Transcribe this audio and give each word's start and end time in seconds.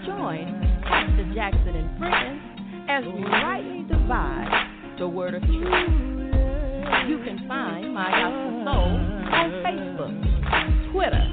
Join 0.06 0.46
Pastor 0.82 1.26
Jackson 1.34 1.76
and 1.76 1.98
friends 1.98 2.40
as 2.88 3.04
we 3.04 3.22
rightly 3.24 3.84
divide 3.84 4.96
the 4.98 5.08
Word 5.08 5.34
of 5.34 5.42
truth. 5.42 5.62
You 7.08 7.18
can 7.24 7.44
find 7.46 7.92
My 7.92 8.10
Gospel 8.10 8.64
Soul 8.64 8.96
on 9.34 9.50
Facebook, 9.62 10.14
Twitter, 10.92 11.26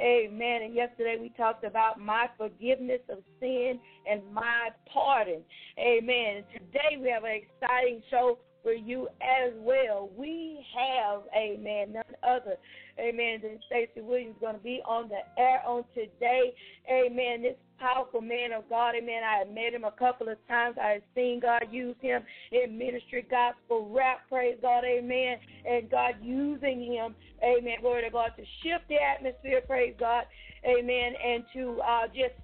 Amen. 0.00 0.62
And 0.62 0.74
yesterday 0.74 1.16
we 1.20 1.30
talked 1.30 1.64
about 1.64 2.00
my 2.00 2.26
forgiveness 2.36 3.00
of 3.08 3.18
sin 3.40 3.80
and 4.08 4.22
my 4.32 4.70
pardon. 4.92 5.42
Amen. 5.78 6.36
And 6.36 6.44
today 6.52 6.96
we 7.00 7.10
have 7.10 7.24
an 7.24 7.40
exciting 7.42 8.02
show 8.10 8.38
for 8.62 8.72
you 8.72 9.08
as 9.20 9.52
well. 9.58 10.10
We 10.16 10.64
have, 10.76 11.22
amen, 11.36 11.92
none 11.92 12.02
other, 12.22 12.56
amen, 12.98 13.40
than 13.42 13.58
Stacy 13.66 14.00
Williams 14.00 14.36
going 14.40 14.56
to 14.56 14.62
be 14.62 14.80
on 14.86 15.08
the 15.08 15.40
air 15.40 15.62
on 15.66 15.84
today. 15.94 16.54
Amen. 16.90 17.42
This 17.42 17.56
powerful 17.78 18.20
man 18.20 18.52
of 18.52 18.68
God, 18.68 18.94
amen. 18.96 19.22
I 19.24 19.38
have 19.38 19.48
met 19.48 19.72
him 19.72 19.84
a 19.84 19.92
couple 19.92 20.28
of 20.28 20.36
times. 20.48 20.76
I 20.82 20.90
have 20.90 21.02
seen 21.14 21.40
God 21.40 21.62
use 21.70 21.96
him 22.00 22.22
in 22.52 22.76
ministry, 22.76 23.26
gospel, 23.30 23.88
rap, 23.90 24.20
praise 24.28 24.58
God, 24.60 24.84
amen. 24.84 25.38
And 25.64 25.90
God 25.90 26.14
using 26.22 26.92
him, 26.92 27.14
amen, 27.42 27.76
glory 27.80 28.02
to 28.02 28.10
God, 28.10 28.30
to 28.36 28.42
shift 28.62 28.88
the 28.88 28.96
atmosphere, 28.96 29.60
praise 29.66 29.94
God, 29.98 30.24
amen, 30.64 31.12
and 31.24 31.44
to 31.54 31.80
uh, 31.80 32.06
just 32.08 32.34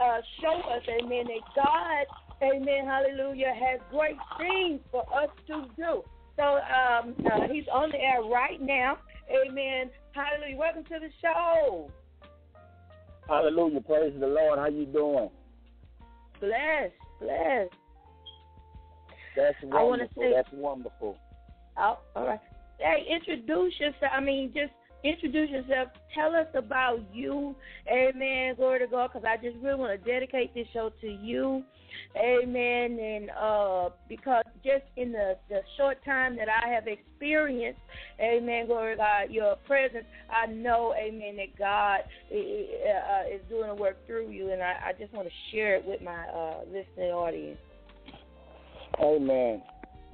uh, 0.00 0.20
show 0.40 0.60
us, 0.70 0.82
amen, 0.88 1.26
that 1.26 1.42
God 1.56 2.06
amen, 2.42 2.86
hallelujah, 2.86 3.52
has 3.54 3.80
great 3.90 4.16
things 4.38 4.80
for 4.90 5.02
us 5.14 5.30
to 5.46 5.66
do. 5.76 6.02
So 6.36 6.42
um, 6.42 7.14
uh, 7.26 7.46
he's 7.50 7.64
on 7.72 7.90
the 7.90 7.98
air 7.98 8.22
right 8.22 8.60
now. 8.60 8.98
Amen. 9.30 9.90
Hallelujah. 10.12 10.56
Welcome 10.56 10.84
to 10.84 10.98
the 11.00 11.08
show. 11.22 11.90
Hallelujah. 13.28 13.80
Praise 13.80 14.14
the 14.18 14.26
Lord. 14.26 14.58
How 14.58 14.68
you 14.68 14.84
doing? 14.86 15.30
Bless, 16.40 16.90
bless. 17.20 17.68
That's 19.36 19.56
wonderful. 19.62 20.22
Say, 20.22 20.32
That's 20.34 20.48
wonderful. 20.52 21.16
Oh, 21.78 21.98
all 22.14 22.26
right. 22.26 22.40
Hey, 22.78 23.06
introduce 23.10 23.72
yourself. 23.80 24.12
I 24.12 24.20
mean, 24.20 24.52
just 24.54 24.72
introduce 25.04 25.50
yourself. 25.50 25.88
Tell 26.14 26.34
us 26.34 26.48
about 26.54 27.00
you. 27.12 27.54
Amen. 27.92 28.54
Glory 28.56 28.80
to 28.80 28.86
God. 28.86 29.10
Because 29.12 29.28
I 29.28 29.36
just 29.36 29.56
really 29.62 29.78
want 29.78 30.02
to 30.02 30.10
dedicate 30.10 30.54
this 30.54 30.66
show 30.72 30.90
to 31.00 31.06
you. 31.06 31.62
Amen. 32.16 32.98
And 32.98 33.30
uh, 33.30 33.90
because 34.08 34.44
just 34.64 34.84
in 34.96 35.12
the, 35.12 35.36
the 35.48 35.60
short 35.76 35.98
time 36.04 36.36
that 36.36 36.48
I 36.48 36.68
have 36.68 36.86
experienced, 36.86 37.80
amen, 38.20 38.66
glory 38.66 38.94
to 38.94 38.98
God, 38.98 39.30
your 39.30 39.56
presence, 39.66 40.04
I 40.30 40.46
know, 40.46 40.94
amen, 40.98 41.36
that 41.36 41.56
God 41.58 42.00
uh, 42.32 43.34
is 43.34 43.40
doing 43.48 43.70
a 43.70 43.74
work 43.74 44.04
through 44.06 44.30
you. 44.30 44.52
And 44.52 44.62
I, 44.62 44.74
I 44.88 44.92
just 44.98 45.12
want 45.12 45.28
to 45.28 45.34
share 45.52 45.76
it 45.76 45.84
with 45.84 46.02
my 46.02 46.26
uh, 46.28 46.60
listening 46.66 47.10
audience. 47.10 47.58
Amen. 49.00 49.62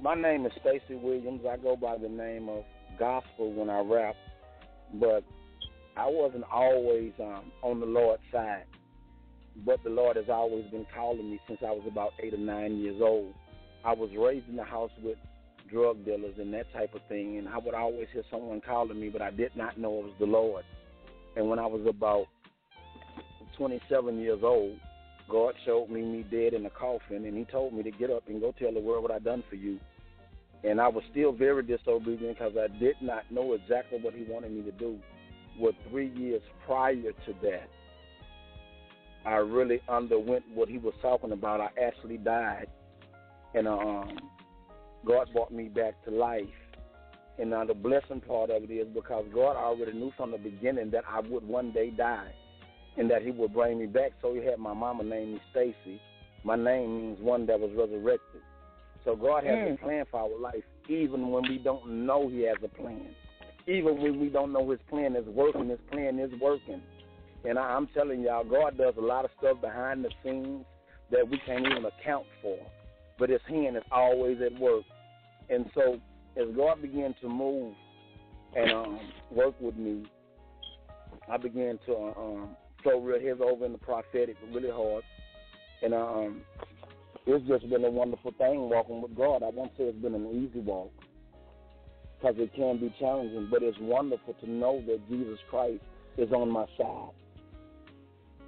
My 0.01 0.15
name 0.15 0.45
is 0.45 0.51
Stacy 0.59 0.95
Williams. 0.95 1.41
I 1.49 1.57
go 1.57 1.75
by 1.75 1.97
the 1.97 2.09
name 2.09 2.49
of 2.49 2.63
Gospel 2.97 3.53
when 3.53 3.69
I 3.69 3.79
rap, 3.79 4.15
but 4.99 5.23
I 5.97 6.07
wasn't 6.07 6.45
always 6.51 7.11
um, 7.19 7.51
on 7.61 7.79
the 7.79 7.85
Lord's 7.85 8.23
side 8.31 8.65
but 9.65 9.83
the 9.83 9.89
Lord 9.89 10.15
has 10.15 10.29
always 10.29 10.65
been 10.71 10.85
calling 10.95 11.29
me 11.29 11.39
since 11.47 11.59
I 11.61 11.71
was 11.71 11.83
about 11.87 12.13
eight 12.19 12.33
or 12.33 12.37
nine 12.37 12.77
years 12.77 13.01
old. 13.01 13.33
I 13.83 13.93
was 13.93 14.09
raised 14.17 14.47
in 14.49 14.55
the 14.55 14.63
house 14.63 14.91
with 15.03 15.17
drug 15.69 16.03
dealers 16.05 16.35
and 16.37 16.53
that 16.53 16.71
type 16.73 16.93
of 16.95 17.01
thing, 17.09 17.37
and 17.37 17.47
I 17.47 17.57
would 17.57 17.73
always 17.73 18.07
hear 18.13 18.23
someone 18.29 18.61
calling 18.61 18.99
me, 18.99 19.09
but 19.09 19.21
I 19.21 19.31
did 19.31 19.55
not 19.55 19.77
know 19.77 19.99
it 19.99 20.05
was 20.05 20.13
the 20.19 20.25
Lord. 20.25 20.63
And 21.35 21.49
when 21.49 21.59
I 21.59 21.65
was 21.65 21.85
about 21.87 22.25
27 23.57 24.19
years 24.19 24.39
old, 24.43 24.77
God 25.29 25.53
showed 25.65 25.89
me 25.89 26.01
me 26.01 26.25
dead 26.29 26.53
in 26.53 26.65
a 26.65 26.69
coffin, 26.69 27.25
and 27.25 27.37
He 27.37 27.45
told 27.45 27.73
me 27.73 27.83
to 27.83 27.91
get 27.91 28.09
up 28.09 28.23
and 28.27 28.41
go 28.41 28.53
tell 28.57 28.73
the 28.73 28.79
world 28.79 29.03
what 29.03 29.11
I 29.11 29.19
done 29.19 29.43
for 29.49 29.55
you. 29.55 29.79
And 30.63 30.79
I 30.79 30.87
was 30.87 31.03
still 31.11 31.31
very 31.31 31.63
disobedient 31.63 32.37
because 32.37 32.53
I 32.55 32.67
did 32.79 32.95
not 33.01 33.29
know 33.31 33.53
exactly 33.53 33.99
what 33.99 34.13
He 34.13 34.23
wanted 34.23 34.51
me 34.51 34.63
to 34.63 34.71
do. 34.71 34.99
Well, 35.59 35.73
three 35.89 36.09
years 36.15 36.41
prior 36.65 36.95
to 36.95 37.33
that, 37.41 37.69
I 39.25 39.35
really 39.35 39.81
underwent 39.87 40.43
what 40.53 40.69
he 40.69 40.77
was 40.77 40.93
talking 41.01 41.31
about. 41.31 41.61
I 41.61 41.69
actually 41.79 42.17
died, 42.17 42.67
and 43.53 43.67
um, 43.67 44.17
God 45.05 45.29
brought 45.33 45.51
me 45.51 45.65
back 45.65 46.03
to 46.05 46.11
life. 46.11 46.45
And 47.37 47.51
now 47.51 47.65
the 47.65 47.73
blessing 47.73 48.21
part 48.21 48.49
of 48.49 48.63
it 48.63 48.71
is 48.71 48.87
because 48.93 49.25
God 49.33 49.55
already 49.55 49.93
knew 49.93 50.11
from 50.17 50.31
the 50.31 50.37
beginning 50.37 50.91
that 50.91 51.03
I 51.07 51.19
would 51.21 51.47
one 51.47 51.71
day 51.71 51.91
die, 51.91 52.33
and 52.97 53.09
that 53.11 53.21
He 53.21 53.31
would 53.31 53.53
bring 53.53 53.79
me 53.79 53.85
back. 53.85 54.13
So 54.21 54.33
He 54.33 54.43
had 54.43 54.57
my 54.57 54.73
mama 54.73 55.03
name 55.03 55.33
me 55.33 55.41
Stacy. 55.51 56.01
My 56.43 56.55
name 56.55 56.97
means 56.97 57.19
one 57.19 57.45
that 57.45 57.59
was 57.59 57.71
resurrected. 57.75 58.41
So 59.03 59.15
God 59.15 59.43
has 59.43 59.55
mm. 59.55 59.73
a 59.73 59.77
plan 59.77 60.05
for 60.11 60.21
our 60.21 60.39
life, 60.39 60.63
even 60.87 61.31
when 61.31 61.43
we 61.49 61.57
don't 61.57 62.05
know 62.05 62.29
He 62.29 62.41
has 62.41 62.57
a 62.63 62.67
plan. 62.67 63.07
Even 63.67 64.01
when 64.01 64.19
we 64.19 64.29
don't 64.29 64.53
know 64.53 64.69
His 64.69 64.79
plan 64.89 65.15
is 65.15 65.25
working, 65.27 65.69
His 65.69 65.79
plan 65.91 66.19
is 66.19 66.31
working. 66.39 66.81
And 67.43 67.57
I, 67.57 67.63
I'm 67.63 67.87
telling 67.87 68.21
y'all, 68.21 68.43
God 68.43 68.77
does 68.77 68.93
a 68.97 69.01
lot 69.01 69.25
of 69.25 69.31
stuff 69.39 69.61
behind 69.61 70.05
the 70.05 70.09
scenes 70.23 70.65
that 71.11 71.27
we 71.27 71.39
can't 71.45 71.65
even 71.65 71.85
account 71.85 72.25
for. 72.41 72.57
But 73.17 73.29
His 73.29 73.41
hand 73.47 73.77
is 73.77 73.83
always 73.91 74.37
at 74.41 74.57
work. 74.59 74.83
And 75.49 75.69
so, 75.73 75.99
as 76.37 76.47
God 76.55 76.81
began 76.81 77.15
to 77.21 77.27
move 77.27 77.73
and 78.55 78.71
um, 78.71 78.99
work 79.31 79.55
with 79.59 79.75
me, 79.75 80.05
I 81.29 81.37
began 81.37 81.79
to 81.85 81.93
uh, 81.93 82.13
um, 82.17 82.49
throw 82.83 82.99
real 83.01 83.19
heavy 83.19 83.41
over 83.41 83.65
in 83.65 83.73
the 83.73 83.77
prophetic 83.77 84.37
really 84.53 84.69
hard. 84.69 85.03
And 85.81 85.93
um, 85.93 86.41
it's 87.25 87.47
just 87.47 87.69
been 87.69 87.85
a 87.85 87.89
wonderful 87.89 88.31
thing 88.37 88.69
walking 88.69 89.01
with 89.01 89.15
God. 89.15 89.43
I 89.43 89.49
won't 89.49 89.71
say 89.77 89.85
it's 89.85 90.01
been 90.01 90.15
an 90.15 90.49
easy 90.49 90.59
walk 90.59 90.91
because 92.19 92.35
it 92.39 92.53
can 92.55 92.79
be 92.79 92.93
challenging, 92.99 93.47
but 93.51 93.63
it's 93.63 93.77
wonderful 93.79 94.33
to 94.41 94.49
know 94.49 94.83
that 94.87 95.07
Jesus 95.09 95.39
Christ 95.49 95.81
is 96.17 96.31
on 96.31 96.49
my 96.49 96.65
side. 96.77 97.11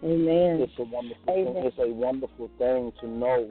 Amen. 0.03 0.59
It's 0.61 0.73
a 0.77 0.83
wonderful 0.83 1.23
Amen. 1.29 1.53
Thing. 1.53 1.65
It's 1.65 1.77
a 1.79 1.87
wonderful 1.87 2.49
thing 2.57 2.91
to 2.99 3.07
know 3.07 3.49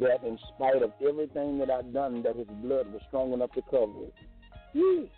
that 0.00 0.24
in 0.26 0.38
spite 0.54 0.82
of 0.82 0.92
everything 1.06 1.58
that 1.58 1.70
I've 1.70 1.92
done, 1.92 2.22
that 2.22 2.36
His 2.36 2.48
blood 2.62 2.92
was 2.92 3.00
strong 3.08 3.32
enough 3.32 3.52
to 3.52 3.62
cover 3.70 4.04
it. 4.04 5.10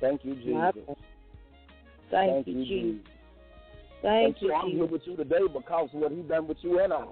Thank 0.00 0.24
you, 0.24 0.34
Jesus. 0.36 0.96
Thank, 2.10 2.46
Thank 2.46 2.46
you, 2.46 2.64
Jesus. 2.64 2.68
Jesus. 2.68 3.06
Thank 4.02 4.26
and 4.26 4.36
you. 4.40 4.48
So 4.48 4.54
I'm 4.54 4.70
here 4.70 4.86
with 4.86 5.02
you 5.04 5.16
today 5.16 5.40
because 5.52 5.88
of 5.92 6.00
what 6.00 6.12
He 6.12 6.22
done 6.22 6.46
with 6.46 6.58
you 6.62 6.78
and 6.80 6.92
I. 6.92 7.06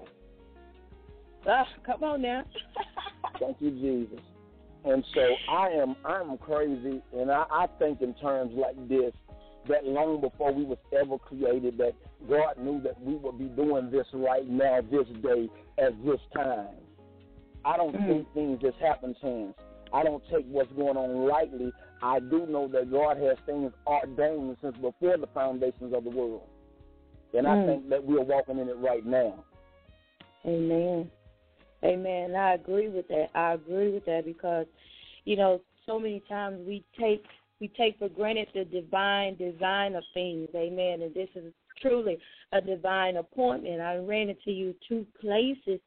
Ah, 1.47 1.67
come 1.85 2.03
on 2.03 2.21
now. 2.21 2.43
Thank 3.39 3.57
you, 3.59 3.71
Jesus. 3.71 4.23
And 4.83 5.03
so 5.13 5.21
I 5.49 5.69
am 5.69 5.95
I'm 6.05 6.37
crazy 6.37 7.01
and 7.13 7.31
I, 7.31 7.45
I 7.51 7.67
think 7.79 8.01
in 8.01 8.13
terms 8.15 8.53
like 8.55 8.75
this 8.87 9.13
that 9.67 9.85
long 9.85 10.21
before 10.21 10.53
we 10.53 10.63
was 10.63 10.77
ever 10.97 11.17
created, 11.17 11.77
that 11.77 11.93
God 12.29 12.57
knew 12.57 12.81
that 12.81 12.99
we 13.01 13.15
would 13.15 13.37
be 13.37 13.45
doing 13.45 13.91
this 13.91 14.07
right 14.13 14.47
now, 14.47 14.79
this 14.81 15.07
day, 15.21 15.49
at 15.77 15.91
this 16.05 16.19
time. 16.33 16.75
I 17.65 17.77
don't 17.77 17.95
mm-hmm. 17.95 18.07
think 18.07 18.33
things 18.33 18.61
just 18.61 18.77
happen 18.77 19.15
chance. 19.21 19.53
I 19.93 20.03
don't 20.03 20.23
take 20.31 20.45
what's 20.47 20.71
going 20.73 20.97
on 20.97 21.27
lightly. 21.27 21.71
I 22.01 22.19
do 22.19 22.45
know 22.45 22.67
that 22.69 22.91
God 22.91 23.17
has 23.17 23.37
things 23.45 23.71
ordained 23.85 24.57
since 24.61 24.75
before 24.77 25.17
the 25.17 25.27
foundations 25.33 25.93
of 25.93 26.03
the 26.03 26.09
world. 26.09 26.47
And 27.33 27.45
mm. 27.45 27.49
I 27.49 27.65
think 27.65 27.89
that 27.89 28.03
we're 28.03 28.21
walking 28.21 28.59
in 28.59 28.69
it 28.69 28.77
right 28.77 29.05
now. 29.05 29.43
Amen. 30.45 31.09
Amen. 31.83 32.35
I 32.35 32.53
agree 32.55 32.89
with 32.89 33.07
that. 33.09 33.27
I 33.35 33.53
agree 33.53 33.91
with 33.91 34.05
that 34.05 34.25
because, 34.25 34.65
you 35.25 35.35
know, 35.35 35.61
so 35.85 35.99
many 35.99 36.21
times 36.27 36.59
we 36.67 36.83
take 36.99 37.23
we 37.59 37.69
take 37.69 37.97
for 37.97 38.09
granted 38.09 38.49
the 38.53 38.65
divine 38.65 39.35
design 39.35 39.95
of 39.95 40.03
things. 40.13 40.47
Amen. 40.55 41.01
And 41.01 41.13
this 41.13 41.29
is 41.35 41.51
truly 41.81 42.17
a 42.51 42.61
divine 42.61 43.17
appointment. 43.17 43.81
I 43.81 43.97
ran 43.97 44.29
into 44.29 44.51
you 44.51 44.75
two 44.87 45.05
places 45.19 45.79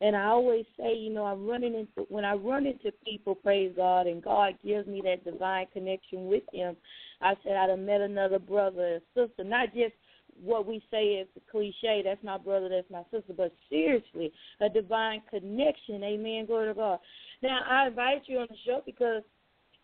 and 0.00 0.14
I 0.14 0.26
always 0.26 0.66
say, 0.78 0.94
you 0.94 1.10
know, 1.10 1.24
I'm 1.24 1.46
running 1.46 1.74
into 1.74 2.06
when 2.10 2.24
I 2.24 2.34
run 2.34 2.66
into 2.66 2.92
people, 3.04 3.34
praise 3.34 3.72
God, 3.74 4.06
and 4.06 4.22
God 4.22 4.54
gives 4.64 4.86
me 4.86 5.00
that 5.04 5.24
divine 5.24 5.66
connection 5.72 6.26
with 6.26 6.42
them. 6.52 6.76
I 7.22 7.34
said 7.42 7.56
I'd 7.56 7.70
have 7.70 7.78
met 7.78 8.02
another 8.02 8.38
brother 8.38 9.00
or 9.16 9.26
sister, 9.28 9.42
not 9.42 9.72
just 9.74 9.94
what 10.42 10.66
we 10.66 10.82
say 10.90 11.04
is 11.04 11.28
cliche, 11.50 12.02
that's 12.04 12.22
my 12.22 12.38
brother, 12.38 12.68
that's 12.68 12.90
my 12.90 13.02
sister, 13.10 13.32
but 13.36 13.52
seriously, 13.70 14.32
a 14.60 14.68
divine 14.68 15.22
connection. 15.30 16.02
Amen. 16.02 16.46
Glory 16.46 16.68
to 16.68 16.74
God. 16.74 16.98
Now 17.42 17.60
I 17.68 17.88
invite 17.88 18.22
you 18.26 18.38
on 18.38 18.46
the 18.50 18.56
show 18.64 18.82
because 18.84 19.22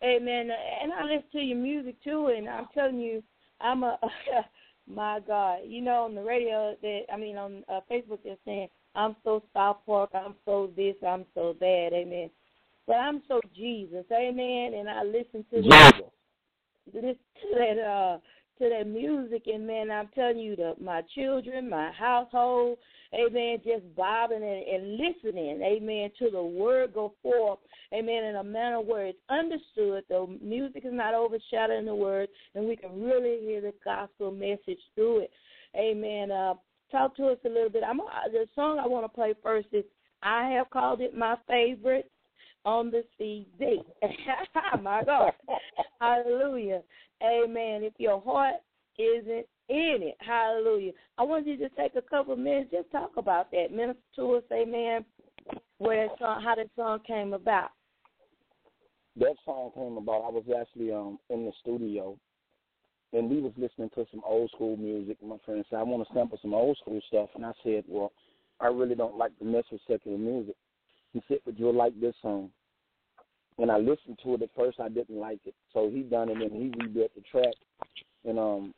Amen. 0.03 0.49
And 0.81 0.91
I 0.91 1.03
listen 1.03 1.23
to 1.31 1.39
your 1.39 1.57
music 1.57 1.95
too 2.03 2.33
and 2.35 2.49
I'm 2.49 2.67
telling 2.73 2.99
you, 2.99 3.23
I'm 3.61 3.83
a 3.83 3.97
my 4.87 5.21
God. 5.25 5.59
You 5.65 5.81
know 5.81 6.03
on 6.03 6.15
the 6.15 6.23
radio 6.23 6.75
that 6.81 7.01
I 7.11 7.17
mean 7.17 7.37
on 7.37 7.63
uh, 7.69 7.79
Facebook 7.89 8.19
they're 8.23 8.35
saying 8.43 8.67
I'm 8.95 9.15
so 9.23 9.43
South 9.53 9.77
Park, 9.85 10.09
I'm 10.13 10.35
so 10.45 10.69
this, 10.75 10.95
I'm 11.07 11.25
so 11.33 11.55
that, 11.59 11.89
amen. 11.93 12.29
But 12.85 12.97
I'm 12.97 13.21
so 13.29 13.39
Jesus, 13.55 14.05
amen. 14.11 14.73
And 14.77 14.89
I 14.89 15.03
listen 15.03 15.45
to 15.53 15.61
this, 15.61 15.93
listen 16.93 17.15
to 17.41 17.55
that 17.55 17.81
uh 17.81 18.17
to 18.63 18.69
that 18.69 18.87
music 18.87 19.43
and 19.47 19.67
man 19.67 19.91
I'm 19.91 20.07
telling 20.15 20.39
you 20.39 20.55
the 20.55 20.73
my 20.81 21.01
children, 21.13 21.69
my 21.69 21.91
household, 21.91 22.77
amen, 23.13 23.59
just 23.63 23.95
bobbing 23.95 24.41
and, 24.41 24.43
and 24.43 24.97
listening, 24.97 25.61
amen, 25.61 26.11
to 26.19 26.29
the 26.31 26.41
word 26.41 26.93
go 26.93 27.13
forth, 27.21 27.59
amen, 27.93 28.23
in 28.23 28.35
a 28.37 28.43
manner 28.43 28.81
where 28.81 29.07
it's 29.07 29.19
understood. 29.29 30.03
The 30.09 30.37
music 30.41 30.83
is 30.85 30.93
not 30.93 31.13
overshadowing 31.13 31.85
the 31.85 31.95
word 31.95 32.29
and 32.55 32.67
we 32.67 32.75
can 32.75 33.01
really 33.01 33.39
hear 33.41 33.61
the 33.61 33.73
gospel 33.83 34.31
message 34.31 34.79
through 34.95 35.19
it. 35.19 35.31
Amen. 35.75 36.31
Uh 36.31 36.53
talk 36.91 37.15
to 37.17 37.27
us 37.27 37.39
a 37.45 37.49
little 37.49 37.69
bit. 37.69 37.83
I'm 37.83 37.97
the 37.97 38.45
song 38.55 38.79
I 38.79 38.87
want 38.87 39.03
to 39.03 39.09
play 39.09 39.33
first 39.41 39.67
is 39.71 39.83
I 40.21 40.47
have 40.51 40.69
called 40.69 41.01
it 41.01 41.17
my 41.17 41.35
favorite 41.47 42.09
on 42.65 42.91
the 42.91 43.03
CD. 43.17 43.81
my 44.81 45.03
God, 45.03 45.33
Hallelujah, 45.99 46.81
Amen. 47.21 47.83
If 47.83 47.93
your 47.97 48.21
heart 48.21 48.55
isn't 48.97 49.45
in 49.69 49.99
it, 50.01 50.17
Hallelujah. 50.19 50.91
I 51.17 51.23
want 51.23 51.47
you 51.47 51.57
to 51.57 51.69
take 51.69 51.95
a 51.95 52.01
couple 52.01 52.35
minutes 52.35 52.71
just 52.71 52.91
talk 52.91 53.11
about 53.17 53.51
that. 53.51 53.71
Minister 53.71 54.01
to 54.17 54.35
us, 54.35 54.43
Amen. 54.51 55.05
Where 55.77 56.07
that 56.07 56.17
song, 56.19 56.41
how 56.43 56.55
that 56.55 56.69
song 56.75 56.99
came 57.05 57.33
about. 57.33 57.69
That 59.17 59.35
song 59.45 59.71
came 59.75 59.97
about. 59.97 60.23
I 60.25 60.29
was 60.29 60.43
actually 60.59 60.91
um 60.91 61.19
in 61.29 61.45
the 61.45 61.51
studio 61.61 62.17
and 63.13 63.29
we 63.29 63.39
was 63.39 63.53
listening 63.57 63.91
to 63.95 64.05
some 64.11 64.21
old 64.25 64.49
school 64.51 64.75
music. 64.75 65.17
My 65.23 65.37
friend 65.45 65.63
said, 65.69 65.77
I 65.77 65.83
want 65.83 66.05
to 66.05 66.13
sample 66.13 66.39
some 66.41 66.53
old 66.53 66.77
school 66.77 66.99
stuff. 67.07 67.29
And 67.35 67.45
I 67.45 67.51
said, 67.63 67.83
well, 67.87 68.11
I 68.59 68.67
really 68.67 68.95
don't 68.95 69.17
like 69.17 69.37
to 69.37 69.45
mess 69.45 69.63
with 69.71 69.81
secular 69.87 70.17
music. 70.17 70.55
He 71.13 71.21
said, 71.27 71.39
but 71.45 71.57
you'll 71.59 71.75
like 71.75 71.99
this 71.99 72.15
song. 72.21 72.49
And 73.59 73.71
I 73.71 73.77
listened 73.77 74.19
to 74.23 74.33
it 74.33 74.41
at 74.41 74.49
first. 74.55 74.79
I 74.79 74.89
didn't 74.89 75.19
like 75.19 75.39
it. 75.45 75.53
So 75.73 75.89
he 75.93 76.01
done 76.01 76.29
it 76.29 76.37
and 76.37 76.51
he 76.51 76.71
rebuilt 76.83 77.11
the 77.15 77.21
track. 77.31 77.53
And 78.25 78.39
um, 78.39 78.73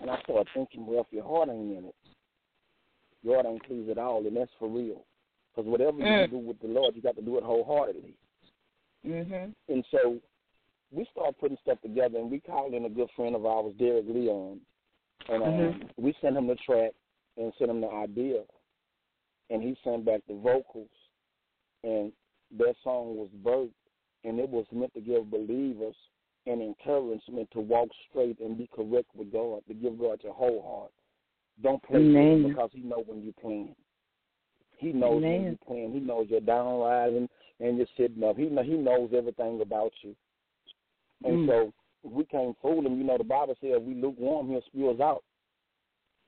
and 0.00 0.10
I 0.10 0.20
started 0.22 0.48
thinking, 0.54 0.86
well, 0.86 1.00
if 1.00 1.06
your 1.10 1.24
heart 1.24 1.48
ain't 1.48 1.76
in 1.76 1.84
it, 1.86 1.94
your 3.22 3.34
heart 3.36 3.46
ain't 3.46 3.64
pleased 3.64 3.90
at 3.90 3.98
all, 3.98 4.24
and 4.26 4.36
that's 4.36 4.50
for 4.58 4.68
real. 4.68 5.04
Because 5.50 5.68
whatever 5.68 5.98
mm. 5.98 6.22
you 6.22 6.28
do 6.28 6.38
with 6.38 6.60
the 6.60 6.68
Lord, 6.68 6.94
you 6.94 7.02
got 7.02 7.16
to 7.16 7.22
do 7.22 7.36
it 7.38 7.44
wholeheartedly. 7.44 8.14
Mm-hmm. 9.06 9.72
And 9.72 9.84
so 9.90 10.18
we 10.92 11.06
started 11.12 11.38
putting 11.38 11.56
stuff 11.62 11.80
together, 11.82 12.18
and 12.18 12.30
we 12.30 12.40
called 12.40 12.74
in 12.74 12.84
a 12.84 12.88
good 12.88 13.08
friend 13.16 13.34
of 13.34 13.44
ours, 13.44 13.72
Derek 13.78 14.06
Leon, 14.08 14.60
and 15.28 15.42
um, 15.42 15.48
mm-hmm. 15.48 16.02
we 16.02 16.14
sent 16.20 16.36
him 16.36 16.46
the 16.46 16.56
track 16.66 16.92
and 17.36 17.52
sent 17.58 17.70
him 17.70 17.80
the 17.80 17.90
idea, 17.90 18.42
and 19.50 19.62
he 19.62 19.76
sent 19.82 20.04
back 20.04 20.20
the 20.28 20.34
vocals, 20.34 20.88
and 21.84 22.12
that 22.58 22.74
song 22.82 23.16
was 23.16 23.28
birthed, 23.44 23.72
and 24.24 24.38
it 24.38 24.48
was 24.48 24.66
meant 24.72 24.92
to 24.94 25.00
give 25.00 25.30
believers 25.30 25.94
an 26.46 26.62
encouragement 26.62 27.48
to 27.52 27.60
walk 27.60 27.88
straight 28.08 28.38
and 28.40 28.56
be 28.56 28.68
correct 28.74 29.08
with 29.14 29.32
God, 29.32 29.62
to 29.68 29.74
give 29.74 29.98
God 29.98 30.20
your 30.22 30.34
whole 30.34 30.62
heart. 30.62 30.92
Don't 31.62 31.82
play 31.82 31.98
Amen. 31.98 32.48
because 32.48 32.70
He 32.72 32.80
knows 32.80 33.04
when 33.06 33.22
you're 33.22 33.32
playing. 33.40 33.74
He 34.78 34.92
knows 34.92 35.18
Amen. 35.18 35.32
when 35.32 35.42
you're 35.44 35.66
playing. 35.66 35.92
He 35.92 36.00
knows 36.00 36.26
you're 36.30 36.40
down 36.40 36.80
rising 36.80 37.28
and 37.60 37.76
you're 37.76 37.86
sitting 37.96 38.22
up. 38.22 38.36
He 38.36 38.46
know, 38.46 38.62
He 38.62 38.74
knows 38.74 39.10
everything 39.14 39.60
about 39.60 39.92
you. 40.02 40.14
And 41.24 41.40
mm. 41.40 41.48
so 41.48 41.72
we 42.02 42.24
can't 42.24 42.56
fool 42.62 42.86
him, 42.86 42.96
you 42.96 43.04
know, 43.04 43.18
the 43.18 43.24
Bible 43.24 43.56
says 43.60 43.80
we 43.80 43.94
lukewarm, 43.94 44.48
he'll 44.48 44.62
spew 44.66 44.90
us 44.90 45.00
out. 45.00 45.24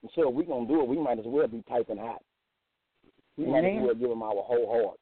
And 0.01 0.11
so 0.15 0.29
if 0.29 0.35
we're 0.35 0.43
going 0.43 0.67
to 0.67 0.73
do 0.73 0.81
it, 0.81 0.87
we 0.87 0.97
might 0.97 1.19
as 1.19 1.25
well 1.25 1.47
be 1.47 1.63
piping 1.67 1.97
hot. 1.97 2.21
We 3.37 3.45
might 3.45 3.63
as 3.63 3.81
well 3.81 3.95
give 3.95 4.11
him 4.11 4.21
our 4.21 4.33
whole 4.35 4.83
heart. 4.83 4.99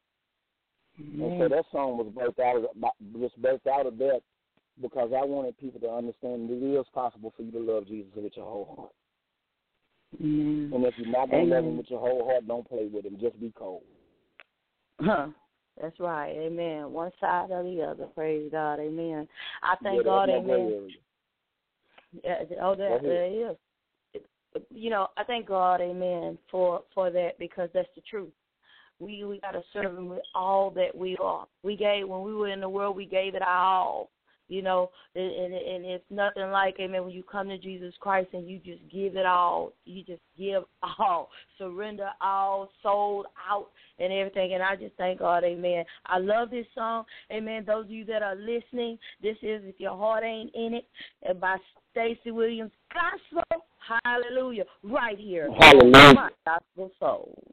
And 1.20 1.40
so 1.40 1.48
that 1.48 1.64
song 1.72 1.96
was 1.96 2.06
birthed 2.14 2.42
out 2.42 2.56
of 2.56 3.20
just 3.20 3.40
birthed 3.40 3.66
out 3.70 3.86
of 3.86 3.98
that 3.98 4.20
because 4.80 5.10
I 5.16 5.24
wanted 5.24 5.58
people 5.58 5.80
to 5.80 5.90
understand 5.90 6.50
it 6.50 6.54
is 6.54 6.86
possible 6.94 7.32
for 7.36 7.42
you 7.42 7.50
to 7.52 7.58
love 7.58 7.86
Jesus 7.86 8.12
with 8.14 8.36
your 8.36 8.46
whole 8.46 8.74
heart. 8.76 8.92
Mm. 10.22 10.74
And 10.74 10.84
if 10.84 10.94
you're 10.96 11.08
not 11.08 11.30
going 11.30 11.48
to 11.48 11.54
love 11.54 11.64
him 11.64 11.76
with 11.76 11.90
your 11.90 12.00
whole 12.00 12.24
heart, 12.24 12.46
don't 12.46 12.68
play 12.68 12.88
with 12.92 13.04
him. 13.04 13.16
Just 13.20 13.40
be 13.40 13.52
cold. 13.56 13.82
Huh. 15.00 15.28
That's 15.80 15.98
right. 16.00 16.32
Amen. 16.36 16.92
One 16.92 17.10
side 17.20 17.50
or 17.50 17.62
the 17.62 17.82
other. 17.82 18.06
Praise 18.06 18.50
God. 18.50 18.80
Amen. 18.80 19.26
I 19.62 19.76
thank 19.82 19.98
yeah, 19.98 20.02
God. 20.02 20.28
Amen. 20.28 20.88
Yeah, 22.24 22.42
oh, 22.60 22.74
that 22.74 22.98
there 23.02 23.50
is. 23.50 23.56
You 24.70 24.90
know, 24.90 25.08
I 25.16 25.22
thank 25.24 25.46
God, 25.46 25.80
Amen, 25.80 26.36
for 26.50 26.82
for 26.92 27.08
that 27.10 27.38
because 27.38 27.68
that's 27.72 27.88
the 27.94 28.02
truth. 28.02 28.32
We 29.00 29.24
we 29.24 29.40
got 29.40 29.52
to 29.52 29.62
serve 29.72 29.96
Him 29.96 30.08
with 30.08 30.22
all 30.34 30.70
that 30.72 30.94
we 30.94 31.16
are. 31.16 31.46
We 31.62 31.76
gave 31.76 32.08
when 32.08 32.22
we 32.22 32.34
were 32.34 32.48
in 32.48 32.60
the 32.60 32.68
world, 32.68 32.96
we 32.96 33.06
gave 33.06 33.34
it 33.34 33.42
our 33.42 33.48
all 33.48 34.10
you 34.50 34.62
know, 34.62 34.90
and, 35.14 35.32
and, 35.32 35.54
and 35.54 35.84
it's 35.84 36.04
nothing 36.10 36.50
like, 36.50 36.74
amen, 36.80 37.04
when 37.04 37.12
you 37.12 37.22
come 37.22 37.48
to 37.48 37.56
Jesus 37.56 37.94
Christ 38.00 38.30
and 38.32 38.48
you 38.48 38.58
just 38.58 38.82
give 38.92 39.16
it 39.16 39.24
all, 39.24 39.72
you 39.84 40.02
just 40.02 40.20
give 40.36 40.64
all, 40.98 41.30
surrender 41.56 42.10
all, 42.20 42.68
sold 42.82 43.26
out, 43.48 43.68
and 44.00 44.12
everything. 44.12 44.52
And 44.54 44.62
I 44.62 44.74
just 44.76 44.96
thank 44.96 45.20
God, 45.20 45.44
amen. 45.44 45.84
I 46.04 46.18
love 46.18 46.50
this 46.50 46.66
song, 46.74 47.04
amen. 47.32 47.64
Those 47.64 47.84
of 47.84 47.90
you 47.92 48.04
that 48.06 48.22
are 48.22 48.34
listening, 48.34 48.98
this 49.22 49.36
is 49.40 49.62
If 49.64 49.78
Your 49.78 49.96
Heart 49.96 50.24
Ain't 50.24 50.54
In 50.54 50.74
It 50.74 50.86
and 51.22 51.40
by 51.40 51.56
Stacy 51.92 52.32
Williams 52.32 52.72
Gospel, 52.92 53.64
hallelujah, 54.04 54.64
right 54.82 55.18
here. 55.18 55.48
Hallelujah. 55.60 56.30
Gospel 56.44 56.90
Soul. 56.98 57.52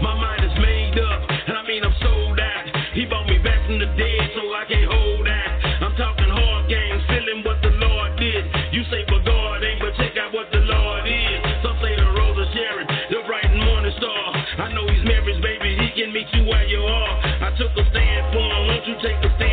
meet 16.21 16.33
you 16.33 16.45
where 16.47 16.65
you 16.65 16.79
are. 16.79 17.19
I 17.23 17.55
took 17.57 17.71
a 17.77 17.89
stand 17.89 18.33
for 18.33 18.39
him, 18.39 18.67
won't 18.67 18.85
you 18.85 18.95
take 19.01 19.17
a 19.23 19.35
stand? 19.35 19.50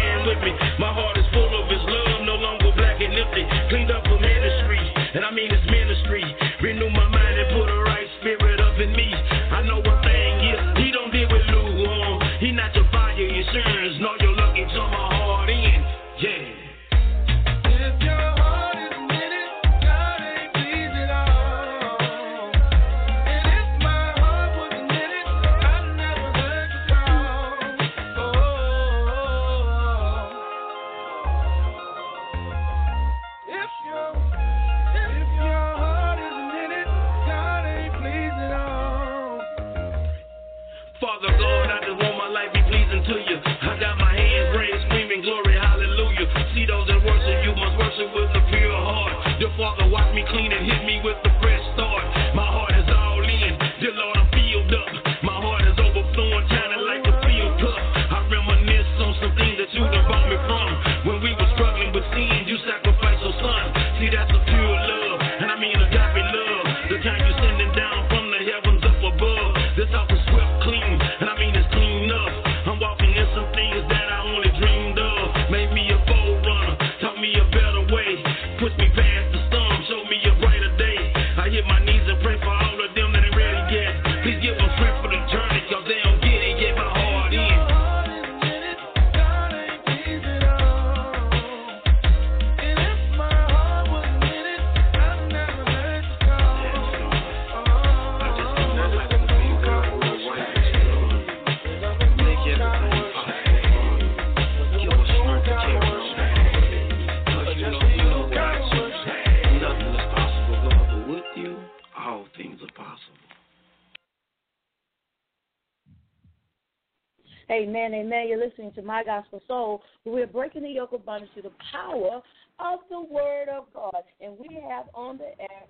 Amen, 117.89 118.01
amen. 118.05 118.29
You're 118.29 118.47
listening 118.47 118.71
to 118.73 118.83
My 118.83 119.03
Gospel 119.03 119.41
Soul. 119.49 119.81
We're 120.05 120.27
breaking 120.27 120.63
the 120.63 120.69
yoke 120.69 120.93
of 120.93 121.07
bondage 121.07 121.31
through 121.33 121.45
the 121.45 121.53
power 121.73 122.21
of 122.61 122.81
the 122.91 123.01
Word 123.01 123.49
of 123.49 123.65
God. 123.73 124.03
And 124.21 124.37
we 124.39 124.61
have 124.69 124.85
on 124.93 125.17
the 125.17 125.31
air 125.41 125.65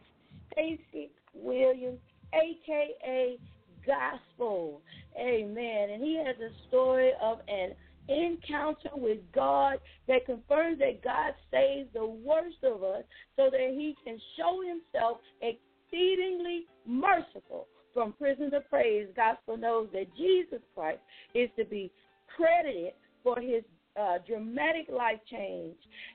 Stacy 0.51 1.13
Williams, 1.33 2.01
a.k.a. 2.35 3.39
Gospel. 3.87 4.81
Amen. 5.17 5.91
And 5.91 6.03
he 6.03 6.17
has 6.17 6.35
a 6.39 6.51
story 6.67 7.13
of 7.23 7.39
an 7.47 7.75
encounter 8.09 8.91
with 8.95 9.19
God 9.33 9.77
that 10.09 10.27
confirms 10.27 10.81
that 10.81 11.05
God 11.05 11.35
saves 11.53 11.89
the 11.95 12.05
worst 12.05 12.65
of 12.65 12.83
us 12.83 13.05
so 13.37 13.49
that 13.49 13.61
he 13.61 13.95
can 14.03 14.19
show 14.37 14.61
himself 14.67 15.19
exceedingly 15.41 16.67
merciful 16.85 17.69
from 17.95 18.13
prison 18.13 18.51
to 18.53 18.61
praise, 18.61 19.09
gospel 19.17 19.57
knows 19.57 19.89
that 19.93 20.07
Jesus 20.17 20.61
Christ 20.75 21.01
is 21.35 21.49
to 21.57 21.65
be 21.65 21.91
credited 22.39 22.93
for 23.25 23.41
his 23.41 23.65
uh, 23.99 24.19
dramatic 24.27 24.87
life 24.89 25.19
change. 25.31 25.75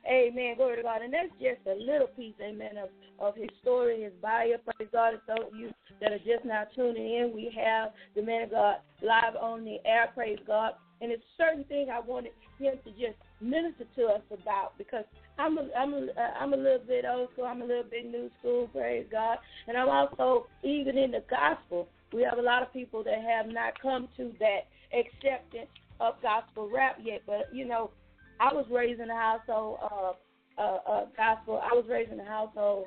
Amen. 0.09 0.55
Glory 0.55 0.77
to 0.77 0.83
God. 0.83 1.01
And 1.01 1.13
that's 1.13 1.33
just 1.33 1.59
a 1.67 1.75
little 1.75 2.07
piece, 2.07 2.35
amen, 2.41 2.77
of, 2.77 2.89
of 3.19 3.35
his 3.35 3.49
story, 3.61 4.03
his 4.03 4.13
bio. 4.21 4.55
Praise 4.63 4.89
God. 4.91 5.15
So 5.27 5.49
you 5.55 5.71
that 5.99 6.13
are 6.13 6.19
just 6.19 6.45
now 6.45 6.63
tuning 6.75 7.03
in, 7.03 7.31
we 7.35 7.51
have 7.59 7.91
the 8.15 8.21
man 8.21 8.43
of 8.43 8.51
God 8.51 8.75
live 9.01 9.35
on 9.39 9.65
the 9.65 9.77
air. 9.85 10.09
Praise 10.15 10.39
God. 10.47 10.73
And 11.01 11.11
it's 11.11 11.23
a 11.37 11.43
certain 11.43 11.65
thing 11.65 11.89
I 11.91 11.99
wanted 11.99 12.31
him 12.57 12.75
to 12.85 12.91
just 12.91 13.19
minister 13.41 13.83
to 13.97 14.03
us 14.05 14.21
about 14.31 14.77
because 14.77 15.03
I'm 15.37 15.57
a, 15.57 15.67
I'm 15.77 15.93
a, 15.93 16.07
I'm 16.39 16.53
a 16.53 16.57
little 16.57 16.85
bit 16.87 17.03
old 17.05 17.29
school. 17.33 17.45
I'm 17.45 17.61
a 17.61 17.65
little 17.65 17.83
bit 17.83 18.09
new 18.09 18.29
school. 18.39 18.69
Praise 18.71 19.05
God. 19.11 19.39
And 19.67 19.75
I'm 19.75 19.89
also 19.89 20.47
even 20.63 20.97
in 20.97 21.11
the 21.11 21.23
gospel. 21.29 21.89
We 22.13 22.21
have 22.21 22.37
a 22.37 22.41
lot 22.41 22.61
of 22.61 22.71
people 22.71 23.03
that 23.03 23.21
have 23.21 23.51
not 23.51 23.79
come 23.81 24.07
to 24.15 24.31
that 24.39 24.67
acceptance 24.93 25.67
of 25.99 26.15
gospel 26.21 26.69
rap 26.73 26.97
yet. 27.03 27.21
But 27.25 27.49
you 27.53 27.65
know, 27.65 27.91
I 28.39 28.53
was 28.53 28.65
raised 28.71 28.99
in 29.01 29.09
a 29.09 29.15
household 29.15 29.79
of 29.81 30.15
uh, 30.57 30.89
uh, 30.89 31.05
gospel. 31.15 31.61
I 31.63 31.73
was 31.73 31.85
raised 31.89 32.11
in 32.11 32.19
a 32.19 32.25
household, 32.25 32.85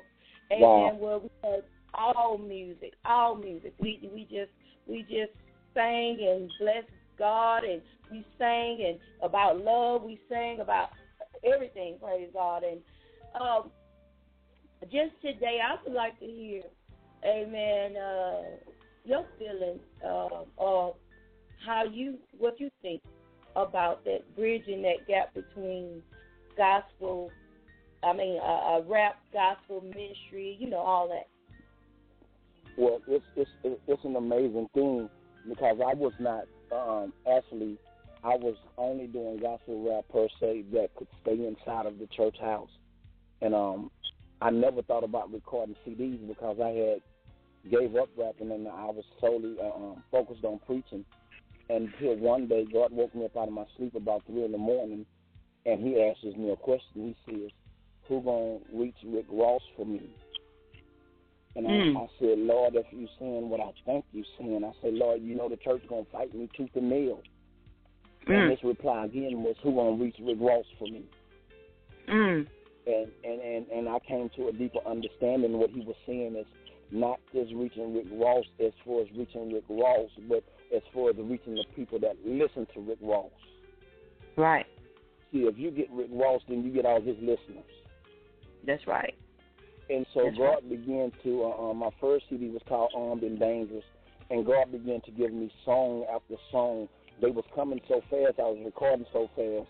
and 0.49 0.61
wow. 0.61 0.95
where 0.99 1.19
we 1.19 1.29
had 1.43 1.63
all 1.93 2.37
music, 2.37 2.93
all 3.05 3.35
music. 3.35 3.73
We 3.79 4.09
we 4.13 4.23
just 4.23 4.51
we 4.87 5.01
just 5.03 5.31
sang 5.73 6.17
and 6.21 6.51
blessed 6.59 6.87
God, 7.17 7.63
and 7.63 7.81
we 8.11 8.25
sang 8.37 8.83
and 8.87 8.99
about 9.21 9.63
love. 9.63 10.03
We 10.03 10.19
sang 10.29 10.59
about 10.59 10.89
everything. 11.43 11.97
Praise 12.01 12.29
God. 12.33 12.63
And 12.63 12.79
um, 13.39 13.71
just 14.83 15.19
today, 15.21 15.59
I 15.63 15.75
would 15.83 15.93
like 15.93 16.19
to 16.19 16.25
hear, 16.25 16.61
Amen. 17.25 17.95
Uh, 17.97 18.41
your 19.05 19.25
feelings 19.39 19.79
uh, 20.05 20.43
of 20.57 20.95
how 21.65 21.83
you, 21.83 22.17
what 22.37 22.59
you 22.59 22.69
think 22.81 23.01
about 23.55 24.03
that 24.05 24.19
bridging 24.35 24.81
that 24.83 25.07
gap 25.07 25.33
between 25.33 26.01
gospel, 26.55 27.31
I 28.03 28.13
mean, 28.13 28.39
uh, 28.41 28.77
uh, 28.77 28.81
rap, 28.87 29.19
gospel 29.33 29.81
ministry, 29.81 30.57
you 30.59 30.69
know, 30.69 30.77
all 30.77 31.07
that. 31.09 31.27
Well, 32.77 33.01
it's 33.07 33.25
it's 33.35 33.49
it's 33.63 34.05
an 34.05 34.15
amazing 34.15 34.69
thing 34.75 35.09
because 35.49 35.77
I 35.83 35.95
was 35.95 36.13
not 36.19 36.43
um, 36.71 37.11
actually 37.27 37.79
I 38.23 38.35
was 38.35 38.55
only 38.77 39.07
doing 39.07 39.39
gospel 39.39 39.89
rap 39.89 40.05
per 40.11 40.27
se 40.39 40.65
that 40.73 40.93
could 40.95 41.07
stay 41.21 41.33
inside 41.33 41.87
of 41.87 41.97
the 41.97 42.05
church 42.15 42.37
house, 42.39 42.69
and 43.41 43.55
um, 43.55 43.89
I 44.41 44.51
never 44.51 44.83
thought 44.83 45.03
about 45.03 45.33
recording 45.33 45.75
CDs 45.85 46.27
because 46.27 46.57
I 46.63 46.69
had 46.69 47.01
gave 47.71 47.95
up 47.95 48.09
rapping 48.15 48.51
and 48.51 48.67
I 48.67 48.85
was 48.85 49.03
solely 49.19 49.55
uh, 49.59 49.75
um, 49.75 50.03
focused 50.11 50.43
on 50.43 50.59
preaching. 50.65 51.03
Until 51.69 52.15
one 52.15 52.47
day, 52.47 52.65
God 52.71 52.93
woke 52.93 53.13
me 53.13 53.25
up 53.25 53.35
out 53.35 53.49
of 53.49 53.53
my 53.53 53.65
sleep 53.75 53.95
about 53.95 54.23
three 54.25 54.45
in 54.45 54.51
the 54.51 54.57
morning, 54.57 55.05
and 55.65 55.85
He 55.85 56.01
asks 56.01 56.23
me 56.37 56.51
a 56.51 56.55
question. 56.55 57.15
He 57.15 57.15
says, 57.25 57.51
"Who 58.07 58.21
gonna 58.21 58.59
reach 58.73 58.95
Rick 59.05 59.25
Ross 59.29 59.61
for 59.75 59.85
me?" 59.85 60.09
And 61.55 61.65
mm. 61.65 61.97
I, 61.97 62.01
I 62.01 62.07
said, 62.19 62.37
Lord, 62.37 62.75
if 62.75 62.85
You're 62.91 63.09
saying 63.19 63.49
what 63.49 63.59
I 63.59 63.71
think 63.85 64.05
You're 64.13 64.25
saying, 64.39 64.63
I 64.63 64.71
said, 64.81 64.93
Lord, 64.93 65.21
you 65.21 65.35
know 65.35 65.49
the 65.49 65.57
church 65.57 65.81
gonna 65.89 66.05
fight 66.11 66.33
me 66.33 66.49
tooth 66.55 66.69
and 66.75 66.89
nail. 66.89 67.21
Mm. 68.27 68.33
And 68.33 68.51
his 68.51 68.63
reply 68.63 69.05
again 69.05 69.43
was, 69.43 69.55
"Who 69.63 69.73
gonna 69.73 70.01
reach 70.01 70.15
Rick 70.19 70.37
Ross 70.39 70.65
for 70.79 70.87
me?" 70.87 71.03
Mm. 72.07 72.47
And 72.87 73.07
and 73.25 73.41
and 73.41 73.67
and 73.67 73.89
I 73.89 73.99
came 74.07 74.29
to 74.37 74.47
a 74.47 74.53
deeper 74.53 74.79
understanding. 74.85 75.57
What 75.59 75.71
he 75.71 75.81
was 75.81 75.97
saying 76.05 76.35
is 76.37 76.45
not 76.91 77.19
just 77.33 77.53
reaching 77.53 77.93
Rick 77.93 78.07
Ross 78.13 78.45
as 78.63 78.71
far 78.85 79.01
as 79.01 79.07
reaching 79.17 79.51
Rick 79.51 79.65
Ross, 79.67 80.09
but 80.29 80.43
as 80.75 80.81
far 80.93 81.09
as 81.09 81.15
reaching 81.17 81.55
the 81.55 81.65
people 81.75 81.99
that 81.99 82.15
listen 82.25 82.67
to 82.73 82.81
Rick 82.81 82.99
Ross. 83.01 83.31
Right. 84.35 84.65
See, 85.31 85.39
if 85.39 85.57
you 85.57 85.71
get 85.71 85.89
Rick 85.91 86.09
Ross, 86.11 86.41
then 86.47 86.63
you 86.63 86.71
get 86.71 86.85
all 86.85 87.01
his 87.01 87.17
listeners. 87.19 87.65
That's 88.65 88.85
right. 88.87 89.15
And 89.89 90.05
so 90.13 90.23
That's 90.25 90.37
God 90.37 90.45
right. 90.45 90.69
began 90.69 91.11
to. 91.23 91.43
Uh, 91.43 91.69
uh, 91.69 91.73
my 91.73 91.89
first 92.01 92.25
CD 92.29 92.49
was 92.49 92.61
called 92.67 92.91
Armed 92.95 93.23
and 93.23 93.39
Dangerous, 93.39 93.83
and 94.29 94.45
God 94.45 94.71
began 94.71 95.01
to 95.01 95.11
give 95.11 95.31
me 95.31 95.51
song 95.65 96.05
after 96.13 96.35
song 96.51 96.87
they 97.21 97.31
was 97.31 97.45
coming 97.55 97.81
so 97.87 98.01
fast. 98.09 98.39
I 98.39 98.43
was 98.43 98.59
recording 98.63 99.05
so 99.11 99.29
fast. 99.35 99.69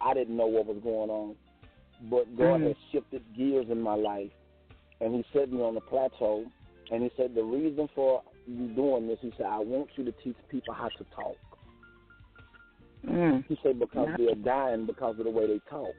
I 0.00 0.14
didn't 0.14 0.36
know 0.36 0.46
what 0.46 0.66
was 0.66 0.78
going 0.82 1.10
on. 1.10 1.36
But 2.10 2.36
God 2.36 2.60
mm-hmm. 2.60 2.66
had 2.68 2.76
shifted 2.90 3.22
gears 3.36 3.66
in 3.70 3.80
my 3.80 3.94
life, 3.94 4.30
and 5.00 5.14
He 5.14 5.24
set 5.32 5.52
me 5.52 5.60
on 5.60 5.76
a 5.76 5.80
plateau. 5.80 6.44
And 6.90 7.02
He 7.02 7.10
said, 7.16 7.34
the 7.34 7.44
reason 7.44 7.88
for 7.94 8.22
you 8.50 8.68
doing 8.74 9.06
this, 9.08 9.18
He 9.20 9.32
said, 9.36 9.46
I 9.46 9.58
want 9.58 9.88
you 9.96 10.04
to 10.04 10.12
teach 10.24 10.36
people 10.50 10.74
how 10.74 10.88
to 10.88 11.04
talk. 11.14 11.36
Mm. 13.06 13.44
He 13.48 13.58
said, 13.62 13.78
because 13.78 14.08
yeah. 14.10 14.26
they're 14.26 14.34
dying 14.34 14.86
because 14.86 15.18
of 15.18 15.24
the 15.24 15.30
way 15.30 15.46
they 15.46 15.60
talk. 15.70 15.94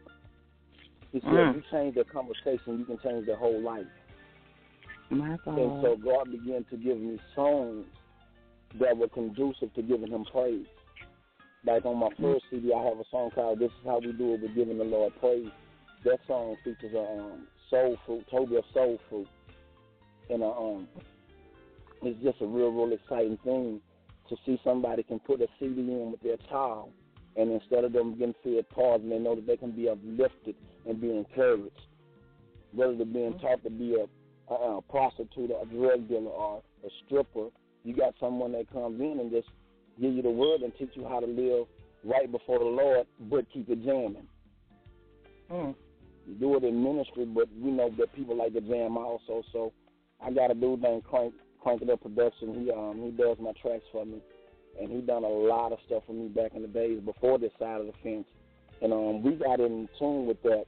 He 1.12 1.20
said, 1.20 1.30
mm. 1.30 1.50
if 1.50 1.56
you 1.58 1.64
change 1.72 1.96
their 1.96 2.04
conversation, 2.04 2.80
you 2.80 2.86
can 2.86 3.00
change 3.04 3.26
their 3.26 3.38
whole 3.38 3.62
life. 3.62 3.86
My 5.10 5.38
God. 5.44 5.58
And 5.58 5.84
so 5.84 5.98
God 5.98 6.32
began 6.32 6.64
to 6.70 6.78
give 6.78 6.98
me 6.98 7.20
songs 7.36 7.86
that 8.80 8.96
were 8.96 9.10
conducive 9.10 9.74
to 9.74 9.82
giving 9.82 10.12
Him 10.12 10.26
praise. 10.32 10.66
Like 11.66 11.86
on 11.86 11.98
my 11.98 12.10
first 12.20 12.46
CD, 12.50 12.72
I 12.74 12.84
have 12.84 12.98
a 12.98 13.04
song 13.12 13.30
called 13.36 13.60
"This 13.60 13.68
Is 13.68 13.86
How 13.86 14.00
We 14.00 14.14
Do 14.14 14.34
It." 14.34 14.42
We're 14.42 14.56
giving 14.56 14.78
the 14.78 14.84
Lord 14.84 15.14
praise. 15.20 15.50
That 16.06 16.20
song 16.28 16.56
features 16.64 16.94
a 16.96 17.22
um, 17.22 17.48
soul 17.70 17.98
fruit, 18.06 18.26
Toby 18.32 18.56
of 18.56 18.64
soul 18.74 18.98
fruit, 19.10 19.28
and 20.30 20.42
a, 20.42 20.48
um, 20.48 20.88
it's 22.04 22.24
just 22.24 22.42
a 22.42 22.46
real, 22.46 22.72
real 22.72 22.94
exciting 22.94 23.38
thing 23.44 23.82
to 24.30 24.36
see 24.46 24.60
somebody 24.64 25.04
can 25.04 25.20
put 25.20 25.42
a 25.42 25.48
CD 25.60 25.82
in 25.82 26.12
with 26.12 26.22
their 26.22 26.38
child, 26.50 26.92
and 27.36 27.52
instead 27.52 27.84
of 27.84 27.94
them 27.94 28.18
getting 28.18 28.36
fed 28.44 28.68
pause, 28.70 29.02
and 29.04 29.12
they 29.12 29.20
know 29.20 29.36
that 29.36 29.46
they 29.46 29.58
can 29.58 29.72
be 29.72 29.90
uplifted 29.90 30.56
and 30.88 31.02
be 31.02 31.12
encouraged, 31.12 31.82
whether 32.74 32.96
they're 32.96 33.06
being 33.06 33.38
taught 33.40 33.64
to 33.64 33.70
be 33.70 33.96
a, 33.96 34.54
a, 34.54 34.78
a 34.78 34.82
prostitute, 34.84 35.52
or 35.52 35.64
a 35.64 35.66
drug 35.66 36.08
dealer, 36.08 36.32
or 36.32 36.64
a 36.86 36.90
stripper. 37.06 37.48
You 37.84 37.96
got 37.96 38.14
someone 38.20 38.52
that 38.54 38.72
comes 38.72 39.00
in 39.00 39.20
and 39.20 39.32
just 39.32 39.48
give 40.00 40.14
you 40.14 40.22
the 40.22 40.30
word 40.30 40.62
and 40.62 40.72
teach 40.78 40.92
you 40.94 41.06
how 41.08 41.20
to 41.20 41.28
live 41.28 41.68
right 42.04 42.32
before 42.32 42.60
the 42.60 42.66
Lord, 42.66 43.06
but 43.30 43.46
keep 43.54 43.70
it 43.70 43.84
jamming. 43.84 44.28
Mm. 45.52 45.76
You 46.28 46.36
do 46.36 46.56
it 46.56 46.64
in 46.64 46.82
ministry, 46.82 47.26
but 47.26 47.48
we 47.60 47.72
know 47.72 47.90
that 47.98 48.16
people 48.16 48.38
like 48.38 48.54
to 48.54 48.62
jam 48.62 48.98
also. 48.98 49.44
So 49.52 49.74
I 50.24 50.32
got 50.32 50.52
a 50.52 50.54
dude 50.54 50.82
named 50.82 51.04
Crank 51.04 51.34
Crank 51.62 51.82
It 51.82 51.90
Up 51.90 52.02
Production. 52.02 52.64
He 52.64 52.72
um 52.72 53.02
he 53.04 53.12
does 53.12 53.38
my 53.40 53.52
tracks 53.62 53.86
for 53.92 54.06
me, 54.06 54.22
and 54.80 54.92
he 54.92 55.02
done 55.02 55.24
a 55.24 55.30
lot 55.30 55.72
of 55.72 55.80
stuff 55.86 56.04
for 56.06 56.14
me 56.14 56.28
back 56.28 56.54
in 56.56 56.62
the 56.62 56.68
days 56.68 57.00
before 57.04 57.38
this 57.38 57.52
side 57.60 57.82
of 57.82 57.88
the 57.88 57.94
fence. 58.04 58.28
And 58.82 58.92
um 58.94 59.24
we 59.24 59.34
got 59.34 59.60
in 59.60 59.88
tune 60.00 60.26
with 60.26 60.42
that 60.44 60.66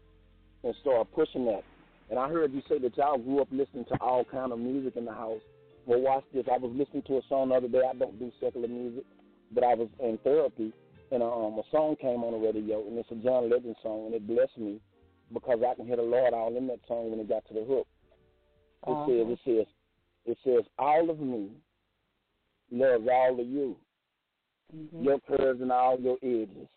and 0.64 0.76
started 0.82 1.12
pushing 1.14 1.46
that. 1.46 1.64
And 2.10 2.20
I 2.20 2.30
heard 2.30 2.54
you 2.54 2.62
say 2.70 2.80
that 2.80 2.98
y'all 2.98 3.18
grew 3.18 3.42
up 3.42 3.48
listening 3.52 3.86
to 3.86 3.96
all 4.02 4.24
kind 4.26 4.52
of 4.52 4.60
music 4.60 4.96
in 4.96 5.06
the 5.06 5.14
house. 5.14 5.42
Well, 5.86 6.00
watch 6.00 6.24
this. 6.34 6.46
I 6.52 6.58
was 6.58 6.72
listening 6.76 7.04
to 7.08 7.18
a 7.18 7.22
song 7.28 7.50
the 7.50 7.56
other 7.56 7.68
day. 7.68 7.82
I 7.90 7.94
don't 7.98 8.18
do 8.20 8.32
secular 8.40 8.68
music, 8.68 9.04
but 9.52 9.64
I 9.64 9.74
was 9.74 9.90
in 10.00 10.18
therapy, 10.24 10.72
and 11.12 11.22
um, 11.24 11.60
a 11.60 11.64
song 11.72 11.96
came 12.00 12.24
on 12.24 12.32
the 12.32 12.46
radio, 12.48 12.88
and 12.88 12.98
it's 12.98 13.12
a 13.12 13.16
John 13.16 13.50
Legend 13.50 13.76
song, 13.84 14.06
and 14.06 14.16
it 14.16 14.26
blessed 14.28 14.58
me 14.58 14.80
because 15.34 15.60
I 15.68 15.76
can 15.76 15.86
hear 15.86 15.98
the 15.98 16.04
Lord 16.04 16.34
all 16.34 16.56
in 16.56 16.68
that 16.68 16.80
song 16.88 17.12
when 17.12 17.20
it 17.20 17.28
got 17.28 17.46
to 17.48 17.54
the 17.54 17.66
hook. 17.66 17.88
It 18.88 18.92
Uh-huh. 18.92 19.06
says, 19.06 19.28
it 19.28 19.40
says, 19.44 19.68
it 20.26 20.38
says, 20.44 20.64
all 20.78 21.10
of 21.10 21.20
me 21.20 21.50
loves 22.72 23.08
all 23.12 23.40
of 23.40 23.48
you, 23.48 23.78
Mhm. 24.74 25.04
your 25.04 25.20
curves 25.22 25.62
and 25.62 25.72
all 25.72 26.00
your 26.00 26.18
edges, 26.24 26.70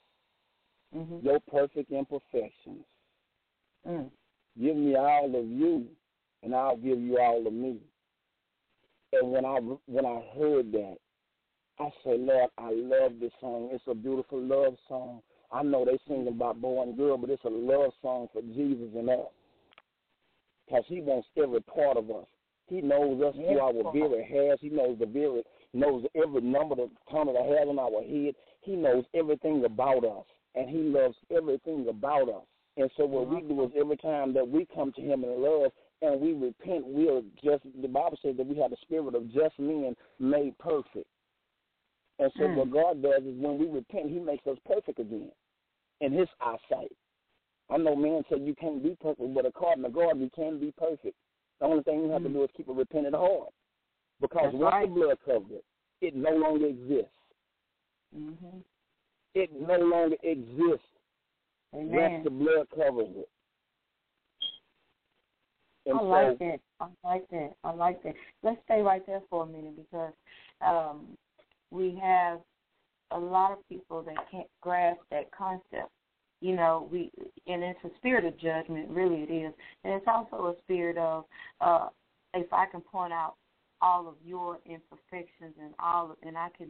Mhm. 0.94 1.22
your 1.22 1.40
perfect 1.40 1.90
imperfections. 1.90 2.84
Mm. 3.86 4.10
Give 4.58 4.76
me 4.76 4.96
all 4.96 5.34
of 5.34 5.46
you, 5.46 5.88
and 6.42 6.54
I'll 6.54 6.76
give 6.76 7.00
you 7.00 7.18
all 7.18 7.46
of 7.46 7.52
me. 7.52 7.80
And 9.12 9.30
when 9.30 9.44
I 9.44 9.58
when 9.86 10.04
I 10.04 10.20
heard 10.36 10.72
that, 10.72 10.98
I 11.78 11.92
said, 12.02 12.20
Lord, 12.20 12.50
I 12.58 12.70
love 12.72 13.20
this 13.20 13.32
song. 13.40 13.68
It's 13.70 13.86
a 13.86 13.94
beautiful 13.94 14.40
love 14.40 14.76
song. 14.88 15.22
I 15.52 15.62
know 15.62 15.84
they 15.84 15.98
sing 16.08 16.26
about 16.26 16.60
boy 16.60 16.82
and 16.82 16.96
girl, 16.96 17.16
but 17.16 17.30
it's 17.30 17.44
a 17.44 17.48
love 17.48 17.92
song 18.02 18.28
for 18.32 18.42
Jesus 18.42 18.92
and 18.94 19.08
us. 19.08 19.32
Because 20.66 20.84
he 20.88 21.00
wants 21.00 21.28
every 21.36 21.60
part 21.62 21.96
of 21.96 22.10
us. 22.10 22.26
He 22.68 22.80
knows 22.80 23.22
us 23.22 23.34
through 23.34 23.60
our 23.60 23.92
very 23.92 24.24
hairs. 24.24 24.58
He 24.60 24.68
knows 24.68 24.98
the 24.98 25.06
very 25.06 25.42
knows 25.72 26.04
every 26.14 26.40
number 26.40 26.74
that 26.76 26.90
comes 27.10 27.32
the 27.32 27.42
hairs 27.42 27.68
on 27.68 27.78
our 27.78 28.02
head. 28.02 28.34
He 28.62 28.76
knows 28.76 29.04
everything 29.14 29.64
about 29.64 30.04
us. 30.04 30.24
And 30.54 30.68
he 30.70 30.78
loves 30.78 31.16
everything 31.30 31.86
about 31.88 32.28
us. 32.28 32.42
And 32.78 32.90
so 32.96 33.04
what 33.06 33.28
we 33.28 33.40
do 33.42 33.64
is 33.64 33.70
every 33.78 33.96
time 33.98 34.32
that 34.34 34.48
we 34.48 34.66
come 34.74 34.92
to 34.92 35.00
him 35.00 35.22
in 35.22 35.42
love 35.42 35.70
and 36.02 36.20
we 36.20 36.32
repent, 36.32 36.86
we 36.86 37.08
are 37.08 37.20
just 37.42 37.64
the 37.80 37.88
Bible 37.88 38.18
says 38.22 38.36
that 38.36 38.46
we 38.46 38.56
have 38.56 38.70
the 38.70 38.76
spirit 38.82 39.14
of 39.14 39.32
just 39.32 39.58
men 39.58 39.94
made 40.18 40.56
perfect. 40.58 41.06
And 42.18 42.32
so 42.38 42.44
Mm. 42.44 42.56
what 42.56 42.70
God 42.70 43.02
does 43.02 43.22
is 43.24 43.38
when 43.38 43.58
we 43.58 43.66
repent, 43.66 44.10
he 44.10 44.18
makes 44.18 44.46
us 44.46 44.58
perfect 44.64 44.98
again 44.98 45.30
in 46.00 46.12
his 46.12 46.28
eyesight. 46.40 46.92
I 47.68 47.76
know 47.78 47.96
man 47.96 48.24
said 48.28 48.46
you 48.46 48.54
can't 48.54 48.82
be 48.82 48.96
perfect, 49.00 49.34
but 49.34 49.44
according 49.44 49.84
to 49.84 49.90
God, 49.90 50.18
we 50.18 50.30
can 50.30 50.58
be 50.58 50.72
perfect. 50.72 51.16
The 51.60 51.66
only 51.66 51.82
thing 51.82 52.00
you 52.00 52.10
have 52.10 52.22
to 52.22 52.28
Mm. 52.28 52.34
do 52.34 52.42
is 52.44 52.50
keep 52.56 52.68
a 52.68 52.72
repentant 52.72 53.14
heart. 53.14 53.52
Because 54.20 54.52
That's 54.52 54.54
once 54.54 54.72
right. 54.72 54.88
the 54.88 54.94
blood 54.94 55.18
covers 55.24 55.50
it, 55.50 55.64
it 56.00 56.14
no 56.14 56.30
longer 56.30 56.66
exists. 56.66 57.12
Mhm. 58.14 58.64
It 59.34 59.52
no 59.52 59.78
longer 59.78 60.16
exists. 60.22 60.88
Once 61.72 61.90
Amen. 61.92 62.24
the 62.24 62.30
blood 62.30 62.70
covers 62.70 63.14
it. 63.16 63.28
And 65.86 65.98
I 65.98 66.00
so, 66.00 66.08
like 66.08 66.38
that. 66.38 66.60
I 66.80 66.88
like 67.04 67.28
that. 67.28 67.56
I 67.62 67.70
like 67.72 68.02
that. 68.02 68.14
Let's 68.42 68.62
stay 68.64 68.82
right 68.82 69.04
there 69.06 69.20
for 69.28 69.42
a 69.44 69.46
minute 69.46 69.76
because 69.76 70.14
um, 70.62 71.16
we 71.70 71.94
have 71.96 72.40
a 73.10 73.18
lot 73.18 73.52
of 73.52 73.58
people 73.68 74.02
that 74.02 74.16
can't 74.30 74.48
grasp 74.62 75.00
that 75.10 75.30
concept. 75.30 75.90
You 76.40 76.54
know, 76.54 76.88
we 76.90 77.10
and 77.46 77.62
it's 77.62 77.78
a 77.84 77.90
spirit 77.96 78.24
of 78.24 78.38
judgment, 78.38 78.90
really 78.90 79.22
it 79.22 79.32
is, 79.32 79.52
and 79.84 79.94
it's 79.94 80.06
also 80.06 80.48
a 80.48 80.54
spirit 80.64 80.98
of 80.98 81.24
uh, 81.60 81.88
if 82.34 82.52
I 82.52 82.66
can 82.66 82.80
point 82.80 83.12
out 83.12 83.34
all 83.80 84.08
of 84.08 84.14
your 84.24 84.58
imperfections 84.66 85.54
and 85.60 85.74
all, 85.78 86.10
of, 86.10 86.16
and 86.22 86.36
I 86.36 86.48
can 86.56 86.68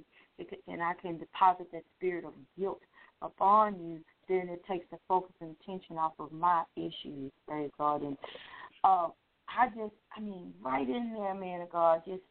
and 0.68 0.83
I 0.83 0.92
can 1.00 1.18
deposit 1.18 1.68
that 1.72 1.83
spirit 1.98 2.24
of 2.24 2.33
guilt 2.59 2.81
upon 3.22 3.74
you, 3.81 4.00
then 4.29 4.48
it 4.48 4.62
takes 4.68 4.87
the 4.90 4.98
focus 5.09 5.35
and 5.40 5.57
attention 5.62 5.96
off 5.96 6.12
of 6.18 6.31
my 6.33 6.62
issues, 6.76 7.33
praise 7.48 7.70
God, 7.79 8.02
and 8.02 8.16
uh, 8.85 9.09
I 9.48 9.68
just, 9.68 9.94
I 10.16 10.20
mean, 10.20 10.52
right 10.62 10.88
in 10.88 11.14
there, 11.14 11.35
man 11.35 11.62
of 11.62 11.70
God, 11.70 12.02
just 12.07 12.22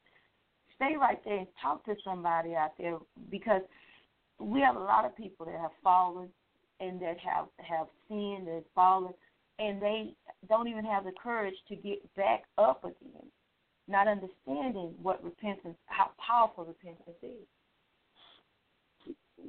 stay 0.75 0.95
right 0.99 1.19
there 1.25 1.39
and 1.39 1.47
talk 1.61 1.83
to 1.85 1.95
somebody 2.03 2.55
out 2.55 2.73
there 2.77 2.97
because 3.31 3.61
we 4.39 4.61
have 4.61 4.75
a 4.75 4.79
lot 4.79 5.05
of 5.05 5.15
people 5.15 5.45
that 5.45 5.59
have 5.59 5.71
fallen 5.83 6.29
and 6.79 7.01
that 7.01 7.17
have 7.19 7.47
have 7.57 7.87
sinned 8.07 8.47
and 8.47 8.63
fallen, 8.73 9.13
and 9.59 9.81
they 9.81 10.13
don't 10.49 10.67
even 10.67 10.85
have 10.85 11.05
the 11.05 11.11
courage 11.21 11.55
to 11.69 11.75
get 11.75 11.99
back 12.15 12.43
up 12.57 12.83
again, 12.83 13.31
not 13.87 14.07
understanding 14.07 14.93
what 15.01 15.23
repentance, 15.23 15.77
how 15.85 16.11
powerful 16.17 16.65
repentance 16.65 17.17
is. 17.21 17.47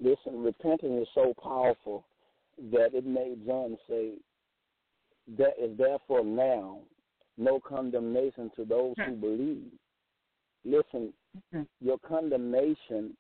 listen, 0.03 0.43
repentance 0.43 1.03
is 1.03 1.09
so 1.15 1.33
powerful 1.43 2.05
that 2.71 2.95
it 2.95 3.07
made 3.07 3.45
John 3.47 3.77
say, 3.89 4.19
"There 5.27 5.55
is 5.59 5.77
therefore 5.77 6.25
now 6.25 6.81
no 7.37 7.61
condemnation 7.61 8.51
to 8.57 8.65
those 8.65 8.95
who 8.99 9.17
believe." 9.17 9.73
Listen, 10.65 11.13
Mhm. 11.53 11.67
your 11.81 11.99
condemnation 11.99 13.17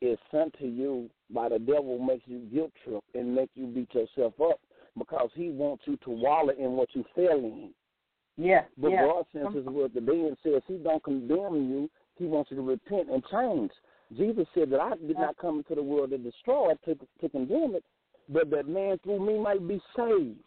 is 0.00 0.18
sent 0.30 0.52
to 0.54 0.66
you 0.66 1.08
by 1.32 1.48
the 1.48 1.58
devil, 1.58 1.98
makes 1.98 2.24
you 2.26 2.38
guilt 2.52 2.72
trip 2.84 3.02
and 3.14 3.34
make 3.34 3.50
you 3.54 3.66
beat 3.66 3.92
yourself 3.94 4.34
up 4.40 4.60
because 4.98 5.30
he 5.34 5.50
wants 5.50 5.84
you 5.86 5.96
to 6.04 6.10
wallow 6.10 6.52
in 6.58 6.72
what 6.72 6.88
you 6.94 7.04
fell 7.14 7.38
in. 7.38 7.70
Yeah, 8.36 8.62
But 8.78 8.92
yeah. 8.92 9.06
God 9.06 9.26
his 9.54 9.64
word 9.66 9.92
today 9.94 10.26
and 10.26 10.36
says 10.42 10.62
he 10.66 10.78
don't 10.78 11.02
condemn 11.02 11.54
you. 11.70 11.90
He 12.16 12.24
wants 12.24 12.50
you 12.50 12.56
to 12.56 12.62
repent 12.62 13.10
and 13.10 13.22
change. 13.30 13.70
Jesus 14.16 14.46
said 14.54 14.70
that 14.70 14.80
I 14.80 14.90
did 14.96 15.18
not 15.18 15.36
come 15.38 15.58
into 15.58 15.74
the 15.74 15.82
world 15.82 16.10
to 16.10 16.18
destroy 16.18 16.72
it, 16.72 16.78
to, 16.84 16.94
to 17.20 17.28
condemn 17.28 17.74
it, 17.74 17.84
but 18.28 18.50
that 18.50 18.68
man 18.68 18.98
through 19.02 19.24
me 19.24 19.38
might 19.38 19.66
be 19.66 19.80
saved. 19.96 20.38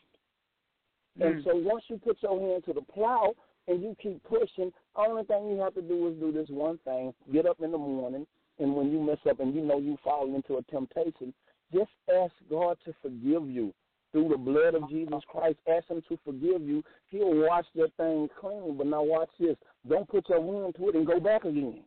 And 1.20 1.36
Mm. 1.36 1.44
so 1.44 1.56
once 1.56 1.84
you 1.88 1.98
put 1.98 2.22
your 2.22 2.40
hand 2.40 2.66
to 2.66 2.74
the 2.74 2.82
plow 2.82 3.34
and 3.68 3.82
you 3.82 3.96
keep 4.02 4.22
pushing, 4.24 4.72
only 4.96 5.24
thing 5.24 5.48
you 5.48 5.58
have 5.58 5.74
to 5.76 5.82
do 5.82 6.08
is 6.08 6.16
do 6.20 6.32
this 6.32 6.50
one 6.50 6.78
thing. 6.80 7.14
Get 7.32 7.46
up 7.46 7.62
in 7.62 7.72
the 7.72 7.78
morning, 7.78 8.28
and 8.60 8.76
when 8.76 8.92
you 8.92 9.00
mess 9.02 9.18
up 9.30 9.40
and 9.40 9.54
you 9.54 9.62
know 9.62 9.80
you 9.80 9.98
fall 10.04 10.34
into 10.34 10.58
a 10.58 10.64
temptation, 10.64 11.34
just 11.74 11.90
ask 12.14 12.34
God 12.50 12.78
to 12.86 12.94
forgive 13.02 13.50
you. 13.50 13.74
Through 14.12 14.30
the 14.30 14.38
blood 14.38 14.76
of 14.76 14.90
Jesus 14.90 15.22
Christ, 15.28 15.58
ask 15.68 15.90
him 15.90 16.02
to 16.08 16.18
forgive 16.24 16.62
you. 16.62 16.82
He'll 17.10 17.36
wash 17.36 17.66
that 17.76 17.92
thing 17.98 18.30
clean. 18.40 18.78
But 18.78 18.88
now 18.88 19.04
watch 19.04 19.28
this. 19.38 19.58
Don't 19.90 20.08
put 20.08 20.30
your 20.30 20.40
hand 20.40 20.76
to 20.78 20.90
it 20.90 20.96
and 20.96 21.06
go 21.06 21.20
back 21.20 21.44
again. 21.44 21.82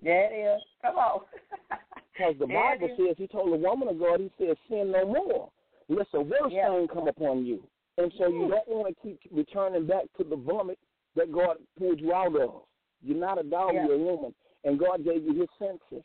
There 0.00 0.32
it 0.32 0.56
is. 0.56 0.62
Come 0.82 0.96
on. 0.96 1.20
Because 2.12 2.34
the 2.38 2.46
There 2.46 2.76
Bible 2.78 2.94
says, 2.98 3.16
he 3.16 3.26
told 3.26 3.50
the 3.50 3.56
woman 3.56 3.88
of 3.88 3.98
God, 3.98 4.20
he 4.20 4.30
said, 4.36 4.54
sin 4.68 4.92
no 4.92 5.06
more. 5.06 5.50
Lest 5.88 6.10
a 6.12 6.20
worse 6.20 6.52
Yeah. 6.52 6.68
thing 6.68 6.86
come 6.88 7.08
upon 7.08 7.46
you. 7.46 7.62
And 7.96 8.12
so 8.18 8.28
you 8.28 8.40
mm-hmm. 8.40 8.50
don't 8.50 8.68
want 8.68 8.94
to 8.94 9.02
keep 9.02 9.20
returning 9.32 9.86
back 9.86 10.04
to 10.18 10.24
the 10.24 10.36
vomit 10.36 10.78
that 11.16 11.32
God 11.32 11.56
pulled 11.78 11.98
you 11.98 12.12
out 12.12 12.38
of. 12.38 12.62
You're 13.02 13.16
not 13.16 13.38
a 13.38 13.42
dog, 13.42 13.72
Yeah. 13.74 13.86
you're 13.86 13.94
a 13.94 13.98
human. 13.98 14.34
And 14.64 14.78
God 14.78 15.04
gave 15.04 15.24
you 15.24 15.34
his 15.34 15.48
senses. 15.58 16.04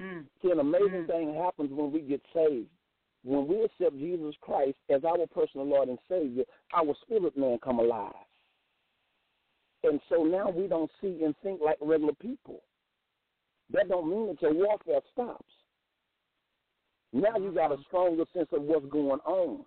Mm. 0.00 0.26
See, 0.42 0.50
an 0.50 0.60
amazing 0.60 1.04
Mm. 1.04 1.06
thing 1.06 1.34
happens 1.34 1.72
when 1.72 1.92
we 1.92 2.00
get 2.00 2.22
saved. 2.32 2.70
When 3.22 3.46
we 3.46 3.62
accept 3.62 3.96
Jesus 3.96 4.34
Christ 4.40 4.76
as 4.90 5.04
our 5.04 5.26
personal 5.28 5.66
Lord 5.66 5.88
and 5.88 5.98
Savior, 6.08 6.44
our 6.74 6.94
spirit 7.02 7.36
man 7.36 7.58
come 7.58 7.78
alive. 7.78 8.14
And 9.82 10.00
so 10.08 10.24
now 10.24 10.50
we 10.50 10.66
don't 10.66 10.90
see 11.00 11.24
and 11.24 11.36
think 11.38 11.60
like 11.60 11.78
regular 11.80 12.14
people. 12.14 12.62
That 13.70 13.88
don't 13.88 14.08
mean 14.08 14.26
that 14.28 14.42
your 14.42 14.52
warfare 14.52 15.00
stops. 15.12 15.52
Now 17.12 17.36
you 17.36 17.52
got 17.52 17.72
a 17.72 17.82
stronger 17.84 18.24
sense 18.34 18.48
of 18.52 18.62
what's 18.62 18.86
going 18.86 19.20
on. 19.24 19.64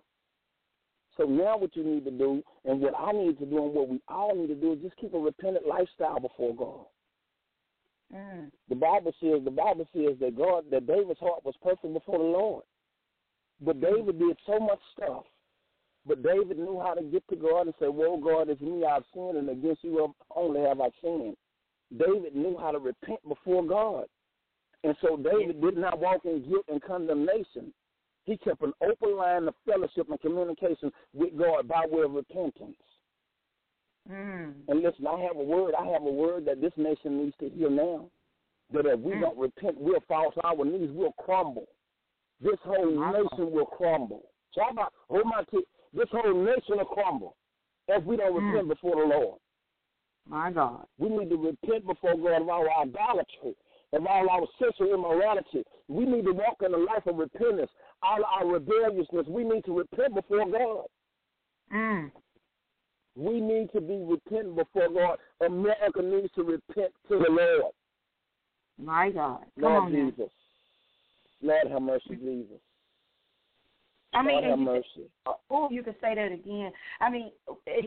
So 1.15 1.23
now 1.23 1.57
what 1.57 1.75
you 1.75 1.83
need 1.83 2.05
to 2.05 2.11
do, 2.11 2.43
and 2.65 2.79
what 2.79 2.93
I 2.95 3.11
need 3.11 3.39
to 3.39 3.45
do, 3.45 3.63
and 3.63 3.73
what 3.73 3.87
we 3.89 4.01
all 4.07 4.35
need 4.35 4.47
to 4.47 4.55
do, 4.55 4.73
is 4.73 4.79
just 4.81 4.97
keep 4.97 5.13
a 5.13 5.17
repentant 5.17 5.65
lifestyle 5.65 6.19
before 6.19 6.53
God. 6.55 6.85
Mm. 8.13 8.49
The 8.69 8.75
Bible 8.75 9.13
says 9.21 9.43
the 9.43 9.51
Bible 9.51 9.87
says 9.93 10.17
that 10.19 10.37
God 10.37 10.65
that 10.71 10.87
David's 10.87 11.19
heart 11.19 11.43
was 11.43 11.55
perfect 11.61 11.93
before 11.93 12.17
the 12.17 12.23
Lord. 12.23 12.63
But 13.59 13.81
David 13.81 14.19
did 14.19 14.37
so 14.45 14.59
much 14.59 14.79
stuff. 14.95 15.23
But 16.05 16.23
David 16.23 16.57
knew 16.57 16.79
how 16.79 16.93
to 16.93 17.03
get 17.03 17.27
to 17.29 17.35
God 17.35 17.61
and 17.61 17.73
say, 17.79 17.89
Well, 17.89 18.17
God, 18.17 18.49
it's 18.49 18.61
me 18.61 18.85
I've 18.85 19.03
sinned, 19.13 19.37
and 19.37 19.49
against 19.49 19.83
you 19.83 20.13
only 20.35 20.61
have 20.61 20.79
I 20.79 20.89
sinned. 21.01 21.35
David 21.91 22.35
knew 22.35 22.57
how 22.57 22.71
to 22.71 22.79
repent 22.79 23.19
before 23.27 23.63
God. 23.63 24.05
And 24.83 24.95
so 25.01 25.17
David 25.17 25.61
did 25.61 25.75
not 25.75 25.99
walk 25.99 26.23
in 26.25 26.47
guilt 26.47 26.65
and 26.69 26.81
condemnation. 26.81 27.73
He 28.23 28.37
kept 28.37 28.61
an 28.61 28.73
open 28.81 29.17
line 29.17 29.47
of 29.47 29.55
fellowship 29.65 30.09
and 30.09 30.19
communication 30.19 30.91
with 31.13 31.37
God 31.37 31.67
by 31.67 31.85
way 31.89 32.03
of 32.03 32.11
repentance. 32.11 32.75
Mm. 34.09 34.53
And 34.67 34.81
listen, 34.81 35.05
I 35.07 35.19
have 35.21 35.35
a 35.37 35.43
word. 35.43 35.73
I 35.77 35.85
have 35.87 36.03
a 36.03 36.11
word 36.11 36.45
that 36.45 36.61
this 36.61 36.71
nation 36.77 37.23
needs 37.23 37.35
to 37.39 37.49
hear 37.49 37.69
now. 37.69 38.09
That 38.73 38.85
if 38.85 38.99
we 38.99 39.13
Mm. 39.13 39.21
don't 39.21 39.37
repent, 39.37 39.77
we'll 39.79 39.99
fall 40.01 40.31
to 40.31 40.41
our 40.45 40.63
knees. 40.65 40.91
We'll 40.91 41.13
crumble. 41.13 41.67
This 42.39 42.59
whole 42.63 42.85
nation 42.91 43.51
will 43.51 43.65
crumble. 43.65 44.23
So 44.53 44.61
I'm 44.61 44.77
about, 44.77 44.93
hold 45.09 45.25
my 45.25 45.43
t- 45.51 45.65
This 45.93 46.09
whole 46.11 46.33
nation 46.33 46.77
will 46.77 46.85
crumble 46.85 47.35
if 47.87 48.03
we 48.03 48.17
don't 48.17 48.33
Mm. 48.33 48.51
repent 48.51 48.67
before 48.69 48.95
the 48.97 49.05
Lord. 49.07 49.39
My 50.25 50.51
God. 50.51 50.85
We 50.97 51.07
need 51.09 51.29
to 51.29 51.37
repent 51.37 51.85
before 51.87 52.15
God 52.15 52.41
of 52.41 52.49
our 52.49 52.69
idolatry, 52.69 53.55
of 53.93 54.05
all 54.05 54.29
our 54.29 54.45
sexual 54.59 54.93
immorality. 54.93 55.63
We 55.87 56.05
need 56.05 56.25
to 56.25 56.33
walk 56.33 56.61
in 56.61 56.73
a 56.73 56.77
life 56.77 57.07
of 57.07 57.17
repentance. 57.17 57.71
All 58.03 58.23
our 58.25 58.45
rebelliousness, 58.45 59.25
we 59.27 59.43
need 59.45 59.63
to 59.65 59.77
repent 59.77 60.13
before 60.15 60.45
God. 60.45 60.85
Mm. 61.73 62.11
We 63.17 63.41
need 63.41 63.71
to 63.73 63.81
be 63.81 63.95
repentant 63.95 64.55
before 64.55 64.89
God. 64.89 65.17
America 65.43 66.01
needs 66.03 66.31
to 66.35 66.43
repent 66.43 66.93
to 67.09 67.17
the 67.17 67.29
Lord. 67.29 67.73
My 68.77 69.09
God. 69.09 69.39
Come 69.59 69.63
Lord 69.63 69.83
on. 69.85 69.91
Jesus. 69.91 70.31
Lord 71.41 71.67
have 71.67 71.81
mercy, 71.81 72.15
Jesus. 72.15 72.59
I 74.13 74.21
mean, 74.21 74.35
Lord 74.35 74.45
have 74.45 74.59
mercy. 74.59 75.09
oh, 75.49 75.67
you 75.71 75.81
can 75.81 75.95
say 75.99 76.13
that 76.13 76.31
again. 76.31 76.71
I 77.01 77.09
mean, 77.09 77.31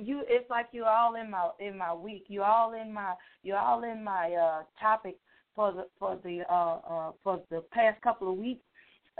you. 0.03 0.23
It's 0.29 0.51
like 0.51 0.67
you're 0.73 0.89
all 0.89 1.15
in 1.15 1.31
my 1.31 1.51
in 1.61 1.79
my 1.79 1.95
week. 1.95 2.25
You're 2.29 2.45
all 2.45 2.75
in 2.75 2.93
my. 2.93 3.15
You're 3.45 3.59
all 3.59 3.85
in 3.85 4.03
my 4.03 4.33
uh 4.33 4.63
topic 4.81 5.17
for 5.55 5.73
the 5.73 5.87
for 5.99 6.19
the 6.25 6.43
uh 6.51 6.79
uh 6.93 7.13
for 7.23 7.41
the 7.51 7.63
past 7.73 8.01
couple 8.03 8.33
of 8.33 8.37
weeks, 8.37 8.63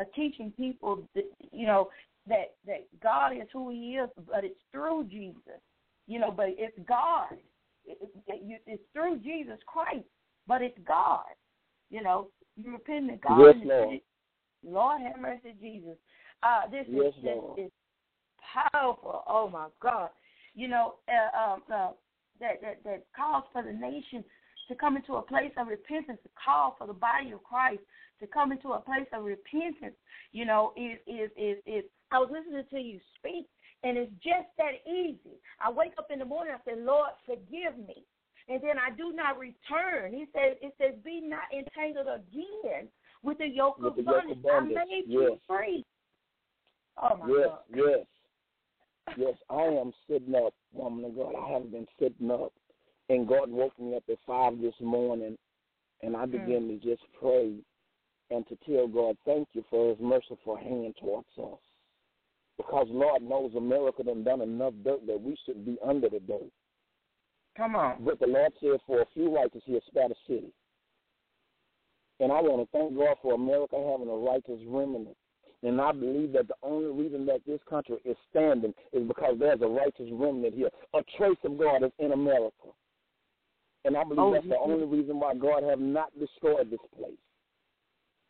uh, 0.01 0.05
teaching 0.15 0.53
people, 0.57 1.09
that, 1.15 1.25
you 1.53 1.67
know, 1.67 1.89
that 2.27 2.55
that 2.67 2.87
God 3.01 3.33
is 3.33 3.49
who 3.53 3.71
He 3.71 3.97
is, 3.97 4.11
but 4.29 4.45
it's 4.45 4.59
through 4.73 5.05
Jesus. 5.05 5.61
You 6.11 6.19
know, 6.19 6.33
but 6.37 6.47
it's 6.59 6.77
God. 6.89 7.39
It, 7.87 7.99
it, 8.27 8.63
it's 8.67 8.83
through 8.93 9.19
Jesus 9.19 9.61
Christ, 9.65 10.09
but 10.49 10.61
it's 10.61 10.77
God. 10.85 11.23
You 11.89 12.03
know, 12.03 12.31
you 12.57 12.73
repent 12.73 13.11
to 13.11 13.17
God. 13.17 13.39
Yes, 13.39 13.55
Lord. 13.65 14.01
Lord 14.65 15.01
have 15.03 15.21
mercy, 15.21 15.55
Jesus. 15.61 15.97
Uh, 16.43 16.69
this 16.69 16.85
Yes, 16.89 17.13
is 17.17 17.23
this 17.23 17.37
Lord. 17.37 17.61
is 17.61 17.71
powerful. 18.43 19.23
Oh 19.29 19.49
my 19.53 19.69
God! 19.81 20.11
You 20.57 20.67
know 20.67 20.95
uh, 21.09 21.53
um, 21.53 21.63
uh, 21.73 21.91
that 22.41 22.61
that 22.61 22.83
that 22.83 23.05
calls 23.15 23.45
for 23.53 23.63
the 23.63 23.73
nation 23.73 24.25
to 24.69 24.75
come 24.75 24.97
into 24.97 25.15
a 25.15 25.23
place 25.23 25.53
of 25.59 25.69
repentance. 25.69 26.19
To 26.25 26.31
call 26.45 26.75
for 26.77 26.89
the 26.89 26.93
body 26.93 27.31
of 27.31 27.45
Christ 27.45 27.83
to 28.19 28.27
come 28.27 28.51
into 28.51 28.71
a 28.71 28.81
place 28.81 29.07
of 29.13 29.23
repentance. 29.23 29.95
You 30.33 30.45
know, 30.45 30.73
is 30.77 30.99
is 31.07 31.31
is 31.37 31.59
is. 31.67 31.85
I 32.11 32.19
was 32.19 32.31
listening 32.33 32.65
to 32.69 32.79
you 32.81 32.99
speak, 33.17 33.47
and 33.83 33.97
it's 33.97 34.13
just 34.23 34.49
that 34.59 34.85
easy. 34.87 35.41
I 35.61 35.71
wake 35.71 35.93
up 35.99 36.09
in 36.11 36.19
the 36.19 36.25
morning. 36.25 36.55
I 36.55 36.71
say, 36.71 36.77
Lord, 36.79 37.11
forgive 37.25 37.79
me. 37.79 38.05
And 38.49 38.61
then 38.63 38.79
I 38.79 38.95
do 38.97 39.13
not 39.13 39.39
return. 39.39 40.13
He 40.13 40.27
says, 40.33 40.57
it 40.61 40.75
says, 40.79 40.95
be 41.05 41.21
not 41.23 41.45
entangled 41.57 42.09
again 42.09 42.89
with 43.23 43.39
the 43.39 43.47
yoke 43.47 43.79
With 43.79 43.99
of 43.99 44.05
bondage. 44.05 44.39
I 44.47 44.61
made 44.61 45.05
you 45.07 45.39
free. 45.47 45.85
Oh 47.01 47.17
my 47.17 47.29
Yes, 47.29 47.49
God. 47.49 47.59
yes. 47.75 48.07
Yes, 49.17 49.35
I 49.49 49.63
am 49.63 49.93
sitting 50.09 50.37
up, 50.37 50.55
woman 50.73 51.05
of 51.05 51.17
God. 51.17 51.35
I 51.35 51.53
have 51.53 51.73
been 51.73 51.87
sitting 51.99 52.31
up. 52.31 52.53
And 53.09 53.27
God 53.27 53.51
woke 53.51 53.77
me 53.81 53.97
up 53.97 54.05
at 54.09 54.19
five 54.25 54.61
this 54.61 54.75
morning 54.81 55.37
and 56.03 56.17
I 56.17 56.27
hmm. 56.27 56.33
began 56.33 56.69
to 56.69 56.77
just 56.77 57.03
pray 57.19 57.55
and 58.31 58.47
to 58.49 58.57
tell 58.67 58.87
God 58.87 59.17
thank 59.25 59.49
you 59.53 59.65
for 59.69 59.91
his 59.91 59.99
merciful 60.01 60.57
hand 60.57 60.95
towards 61.01 61.27
us. 61.39 61.59
Because 62.61 62.89
Lord 62.91 63.23
knows 63.23 63.55
America 63.57 64.03
done 64.03 64.23
done 64.23 64.43
enough 64.43 64.75
dirt 64.85 65.07
that 65.07 65.19
we 65.19 65.35
should 65.47 65.65
be 65.65 65.79
under 65.83 66.11
the 66.11 66.21
dirt. 66.21 66.53
Come 67.57 67.75
on. 67.75 68.05
But 68.05 68.21
the 68.21 68.27
Lord 68.27 68.53
said 68.61 68.79
for 68.87 69.01
a 69.01 69.07
few 69.15 69.35
righteous 69.35 69.63
he'll 69.65 69.81
the 69.95 70.15
city. 70.29 70.53
And 72.21 72.31
I 72.31 72.43
want 72.43 72.61
to 72.61 72.79
thank 72.79 72.95
God 72.99 73.17
for 73.23 73.35
America 73.35 73.77
having 73.77 74.13
a 74.13 74.15
righteous 74.15 74.61
remnant. 74.69 75.17
And 75.63 75.81
I 75.81 75.93
believe 75.93 76.33
that 76.33 76.49
the 76.49 76.55
only 76.63 76.91
reason 77.03 77.25
that 77.27 77.41
this 77.47 77.61
country 77.69 77.97
is 78.05 78.17
standing 78.29 78.75
is 78.93 79.09
because 79.09 79.37
there's 79.39 79.63
a 79.63 79.67
righteous 79.67 80.09
remnant 80.13 80.55
here. 80.55 80.69
A 80.93 81.01
trace 81.17 81.39
of 81.45 81.59
God 81.59 81.83
is 81.83 81.93
in 81.99 82.13
America. 82.13 82.69
And 83.87 83.97
I 83.97 84.05
believe 84.05 84.19
Oh, 84.19 84.33
that's 84.35 84.47
the 84.47 84.59
only 84.59 84.85
reason 84.85 85.19
why 85.19 85.35
God 85.35 85.63
have 85.63 85.81
not 85.81 86.11
destroyed 86.19 86.71
this 86.71 86.81
place. 86.95 87.17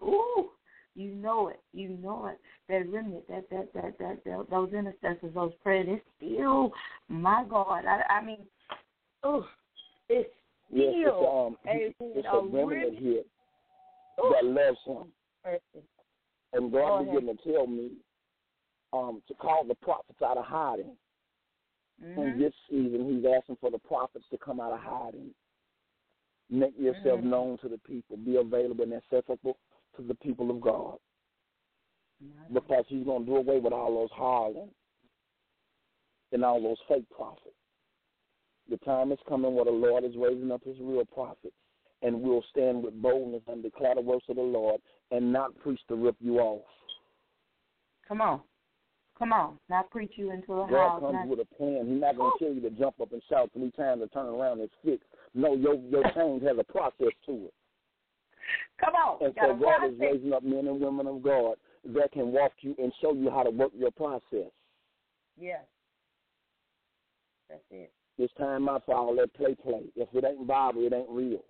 Ooh, 0.05 0.51
you 0.95 1.15
know 1.15 1.49
it. 1.49 1.61
You 1.73 1.91
know 1.91 2.27
it. 2.27 2.39
That 2.69 2.91
remnant, 2.91 3.27
that 3.29 3.49
that 3.51 3.73
that 3.75 3.99
that, 3.99 4.25
that 4.25 4.47
those 4.51 4.73
intercessors, 4.73 5.35
those 5.35 5.53
prayers, 5.63 5.87
it's 5.91 6.05
still 6.17 6.73
my 7.09 7.45
God. 7.49 7.85
I 7.87 8.03
I 8.11 8.25
mean, 8.25 8.39
oh, 9.23 9.47
it's 10.09 10.29
Yes, 10.73 10.95
it's, 10.97 11.01
still 11.01 11.47
um, 11.47 11.57
a, 11.69 11.95
it's 12.01 12.29
a 12.33 12.37
a 12.37 12.43
remnant 12.43 12.69
remnant. 12.69 12.99
here 12.99 13.23
Ooh, 14.21 14.35
that 14.35 14.45
loves 14.45 14.79
him. 14.87 15.13
mercy. 15.45 15.87
And 16.53 16.71
Go 16.71 16.79
God 16.79 17.03
ahead. 17.03 17.21
began 17.21 17.37
to 17.37 17.43
tell 17.53 17.67
me 17.67 17.91
um, 18.93 19.23
to 19.29 19.35
call 19.35 19.65
the 19.65 19.75
prophets 19.77 20.21
out 20.25 20.37
of 20.39 20.45
hiding. 20.45 20.97
In 22.03 22.23
Mhm. 22.23 22.39
this 22.39 22.53
season, 22.69 23.09
He's 23.15 23.25
asking 23.27 23.57
for 23.61 23.71
the 23.71 23.79
prophets 23.79 24.25
to 24.31 24.39
come 24.39 24.61
out 24.61 24.73
of 24.73 24.81
hiding. 24.81 25.35
Make 26.49 26.77
yourself 26.79 27.21
Mhm. 27.21 27.25
known 27.25 27.59
to 27.59 27.69
the 27.69 27.79
people. 27.79 28.17
Be 28.17 28.37
available 28.37 28.83
and 28.85 28.95
accessible 28.95 29.59
to 30.01 30.09
the 30.09 30.15
people 30.15 30.51
of 30.51 30.61
God. 30.61 30.97
Because 32.53 32.85
He's 32.89 33.05
going 33.05 33.25
to 33.25 33.31
do 33.31 33.37
away 33.37 33.59
with 33.61 33.73
all 33.73 33.95
those 33.95 34.11
harlots 34.13 34.73
and 36.33 36.45
all 36.45 36.63
those 36.63 36.77
fake 36.89 37.09
prophets. 37.15 37.55
The 38.69 38.77
time 38.79 39.11
is 39.11 39.19
coming 39.29 39.55
where 39.55 39.65
the 39.65 39.71
Lord 39.71 40.05
is 40.05 40.13
raising 40.17 40.53
up 40.53 40.63
His 40.65 40.77
real 40.81 41.05
prophets. 41.07 41.55
And 42.03 42.23
we'll 42.23 42.45
stand 42.51 42.83
with 42.83 43.01
boldness 43.01 43.43
and 43.47 43.63
declare 43.63 43.95
the 43.95 44.01
works 44.01 44.25
of 44.29 44.37
the 44.37 44.43
Lord 44.43 44.81
and 45.11 45.33
not 45.33 45.59
preach 45.59 45.81
to 45.89 45.97
rip 45.97 46.17
you 46.21 46.39
off. 46.39 46.65
Come 48.09 48.21
on, 48.21 48.41
come 49.19 49.33
on. 49.33 49.59
Not 49.69 49.91
preach 49.91 50.13
you 50.17 50.33
into 50.33 50.63
a 50.63 50.67
God 50.67 50.71
house. 50.71 51.01
comes 51.01 51.13
Not, 51.13 51.29
with 51.29 51.41
a 51.41 51.55
plan. 51.57 51.87
He's 51.89 52.01
not 52.01 52.17
going 52.17 52.33
to 52.39 52.45
tell 52.45 52.55
you 52.55 52.61
to 52.63 52.71
jump 52.71 53.01
up 53.01 53.13
and 53.13 53.23
shout 53.29 53.51
three 53.53 53.71
times 53.73 54.03
and 54.03 54.13
turn 54.13 54.27
around 54.27 54.61
and 54.61 54.71
fix. 54.85 55.05
No, 55.35 55.55
your 55.55 55.75
your 55.75 56.03
change 56.15 56.43
has 56.43 56.57
a 56.59 56.65
process 56.65 57.13
to 57.27 57.33
it. 57.47 57.55
Come 58.81 58.95
on. 58.95 59.25
And 59.25 59.35
so 59.41 59.55
God 59.55 59.87
is 59.87 59.99
raising 59.99 60.33
up 60.33 60.43
men 60.43 60.67
and 60.67 60.81
women 60.81 61.07
of 61.07 61.23
God 61.23 61.57
that 61.85 62.13
can 62.13 62.33
walk 62.33 62.53
you 62.61 62.75
and 62.79 62.93
show 63.01 63.13
you 63.13 63.31
how 63.31 63.43
to 63.43 63.51
work 63.51 63.73
your 63.77 63.91
process. 63.91 64.51
Yes. 65.39 65.65
That's 67.49 67.63
it. 67.71 67.93
It's 68.19 68.33
time 68.35 68.69
out 68.69 68.83
for 68.85 68.95
all 68.95 69.17
that 69.17 69.33
play 69.35 69.55
play. 69.55 69.85
If 69.97 70.09
it 70.13 70.25
ain't 70.25 70.47
Bible, 70.47 70.87
it 70.87 70.93
ain't 70.93 71.09
real. 71.09 71.43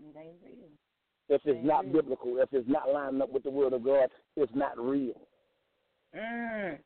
It 0.00 0.16
ain't 0.16 0.36
real. 0.42 0.68
If 1.28 1.42
it's 1.44 1.64
not 1.64 1.84
real. 1.84 1.92
biblical, 1.94 2.36
if 2.38 2.48
it's 2.52 2.68
not 2.68 2.90
lining 2.90 3.22
up 3.22 3.30
with 3.30 3.42
the 3.42 3.50
word 3.50 3.72
of 3.72 3.84
God, 3.84 4.08
it's 4.36 4.52
not 4.54 4.78
real. 4.78 5.20
Mm. 6.14 6.78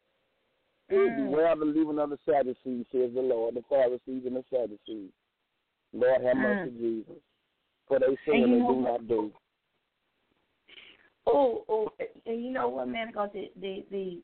Mm. 0.91 0.97
Mm. 0.97 1.17
Beware 1.17 1.57
the 1.57 1.65
leaving 1.65 1.99
of 1.99 2.11
the 2.11 2.19
Sadducees, 2.27 2.87
says 2.91 3.11
the 3.15 3.21
Lord, 3.21 3.55
the 3.55 3.63
Pharisees 3.69 4.25
and 4.27 4.37
the 4.37 4.45
Sadducees. 4.51 5.11
Lord 5.93 6.23
have 6.23 6.37
mercy, 6.37 6.73
Jesus. 6.79 7.23
For 7.87 7.99
they 7.99 8.07
And 8.07 8.19
and 8.27 8.53
they 8.53 8.59
do 8.59 8.81
not 8.81 9.09
do. 9.09 9.33
Oh, 11.31 11.65
oh, 11.69 11.93
and 12.27 12.43
you 12.43 12.51
know 12.51 12.69
what, 12.69 12.89
man? 12.89 13.09
Because 13.09 13.31
the, 13.35 13.51
the 13.61 13.85
the 13.91 14.23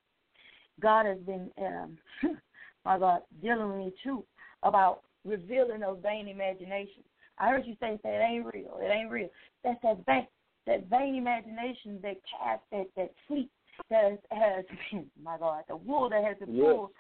God 0.81 1.07
has 1.07 1.19
been, 1.19 1.51
um, 1.59 1.99
my 2.85 2.99
God, 2.99 3.21
dealing 3.43 3.69
with 3.69 3.79
me 3.79 3.93
too 4.03 4.25
about 4.63 5.03
revealing 5.25 5.81
those 5.81 5.99
vain 6.03 6.29
imaginations. 6.29 7.05
I 7.39 7.51
heard 7.51 7.67
you 7.67 7.75
say, 7.81 7.99
say 8.03 8.17
it 8.17 8.23
ain't 8.23 8.47
real. 8.47 8.79
It 8.81 8.91
ain't 8.91 9.11
real. 9.11 9.29
That's 9.63 9.79
that 9.83 10.05
vain, 10.07 10.27
that 10.67 10.89
vain 10.89 11.17
imagination 11.17 11.99
that 12.03 12.17
cast 12.31 12.63
that 12.73 12.87
that 12.97 13.13
sleep 13.29 13.51
that 13.91 14.19
has, 14.31 14.65
has 14.91 15.05
my 15.23 15.37
God, 15.39 15.65
the 15.69 15.77
wool 15.77 16.09
that 16.11 16.25
has 16.25 16.37
been 16.39 16.55
Yes. 16.55 16.65
pulled 16.65 16.91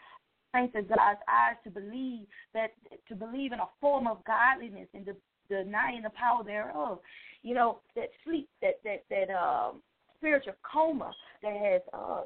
saints 0.55 0.75
of 0.77 0.88
God's 0.88 1.21
eyes 1.29 1.57
to 1.64 1.71
believe 1.71 2.27
that 2.53 2.71
to 3.09 3.14
believe 3.14 3.53
in 3.53 3.59
a 3.59 3.69
form 3.81 4.07
of 4.07 4.25
godliness 4.25 4.88
and 4.95 5.05
de- 5.05 5.17
denying 5.49 6.03
the 6.03 6.11
power 6.11 6.45
thereof. 6.45 6.99
You 7.43 7.55
know 7.55 7.81
that 7.97 8.11
sleep, 8.25 8.49
that 8.62 8.81
that 8.85 9.05
that 9.11 9.33
um, 9.33 9.83
spiritual 10.25 10.55
coma 10.71 11.13
that 11.43 11.53
has 11.55 11.83
uh, 11.93 12.23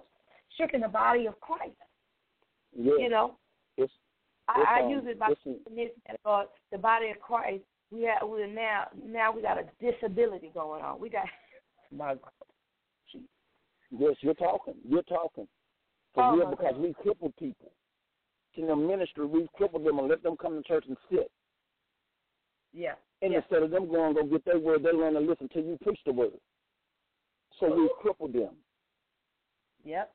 stricken 0.54 0.80
the 0.80 0.88
body 0.88 1.26
of 1.26 1.38
Christ. 1.40 1.72
Yes. 2.76 2.94
You 3.00 3.08
know, 3.08 3.34
It's, 3.76 3.92
I, 4.48 4.60
It's, 4.60 4.68
I 4.70 4.82
um, 4.84 4.90
use 4.90 5.02
it 5.06 5.18
by 5.18 5.28
this 5.74 5.90
uh, 6.24 6.44
the 6.70 6.78
body 6.78 7.10
of 7.10 7.20
Christ 7.20 7.64
we 7.90 8.02
have 8.02 8.28
we 8.28 8.46
now 8.52 8.84
now 9.04 9.32
we 9.32 9.42
got 9.42 9.58
a 9.58 9.64
disability 9.80 10.50
going 10.54 10.82
on. 10.82 11.00
We 11.00 11.08
got 11.08 11.24
My 11.90 12.14
Yes, 13.90 14.16
you're 14.20 14.34
talking. 14.34 14.74
You're 14.86 15.02
talking. 15.04 15.48
For 16.14 16.22
Oh, 16.22 16.36
real, 16.36 16.44
my 16.44 16.50
because 16.50 16.72
God. 16.72 16.80
we 16.80 16.94
cripple 16.94 17.34
people. 17.38 17.72
In 18.54 18.66
the 18.66 18.76
ministry, 18.76 19.24
we 19.24 19.48
cripple 19.58 19.82
them 19.82 19.98
and 19.98 20.08
let 20.08 20.22
them 20.22 20.36
come 20.36 20.56
to 20.56 20.62
church 20.68 20.84
and 20.88 20.96
sit. 21.10 21.30
yeah. 22.74 22.94
And 23.22 23.32
yeah. 23.32 23.38
instead 23.38 23.62
of 23.62 23.70
them 23.70 23.88
going 23.90 24.14
to 24.14 24.22
go 24.22 24.28
get 24.28 24.44
their 24.44 24.58
word, 24.58 24.82
they 24.82 24.92
learn 24.92 25.14
to 25.14 25.20
listen 25.20 25.48
to 25.54 25.60
you 25.60 25.78
preach 25.82 25.98
the 26.04 26.12
word. 26.12 26.32
So 27.60 27.74
we 27.74 27.88
cripple 28.02 28.32
them. 28.32 28.54
Yep. 29.84 30.12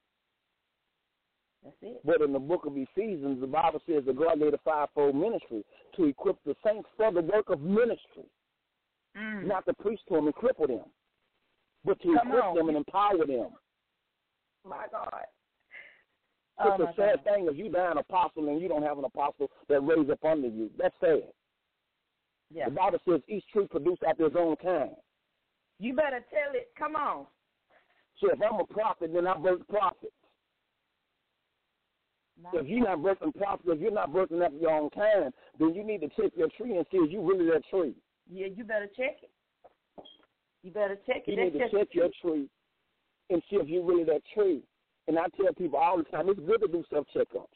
That's 1.64 1.76
it. 1.82 2.02
But 2.06 2.22
in 2.22 2.34
the 2.34 2.40
book 2.40 2.66
of 2.66 2.74
Ephesians, 2.76 3.40
the 3.40 3.48
Bible 3.48 3.82
says 3.88 4.04
that 4.06 4.18
God 4.18 4.40
laid 4.40 4.54
a 4.54 4.58
fivefold 4.60 5.16
ministry 5.16 5.64
to 5.96 6.06
equip 6.06 6.38
the 6.46 6.56
saints 6.66 6.90
for 6.98 7.12
the 7.12 7.22
work 7.22 7.50
of 7.50 7.62
ministry, 7.62 8.26
Mm. 9.16 9.46
not 9.46 9.66
to 9.68 9.74
preach 9.74 10.00
to 10.08 10.16
them 10.16 10.26
and 10.26 10.36
cripple 10.36 10.68
them, 10.68 10.86
but 11.86 12.00
to 12.02 12.16
Come 12.16 12.28
equip 12.30 12.44
on. 12.44 12.56
them 12.56 12.68
and 12.70 12.78
empower 12.78 13.26
them. 13.26 13.56
My 14.66 14.88
God. 14.92 15.26
It's 16.60 16.80
Oh, 16.80 16.84
a 16.84 16.94
sad 16.96 17.24
God. 17.24 17.24
thing 17.24 17.48
if 17.48 17.56
you 17.58 17.70
die 17.70 17.92
an 17.92 17.98
apostle 17.98 18.48
and 18.50 18.60
you 18.62 18.68
don't 18.68 18.84
have 18.84 18.98
an 18.98 19.06
apostle 19.06 19.50
that 19.68 19.82
raised 19.82 20.10
up 20.10 20.24
under 20.26 20.48
you. 20.48 20.70
That's 20.78 20.96
sad. 21.00 21.32
Yeah. 22.50 22.66
The 22.66 22.72
Bible 22.76 23.00
says 23.08 23.22
each 23.28 23.46
tree 23.48 23.68
produced 23.68 24.04
after 24.04 24.26
its 24.28 24.36
own 24.36 24.56
kind. 24.58 24.96
You 25.80 25.94
better 25.96 26.24
tell 26.30 26.54
it. 26.54 26.72
Come 26.78 26.96
on. 26.96 27.26
So 28.20 28.30
if 28.32 28.40
I'm 28.42 28.60
a 28.60 28.66
prophet, 28.66 29.12
then 29.14 29.28
I 29.28 29.38
birth 29.38 29.68
prophets. 29.68 30.14
If 32.54 32.68
you're 32.68 32.84
not 32.84 33.00
birthing 33.00 33.36
prophets, 33.36 33.70
if 33.72 33.80
you're 33.80 33.92
not 33.92 34.12
birthing 34.12 34.44
after 34.44 34.58
your 34.58 34.72
own 34.72 34.90
kind, 34.90 35.32
then 35.60 35.74
you 35.74 35.84
need 35.84 36.02
to 36.02 36.10
check 36.10 36.32
your 36.36 36.50
tree 36.58 36.76
and 36.78 36.86
see 36.92 36.98
if 36.98 37.12
you 37.12 37.22
really 37.22 37.46
that 37.52 37.64
tree. 37.70 37.96
Yeah, 38.30 38.48
you 38.54 38.64
better 38.64 38.88
check 38.88 39.18
it. 39.22 39.32
You 40.64 40.72
better 40.72 40.98
check 41.06 41.24
it. 41.28 41.32
You 41.32 41.36
That's 41.36 41.54
need 41.54 41.60
to 41.60 41.70
check 41.70 41.88
your 41.94 42.10
tree 42.22 42.50
and 43.30 43.42
see 43.50 43.58
if 43.58 43.70
you 43.70 43.86
really 43.88 44.04
that 44.06 44.22
tree. 44.34 44.62
And 45.08 45.20
I 45.20 45.26
tell 45.38 45.54
people 45.54 45.80
all 45.80 45.98
the 45.98 46.04
time, 46.04 46.30
it's 46.30 46.40
good 46.40 46.62
to 46.62 46.68
do 46.68 46.84
self 46.90 47.06
checkups. 47.16 47.48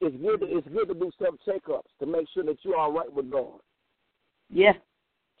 It's 0.00 0.16
good. 0.16 0.40
To, 0.40 0.46
it's 0.46 0.68
good 0.68 0.88
to 0.88 0.94
do 0.94 1.10
self 1.20 1.34
checkups 1.46 1.90
to 2.00 2.06
make 2.06 2.26
sure 2.32 2.44
that 2.44 2.56
you're 2.62 2.76
all 2.76 2.92
right 2.92 3.12
with 3.12 3.30
God. 3.30 3.60
Yeah. 4.48 4.72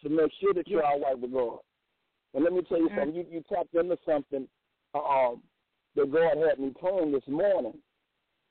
To 0.02 0.08
make 0.08 0.32
sure 0.40 0.54
that 0.54 0.66
you're 0.66 0.84
all 0.84 1.00
right 1.00 1.18
with 1.18 1.32
God. 1.32 1.58
And 2.34 2.44
let 2.44 2.52
me 2.52 2.62
tell 2.62 2.78
you 2.78 2.88
Mm. 2.88 2.96
something. 2.96 3.14
You 3.14 3.26
you 3.30 3.42
tapped 3.42 3.74
into 3.74 3.98
something 4.06 4.48
um, 4.94 5.42
that 5.94 6.10
God 6.10 6.38
had 6.38 6.58
me 6.58 6.70
praying 6.80 7.12
this 7.12 7.26
morning, 7.28 7.74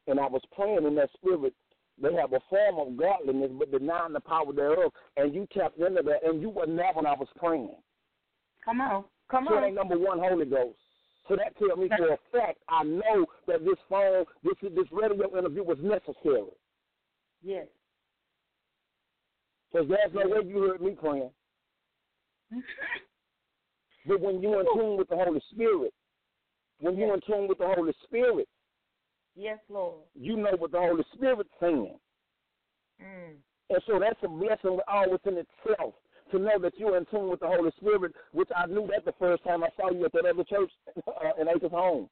and 0.08 0.20
I 0.20 0.28
was 0.28 0.42
praying 0.56 0.86
in 0.86 0.96
that 0.96 1.10
spirit. 1.14 1.54
They 2.02 2.14
have 2.14 2.34
a 2.34 2.40
form 2.50 2.80
of 2.80 2.98
godliness, 2.98 3.52
but 3.58 3.72
denying 3.72 4.14
the 4.14 4.22
power 4.22 4.54
thereof. 4.54 4.94
And 5.18 5.34
you 5.34 5.48
tapped 5.54 5.80
into 5.80 6.02
that, 6.04 6.24
and 6.24 6.42
you 6.42 6.50
wasn't 6.50 6.78
there 6.78 6.94
when 6.94 7.06
I 7.06 7.14
was 7.14 7.28
praying. 7.36 7.76
Come 8.64 8.82
on. 8.82 9.06
Come 9.30 9.48
So 9.50 9.56
on. 9.56 9.64
ain't 9.66 9.76
number 9.76 9.98
one 9.98 10.20
Holy 10.20 10.46
Ghost. 10.46 10.78
So 11.28 11.36
that 11.36 11.58
tells 11.58 11.78
me 11.78 11.90
for 11.90 12.14
a 12.14 12.18
fact 12.32 12.60
I 12.70 12.84
know 12.84 13.26
that 13.48 13.64
this 13.64 13.76
phone, 13.90 14.26
this 14.44 14.56
this 14.62 14.88
radio 14.92 15.38
interview 15.38 15.64
was 15.64 15.78
necessary. 15.82 16.50
Yes. 17.42 17.68
Because 19.72 19.88
there's 19.88 20.14
no 20.14 20.28
way 20.28 20.48
you 20.48 20.62
heard 20.64 20.82
me 20.82 20.92
praying. 20.92 21.30
But 24.06 24.22
when 24.22 24.42
you're 24.42 24.62
in 24.62 24.66
tune 24.74 24.98
with 24.98 25.10
the 25.10 25.16
Holy 25.16 25.42
Spirit, 25.52 25.94
when 26.80 26.98
you're 26.98 27.14
in 27.14 27.22
tune 27.28 27.48
with 27.48 27.58
the 27.58 27.68
Holy 27.68 27.94
Spirit, 28.04 28.48
yes, 29.36 29.60
Lord. 29.70 30.02
you 30.16 30.38
know 30.38 30.56
what 30.58 30.72
the 30.72 30.80
Holy 30.80 31.04
Spirit's 31.14 31.50
saying. 31.60 31.98
Mm. 33.02 33.36
And 33.70 33.82
so 33.86 34.00
that's 34.00 34.20
a 34.24 34.28
blessing 34.28 34.80
all 34.88 35.12
within 35.12 35.38
itself 35.38 35.94
to 36.32 36.40
know 36.40 36.60
that 36.60 36.74
you're 36.78 36.98
in 36.98 37.06
tune 37.06 37.30
with 37.30 37.40
the 37.40 37.48
Holy 37.48 37.72
Spirit, 37.78 38.14
which 38.32 38.50
I 38.56 38.66
knew 38.68 38.88
that 38.92 39.06
the 39.06 39.14
first 39.20 39.44
time 39.44 39.64
I 39.64 39.70
saw 39.76 39.92
you 39.92 40.06
at 40.06 40.14
that 40.14 40.26
other 40.26 40.44
church 40.44 40.72
uh, 41.08 41.42
in 41.42 41.48
Acres 41.48 41.72
Home. 41.72 42.10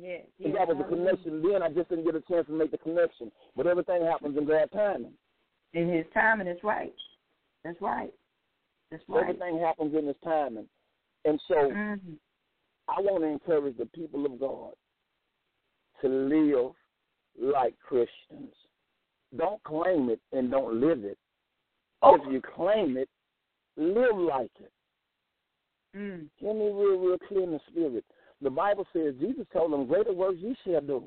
Yes. 0.00 0.22
And 0.42 0.54
that 0.54 0.68
was 0.68 0.78
a 0.80 0.88
connection. 0.88 1.42
Then 1.42 1.62
I 1.62 1.68
just 1.68 1.88
didn't 1.88 2.04
get 2.04 2.14
a 2.14 2.20
chance 2.22 2.46
to 2.46 2.52
make 2.52 2.70
the 2.70 2.78
connection. 2.78 3.30
But 3.56 3.66
everything 3.66 4.02
happens 4.04 4.36
in 4.36 4.46
God's 4.46 4.72
timing. 4.72 5.12
In 5.72 5.92
His 5.92 6.06
timing, 6.14 6.46
that's 6.46 6.64
right. 6.64 6.94
That's 7.64 7.80
right. 7.80 8.12
Right. 9.08 9.22
Everything 9.22 9.58
happens 9.58 9.94
in 9.94 10.06
His 10.06 10.16
timing. 10.22 10.68
And 11.24 11.40
so 11.48 11.54
Mm-hmm. 11.54 12.14
I 12.88 13.00
want 13.00 13.22
to 13.22 13.28
encourage 13.28 13.78
the 13.78 13.86
people 13.86 14.26
of 14.26 14.38
God 14.38 14.72
to 16.02 16.08
live 16.08 16.72
like 17.40 17.74
Christians. 17.78 18.54
Don't 19.36 19.62
claim 19.64 20.10
it 20.10 20.20
and 20.32 20.50
don't 20.50 20.80
live 20.80 21.04
it. 21.04 21.18
Oh. 22.02 22.16
If 22.16 22.30
you 22.30 22.42
claim 22.54 22.96
it, 22.96 23.08
live 23.76 24.16
like 24.16 24.50
it. 24.60 24.70
Mm. 25.96 26.26
Hear 26.36 26.54
me 26.54 26.66
real, 26.66 26.98
real 26.98 27.18
clear 27.26 27.44
in 27.44 27.52
the 27.52 27.60
spirit. 27.70 28.04
The 28.42 28.50
Bible 28.50 28.86
says 28.92 29.14
Jesus 29.20 29.46
told 29.52 29.72
them, 29.72 29.86
Greater 29.86 30.12
works 30.12 30.38
you 30.40 30.54
shall 30.64 30.80
do. 30.80 31.04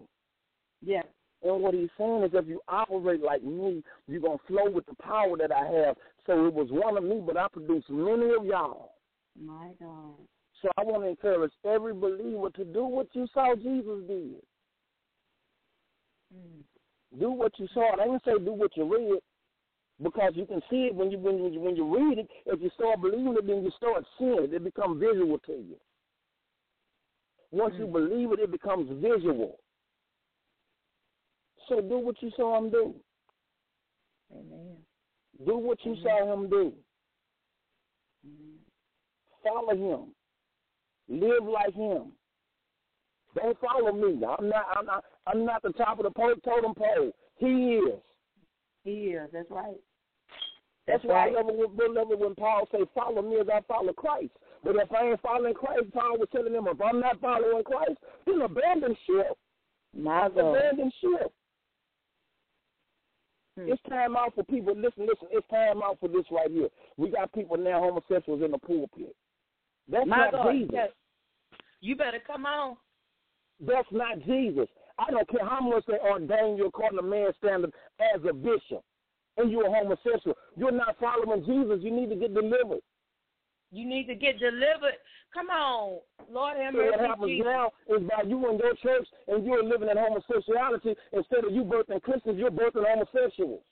Yeah. 0.82 1.04
And 1.47 1.63
what 1.63 1.73
he's 1.73 1.89
saying 1.97 2.23
is 2.23 2.31
if 2.33 2.47
you 2.47 2.60
operate 2.67 3.21
like 3.21 3.43
me, 3.43 3.83
you're 4.07 4.21
going 4.21 4.38
to 4.38 4.43
flow 4.47 4.69
with 4.69 4.86
the 4.86 4.95
power 4.95 5.38
that 5.38 5.51
I 5.51 5.65
have. 5.65 5.95
So 6.25 6.45
it 6.45 6.53
was 6.53 6.67
one 6.69 6.97
of 6.97 7.03
me, 7.03 7.21
but 7.25 7.38
I 7.38 7.47
produced 7.47 7.89
many 7.89 8.33
of 8.38 8.45
y'all. 8.45 8.91
My 9.39 9.69
God. 9.79 10.15
So 10.62 10.69
I 10.77 10.83
want 10.83 11.03
to 11.03 11.10
encourage 11.10 11.51
every 11.63 11.93
believer 11.93 12.49
to 12.49 12.65
do 12.65 12.83
what 12.83 13.07
you 13.13 13.27
saw 13.33 13.55
Jesus 13.55 14.07
did. 14.07 14.41
Mm. 16.36 16.63
Do 17.19 17.31
what 17.31 17.53
you 17.57 17.67
saw. 17.73 17.93
I 17.93 18.05
didn't 18.05 18.23
say 18.25 18.43
do 18.43 18.53
what 18.53 18.75
you 18.75 18.91
read, 18.91 19.19
because 20.01 20.33
you 20.36 20.45
can 20.45 20.62
see 20.69 20.88
it 20.88 20.95
when 20.95 21.12
you 21.12 21.19
when 21.19 21.38
you 21.53 21.60
when 21.60 21.75
you 21.75 21.95
read 21.95 22.19
it. 22.19 22.27
If 22.45 22.62
you 22.62 22.69
start 22.75 23.01
believing 23.01 23.36
it, 23.38 23.47
then 23.47 23.63
you 23.63 23.71
start 23.77 24.03
seeing 24.17 24.43
it. 24.43 24.53
It 24.53 24.63
becomes 24.63 24.99
visual 24.99 25.39
to 25.45 25.51
you. 25.53 25.77
Once 27.51 27.75
you 27.77 27.88
Mm. 27.88 27.93
believe 27.93 28.31
it, 28.33 28.39
it 28.39 28.51
becomes 28.51 28.89
visual. 29.01 29.60
So 31.67 31.82
do 31.82 31.99
what 31.99 32.21
you 32.21 32.32
saw 32.36 32.58
him 32.58 32.69
do. 32.69 32.95
Amen. 34.32 34.77
Do 35.45 35.58
what 35.58 35.80
you 35.84 35.91
Amen. 35.91 36.03
saw 36.03 36.34
him 36.34 36.49
do. 36.49 36.73
Amen. 38.25 38.58
Follow 39.43 39.75
him. 39.75 40.13
Live 41.10 41.43
like 41.43 41.73
him. 41.73 42.12
Don't 43.36 43.58
follow 43.60 43.93
me. 43.93 44.25
I'm 44.25 44.49
not. 44.49 44.65
I'm 44.75 44.86
not. 44.86 45.03
I'm 45.27 45.45
not 45.45 45.62
the 45.62 45.71
top 45.73 45.99
of 45.99 46.06
the 46.06 46.12
pole, 46.12 46.34
totem 46.43 46.73
pole. 46.73 47.12
He 47.38 47.75
is. 47.75 47.99
He 48.84 48.91
is. 48.91 49.30
That's 49.32 49.49
right. 49.51 49.75
That's, 50.88 51.03
That's 51.03 51.06
why 51.06 51.25
right. 51.25 51.34
I 51.34 51.41
love 51.41 51.49
it 51.49 51.56
when, 51.56 51.93
love 51.93 52.12
it 52.12 52.19
when 52.19 52.36
Paul 52.36 52.67
say, 52.71 52.80
"Follow 52.95 53.21
me 53.21 53.39
as 53.39 53.47
I 53.53 53.62
follow 53.67 53.93
Christ." 53.93 54.32
But 54.63 54.75
if 54.75 54.91
I 54.91 55.10
ain't 55.10 55.21
following 55.21 55.53
Christ, 55.53 55.93
Paul 55.93 56.17
was 56.17 56.27
telling 56.32 56.53
them, 56.53 56.67
if 56.67 56.82
I'm 56.82 56.99
not 56.99 57.21
following 57.21 57.63
Christ, 57.63 57.99
then 58.25 58.41
abandon 58.41 58.97
ship. 59.06 59.38
My 59.95 60.30
God. 60.30 60.56
Abandon 60.56 60.91
ship. 60.99 61.32
Hmm. 63.57 63.71
It's 63.71 63.81
time 63.89 64.15
out 64.15 64.35
for 64.35 64.43
people. 64.43 64.75
Listen, 64.75 65.07
listen. 65.07 65.27
It's 65.31 65.47
time 65.49 65.81
out 65.83 65.97
for 65.99 66.07
this 66.07 66.25
right 66.31 66.49
here. 66.49 66.69
We 66.97 67.09
got 67.09 67.33
people 67.33 67.57
now 67.57 67.79
homosexuals 67.79 68.43
in 68.43 68.51
the 68.51 68.57
pulpit. 68.57 69.15
That's 69.89 70.07
My 70.07 70.29
not 70.29 70.31
God. 70.31 70.51
Jesus. 70.51 70.71
Yes. 70.73 70.89
You 71.81 71.95
better 71.95 72.19
come 72.25 72.45
on. 72.45 72.77
That's 73.59 73.87
not 73.91 74.19
Jesus. 74.25 74.67
I 74.99 75.11
don't 75.11 75.29
care 75.29 75.47
how 75.47 75.61
much 75.61 75.83
they 75.87 75.97
ordain 75.99 76.57
you 76.57 76.67
according 76.67 76.99
to 76.99 77.03
man's 77.03 77.35
standard 77.37 77.71
as 78.15 78.21
a 78.27 78.33
bishop, 78.33 78.83
and 79.37 79.51
you're 79.51 79.67
a 79.67 79.71
homosexual. 79.71 80.35
You're 80.55 80.71
not 80.71 80.97
following 80.99 81.45
Jesus. 81.45 81.83
You 81.83 81.91
need 81.91 82.09
to 82.09 82.15
get 82.15 82.33
delivered. 82.33 82.81
You 83.71 83.88
need 83.88 84.08
to 84.08 84.15
get 84.15 84.39
delivered. 84.39 84.97
Come 85.34 85.49
on. 85.49 85.99
Lord 86.32 86.58
have 86.58 86.73
So 86.73 86.80
what 86.80 86.97
mercy. 86.97 87.08
happens 87.08 87.30
Jesus. 87.30 87.45
now 87.45 87.71
is 87.89 88.01
by 88.03 88.23
you 88.27 88.49
in 88.49 88.58
your 88.58 88.75
church 88.75 89.08
and 89.27 89.45
you're 89.45 89.63
living 89.63 89.89
in 89.89 89.97
homosexuality, 89.97 90.95
instead 91.13 91.45
of 91.45 91.51
you 91.51 91.63
birthing 91.63 92.01
Christians, 92.01 92.38
you're 92.38 92.51
birthing 92.51 92.86
homosexuals. 92.88 93.63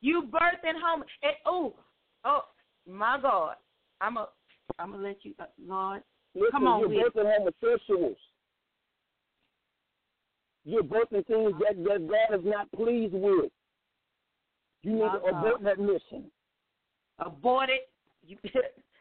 You 0.00 0.22
birthing 0.22 0.80
home. 0.82 1.04
And, 1.22 1.34
oh, 1.46 1.74
oh, 2.24 2.44
my 2.88 3.18
God. 3.20 3.56
I'm 4.00 4.16
a, 4.16 4.28
I'm 4.78 4.92
gonna 4.92 5.02
let 5.02 5.24
you, 5.24 5.34
uh, 5.38 5.44
Lord. 5.62 6.02
Listen, 6.34 6.50
Come 6.52 6.66
on, 6.66 6.80
you're 6.80 7.10
birthing 7.10 7.30
homosexuals. 7.38 8.16
You're 10.64 10.82
birthing 10.82 11.26
things 11.26 11.52
that, 11.60 11.76
that 11.76 12.08
God 12.08 12.38
is 12.38 12.44
not 12.44 12.70
pleased 12.72 13.14
with. 13.14 13.50
You 14.82 14.92
need 14.92 15.00
to 15.00 15.20
abort 15.28 15.62
that 15.64 15.78
mission. 15.78 16.30
Abort 17.18 17.68
it. 17.68 17.90
You, 18.26 18.36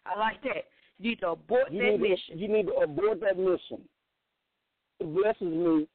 I 0.06 0.18
like 0.18 0.42
that. 0.44 0.66
You 1.00 1.12
need 1.12 1.20
to 1.22 1.30
abort 1.30 1.72
You 1.72 1.82
that 1.82 2.00
need, 2.00 2.02
mission. 2.02 2.38
you 2.40 2.48
need 2.48 2.68
to 2.68 2.74
abort 2.74 3.22
that 3.22 3.38
mission. 3.38 3.82
It 5.00 5.14
blesses 5.14 5.42
me. 5.42 5.88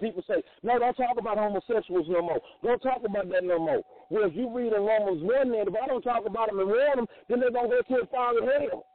People 0.00 0.24
say, 0.26 0.42
no, 0.62 0.78
don't 0.78 0.94
talk 0.94 1.16
about 1.18 1.38
homosexuals 1.38 2.06
no 2.08 2.20
more. 2.22 2.40
Don't 2.64 2.80
talk 2.80 3.02
about 3.04 3.28
that 3.30 3.44
no 3.44 3.58
more. 3.58 3.82
Well, 4.10 4.24
if 4.28 4.34
you 4.34 4.50
read 4.52 4.72
in 4.72 4.82
Romans 4.82 5.22
1 5.22 5.50
there, 5.52 5.62
if 5.62 5.74
I 5.80 5.86
don't 5.86 6.02
talk 6.02 6.26
about 6.26 6.48
them 6.48 6.58
and 6.58 6.68
warn 6.68 6.96
them, 6.96 7.06
then 7.28 7.38
they're 7.40 7.52
going 7.52 7.70
to 7.70 7.76
go 7.88 7.96
to 7.96 8.02
a 8.02 8.06
fire 8.06 8.38
of 8.38 8.44
hell. 8.44 8.86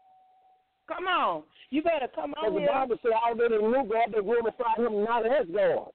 Come 0.89 1.07
on. 1.07 1.43
You 1.69 1.83
better 1.83 2.07
come 2.13 2.31
Because 2.31 2.47
on 2.47 2.53
the 2.55 2.59
here. 2.61 2.69
Bible 2.69 2.97
says, 3.01 3.11
already 3.15 3.57
knew 3.57 3.87
God, 3.89 4.11
they 4.13 4.21
glorified 4.21 4.77
him 4.79 5.03
not 5.05 5.25
as 5.25 5.45
God. 5.53 5.91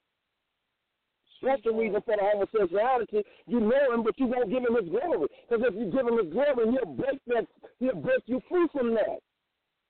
That's 1.44 1.62
the 1.62 1.72
reason 1.72 2.00
for 2.04 2.16
the 2.16 2.22
homosexuality. 2.22 3.22
You 3.46 3.60
know 3.60 3.92
him, 3.92 4.02
but 4.02 4.18
you 4.18 4.26
won't 4.26 4.50
give 4.50 4.64
him 4.64 4.74
his 4.74 4.88
glory. 4.88 5.28
Because 5.48 5.64
if 5.68 5.74
you 5.74 5.92
give 5.92 6.06
him 6.06 6.18
his 6.18 6.32
glory, 6.32 6.72
he'll 6.72 6.94
break 6.94 7.20
that. 7.28 7.46
He'll 7.78 7.96
break 7.96 8.22
you 8.26 8.40
free 8.48 8.66
from 8.72 8.94
that. 8.94 9.20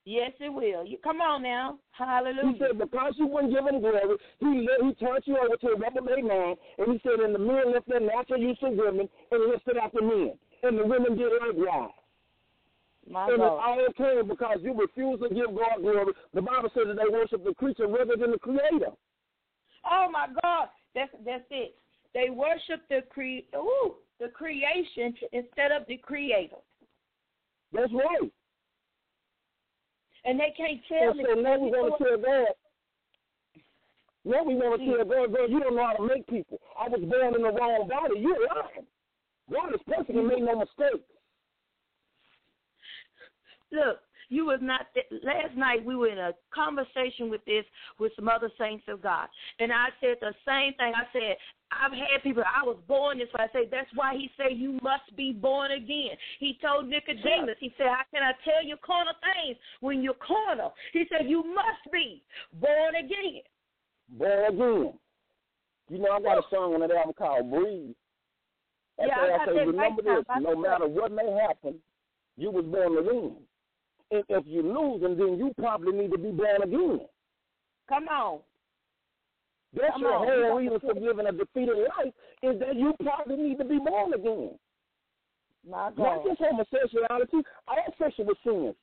Yes, 0.04 0.32
it 0.38 0.52
will. 0.52 0.84
You 0.84 0.98
come 1.02 1.22
on 1.22 1.42
now, 1.42 1.78
hallelujah. 1.92 2.52
He 2.52 2.58
said 2.58 2.78
because 2.78 3.14
you 3.16 3.26
wouldn't 3.26 3.54
give 3.54 3.64
him 3.64 3.80
glory, 3.80 4.18
he 4.38 4.68
he 4.84 4.92
turned 5.00 5.24
you 5.24 5.38
over 5.38 5.56
to 5.56 5.68
a 5.68 5.76
reprobate 5.80 6.24
man, 6.24 6.56
and 6.76 6.92
he 6.92 7.00
said, 7.00 7.24
and 7.24 7.34
the 7.34 7.38
men 7.38 7.72
left 7.72 7.88
their 7.88 8.00
natural 8.00 8.38
use 8.38 8.58
of 8.60 8.76
women 8.76 9.08
and 9.30 9.50
lifted 9.50 9.78
out 9.78 9.94
the 9.94 10.02
men, 10.02 10.36
and 10.62 10.78
the 10.78 10.84
women 10.84 11.16
did 11.16 11.32
likewise. 11.40 11.96
My 13.08 13.28
and 13.28 13.38
God. 13.38 13.46
it 13.46 13.60
all 13.64 13.92
came 13.96 14.28
because 14.28 14.58
you 14.60 14.74
refuse 14.74 15.20
to 15.20 15.28
give 15.34 15.56
God 15.56 15.80
glory. 15.80 16.12
The 16.34 16.42
Bible 16.42 16.70
says 16.74 16.84
that 16.88 16.96
they 16.96 17.10
worship 17.10 17.44
the 17.44 17.54
creature 17.54 17.86
rather 17.86 18.16
than 18.16 18.32
the 18.32 18.38
Creator. 18.38 18.92
Oh 19.90 20.08
my 20.12 20.28
God, 20.42 20.68
that's 20.94 21.10
that's 21.24 21.44
it. 21.50 21.74
They 22.14 22.30
worship 22.30 22.82
the 22.88 23.02
cre 23.10 23.42
ooh, 23.56 23.94
the 24.20 24.28
creation 24.28 25.14
instead 25.32 25.72
of 25.72 25.86
the 25.88 25.96
creator. 25.96 26.56
That's 27.72 27.92
right. 27.92 28.30
And 30.24 30.40
they 30.40 30.54
can't 30.56 30.80
tell 30.88 31.10
And 31.10 31.18
me. 31.18 31.24
so 31.28 31.40
now 31.40 31.58
we 31.58 31.70
want 31.70 31.98
to 31.98 32.04
tell 32.04 32.16
God. 32.16 32.54
Now 34.24 34.42
we 34.42 34.54
want 34.54 34.80
to 34.80 34.86
mm. 34.86 34.96
tell 34.96 35.04
God, 35.04 35.36
God, 35.36 35.50
you 35.50 35.60
don't 35.60 35.76
know 35.76 35.84
how 35.84 35.92
to 35.94 36.08
make 36.08 36.26
people. 36.28 36.58
I 36.80 36.88
was 36.88 37.00
born 37.00 37.34
in 37.34 37.42
the 37.42 37.52
wrong 37.52 37.88
body. 37.88 38.20
You're 38.20 38.40
lying. 38.40 38.86
God 39.52 39.74
is 39.74 39.80
perfect 39.86 40.16
and 40.16 40.26
made 40.26 40.40
no 40.40 40.56
mistakes. 40.58 41.04
Look, 43.70 43.98
you 44.34 44.46
was 44.46 44.58
not 44.60 44.86
th- 44.94 45.06
last 45.22 45.56
night. 45.56 45.84
We 45.84 45.96
were 45.96 46.08
in 46.08 46.18
a 46.18 46.32
conversation 46.52 47.30
with 47.30 47.44
this 47.44 47.64
with 47.98 48.12
some 48.16 48.28
other 48.28 48.50
saints 48.58 48.84
of 48.88 49.02
God, 49.02 49.28
and 49.60 49.72
I 49.72 49.88
said 50.00 50.16
the 50.20 50.34
same 50.46 50.74
thing. 50.74 50.92
I 50.94 51.06
said 51.12 51.36
I've 51.70 51.92
had 51.92 52.22
people. 52.22 52.42
I 52.42 52.64
was 52.64 52.78
born 52.86 53.18
this 53.18 53.28
way. 53.36 53.44
I 53.44 53.52
said 53.52 53.70
that's 53.70 53.90
why 53.94 54.14
he 54.14 54.30
said 54.36 54.56
you 54.56 54.78
must 54.82 55.14
be 55.16 55.32
born 55.32 55.72
again. 55.72 56.16
He 56.38 56.58
told 56.60 56.88
Nicodemus. 56.88 57.56
He 57.60 57.72
said, 57.78 57.86
"How 57.86 58.02
can 58.12 58.22
I 58.22 58.32
tell 58.44 58.64
you 58.64 58.76
carnal 58.84 59.14
things 59.22 59.56
when 59.80 60.02
you're 60.02 60.14
carnal?" 60.14 60.74
He 60.92 61.04
said, 61.08 61.28
"You 61.28 61.42
must 61.42 61.90
be 61.92 62.22
born 62.54 62.96
again." 62.96 63.42
Born 64.08 64.44
again. 64.54 64.98
You 65.88 65.98
know, 65.98 66.12
I 66.12 66.20
got 66.20 66.38
a 66.38 66.42
song 66.50 66.74
on 66.74 66.80
that 66.80 66.90
album 66.90 67.14
called 67.16 67.50
Breathe. 67.50 67.94
That's 68.98 69.10
Yeah, 69.10 69.36
I 69.38 69.42
I 69.42 69.46
say, 69.46 69.66
remember 69.66 70.02
this, 70.02 70.24
no 70.40 70.56
matter 70.56 70.86
what 70.86 71.12
may 71.12 71.30
happen, 71.46 71.80
you 72.36 72.50
was 72.50 72.64
born 72.64 72.96
to 72.96 73.02
win. 73.02 73.36
If, 74.10 74.26
if 74.28 74.44
you 74.46 74.62
lose, 74.62 75.02
and 75.02 75.18
then 75.18 75.38
you 75.38 75.52
probably 75.58 75.92
need 75.92 76.12
to 76.12 76.18
be 76.18 76.30
born 76.30 76.62
again. 76.62 77.00
Come 77.88 78.08
on. 78.08 78.40
That's 79.74 79.92
Come 79.92 80.02
your 80.02 80.14
on, 80.14 80.26
whole 80.26 80.58
reason 80.58 80.80
for 80.80 80.94
living 80.94 81.26
a 81.26 81.32
defeated 81.32 81.76
life 81.76 82.12
is 82.42 82.60
that 82.60 82.76
you 82.76 82.94
probably 83.02 83.36
need 83.36 83.58
to 83.58 83.64
be 83.64 83.78
born 83.78 84.14
again. 84.14 84.58
My 85.68 85.88
Not 85.88 85.96
God. 85.96 86.24
just 86.28 86.40
homosexuality, 86.40 87.38
all 87.66 87.94
sexual 87.98 88.34
sins. 88.44 88.74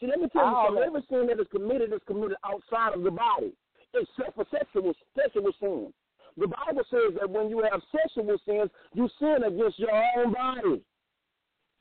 See, 0.00 0.06
let 0.06 0.20
me 0.20 0.28
tell 0.32 0.44
you 0.44 0.66
something. 0.66 0.84
Every 0.84 1.02
sin 1.08 1.26
that 1.28 1.40
is 1.40 1.46
committed 1.50 1.92
is 1.92 2.00
committed 2.06 2.36
outside 2.44 2.94
of 2.94 3.04
the 3.04 3.10
body, 3.10 3.52
except 3.94 4.34
for 4.34 4.44
sexual 4.50 4.92
sexual 5.16 5.52
sins. 5.60 5.94
The 6.36 6.48
Bible 6.48 6.82
says 6.90 7.14
that 7.20 7.30
when 7.30 7.48
you 7.48 7.62
have 7.62 7.80
sexual 7.94 8.36
sins, 8.44 8.70
you 8.92 9.08
sin 9.20 9.44
against 9.46 9.78
your 9.78 9.94
own 9.94 10.32
body. 10.32 10.82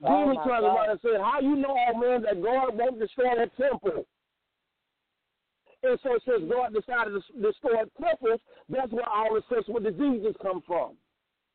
Oh, 0.05 0.25
my 0.27 0.35
turned 0.43 0.61
God. 0.61 0.63
around 0.63 0.89
and 0.91 0.99
said, 1.01 1.21
How 1.21 1.39
you 1.39 1.55
know, 1.55 1.75
oh 1.75 1.97
man, 1.99 2.21
that 2.23 2.41
God 2.41 2.75
won't 2.77 2.99
destroy 2.99 3.35
that 3.37 3.55
temple? 3.57 4.05
And 5.83 5.99
so 6.01 6.15
it 6.15 6.23
says 6.25 6.41
God 6.49 6.73
decided 6.73 7.11
to 7.13 7.41
destroy 7.41 7.83
temples. 8.01 8.39
That's 8.69 8.91
where 8.91 9.07
all 9.07 9.33
the 9.35 9.41
sexual 9.53 9.79
diseases 9.79 10.35
come 10.41 10.61
from. 10.65 10.95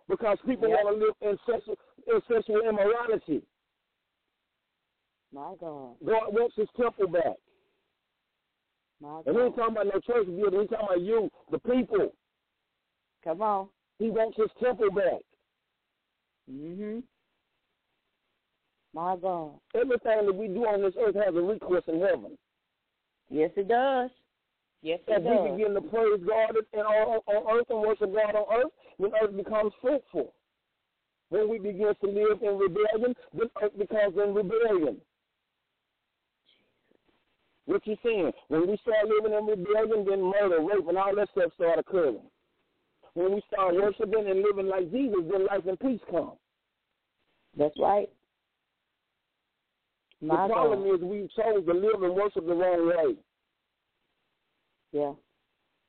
Because 0.09 0.39
people 0.47 0.69
Yep. 0.69 0.79
want 0.85 0.99
to 1.01 1.07
live 1.07 1.15
in 1.33 1.39
sexual, 1.47 1.77
in 2.07 2.21
sexual 2.29 2.61
immorality. 2.61 3.43
My 5.33 5.55
God. 5.61 5.97
God 6.05 6.33
wants 6.33 6.57
his 6.57 6.69
temple 6.77 7.09
back. 7.09 7.37
My 9.01 9.09
God. 9.09 9.27
And 9.27 9.37
he 9.37 9.43
ain't 9.45 9.57
talking 9.57 9.73
about 9.77 9.87
no 9.87 10.01
church 10.01 10.27
building. 10.27 10.61
He's 10.61 10.71
talking 10.71 10.87
about 10.87 11.01
you, 11.01 11.31
the 11.51 11.59
people. 11.59 12.13
Come 13.25 13.43
on. 13.43 13.69
He 13.99 14.11
wants 14.11 14.37
his 14.37 14.51
temple 14.63 14.91
back. 14.91 15.21
Mhm. 16.51 17.03
My 18.99 19.15
God. 19.15 19.53
Everything 19.77 20.27
that 20.27 20.35
we 20.35 20.49
do 20.49 20.67
on 20.67 20.83
this 20.83 20.95
earth 20.99 21.15
has 21.15 21.33
a 21.33 21.41
recourse 21.41 21.85
in 21.87 22.01
heaven. 22.01 22.37
Yes, 23.31 23.53
it 23.55 23.69
does. 23.69 24.11
Yes, 24.83 24.99
it 25.07 25.23
does. 25.23 25.39
As 25.39 25.45
we 25.45 25.57
begin 25.57 25.75
to 25.75 25.81
praise 25.83 26.19
God 26.27 26.57
and 26.73 26.83
on, 26.83 27.21
on 27.31 27.59
earth 27.59 27.71
and 27.71 27.79
worship 27.79 28.13
God 28.13 28.35
on 28.35 28.47
earth, 28.59 28.73
then 28.99 29.13
earth 29.23 29.37
becomes 29.37 29.71
fruitful. 29.81 30.35
When 31.29 31.49
we 31.49 31.61
begin 31.61 31.95
to 31.95 32.07
live 32.11 32.43
in 32.43 32.59
rebellion, 32.59 33.15
then 33.35 33.47
earth 33.63 33.79
becomes 33.79 34.17
in 34.17 34.35
rebellion. 34.35 34.97
What 37.67 37.87
you 37.87 37.97
saying? 38.03 38.33
When 38.49 38.67
we 38.67 38.79
start 38.83 39.07
living 39.07 39.39
in 39.39 39.47
rebellion, 39.47 40.07
then 40.11 40.23
murder, 40.25 40.59
rape, 40.59 40.89
and 40.89 40.99
all 40.99 41.15
that 41.15 41.29
stuff 41.31 41.53
start 41.55 41.79
occurring. 41.79 42.19
When 43.15 43.33
we 43.33 43.43
start 43.47 43.77
worshiping 43.77 44.27
and 44.27 44.43
living 44.43 44.67
like 44.67 44.91
Jesus, 44.91 45.23
then 45.31 45.47
life 45.47 45.67
and 45.69 45.79
peace 45.79 46.01
come. 46.11 46.33
That's 47.57 47.79
right. 47.79 48.11
My 50.21 50.47
the 50.49 50.53
problem 50.53 50.83
God. 50.85 50.95
is 50.95 51.01
we 51.03 51.29
chose 51.37 51.65
to 51.67 51.73
live 51.75 52.03
and 52.03 52.15
worship 52.15 52.47
the 52.47 52.55
wrong 52.55 52.89
way. 52.89 53.15
Yeah. 54.93 55.13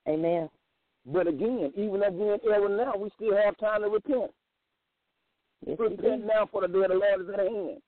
Amen. 0.08 0.50
But 1.06 1.28
again, 1.28 1.72
even 1.76 2.00
though 2.00 2.12
we're 2.12 2.34
in 2.36 2.40
error 2.52 2.70
now, 2.70 2.96
we 2.98 3.10
still 3.16 3.36
have 3.36 3.58
time 3.58 3.82
to 3.82 3.90
repent. 3.90 4.32
Yes, 5.66 5.78
Repent 5.80 6.26
now 6.26 6.48
for 6.52 6.62
the 6.62 6.68
day 6.68 6.84
of 6.84 6.90
the 6.90 6.96
Lord 6.96 7.22
is 7.22 7.30
at 7.34 7.40
hand. 7.40 7.82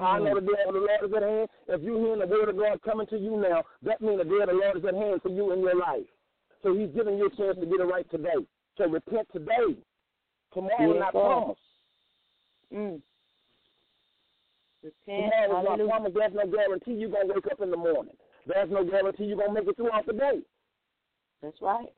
I 0.00 0.18
know 0.18 0.32
Mm. 0.32 0.34
the 0.34 0.40
day 0.52 0.62
of 0.66 0.74
the 0.74 0.80
Lord 0.80 1.04
is 1.04 1.12
at 1.14 1.22
hand. 1.22 1.48
If 1.68 1.82
you're 1.82 1.98
hearing 2.00 2.20
the 2.20 2.26
word 2.26 2.48
of 2.48 2.56
God 2.56 2.80
coming 2.82 3.06
to 3.08 3.18
you 3.18 3.36
now, 3.36 3.64
that 3.82 4.00
means 4.00 4.18
the 4.18 4.24
day 4.24 4.40
of 4.42 4.48
the 4.48 4.54
Lord 4.54 4.76
is 4.76 4.84
at 4.84 4.94
hand 4.94 5.22
for 5.22 5.28
you 5.28 5.52
in 5.52 5.60
your 5.60 5.74
life. 5.76 6.06
So 6.62 6.74
he's 6.74 6.90
giving 6.94 7.18
you 7.18 7.26
a 7.26 7.30
chance 7.36 7.58
to 7.58 7.66
get 7.66 7.80
it 7.80 7.84
right 7.84 8.08
today. 8.10 8.46
So 8.78 8.88
repent 8.88 9.28
today. 9.32 9.76
Tomorrow 10.54 10.92
Yes, 10.94 11.00
not 11.00 11.12
sir. 11.12 11.20
promised. 11.20 11.60
Mm. 12.72 13.02
Repent. 14.82 15.32
Tomorrow 15.32 15.44
is 15.44 15.50
not 15.50 15.64
Hallelujah. 15.64 15.88
promised. 15.90 16.14
There's 16.14 16.34
no 16.34 16.46
guarantee 16.46 16.92
you're 16.92 17.10
going 17.10 17.28
to 17.28 17.34
wake 17.34 17.46
up 17.50 17.60
in 17.60 17.70
the 17.70 17.76
morning. 17.76 18.14
There's 18.46 18.70
no 18.70 18.84
guarantee 18.84 19.24
you're 19.24 19.36
going 19.36 19.48
to 19.48 19.54
make 19.54 19.68
it 19.68 19.76
throughout 19.76 20.06
the 20.06 20.12
day. 20.12 20.40
That's 21.42 21.60
right. 21.60 21.92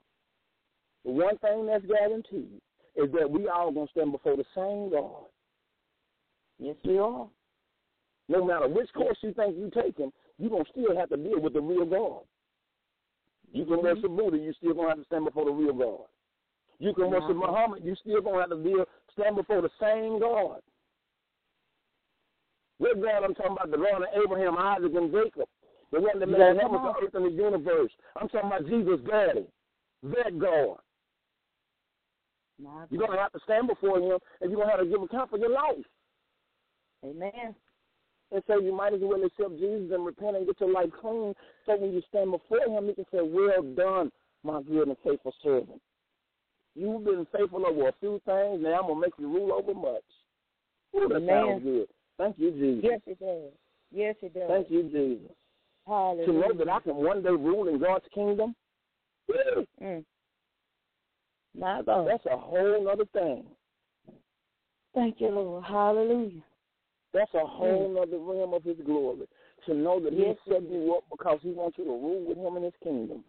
The 1.04 1.10
one 1.12 1.38
thing 1.38 1.66
that's 1.66 1.84
guaranteed 1.86 2.60
is 2.96 3.12
that 3.12 3.30
we 3.30 3.48
all 3.48 3.70
going 3.70 3.86
to 3.86 3.90
stand 3.92 4.12
before 4.12 4.36
the 4.36 4.44
same 4.54 4.90
God. 4.90 5.26
Yes, 6.58 6.76
we 6.84 6.98
are. 6.98 7.28
No 8.28 8.44
matter 8.44 8.68
which 8.68 8.92
course 8.92 9.16
you 9.22 9.32
think 9.32 9.56
you're 9.58 9.70
taking, 9.82 10.12
you're 10.38 10.50
going 10.50 10.64
to 10.64 10.70
still 10.70 10.96
have 10.96 11.08
to 11.10 11.16
deal 11.16 11.40
with 11.40 11.52
the 11.52 11.60
real 11.60 11.86
God. 11.86 12.22
You 13.52 13.64
can 13.64 13.76
Mhm. 13.76 13.82
worship 13.82 14.10
Buddha, 14.10 14.38
you 14.38 14.52
still 14.54 14.74
going 14.74 14.86
to 14.86 14.90
have 14.90 14.98
to 14.98 15.04
stand 15.04 15.24
before 15.24 15.44
the 15.46 15.52
real 15.52 15.72
God. 15.72 16.06
You 16.78 16.92
can 16.94 17.10
worship 17.10 17.30
Mhm. 17.30 17.46
Muhammad, 17.46 17.84
you 17.84 17.94
still 17.94 18.20
going 18.20 18.34
to 18.34 18.40
have 18.40 18.50
to 18.50 18.62
deal, 18.62 18.86
stand 19.12 19.36
before 19.36 19.62
the 19.62 19.70
same 19.80 20.18
God. 20.18 20.62
What 22.78 23.02
God 23.02 23.24
I'm 23.24 23.34
talking 23.34 23.52
about? 23.52 23.70
The 23.70 23.76
God 23.76 24.02
of 24.02 24.08
Abraham, 24.14 24.56
Isaac, 24.56 24.92
and 24.94 25.12
Jacob. 25.12 25.48
The 25.90 26.00
one 26.00 26.18
that 26.18 26.28
made 26.28 26.38
the 26.38 26.60
heavens, 26.60 26.82
the 26.82 26.94
earth, 27.02 27.14
and 27.14 27.26
the 27.26 27.30
universe. 27.30 27.90
I'm 28.20 28.28
talking 28.28 28.50
about 28.50 28.66
Jesus' 28.66 29.00
daddy. 29.08 29.46
That 30.02 30.38
God. 30.38 30.78
You're 32.90 33.06
going 33.06 33.12
to 33.12 33.22
have 33.22 33.32
to 33.32 33.40
stand 33.44 33.68
before 33.68 33.98
him, 33.98 34.18
and 34.40 34.50
you're 34.50 34.58
going 34.58 34.68
to 34.68 34.76
have 34.76 34.84
to 34.84 34.90
give 34.90 35.02
account 35.02 35.30
for 35.30 35.38
your 35.38 35.50
life. 35.50 35.86
Amen. 37.04 37.54
And 38.30 38.42
so 38.46 38.60
you 38.60 38.74
might 38.74 38.92
as 38.92 39.00
well 39.02 39.22
accept 39.24 39.58
Jesus 39.58 39.90
and 39.92 40.04
repent 40.04 40.36
and 40.36 40.46
get 40.46 40.60
your 40.60 40.72
life 40.72 40.90
clean 41.00 41.34
so 41.64 41.76
when 41.76 41.92
you 41.92 42.02
stand 42.08 42.30
before 42.30 42.60
him, 42.60 42.86
he 42.86 42.94
can 42.94 43.04
say, 43.12 43.20
Well 43.22 43.62
done, 43.74 44.10
my 44.42 44.60
good 44.62 44.88
and 44.88 44.96
faithful 45.04 45.34
servant. 45.42 45.80
You've 46.74 47.04
been 47.04 47.26
faithful 47.32 47.64
over 47.66 47.88
a 47.88 47.92
few 48.00 48.20
things, 48.26 48.62
now 48.62 48.80
I'm 48.80 48.86
going 48.86 48.94
to 48.94 49.00
make 49.00 49.12
you 49.18 49.28
rule 49.28 49.52
over 49.52 49.74
much. 49.74 50.02
Ooh, 50.96 51.08
that 51.08 51.16
Amen. 51.16 51.28
sounds 51.28 51.64
good. 51.64 51.88
Thank 52.18 52.38
you, 52.38 52.50
Jesus. 52.50 52.84
Yes, 52.84 53.00
it 53.06 53.18
does. 53.20 53.52
Yes, 53.90 54.16
it 54.22 54.34
does. 54.34 54.48
Thank 54.48 54.70
you, 54.70 54.82
Jesus. 54.84 55.32
Hallelujah. 55.86 56.26
To 56.26 56.32
know 56.32 56.52
that 56.58 56.68
I 56.68 56.80
can 56.80 56.96
one 56.96 57.22
day 57.22 57.30
rule 57.30 57.68
in 57.68 57.78
God's 57.78 58.04
kingdom, 58.14 58.54
Mm. 59.82 60.04
My 61.54 61.82
God. 61.82 62.08
that's 62.08 62.24
a 62.26 62.36
whole 62.36 62.88
other 62.88 63.04
thing. 63.12 63.44
Thank 64.94 65.20
you, 65.20 65.28
Lord. 65.28 65.64
Hallelujah. 65.64 66.42
That's 67.12 67.32
a 67.34 67.44
whole 67.46 67.98
other 68.00 68.18
realm 68.18 68.54
of 68.54 68.64
his 68.64 68.78
glory. 68.84 69.26
To 69.66 69.74
know 69.74 70.00
that 70.00 70.12
Mm. 70.14 70.18
Yes, 70.18 70.36
he 70.44 70.50
set 70.52 70.62
you 70.62 70.94
up 70.96 71.04
because 71.10 71.40
he 71.42 71.50
wants 71.52 71.78
you 71.78 71.84
to 71.84 71.90
rule 71.90 72.24
with 72.24 72.38
him 72.38 72.56
in 72.56 72.62
his 72.64 72.76
kingdom. 72.82 73.24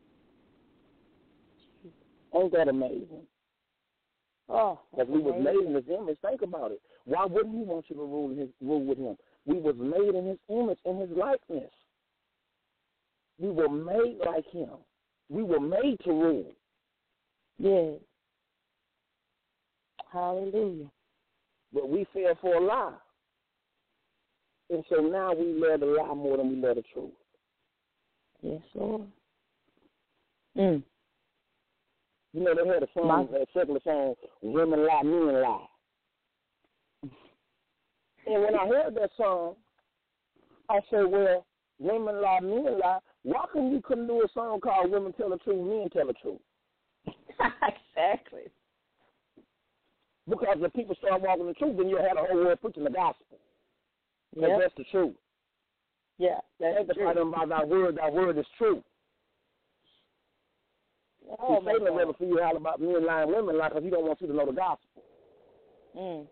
Ain't 2.34 2.52
that 2.54 2.68
amazing? 2.68 3.26
Oh, 4.48 4.80
Because 4.92 5.08
we 5.10 5.22
amazing. 5.22 5.44
made 5.44 5.66
in 5.68 5.76
his 5.76 5.90
image. 5.90 6.18
Think 6.20 6.42
about 6.42 6.72
it. 6.72 6.82
Why 7.10 7.26
wouldn't 7.26 7.56
he 7.56 7.64
want 7.64 7.86
you 7.90 7.96
to 7.96 8.04
rule 8.04 8.30
his 8.30 8.50
rule 8.62 8.86
with 8.86 9.00
him? 9.00 9.18
We 9.48 9.58
was 9.60 9.74
made 9.80 10.14
in 10.14 10.28
his 10.28 10.38
image, 10.48 10.78
in 10.86 11.00
his 11.00 11.10
likeness. 11.10 11.72
We 13.40 13.50
were 13.50 13.68
made 13.68 14.20
like 14.24 14.46
him. 14.52 14.70
We 15.28 15.42
were 15.42 15.60
made 15.60 15.98
to 16.06 16.12
rule. 16.12 16.52
Yes. 17.58 17.96
Hallelujah. 20.14 20.86
But 21.74 21.90
we 21.90 22.06
fell 22.14 22.38
for 22.42 22.56
a 22.56 22.64
lie. 22.64 22.94
And 24.70 24.84
so 24.88 25.02
now 25.02 25.34
we 25.34 25.46
love 25.48 25.80
the 25.80 25.88
lie 25.88 26.14
more 26.14 26.38
than 26.38 26.50
we 26.50 26.56
love 26.58 26.76
the 26.76 26.84
truth. 26.94 27.10
Yes, 28.44 28.62
Lord. 28.76 29.08
Mm. 30.56 30.84
You 32.34 32.44
know, 32.44 32.54
they 32.54 32.70
had 32.70 32.84
a 32.84 32.88
song, 32.94 33.08
My- 33.08 33.38
a 33.38 33.46
secular 33.52 33.80
song, 33.84 34.14
Women 34.44 34.86
Lie, 34.86 35.02
Men 35.04 35.42
Lie. 35.42 35.69
And 38.30 38.44
when 38.44 38.56
I 38.56 38.68
heard 38.68 38.96
that 38.96 39.10
song, 39.18 39.56
I 40.70 40.80
said, 40.92 41.06
well, 41.06 41.46
women 41.80 42.22
lie, 42.22 42.40
men 42.42 42.80
lie. 42.80 43.00
Why 43.24 43.46
come 43.52 43.72
you 43.72 43.82
couldn't 43.82 44.08
do 44.08 44.22
a 44.22 44.28
song 44.34 44.60
called 44.60 44.92
Women 44.92 45.14
Tell 45.14 45.32
the 45.32 45.38
Truth, 45.38 45.68
Men 45.68 45.90
Tell 45.92 46.08
the 46.08 46.14
Truth? 46.14 46.40
exactly. 47.08 48.52
Because 50.30 50.58
if 50.60 50.74
people 50.74 50.96
start 50.96 51.22
walking 51.22 51.48
the 51.48 51.54
truth, 51.54 51.76
then 51.76 51.90
you'll 51.90 52.04
have 52.04 52.18
the 52.18 52.24
whole 52.30 52.46
world 52.46 52.62
preaching 52.62 52.84
the 52.84 52.92
gospel. 52.92 53.40
Yep. 54.36 54.60
that's 54.60 54.74
the 54.78 54.84
truth. 54.92 55.16
Yeah, 56.20 56.40
that's 56.60 56.88
the 56.88 56.94
part 56.94 57.18
about 57.18 57.50
thy 57.50 57.64
word, 57.64 57.98
thy 57.98 58.10
word 58.10 58.38
is 58.38 58.46
true. 58.60 58.84
Oh, 61.40 61.60
See, 61.60 61.66
my 61.66 61.72
Satan 61.72 61.86
will 61.86 61.92
God. 61.94 61.98
never 61.98 62.14
feel 62.14 62.28
you 62.28 62.42
all 62.42 62.58
about 62.58 62.80
men 62.80 63.06
lying, 63.06 63.30
women 63.30 63.58
lying, 63.58 63.72
because 63.72 63.84
he 63.84 63.90
don't 63.90 64.06
want 64.06 64.22
you 64.22 64.28
to 64.28 64.34
know 64.34 64.46
the 64.46 64.52
gospel. 64.52 65.04
Mm. 65.98 66.28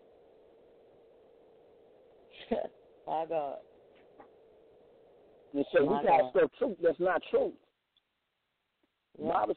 my 3.06 3.24
God. 3.28 3.56
And 5.54 5.64
so 5.72 5.84
My 5.86 6.00
we 6.02 6.06
got 6.06 6.30
stuff 6.30 6.50
truth 6.58 6.76
that's 6.82 7.00
not 7.00 7.22
true. 7.30 7.52
The 9.18 9.24
Yeah. 9.24 9.32
Bible 9.32 9.56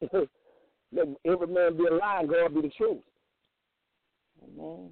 says, 0.00 0.08
let 0.92 1.06
every 1.24 1.46
man 1.46 1.76
be 1.76 1.86
a 1.86 1.94
lie 1.94 2.20
and 2.20 2.28
God 2.28 2.54
be 2.54 2.62
the 2.62 2.70
truth. 2.70 3.02
Amen. 4.42 4.90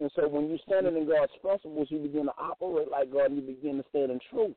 And 0.00 0.10
so 0.14 0.28
when 0.28 0.48
you're 0.48 0.58
standing 0.66 0.96
in 0.96 1.08
God's 1.08 1.32
principles, 1.40 1.88
you 1.90 1.98
begin 1.98 2.26
to 2.26 2.34
operate 2.38 2.90
like 2.90 3.12
God 3.12 3.30
and 3.30 3.36
you 3.36 3.42
begin 3.42 3.78
to 3.78 3.84
stand 3.88 4.10
in 4.10 4.20
truth. 4.30 4.56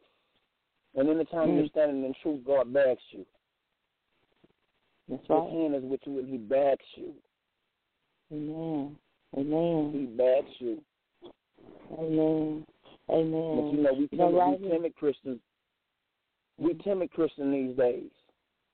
And 0.96 1.10
anytime 1.10 1.50
Mm. 1.50 1.58
you're 1.58 1.68
standing 1.68 2.04
in 2.04 2.14
truth, 2.22 2.44
God 2.44 2.74
backs 2.74 3.04
you. 3.12 3.26
That's 5.08 5.22
His 5.22 5.30
right. 5.30 5.50
hand 5.50 5.76
is 5.76 5.84
with 5.84 6.06
you 6.06 6.20
and 6.20 6.28
he 6.28 6.38
backs 6.38 6.86
you. 6.96 7.14
Amen. 8.32 8.98
Amen. 9.38 9.92
He 9.94 10.06
backs 10.06 10.60
you. 10.60 10.84
Amen. 11.98 12.66
Amen. 13.10 13.56
But 13.56 13.74
you 13.74 13.84
know, 13.84 13.94
we 13.94 14.08
timid, 14.08 14.36
right 14.36 14.60
we 14.60 14.70
timid 14.70 14.96
Christians, 14.96 15.40
we 16.58 16.74
timid 16.76 17.12
Christians 17.12 17.54
these 17.54 17.78
days. 17.78 18.12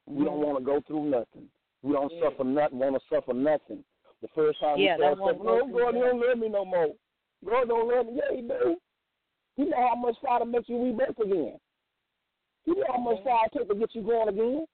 We 0.05 0.25
don't 0.25 0.39
want 0.39 0.57
to 0.57 0.63
go 0.63 0.81
through 0.85 1.05
nothing. 1.05 1.49
We 1.81 1.93
don't 1.93 2.11
Yeah. 2.11 2.29
suffer 2.29 2.43
nothing, 2.43 2.79
want 2.79 2.95
to 2.95 3.01
suffer 3.09 3.33
nothing. 3.33 3.83
The 4.21 4.27
first 4.29 4.59
time 4.59 4.79
Yeah, 4.79 4.97
we 4.97 5.03
start 5.03 5.19
one 5.19 5.33
suffering, 5.33 5.71
no, 5.71 5.79
God, 5.79 5.91
don't 5.93 6.19
love 6.19 6.37
me 6.37 6.49
no 6.49 6.65
more. 6.65 6.95
God 7.45 7.67
don't 7.67 7.87
love 7.87 8.07
me. 8.07 8.13
Yeah, 8.15 8.35
he 8.35 8.41
do. 8.41 8.77
You 9.57 9.65
know 9.65 9.87
how 9.87 9.95
much 9.95 10.15
fire 10.19 10.39
to 10.39 10.45
make 10.45 10.67
you 10.67 10.81
rebirth 10.81 11.19
again. 11.19 11.59
You 12.65 12.75
know 12.75 12.85
how 12.89 12.99
much 12.99 13.23
fire 13.23 13.45
it 13.45 13.57
take 13.57 13.67
to 13.67 13.75
get 13.75 13.93
you 13.93 14.01
going 14.01 14.29
again. 14.29 14.65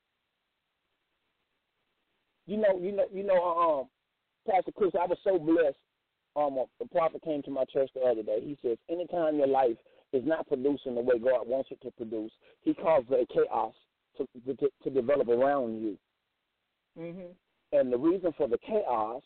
You 2.45 2.57
know, 2.57 2.79
you 2.79 2.91
know, 2.91 3.05
you 3.11 3.23
know, 3.23 3.79
um, 3.81 3.89
Pastor 4.47 4.71
Chris, 4.71 4.91
I 4.99 5.05
was 5.05 5.17
so 5.23 5.37
blessed. 5.37 5.75
Um, 6.35 6.59
the 6.79 6.85
prophet 6.87 7.21
came 7.23 7.41
to 7.43 7.51
my 7.51 7.65
church 7.65 7.89
the 7.93 8.01
other 8.01 8.23
day. 8.23 8.39
He 8.41 8.57
says, 8.61 8.77
anytime 8.89 9.37
your 9.37 9.47
life 9.47 9.77
is 10.13 10.23
not 10.25 10.47
producing 10.47 10.95
the 10.95 11.01
way 11.01 11.19
God 11.19 11.47
wants 11.47 11.69
it 11.71 11.81
to 11.81 11.91
produce, 11.91 12.31
He 12.61 12.73
causes 12.73 13.09
a 13.11 13.25
chaos 13.33 13.73
to 14.17 14.27
to, 14.45 14.69
to 14.83 14.89
develop 14.89 15.27
around 15.27 15.81
you. 15.81 15.97
Mhm. 16.97 17.33
And 17.71 17.91
the 17.91 17.97
reason 17.97 18.33
for 18.37 18.47
the 18.47 18.57
chaos 18.59 19.23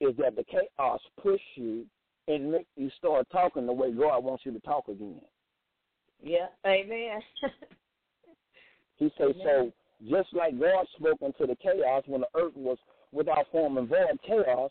is 0.00 0.16
that 0.16 0.36
the 0.36 0.44
chaos 0.44 1.00
push 1.22 1.40
you 1.56 1.86
and 2.28 2.50
make 2.52 2.66
you 2.76 2.90
start 2.98 3.26
talking 3.30 3.66
the 3.66 3.72
way 3.72 3.92
God 3.92 4.24
wants 4.24 4.44
you 4.46 4.52
to 4.52 4.60
talk 4.60 4.88
again. 4.88 5.20
Yeah. 6.22 6.48
Amen. 6.66 7.20
He 8.96 9.10
says, 9.18 9.34
so 9.42 9.72
just 10.08 10.32
like 10.32 10.58
God 10.58 10.86
spoke 10.96 11.18
into 11.20 11.46
the 11.46 11.56
chaos 11.56 12.04
when 12.06 12.20
the 12.20 12.28
earth 12.40 12.54
was 12.54 12.78
without 13.12 13.50
form 13.50 13.78
and 13.78 13.88
void, 13.88 14.18
chaos, 14.26 14.70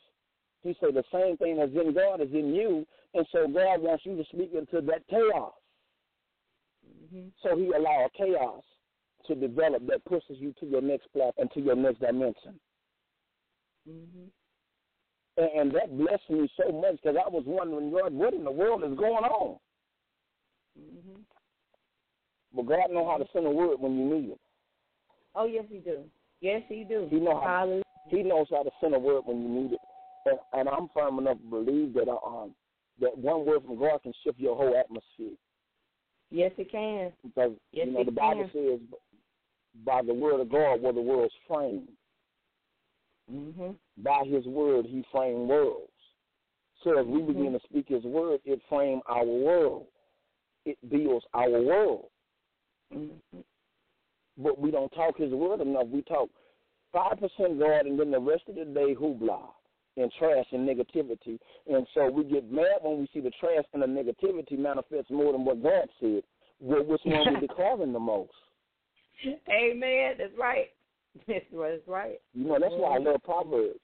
he 0.63 0.75
said 0.79 0.93
the 0.93 1.03
same 1.11 1.37
thing 1.37 1.57
that's 1.57 1.71
in 1.73 1.93
God 1.93 2.21
is 2.21 2.31
in 2.33 2.53
you. 2.53 2.85
And 3.13 3.25
so 3.31 3.47
God 3.47 3.81
wants 3.81 4.05
you 4.05 4.15
to 4.15 4.23
speak 4.25 4.53
into 4.53 4.81
that 4.87 5.05
chaos. 5.09 5.53
mhm. 7.13 7.31
So 7.43 7.55
he 7.57 7.71
allowed 7.71 8.11
chaos 8.17 8.63
to 9.27 9.35
develop 9.35 9.85
that 9.87 10.03
pushes 10.05 10.37
you 10.39 10.53
to 10.59 10.65
your 10.65 10.81
next 10.81 11.11
platform 11.13 11.33
and 11.37 11.51
to 11.51 11.61
your 11.61 11.75
next 11.75 11.99
dimension. 11.99 12.59
Mhm. 13.87 14.31
And, 15.37 15.49
and 15.55 15.71
that 15.75 15.95
blessed 15.97 16.29
me 16.29 16.49
so 16.57 16.71
much 16.71 16.95
because 17.01 17.17
I 17.17 17.29
was 17.29 17.43
wondering, 17.45 17.91
God, 17.91 18.13
what 18.13 18.33
in 18.33 18.43
the 18.43 18.51
world 18.51 18.83
is 18.83 18.97
going 18.97 19.23
on? 19.23 19.59
Mhm. 20.79 21.23
But 22.53 22.63
God 22.67 22.91
know 22.91 23.05
how 23.05 23.17
to 23.17 23.27
send 23.33 23.45
a 23.45 23.51
word 23.51 23.79
when 23.79 23.97
you 23.97 24.05
need 24.05 24.29
it. 24.31 24.39
Oh 25.35 25.45
yes, 25.45 25.65
he 25.69 25.79
do. 25.79 26.09
Yes, 26.41 26.63
he 26.67 26.83
do. 26.83 27.07
He 27.09 27.19
know 27.19 27.39
how 27.39 27.59
Hallelujah. 27.59 27.83
He 28.09 28.21
knows 28.23 28.47
how 28.49 28.63
to 28.63 28.71
send 28.81 28.93
a 28.93 28.99
word 28.99 29.25
when 29.25 29.41
you 29.41 29.49
need 29.49 29.73
it. 29.73 29.79
And, 30.25 30.39
and 30.53 30.69
I'm 30.69 30.89
firm 30.93 31.19
enough 31.19 31.37
to 31.37 31.49
believe 31.49 31.93
that 31.95 32.07
uh, 32.07 32.25
um 32.27 32.55
that 32.99 33.17
one 33.17 33.45
word 33.45 33.63
from 33.65 33.79
God 33.79 34.01
can 34.03 34.13
shift 34.23 34.39
your 34.39 34.55
whole 34.55 34.75
atmosphere. 34.77 35.35
Yes, 36.29 36.51
it 36.57 36.71
can. 36.71 37.11
Because 37.23 37.51
Yes, 37.71 37.87
you 37.87 37.93
know 37.93 38.03
the 38.03 38.11
Bible 38.11 38.49
says 38.53 38.79
by 39.85 40.01
the 40.01 40.13
word 40.13 40.39
of 40.39 40.51
God 40.51 40.81
were 40.81 40.93
the 40.93 41.01
worlds 41.01 41.33
framed. 41.47 41.89
Mm-hmm. 43.31 43.71
By 43.97 44.23
his 44.25 44.45
word 44.45 44.85
he 44.85 45.03
framed 45.11 45.47
worlds. 45.49 45.89
So 46.83 46.99
as 46.99 47.05
we 47.05 47.21
Mhm. 47.21 47.27
begin 47.27 47.53
to 47.53 47.59
speak 47.69 47.87
his 47.87 48.03
word, 48.03 48.41
it 48.45 48.61
frames 48.67 49.01
our 49.07 49.25
world. 49.25 49.87
It 50.65 50.77
builds 50.89 51.25
our 51.33 51.49
world. 51.61 52.09
Mhm. 52.93 53.19
But 54.37 54.59
we 54.59 54.71
don't 54.71 54.91
talk 54.91 55.17
his 55.17 55.33
word 55.33 55.61
enough. 55.61 55.87
We 55.87 56.01
talk 56.03 56.29
five 56.91 57.19
percent 57.19 57.59
God 57.59 57.85
and 57.85 57.99
then 57.99 58.11
the 58.11 58.19
rest 58.19 58.47
of 58.47 58.55
the 58.55 58.65
day 58.65 58.93
hoopla 58.93 59.49
and 59.97 60.11
trash 60.17 60.45
and 60.51 60.67
negativity. 60.67 61.37
And 61.71 61.85
so 61.93 62.09
we 62.09 62.23
get 62.23 62.51
mad 62.51 62.79
when 62.81 62.99
we 62.99 63.09
see 63.13 63.19
the 63.19 63.31
trash 63.39 63.65
and 63.73 63.81
the 63.83 63.87
negativity 63.87 64.57
manifest 64.57 65.11
more 65.11 65.31
than 65.33 65.45
what 65.45 65.61
God 65.61 65.87
said. 65.99 66.23
Well, 66.59 66.83
which 66.83 67.01
one 67.03 67.33
we 67.35 67.39
declaring 67.47 67.93
the 67.93 67.99
most? 67.99 68.31
Amen. 69.49 70.15
That's 70.17 70.37
right. 70.37 70.69
That's 71.27 71.45
right. 71.87 72.19
You 72.33 72.45
know, 72.47 72.57
that's 72.59 72.73
why 72.75 72.95
I 72.95 72.97
love 72.97 73.21
Proverbs. 73.23 73.79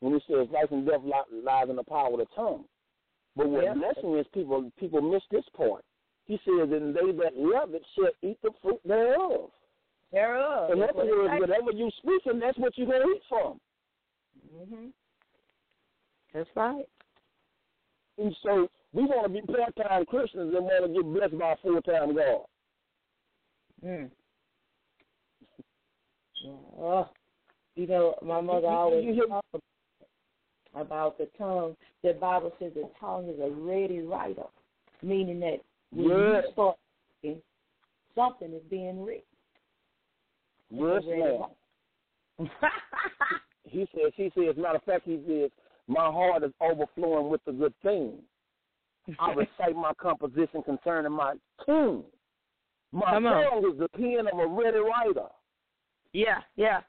When 0.00 0.14
it 0.14 0.22
says 0.28 0.46
life 0.52 0.70
and 0.70 0.86
death 0.86 1.00
li- 1.02 1.42
lies 1.42 1.68
in 1.70 1.76
the 1.76 1.82
power 1.84 2.12
of 2.12 2.18
the 2.18 2.26
tongue. 2.36 2.64
But 3.36 3.48
what 3.48 3.64
Yeah. 3.64 3.74
blessing 3.74 4.16
is 4.18 4.26
people 4.34 4.70
people 4.78 5.00
miss 5.00 5.22
this 5.30 5.44
part. 5.56 5.84
He 6.26 6.36
says, 6.44 6.70
and 6.70 6.94
they 6.94 7.12
that 7.22 7.36
love 7.36 7.72
it 7.74 7.82
shall 7.94 8.10
eat 8.22 8.38
the 8.42 8.50
fruit 8.62 8.80
thereof. 8.84 9.50
Thereof. 10.12 10.70
In 10.72 10.82
other 10.82 10.94
words, 10.94 11.40
whatever 11.40 11.72
you 11.72 11.90
speaking, 11.98 12.40
that's 12.40 12.58
what 12.58 12.76
you're 12.76 12.86
going 12.86 13.02
to 13.02 13.14
eat 13.14 13.22
from. 13.28 13.60
Mhm. 14.54 14.92
That's 16.34 16.48
right. 16.54 16.84
And 18.18 18.36
so 18.42 18.68
we 18.92 19.04
want 19.04 19.26
to 19.26 19.28
be 19.28 19.52
part-time 19.52 20.04
Christians 20.06 20.54
and 20.54 20.64
want 20.64 20.86
to 20.86 20.92
get 20.92 21.12
blessed 21.12 21.38
by 21.38 21.52
a 21.52 21.56
full-time 21.56 22.14
God. 22.14 22.44
Mm. 23.84 24.10
Oh, 26.78 27.08
you 27.76 27.86
know, 27.86 28.14
my 28.22 28.40
mother 28.40 28.66
always 28.66 29.16
talked 29.28 29.64
about 30.74 31.18
the 31.18 31.28
tongue. 31.38 31.76
The 32.02 32.14
Bible 32.14 32.52
says 32.58 32.72
the 32.74 32.88
tongue 32.98 33.28
is 33.28 33.40
a 33.40 33.50
ready 33.50 34.00
writer, 34.00 34.44
meaning 35.02 35.40
that 35.40 35.60
when 35.90 36.08
Yes. 36.08 36.44
you 36.46 36.52
start 36.52 36.76
speaking, 37.18 37.42
something 38.14 38.52
is 38.52 38.62
being 38.70 39.02
written. 39.04 39.24
Yes, 40.70 41.02
ma'am. 41.06 42.48
He 43.64 43.86
says, 43.94 44.12
he 44.16 44.32
says, 44.34 44.56
matter 44.56 44.78
of 44.78 44.82
fact, 44.82 45.04
he 45.04 45.22
says, 45.28 45.50
my 45.90 46.04
heart 46.06 46.44
is 46.44 46.52
overflowing 46.60 47.28
with 47.28 47.44
the 47.44 47.52
good 47.52 47.74
things. 47.82 48.20
I 49.18 49.32
recite 49.34 49.74
my 49.74 49.92
composition 50.00 50.62
concerning 50.62 51.12
my 51.12 51.34
king. 51.66 52.04
My 52.92 53.10
Come 53.10 53.26
on. 53.26 53.44
tongue 53.44 53.72
is 53.72 53.78
the 53.78 53.88
pen 53.88 54.26
of 54.32 54.38
a 54.38 54.46
ready 54.46 54.78
writer. 54.78 55.28
yeah, 56.12 56.40
yeah. 56.56 56.80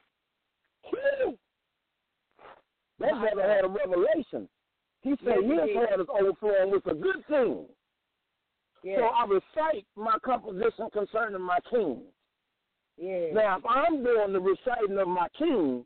That 2.99 3.20
brother 3.20 3.41
had 3.41 3.66
a 3.66 3.68
revelation. 3.68 4.47
He 5.02 5.16
said 5.26 5.38
Yes, 5.43 5.60
he 5.66 5.74
his 5.74 5.78
heart 5.78 5.99
is 5.99 6.08
overflowing 6.10 6.72
with 6.72 6.86
a 6.86 6.93
good 6.93 7.26
thing. 7.28 7.66
Yeah. 8.84 8.97
So 8.97 9.04
I 9.06 9.26
recite 9.26 9.86
my 9.95 10.18
composition 10.24 10.88
concerning 10.93 11.41
my 11.41 11.58
king. 11.70 12.02
yeah. 12.97 13.34
Now, 13.34 13.58
if 13.58 13.64
I'm 13.68 14.04
doing 14.04 14.34
the 14.34 14.39
reciting 14.39 14.97
of 14.99 15.08
my 15.08 15.28
king, 15.38 15.86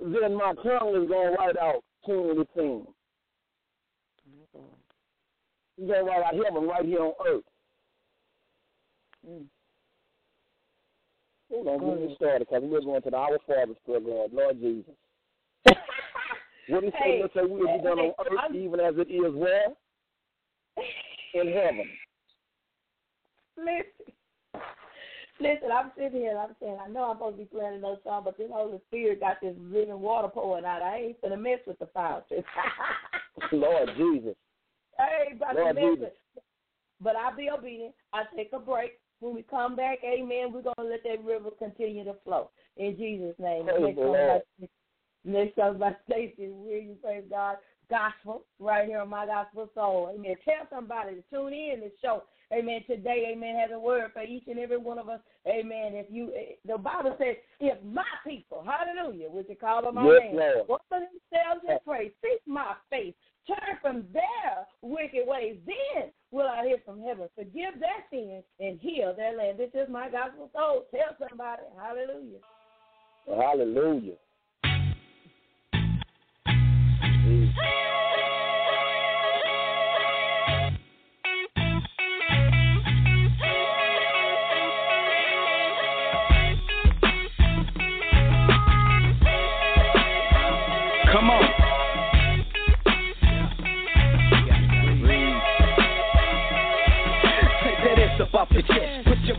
then 0.00 0.34
my 0.34 0.52
tongue 0.62 0.94
is 1.02 1.08
going 1.08 1.32
to 1.32 1.36
write 1.38 1.56
out 1.56 1.82
kingly 2.06 2.46
things. 2.54 2.86
He's 5.76 5.88
going 5.88 6.04
write 6.04 6.22
out 6.22 6.34
heaven 6.34 6.68
right 6.68 6.84
here 6.84 7.00
on 7.00 7.12
earth. 7.26 7.42
Mm. 9.28 9.46
Hold 11.50 11.66
on, 11.68 11.78
get 11.78 11.98
Mm. 11.98 12.08
me 12.08 12.14
started 12.16 12.48
because 12.48 12.62
we're 12.62 12.80
going 12.80 13.02
to 13.02 13.10
the 13.10 13.16
Our 13.16 13.38
Father's 13.46 13.76
God, 14.00 14.32
Lord 14.32 14.60
Jesus. 14.60 14.94
What 16.68 16.82
he 16.82 16.90
Hey? 16.90 17.20
Let's 17.20 17.34
say 17.34 17.42
we 17.42 17.60
will 17.60 17.76
be 17.78 17.84
done 17.84 17.98
on 17.98 18.14
earth 18.20 18.38
I'm- 18.38 18.54
even 18.56 18.80
as 18.80 18.94
it 18.96 19.10
is 19.10 19.34
where? 19.34 19.66
In 21.34 21.52
heaven. 21.52 21.90
Listen. 23.56 24.14
Listen, 25.40 25.70
I'm 25.72 25.90
sitting 25.96 26.20
here 26.20 26.30
and 26.30 26.38
I'm 26.38 26.56
saying, 26.60 26.78
I 26.84 26.88
know 26.88 27.10
I'm 27.10 27.16
supposed 27.16 27.38
to 27.38 27.42
be 27.44 27.56
playing 27.56 27.74
another 27.74 27.98
song, 28.04 28.22
but 28.24 28.38
this 28.38 28.50
Holy 28.52 28.80
Spirit 28.88 29.20
got 29.20 29.40
this 29.40 29.54
living 29.58 30.00
water 30.00 30.28
pouring 30.28 30.64
out. 30.64 30.82
I 30.82 30.96
ain't 30.96 31.22
gonna 31.22 31.36
mess 31.36 31.58
with 31.66 31.78
the 31.80 31.86
fountain. 31.86 32.44
Lord 33.52 33.90
Jesus. 33.96 34.36
I 34.98 35.26
ain't 35.26 35.36
about 35.36 35.52
to 35.52 35.58
Lord 35.60 35.74
mess 35.74 35.84
Jesus. 35.84 36.00
with 36.34 36.44
But 37.00 37.16
I'll 37.16 37.36
be 37.36 37.50
obedient. 37.50 37.94
I 38.12 38.22
take 38.36 38.50
a 38.52 38.60
break. 38.60 38.92
When 39.18 39.34
we 39.34 39.42
come 39.42 39.74
back, 39.74 39.98
amen, 40.04 40.52
we're 40.52 40.62
gonna 40.62 40.88
let 40.88 41.02
that 41.02 41.24
river 41.24 41.50
continue 41.58 42.04
to 42.04 42.14
flow. 42.24 42.50
In 42.76 42.96
Jesus' 42.96 43.34
name. 43.38 43.64
Praise 43.64 43.82
Next 43.82 43.96
the 43.96 44.02
Lord. 44.02 44.42
by- 44.60 44.68
Next 45.26 45.56
song 45.56 45.78
by 45.78 45.96
Stacy 46.06 46.48
Williams, 46.48 46.98
praise 47.02 47.24
God. 47.30 47.56
Gospel, 47.90 48.44
right 48.58 48.86
here 48.86 49.00
on 49.00 49.08
my 49.08 49.26
gospel 49.26 49.68
soul. 49.74 50.12
Amen. 50.14 50.36
Tell 50.44 50.66
somebody 50.70 51.16
to 51.16 51.22
tune 51.30 51.52
in 51.52 51.80
this 51.80 51.92
show. 52.02 52.24
Amen. 52.52 52.80
Today, 52.86 53.32
amen, 53.32 53.56
has 53.56 53.70
a 53.72 53.78
word 53.78 54.10
for 54.12 54.22
each 54.22 54.44
and 54.46 54.58
every 54.58 54.76
one 54.76 54.98
of 54.98 55.08
us. 55.08 55.20
Amen. 55.46 55.94
If 55.94 56.06
you 56.10 56.32
eh, 56.34 56.54
the 56.66 56.78
Bible 56.78 57.16
says, 57.18 57.36
if 57.60 57.82
my 57.84 58.04
people, 58.26 58.64
hallelujah, 58.64 59.30
which 59.30 59.46
you 59.48 59.56
call 59.56 59.82
them 59.82 59.96
my 59.96 60.04
Yes, 60.06 60.20
name, 60.22 60.36
Lord. 60.36 60.66
for 60.66 60.80
themselves 60.90 61.64
and 61.68 61.80
pray, 61.84 62.12
seek 62.22 62.40
my 62.46 62.74
face, 62.90 63.14
turn 63.46 63.76
from 63.80 64.04
their 64.12 64.66
wicked 64.82 65.26
ways, 65.26 65.56
then 65.66 66.10
will 66.30 66.48
I 66.48 66.66
hear 66.66 66.78
from 66.84 67.02
heaven, 67.02 67.28
forgive 67.34 67.80
their 67.80 68.04
sins, 68.10 68.44
and 68.60 68.78
heal 68.80 69.14
their 69.16 69.36
land. 69.36 69.58
This 69.58 69.70
is 69.74 69.88
my 69.90 70.08
gospel 70.10 70.50
soul. 70.54 70.84
Tell 70.90 71.28
somebody, 71.28 71.62
hallelujah. 71.80 72.40
Hallelujah. 73.26 74.16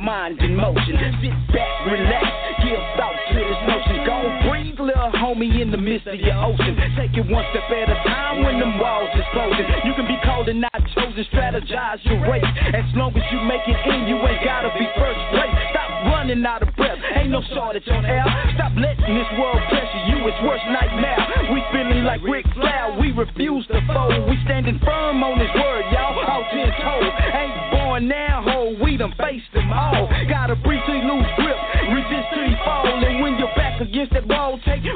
Mind 0.05 0.39
in 0.39 0.55
motion. 0.55 0.95
Sit 1.21 1.31
back, 1.53 1.85
relax, 1.87 2.44
give 2.65 2.81
thought 2.97 3.13
to 3.29 3.37
this 3.37 3.61
notion. 3.69 3.95
Go 4.09 4.17
breathe, 4.49 4.79
little 4.81 5.13
homie, 5.13 5.61
in 5.61 5.69
the 5.69 5.77
midst 5.77 6.09
of 6.09 6.17
your 6.17 6.33
ocean. 6.41 6.73
Take 6.97 7.13
it 7.13 7.25
one 7.29 7.45
step 7.53 7.69
at 7.69 7.93
a 7.93 7.97
time 8.09 8.41
when 8.41 8.59
them 8.59 8.81
walls 8.81 9.13
is 9.13 9.25
closing. 9.31 9.65
You 9.85 9.93
can 9.93 10.09
be 10.09 10.17
called 10.25 10.49
and 10.49 10.65
not 10.65 10.81
chosen, 10.97 11.21
strategize 11.29 12.01
your 12.09 12.25
race. 12.25 12.45
As 12.73 12.85
long 12.97 13.13
as 13.13 13.25
you 13.29 13.39
make 13.45 13.61
it 13.69 13.77
in, 13.85 14.09
you 14.09 14.17
ain't 14.25 14.41
gotta 14.41 14.73
be 14.73 14.85
first 14.97 15.21
place. 15.29 15.53
Stop 15.69 15.89
running 16.09 16.41
out 16.45 16.65
of 16.65 16.73
breath, 16.75 16.97
ain't 17.13 17.29
no 17.29 17.41
shortage 17.53 17.87
on 17.87 18.05
air. 18.05 18.25
Stop 18.57 18.73
letting 18.77 19.13
this 19.13 19.29
world 19.37 19.61
pressure 19.69 20.03
you, 20.09 20.17
it's 20.25 20.41
worst 20.41 20.65
nightmare. 20.69 21.21
We 21.53 21.61
feeling 21.69 22.03
like 22.03 22.21
Ric 22.25 22.45
Flair, 22.57 22.97
we 22.97 23.13
refuse 23.13 23.65
to 23.69 23.79
fold. 23.85 24.25
We 24.29 24.37
standing 24.45 24.81
firm 24.81 25.21
on 25.21 25.37
this 25.37 25.53
word, 25.53 25.84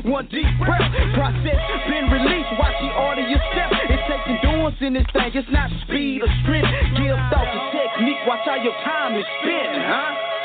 one 0.05 0.27
deep 0.31 0.47
breath. 0.63 0.85
Process 1.15 1.59
been 1.89 2.07
released, 2.11 2.51
watch 2.59 2.75
you 2.81 2.91
order 2.91 3.25
your 3.27 3.41
step. 3.51 3.71
It 3.89 4.01
takes 4.07 4.25
endurance 4.27 4.77
in 4.81 4.93
this 4.93 5.07
thing, 5.11 5.31
it's 5.33 5.47
not 5.51 5.69
speed 5.83 6.21
or 6.23 6.31
strength. 6.43 6.69
Give 6.95 7.17
thought 7.31 7.49
to 7.49 7.59
technique, 7.75 8.21
watch 8.27 8.45
how 8.45 8.61
your 8.61 8.75
time 8.83 9.15
is 9.15 9.25
spent, 9.41 9.75
huh? 9.83 10.38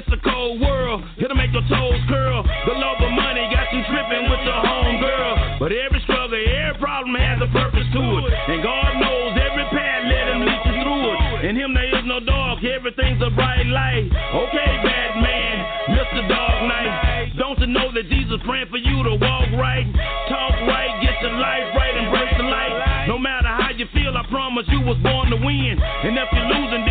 It's 0.00 0.08
a 0.16 0.22
cold 0.24 0.64
world, 0.64 1.04
it'll 1.20 1.36
make 1.36 1.52
your 1.52 1.60
toes 1.68 2.00
curl. 2.08 2.40
The 2.40 2.72
love 2.72 3.04
of 3.04 3.12
money 3.12 3.44
got 3.52 3.68
you 3.68 3.84
tripping 3.84 4.32
with 4.32 4.40
your 4.48 4.60
home 4.64 4.96
girl. 4.96 5.60
But 5.60 5.76
every 5.76 6.00
struggle, 6.08 6.40
every 6.40 6.80
problem 6.80 7.12
has 7.20 7.36
a 7.44 7.52
purpose 7.52 7.84
to 7.84 8.02
it. 8.24 8.32
And 8.32 8.64
God 8.64 8.96
knows 8.96 9.36
every 9.36 9.68
path, 9.68 10.00
let 10.08 10.24
him 10.32 10.40
lead 10.40 10.62
you 10.72 10.76
through 10.80 11.04
it. 11.04 11.18
In 11.52 11.52
him 11.52 11.76
there 11.76 11.92
is 11.92 12.08
no 12.08 12.16
dark, 12.16 12.64
everything's 12.64 13.20
a 13.20 13.28
bright 13.28 13.68
light. 13.68 14.08
Okay, 14.08 14.70
Batman, 14.80 15.56
Mr. 15.92 16.24
Dark 16.32 16.58
Knight. 16.64 17.36
Don't 17.36 17.60
you 17.60 17.68
know 17.68 17.92
that 17.92 18.08
Jesus 18.08 18.40
praying 18.48 18.72
for 18.72 18.80
you 18.80 19.04
to 19.04 19.20
walk 19.20 19.52
right, 19.60 19.84
talk 20.32 20.56
right, 20.64 20.96
get 21.04 21.20
your 21.20 21.36
life 21.36 21.76
right, 21.76 21.92
and 21.92 22.08
embrace 22.08 22.32
the 22.40 22.48
light. 22.48 23.04
No 23.04 23.20
matter 23.20 23.52
how 23.52 23.68
you 23.76 23.84
feel, 23.92 24.16
I 24.16 24.24
promise 24.32 24.64
you 24.72 24.80
was 24.80 24.96
born 25.04 25.28
to 25.28 25.36
win. 25.36 25.76
And 25.76 26.16
if 26.16 26.28
you're 26.32 26.48
losing, 26.56 26.88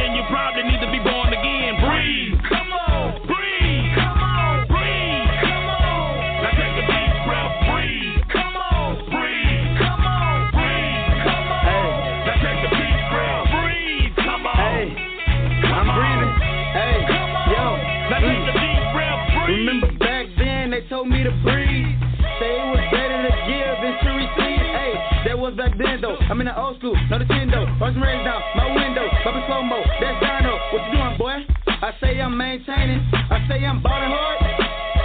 I'm 26.29 26.37
in 26.41 26.45
the 26.45 26.53
old 26.53 26.77
school, 26.77 26.93
no 27.09 27.17
Nintendo. 27.17 27.65
Watch 27.81 27.97
me 27.97 28.05
raise 28.05 28.21
down 28.21 28.37
my 28.53 28.69
window, 28.69 29.01
up 29.01 29.33
slow 29.49 29.65
mo. 29.65 29.81
That's 29.97 30.13
Dino. 30.21 30.61
What 30.69 30.85
you 30.85 30.93
doing, 30.93 31.17
boy? 31.17 31.41
I 31.81 31.89
say 31.97 32.21
I'm 32.21 32.37
maintaining. 32.37 33.01
I 33.33 33.41
say 33.49 33.65
I'm 33.65 33.81
balling 33.81 34.13
hard. 34.13 34.37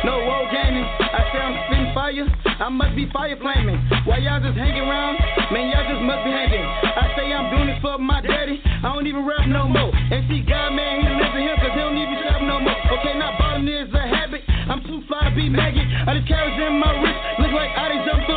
No 0.05 0.21
woe 0.21 0.45
gaming. 0.53 0.85
I 0.85 1.25
say 1.33 1.41
I'm 1.41 1.57
spitting 1.65 1.91
fire. 1.97 2.29
I 2.61 2.69
must 2.69 2.93
be 2.93 3.09
fire 3.09 3.41
flaming. 3.41 3.81
While 4.05 4.21
y'all 4.21 4.37
just 4.37 4.53
hanging 4.61 4.85
around, 4.85 5.17
man, 5.49 5.73
y'all 5.73 5.89
just 5.89 6.05
must 6.05 6.29
be 6.29 6.31
hanging. 6.31 6.61
I 6.61 7.09
say 7.17 7.33
I'm 7.33 7.49
doing 7.49 7.73
this 7.73 7.81
for 7.81 7.97
my 7.97 8.21
daddy. 8.21 8.61
I 8.85 8.93
don't 8.93 9.09
even 9.09 9.25
rap 9.25 9.49
no 9.49 9.65
more. 9.65 9.97
And 9.97 10.29
see, 10.29 10.45
God, 10.45 10.77
man, 10.77 11.01
he 11.01 11.09
lives 11.09 11.33
in 11.41 11.49
him 11.49 11.57
because 11.57 11.73
he 11.73 11.81
don't 11.81 11.97
even 11.97 12.21
to 12.21 12.45
no 12.45 12.61
more. 12.61 12.81
Okay, 13.01 13.17
now 13.17 13.33
balling 13.41 13.65
is 13.65 13.89
a 13.97 14.05
habit. 14.05 14.45
I'm 14.69 14.85
too 14.85 15.01
fly 15.09 15.25
to 15.25 15.33
be 15.33 15.49
maggot. 15.49 15.89
I 15.89 16.21
just 16.21 16.29
carrots 16.29 16.61
in 16.61 16.77
my 16.77 16.93
wrist. 17.01 17.17
Look 17.41 17.57
like 17.57 17.73
I 17.73 17.97
done 17.97 18.05
jumped 18.05 18.34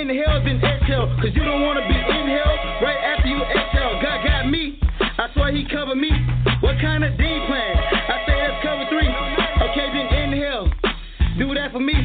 inhale, 0.00 0.44
then 0.44 0.60
exhale. 0.60 1.08
Cause 1.20 1.32
you 1.32 1.44
don't 1.44 1.62
wanna 1.62 1.86
be 1.88 1.96
inhale 1.96 2.56
right 2.84 3.00
after 3.00 3.28
you 3.28 3.40
exhale. 3.40 3.96
God 4.02 4.24
got 4.24 4.48
me. 4.48 4.78
I 5.00 5.28
swear 5.32 5.52
he 5.52 5.64
covered 5.68 5.96
me. 5.96 6.10
What 6.60 6.76
kind 6.80 7.04
of 7.04 7.16
D 7.16 7.24
plan? 7.24 7.74
I 7.76 8.16
say 8.28 8.36
that's 8.36 8.60
cover 8.62 8.84
three. 8.92 9.08
Okay, 9.08 9.88
then 9.92 10.06
inhale. 10.12 10.68
Do 11.38 11.54
that 11.54 11.72
for 11.72 11.80
me. 11.80 11.96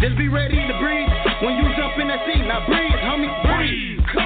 Just 0.00 0.18
be 0.18 0.28
ready 0.28 0.56
to 0.56 0.74
breathe 0.78 1.08
when 1.42 1.56
you 1.56 1.66
jump 1.76 1.98
in 1.98 2.08
that 2.08 2.26
seat. 2.26 2.42
Now 2.46 2.66
breathe, 2.66 2.98
homie, 3.06 3.30
breathe. 3.46 4.25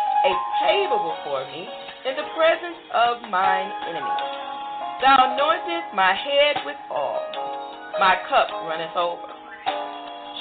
a 0.21 0.33
table 0.61 1.01
before 1.01 1.45
me 1.49 1.65
in 2.05 2.13
the 2.13 2.27
presence 2.37 2.77
of 2.93 3.25
mine 3.29 3.73
enemies. 3.89 4.29
Thou 5.01 5.17
anointest 5.33 5.97
my 5.97 6.13
head 6.13 6.61
with 6.61 6.77
oil, 6.93 7.25
my 7.97 8.21
cup 8.29 8.53
runneth 8.69 8.93
over. 8.93 9.33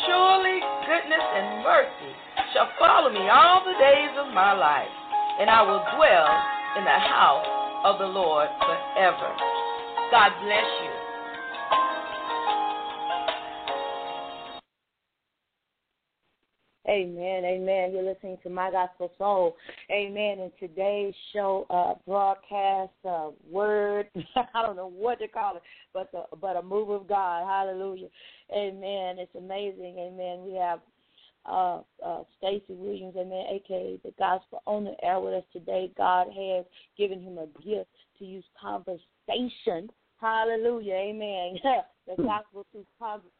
Surely 0.05 0.61
goodness 0.85 1.25
and 1.33 1.65
mercy 1.65 2.13
shall 2.53 2.69
follow 2.79 3.09
me 3.09 3.25
all 3.33 3.65
the 3.65 3.77
days 3.81 4.13
of 4.21 4.35
my 4.37 4.53
life, 4.53 4.93
and 5.41 5.49
I 5.49 5.63
will 5.65 5.81
dwell 5.97 6.29
in 6.77 6.85
the 6.85 7.01
house 7.01 7.49
of 7.85 7.99
the 7.99 8.07
Lord 8.07 8.49
forever. 8.61 9.33
God 10.13 10.33
bless 10.45 10.69
you. 10.85 11.00
Amen, 16.91 17.45
amen. 17.45 17.93
You're 17.93 18.03
listening 18.03 18.37
to 18.43 18.51
My 18.51 18.69
Gospel 18.73 19.13
Soul. 19.17 19.57
Amen. 19.93 20.41
In 20.41 20.51
today's 20.59 21.15
show, 21.33 21.65
uh, 21.71 21.95
broadcast, 22.05 22.91
uh, 23.09 23.29
word, 23.49 24.09
I 24.55 24.63
don't 24.63 24.75
know 24.75 24.91
what 24.91 25.21
to 25.21 25.29
call 25.29 25.55
it, 25.57 25.63
but 25.95 26.11
the, 26.11 26.25
but 26.41 26.57
a 26.57 26.63
move 26.63 26.91
of 26.91 27.07
God. 27.07 27.47
Hallelujah. 27.47 28.09
Amen. 28.53 29.21
It's 29.21 29.35
amazing. 29.37 29.99
Amen. 30.01 30.45
We 30.45 30.55
have 30.57 30.81
uh, 31.47 31.83
uh, 32.05 32.25
Stacy 32.39 32.75
Williams, 32.75 33.15
amen, 33.17 33.47
aka 33.49 34.01
the 34.03 34.13
Gospel 34.19 34.61
the 34.67 34.95
air 35.05 35.21
with 35.21 35.35
us 35.35 35.45
today. 35.53 35.93
God 35.97 36.27
has 36.27 36.65
given 36.99 37.23
him 37.23 37.39
a 37.39 37.47
gift 37.63 37.91
to 38.19 38.25
use 38.25 38.45
conversation. 38.61 39.89
Hallelujah. 40.21 40.95
Amen. 40.95 41.57
the 42.17 42.23
gospel 42.23 42.67
through 42.73 42.87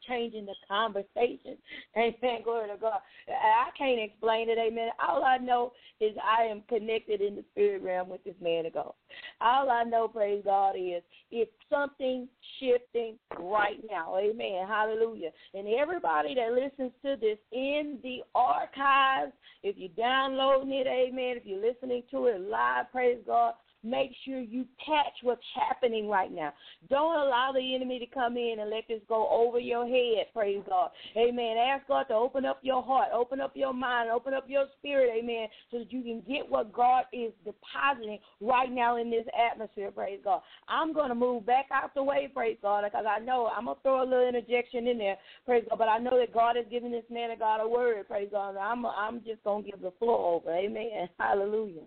changing 0.07 0.45
the 0.45 0.55
conversation. 0.67 1.57
Amen. 1.97 2.41
Glory 2.43 2.69
to 2.69 2.77
God. 2.79 2.99
I 3.27 3.69
can't 3.77 3.99
explain 3.99 4.49
it. 4.49 4.57
Amen. 4.57 4.89
All 5.05 5.23
I 5.23 5.37
know 5.37 5.73
is 5.99 6.15
I 6.23 6.43
am 6.43 6.63
connected 6.67 7.21
in 7.21 7.35
the 7.35 7.43
spirit 7.51 7.81
realm 7.81 8.09
with 8.09 8.23
this 8.23 8.35
man 8.41 8.65
of 8.65 8.73
God. 8.73 8.93
All 9.39 9.69
I 9.69 9.83
know, 9.83 10.07
praise 10.07 10.41
God, 10.45 10.75
is 10.75 11.03
it's 11.31 11.51
something 11.69 12.27
shifting 12.59 13.17
right 13.39 13.79
now. 13.89 14.17
Amen. 14.17 14.67
Hallelujah. 14.67 15.29
And 15.53 15.67
everybody 15.67 16.35
that 16.35 16.53
listens 16.53 16.91
to 17.03 17.15
this 17.19 17.37
in 17.51 17.99
the 18.03 18.19
archives, 18.35 19.31
if 19.63 19.75
you're 19.77 19.89
downloading 19.89 20.73
it, 20.73 20.87
amen, 20.87 21.37
if 21.37 21.45
you're 21.45 21.61
listening 21.61 22.03
to 22.11 22.27
it 22.27 22.41
live, 22.41 22.91
praise 22.91 23.19
God, 23.25 23.53
Make 23.83 24.11
sure 24.25 24.39
you 24.39 24.65
catch 24.85 25.13
what's 25.23 25.41
happening 25.55 26.07
right 26.07 26.31
now. 26.31 26.53
Don't 26.89 27.19
allow 27.19 27.51
the 27.51 27.75
enemy 27.75 27.97
to 27.99 28.05
come 28.05 28.37
in 28.37 28.57
and 28.59 28.69
let 28.69 28.87
this 28.87 29.01
go 29.09 29.27
over 29.29 29.59
your 29.59 29.87
head. 29.87 30.27
Praise 30.33 30.61
God. 30.69 30.91
Amen. 31.17 31.57
Ask 31.57 31.87
God 31.87 32.03
to 32.03 32.13
open 32.13 32.45
up 32.45 32.59
your 32.61 32.83
heart, 32.83 33.09
open 33.13 33.41
up 33.41 33.51
your 33.55 33.73
mind, 33.73 34.11
open 34.11 34.33
up 34.33 34.45
your 34.47 34.65
spirit. 34.77 35.09
Amen. 35.17 35.47
So 35.71 35.79
that 35.79 35.91
you 35.91 36.03
can 36.03 36.21
get 36.27 36.49
what 36.49 36.71
God 36.71 37.05
is 37.11 37.31
depositing 37.43 38.19
right 38.39 38.71
now 38.71 38.97
in 38.97 39.09
this 39.09 39.25
atmosphere. 39.51 39.91
Praise 39.91 40.19
God. 40.23 40.41
I'm 40.67 40.93
going 40.93 41.09
to 41.09 41.15
move 41.15 41.45
back 41.45 41.67
out 41.73 41.95
the 41.95 42.03
way. 42.03 42.29
Praise 42.33 42.57
God. 42.61 42.83
Because 42.83 43.05
I 43.09 43.19
know 43.19 43.49
I'm 43.55 43.65
going 43.65 43.77
to 43.77 43.81
throw 43.81 44.03
a 44.03 44.05
little 44.05 44.27
interjection 44.27 44.87
in 44.87 44.97
there. 44.99 45.17
Praise 45.45 45.65
God. 45.69 45.79
But 45.79 45.87
I 45.87 45.97
know 45.97 46.19
that 46.19 46.33
God 46.33 46.55
has 46.55 46.65
given 46.69 46.91
this 46.91 47.05
man 47.09 47.31
of 47.31 47.39
God 47.39 47.61
a 47.61 47.67
word. 47.67 48.07
Praise 48.07 48.29
God. 48.31 48.57
I'm, 48.57 48.85
I'm 48.85 49.23
just 49.25 49.43
going 49.43 49.63
to 49.63 49.71
give 49.71 49.81
the 49.81 49.91
floor 49.97 50.35
over. 50.35 50.55
Amen. 50.55 51.09
Hallelujah. 51.19 51.81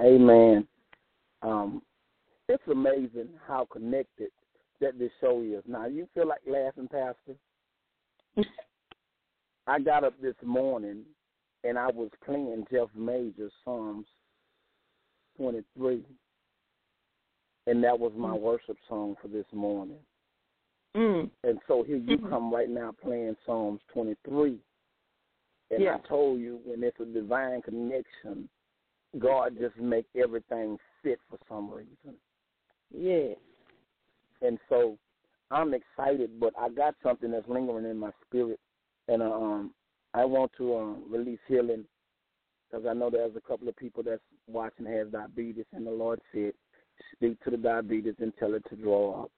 Amen. 0.00 0.66
Um, 1.42 1.82
it's 2.48 2.62
amazing 2.70 3.28
how 3.46 3.66
connected 3.70 4.30
that 4.80 4.98
this 4.98 5.10
show 5.20 5.42
is. 5.42 5.62
Now, 5.66 5.86
you 5.86 6.08
feel 6.14 6.26
like 6.26 6.40
laughing, 6.46 6.88
Pastor? 6.88 7.36
I 9.66 9.78
got 9.78 10.04
up 10.04 10.14
this 10.20 10.34
morning 10.42 11.04
and 11.64 11.78
I 11.78 11.88
was 11.88 12.10
playing 12.24 12.64
Jeff 12.72 12.88
Major 12.96 13.50
Psalms 13.64 14.06
23, 15.36 16.02
and 17.66 17.84
that 17.84 17.98
was 17.98 18.12
my 18.16 18.30
mm. 18.30 18.40
worship 18.40 18.78
song 18.88 19.16
for 19.20 19.28
this 19.28 19.44
morning. 19.52 19.98
Mm. 20.96 21.30
And 21.44 21.58
so 21.68 21.82
here 21.82 21.96
you 21.96 22.16
mm-hmm. 22.16 22.28
come 22.28 22.52
right 22.52 22.68
now 22.68 22.92
playing 23.02 23.36
Psalms 23.44 23.80
23. 23.92 24.58
And 25.70 25.82
yeah. 25.82 25.96
I 25.96 26.08
told 26.08 26.40
you 26.40 26.58
when 26.64 26.82
it's 26.82 26.98
a 26.98 27.04
divine 27.04 27.62
connection, 27.62 28.48
God 29.18 29.56
just 29.60 29.76
make 29.76 30.06
everything 30.16 30.78
fit 31.02 31.18
for 31.28 31.38
some 31.48 31.70
reason. 31.70 32.18
Yeah. 32.90 33.34
And 34.42 34.58
so 34.68 34.96
I'm 35.50 35.74
excited, 35.74 36.38
but 36.38 36.52
I 36.58 36.68
got 36.68 36.94
something 37.02 37.30
that's 37.30 37.48
lingering 37.48 37.86
in 37.86 37.98
my 37.98 38.10
spirit, 38.26 38.60
and 39.08 39.22
uh, 39.22 39.32
um, 39.32 39.74
I 40.14 40.24
want 40.24 40.52
to 40.58 40.76
um, 40.76 41.04
release 41.08 41.40
healing 41.48 41.84
because 42.70 42.86
I 42.86 42.94
know 42.94 43.10
there's 43.10 43.36
a 43.36 43.40
couple 43.40 43.68
of 43.68 43.76
people 43.76 44.02
that's 44.02 44.22
watching 44.46 44.86
has 44.86 45.08
diabetes, 45.08 45.66
and 45.72 45.86
the 45.86 45.90
Lord 45.90 46.20
said, 46.32 46.52
speak 47.12 47.42
to 47.42 47.50
the 47.50 47.56
diabetes 47.56 48.14
and 48.20 48.32
tell 48.38 48.54
it 48.54 48.64
to 48.70 48.76
draw 48.76 49.24
up. 49.24 49.30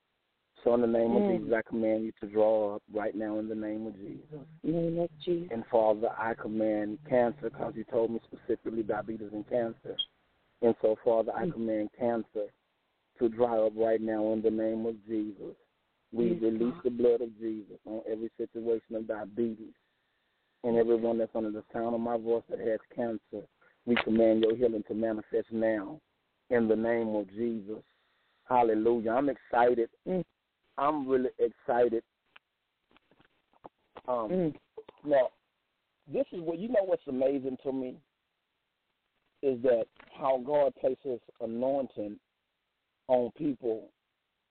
So 0.64 0.74
in 0.74 0.80
the 0.80 0.86
name 0.86 1.10
mm. 1.10 1.34
of 1.34 1.40
Jesus, 1.40 1.54
I 1.56 1.68
command 1.68 2.04
you 2.04 2.12
to 2.20 2.26
draw 2.26 2.76
up 2.76 2.82
right 2.92 3.14
now 3.14 3.38
in 3.38 3.48
the 3.48 3.54
name 3.54 3.86
of 3.86 3.96
Jesus. 3.96 4.46
Name 4.62 4.98
of 4.98 5.10
Jesus. 5.24 5.48
And 5.52 5.64
Father, 5.70 6.08
I 6.16 6.34
command 6.34 6.98
cancer 7.08 7.50
because 7.50 7.72
you 7.76 7.84
told 7.84 8.10
me 8.10 8.20
specifically 8.24 8.82
diabetes 8.82 9.30
and 9.32 9.48
cancer. 9.48 9.96
And 10.62 10.74
so, 10.80 10.96
Father, 11.04 11.32
I 11.36 11.46
mm. 11.46 11.52
command 11.52 11.90
cancer 11.98 12.46
to 13.18 13.28
dry 13.28 13.58
up 13.58 13.72
right 13.76 14.00
now 14.00 14.32
in 14.32 14.42
the 14.42 14.50
name 14.50 14.86
of 14.86 14.94
Jesus. 15.06 15.56
We 16.12 16.32
yes, 16.32 16.42
release 16.42 16.74
God. 16.74 16.84
the 16.84 16.90
blood 16.90 17.20
of 17.22 17.38
Jesus 17.38 17.78
on 17.86 18.02
every 18.10 18.30
situation 18.36 18.94
of 18.94 19.08
diabetes 19.08 19.74
and 20.62 20.76
everyone 20.76 21.18
that's 21.18 21.34
under 21.34 21.50
the 21.50 21.64
sound 21.72 21.94
of 21.94 22.00
my 22.00 22.16
voice 22.16 22.44
that 22.50 22.60
has 22.60 22.78
cancer. 22.94 23.46
We 23.86 23.96
command 24.04 24.44
your 24.44 24.54
healing 24.54 24.84
to 24.86 24.94
manifest 24.94 25.50
now 25.50 26.00
in 26.50 26.68
the 26.68 26.76
name 26.76 27.16
of 27.16 27.28
Jesus. 27.30 27.82
Hallelujah. 28.48 29.12
I'm 29.12 29.28
excited 29.28 29.88
mm. 30.06 30.22
I'm 30.78 31.08
really 31.08 31.30
excited. 31.38 32.02
Um, 34.08 34.28
mm. 34.28 34.54
Now, 35.04 35.28
this 36.12 36.26
is 36.32 36.40
what 36.40 36.58
you 36.58 36.68
know. 36.68 36.84
What's 36.84 37.06
amazing 37.08 37.56
to 37.62 37.72
me 37.72 37.96
is 39.42 39.60
that 39.62 39.84
how 40.18 40.42
God 40.44 40.74
places 40.80 41.20
anointing 41.40 42.16
on 43.08 43.30
people 43.36 43.90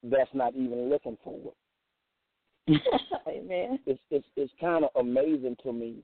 that's 0.04 0.30
not 0.34 0.54
even 0.56 0.90
looking 0.90 1.18
for 1.24 1.40
it. 2.68 2.82
Amen. 3.28 3.80
It's 3.86 4.00
it's 4.10 4.26
it's 4.36 4.54
kind 4.60 4.86
of 4.86 4.92
amazing 5.00 5.56
to 5.64 5.74
me 5.74 6.04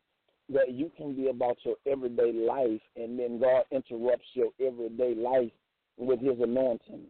that 0.50 0.72
you 0.72 0.92
can 0.96 1.14
be 1.16 1.28
about 1.28 1.58
your 1.64 1.76
everyday 1.86 2.32
life 2.32 2.82
and 2.96 3.20
then 3.20 3.40
God 3.40 3.64
interrupts 3.72 4.26
your 4.34 4.50
everyday 4.66 5.14
life 5.14 5.52
with 5.98 6.20
His 6.20 6.40
anointing. 6.40 7.04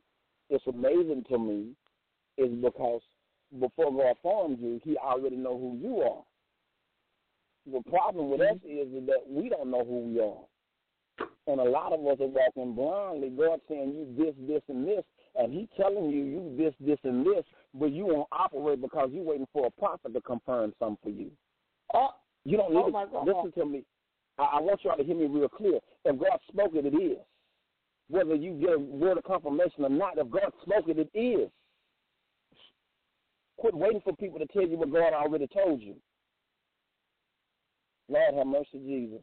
It's 0.49 0.65
amazing 0.67 1.25
to 1.29 1.37
me 1.37 1.71
is 2.37 2.49
because 2.61 3.01
before 3.59 3.91
God 3.91 4.15
formed 4.21 4.59
you, 4.59 4.79
He 4.83 4.97
already 4.97 5.35
know 5.35 5.57
who 5.57 5.77
you 5.81 6.01
are. 6.01 6.23
The 7.71 7.81
problem 7.89 8.29
with 8.29 8.41
us 8.41 8.57
mm-hmm. 8.65 8.95
is, 8.95 9.03
is 9.03 9.07
that 9.07 9.29
we 9.29 9.49
don't 9.49 9.71
know 9.71 9.83
who 9.83 9.99
we 9.99 10.19
are. 10.19 10.43
And 11.47 11.59
a 11.59 11.63
lot 11.63 11.93
of 11.93 12.05
us 12.05 12.17
are 12.19 12.27
walking 12.27 12.73
blindly. 12.73 13.29
God 13.29 13.59
saying 13.67 13.93
you 13.95 14.23
this, 14.23 14.35
this, 14.47 14.61
and 14.69 14.87
this, 14.87 15.03
and 15.35 15.51
He 15.51 15.67
telling 15.75 16.09
you 16.09 16.23
you 16.23 16.55
this, 16.57 16.73
this, 16.79 16.99
and 17.03 17.25
this, 17.25 17.43
but 17.73 17.91
you 17.91 18.05
won't 18.05 18.27
operate 18.31 18.81
because 18.81 19.09
you're 19.11 19.23
waiting 19.23 19.47
for 19.51 19.67
a 19.67 19.71
prophet 19.71 20.13
to 20.13 20.21
confirm 20.21 20.73
something 20.79 20.97
for 21.03 21.09
you. 21.09 21.31
Oh, 21.93 22.09
you 22.43 22.57
don't 22.57 22.73
need 22.73 22.93
oh 22.93 23.25
to 23.25 23.31
listen 23.31 23.51
to 23.53 23.65
me. 23.65 23.83
I, 24.37 24.43
I 24.57 24.61
want 24.61 24.81
y'all 24.83 24.97
to 24.97 25.03
hear 25.03 25.15
me 25.15 25.25
real 25.25 25.49
clear. 25.49 25.79
If 26.05 26.19
God 26.19 26.39
spoke 26.47 26.71
it, 26.75 26.85
it 26.85 26.95
is. 26.95 27.17
Whether 28.09 28.35
you 28.35 28.53
get 28.53 28.73
a 28.73 28.79
word 28.79 29.17
of 29.17 29.23
confirmation 29.25 29.83
or 29.83 29.89
not, 29.89 30.17
if 30.17 30.29
God 30.29 30.51
spoke 30.61 30.87
it, 30.87 30.97
it 30.97 31.17
is. 31.17 31.49
Quit 33.57 33.75
waiting 33.75 34.01
for 34.03 34.15
people 34.15 34.39
to 34.39 34.45
tell 34.47 34.67
you 34.67 34.77
what 34.77 34.91
God 34.91 35.13
already 35.13 35.47
told 35.47 35.81
you. 35.81 35.95
Lord 38.09 38.35
have 38.35 38.47
mercy, 38.47 38.79
Jesus. 38.85 39.21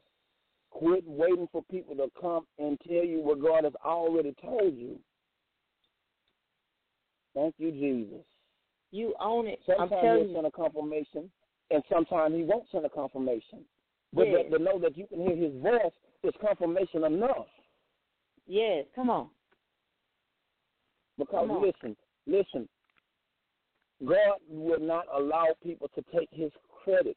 Quit 0.70 1.04
waiting 1.06 1.48
for 1.52 1.62
people 1.70 1.94
to 1.96 2.08
come 2.20 2.46
and 2.58 2.78
tell 2.86 3.04
you 3.04 3.20
what 3.20 3.40
God 3.40 3.64
has 3.64 3.74
already 3.84 4.34
told 4.42 4.76
you. 4.76 4.98
Thank 7.34 7.54
you, 7.58 7.70
Jesus. 7.70 8.24
You 8.90 9.14
own 9.20 9.46
it. 9.46 9.60
Sometimes 9.66 9.92
I'm 9.92 10.00
telling 10.00 10.24
he'll 10.26 10.34
send 10.34 10.46
a 10.46 10.50
confirmation, 10.50 11.30
and 11.70 11.82
sometimes 11.92 12.34
he 12.34 12.42
won't 12.42 12.64
send 12.70 12.84
a 12.84 12.88
confirmation. 12.88 13.64
But 14.12 14.28
yes. 14.28 14.44
to 14.52 14.58
know 14.58 14.78
that 14.80 14.96
you 14.96 15.06
can 15.06 15.20
hear 15.20 15.36
his 15.36 15.60
voice 15.60 15.92
is 16.22 16.32
confirmation 16.40 17.04
enough. 17.04 17.46
Yes, 18.46 18.84
come 18.94 19.10
on. 19.10 19.28
Because 21.18 21.46
Come 21.48 21.50
on. 21.52 21.62
listen, 21.62 21.96
listen, 22.26 22.68
God 24.04 24.38
will 24.48 24.80
not 24.80 25.06
allow 25.14 25.46
people 25.62 25.88
to 25.94 26.04
take 26.14 26.28
his 26.32 26.50
credit. 26.82 27.16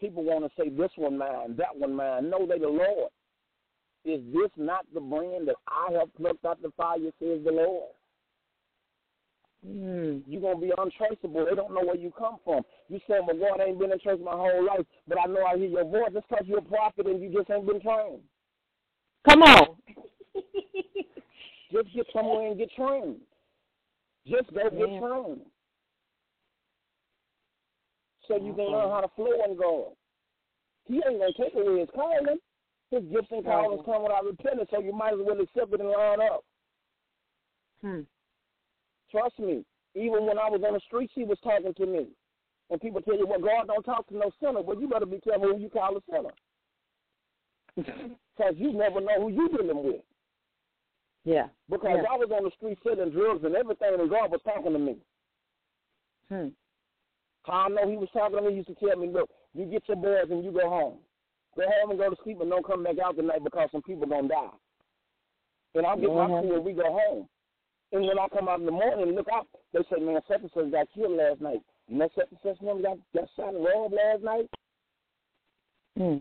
People 0.00 0.24
want 0.24 0.44
to 0.44 0.50
say 0.60 0.68
this 0.68 0.90
one 0.96 1.16
mine, 1.16 1.56
that 1.56 1.76
one 1.76 1.94
mine. 1.94 2.28
No, 2.28 2.46
they 2.46 2.58
the 2.58 2.68
Lord. 2.68 3.10
Is 4.04 4.20
this 4.34 4.50
not 4.56 4.84
the 4.92 5.00
brand 5.00 5.48
that 5.48 5.56
I 5.66 5.92
have 5.98 6.14
plucked 6.16 6.44
out 6.44 6.60
the 6.60 6.70
fire, 6.76 6.98
says 7.18 7.40
the 7.44 7.52
Lord? 7.52 7.90
Mm. 9.66 10.22
You're 10.26 10.42
going 10.42 10.60
to 10.60 10.66
be 10.66 10.72
untraceable. 10.76 11.46
They 11.48 11.56
don't 11.56 11.72
know 11.72 11.80
where 11.80 11.96
you 11.96 12.12
come 12.18 12.36
from. 12.44 12.62
You 12.88 12.98
say, 13.08 13.14
well, 13.26 13.36
God, 13.38 13.62
I 13.62 13.68
ain't 13.68 13.78
been 13.78 13.92
in 13.92 13.98
church 14.00 14.20
my 14.22 14.32
whole 14.32 14.66
life, 14.66 14.84
but 15.08 15.18
I 15.18 15.26
know 15.26 15.42
I 15.44 15.56
hear 15.56 15.68
your 15.68 15.84
voice. 15.84 16.10
That's 16.12 16.26
because 16.28 16.44
you're 16.46 16.58
a 16.58 16.62
prophet 16.62 17.06
and 17.06 17.22
you 17.22 17.32
just 17.32 17.50
ain't 17.50 17.66
been 17.66 17.80
trained. 17.80 18.20
Come 19.28 19.42
on. 19.42 19.76
Just 21.72 21.94
get 21.94 22.06
somewhere 22.12 22.48
and 22.48 22.58
get 22.58 22.70
trained. 22.76 23.16
Just 24.26 24.52
go 24.54 24.70
get 24.70 25.00
trained. 25.00 25.40
So 28.26 28.36
you 28.36 28.54
can 28.54 28.72
learn 28.72 28.90
how 28.90 29.00
to 29.02 29.08
flow 29.16 29.44
and 29.46 29.58
God. 29.58 29.92
He 30.86 30.96
ain't 30.96 31.18
going 31.18 31.32
to 31.32 31.42
take 31.42 31.54
away 31.54 31.80
his 31.80 31.88
calling. 31.94 32.38
His 32.90 33.02
gifts 33.12 33.28
and 33.30 33.44
callings 33.44 33.82
come 33.84 34.02
without 34.02 34.24
repentance, 34.24 34.68
so 34.70 34.80
you 34.80 34.92
might 34.92 35.14
as 35.14 35.20
well 35.20 35.40
accept 35.40 35.72
it 35.72 35.80
and 35.80 35.88
line 35.90 36.20
up. 36.20 36.44
Hmm. 37.82 38.00
Trust 39.10 39.38
me. 39.38 39.64
Even 39.94 40.26
when 40.26 40.38
I 40.38 40.48
was 40.48 40.62
on 40.66 40.74
the 40.74 40.80
streets, 40.86 41.12
he 41.14 41.24
was 41.24 41.38
talking 41.42 41.74
to 41.74 41.86
me. 41.86 42.06
And 42.70 42.80
people 42.80 43.00
tell 43.02 43.16
you, 43.16 43.26
well, 43.26 43.40
God 43.40 43.66
don't 43.66 43.82
talk 43.82 44.08
to 44.08 44.16
no 44.16 44.30
sinner. 44.40 44.62
Well, 44.62 44.80
you 44.80 44.88
better 44.88 45.06
be 45.06 45.20
careful 45.20 45.52
who 45.52 45.58
you 45.58 45.68
call 45.68 45.96
a 45.96 46.00
sinner. 46.10 46.32
Because 48.36 48.54
you 48.56 48.72
never 48.72 49.00
know 49.00 49.20
who 49.20 49.28
you 49.28 49.48
dealing 49.48 49.84
with. 49.84 50.02
Yeah. 51.24 51.48
Because 51.68 51.98
Yeah. 52.02 52.10
I 52.10 52.16
was 52.16 52.30
on 52.30 52.44
the 52.44 52.50
street 52.52 52.78
selling 52.82 53.10
drugs 53.10 53.44
and 53.44 53.56
everything, 53.56 53.98
and 53.98 54.10
God 54.10 54.30
was 54.30 54.42
talking 54.42 54.72
to 54.72 54.78
me. 54.78 54.96
Hmm. 56.28 56.48
How 57.44 57.66
I 57.66 57.68
know 57.68 57.88
he 57.88 57.96
was 57.96 58.08
talking 58.12 58.36
to 58.36 58.42
me, 58.42 58.50
he 58.50 58.56
used 58.56 58.68
to 58.68 58.74
tell 58.74 58.96
me, 58.96 59.08
look, 59.08 59.30
you 59.54 59.66
get 59.66 59.86
your 59.88 59.96
boys 59.96 60.30
and 60.30 60.44
you 60.44 60.52
go 60.52 60.68
home. 60.68 60.98
Go 61.56 61.62
home 61.62 61.90
and 61.90 61.98
go 61.98 62.10
to 62.10 62.16
sleep 62.22 62.40
and 62.40 62.50
don't 62.50 62.66
come 62.66 62.82
back 62.84 62.98
out 62.98 63.16
tonight 63.16 63.44
because 63.44 63.68
some 63.72 63.82
people 63.82 64.06
going 64.06 64.28
to 64.28 64.34
die. 64.34 64.50
And 65.74 65.86
I'll 65.86 65.96
get 65.98 66.08
my 66.08 66.26
Mhm. 66.26 66.40
crew 66.40 66.54
and 66.56 66.64
we 66.64 66.72
go 66.72 66.90
home. 66.92 67.28
And 67.92 68.06
when 68.06 68.18
I 68.18 68.28
come 68.28 68.48
out 68.48 68.60
in 68.60 68.66
the 68.66 68.72
morning 68.72 69.08
and 69.08 69.14
look 69.14 69.28
out, 69.28 69.46
they 69.72 69.82
say, 69.84 70.00
man, 70.00 70.20
such 70.26 70.42
and 70.42 70.50
such 70.52 70.70
got 70.70 70.90
killed 70.92 71.12
last 71.16 71.40
night. 71.40 71.62
You 71.88 71.98
know 71.98 72.08
such 72.14 72.28
and 72.30 72.40
such 72.42 72.60
one 72.60 72.82
got, 72.82 72.98
got 73.14 73.28
shot 73.36 73.54
and 73.54 73.64
robbed 73.64 73.94
last 73.94 74.22
night? 74.22 74.50
Hmm. 75.96 76.16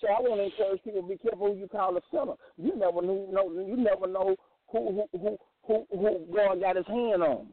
So 0.00 0.08
I 0.08 0.20
want 0.20 0.40
to 0.40 0.44
encourage 0.44 0.82
people 0.84 1.02
to 1.02 1.08
be 1.08 1.16
careful 1.16 1.54
who 1.54 1.58
you 1.58 1.68
call 1.68 1.96
a 1.96 2.00
sinner. 2.10 2.34
You 2.58 2.76
never 2.76 3.00
know, 3.02 3.50
you 3.66 3.76
never 3.76 4.06
know 4.06 4.36
who 4.68 5.06
who 5.12 5.18
who 5.18 5.38
who, 5.66 5.86
who 5.90 6.34
God 6.34 6.60
got 6.60 6.76
his 6.76 6.86
hand 6.86 7.22
on. 7.22 7.46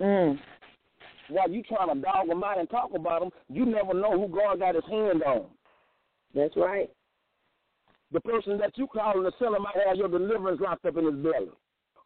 Mm. 0.00 0.38
While 1.30 1.50
you 1.50 1.62
trying 1.62 1.94
to 1.94 2.00
dog 2.00 2.28
them 2.28 2.44
out 2.44 2.58
and 2.58 2.68
talk 2.70 2.90
about 2.94 3.20
them, 3.20 3.30
you 3.48 3.66
never 3.66 3.94
know 3.94 4.12
who 4.12 4.28
God 4.34 4.60
got 4.60 4.74
his 4.74 4.84
hand 4.90 5.22
on. 5.22 5.46
That's 6.34 6.56
right. 6.56 6.90
The 8.12 8.20
person 8.20 8.58
that 8.58 8.76
you 8.76 8.86
calling 8.86 9.26
a 9.26 9.30
sinner 9.38 9.58
might 9.58 9.76
have 9.86 9.96
your 9.96 10.08
deliverance 10.08 10.60
locked 10.60 10.86
up 10.86 10.96
in 10.96 11.04
his 11.04 11.14
belly 11.14 11.50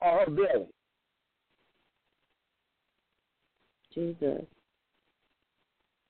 or 0.01 0.21
her 0.21 0.31
belly. 0.31 0.67
Jesus. 3.95 4.47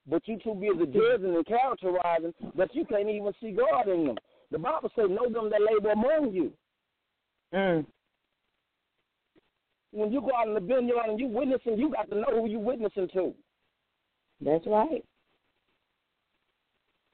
But 0.08 0.26
you 0.26 0.38
too 0.42 0.54
busy 0.54 0.86
judging 0.86 1.34
and 1.36 1.46
characterizing 1.46 2.34
that 2.56 2.74
you 2.74 2.84
can't 2.84 3.08
even 3.08 3.32
see 3.40 3.52
God 3.52 3.88
in 3.88 4.06
them. 4.06 4.16
The 4.50 4.58
Bible 4.58 4.90
says, 4.96 5.06
know 5.08 5.30
them 5.30 5.50
that 5.50 5.60
labor 5.62 5.90
among 5.90 6.32
you. 6.32 6.52
Mm. 7.54 7.86
When 9.92 10.12
you 10.12 10.20
go 10.20 10.30
out 10.36 10.48
in 10.48 10.54
the 10.54 10.60
vineyard 10.60 11.04
and 11.06 11.20
you 11.20 11.28
witnessing, 11.28 11.78
you 11.78 11.90
got 11.90 12.10
to 12.10 12.16
know 12.16 12.42
who 12.42 12.48
you 12.48 12.58
witnessing 12.58 13.08
to. 13.12 13.34
That's 14.40 14.66
right. 14.66 15.04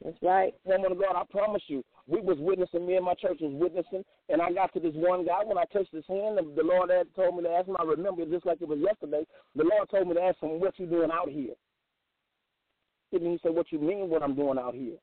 That's 0.04 0.16
right. 0.22 0.54
Woman 0.64 0.92
of 0.92 0.98
God, 0.98 1.16
I 1.16 1.24
promise 1.30 1.62
you, 1.66 1.84
we 2.06 2.20
was 2.20 2.38
witnessing, 2.38 2.86
me 2.86 2.94
and 2.94 3.04
my 3.04 3.14
church 3.14 3.38
was 3.40 3.52
witnessing, 3.52 4.04
and 4.28 4.40
I 4.40 4.52
got 4.52 4.72
to 4.74 4.80
this 4.80 4.94
one 4.94 5.26
guy, 5.26 5.44
when 5.44 5.58
I 5.58 5.64
touched 5.72 5.92
his 5.92 6.04
hand, 6.08 6.38
the, 6.38 6.42
the 6.56 6.62
Lord 6.62 6.90
had 6.90 7.12
told 7.14 7.36
me 7.36 7.42
to 7.42 7.50
ask 7.50 7.66
him, 7.66 7.76
I 7.78 7.84
remember 7.84 8.22
it 8.22 8.30
just 8.30 8.46
like 8.46 8.62
it 8.62 8.68
was 8.68 8.78
yesterday, 8.78 9.26
the 9.56 9.64
Lord 9.64 9.90
told 9.90 10.08
me 10.08 10.14
to 10.14 10.22
ask 10.22 10.40
him, 10.40 10.60
what 10.60 10.78
you 10.78 10.86
doing 10.86 11.10
out 11.12 11.28
here? 11.28 11.54
And 13.12 13.22
he 13.22 13.38
said, 13.42 13.54
what 13.54 13.72
you 13.72 13.78
mean 13.78 14.08
what 14.10 14.22
I'm 14.22 14.34
doing 14.34 14.58
out 14.58 14.74
here? 14.74 14.96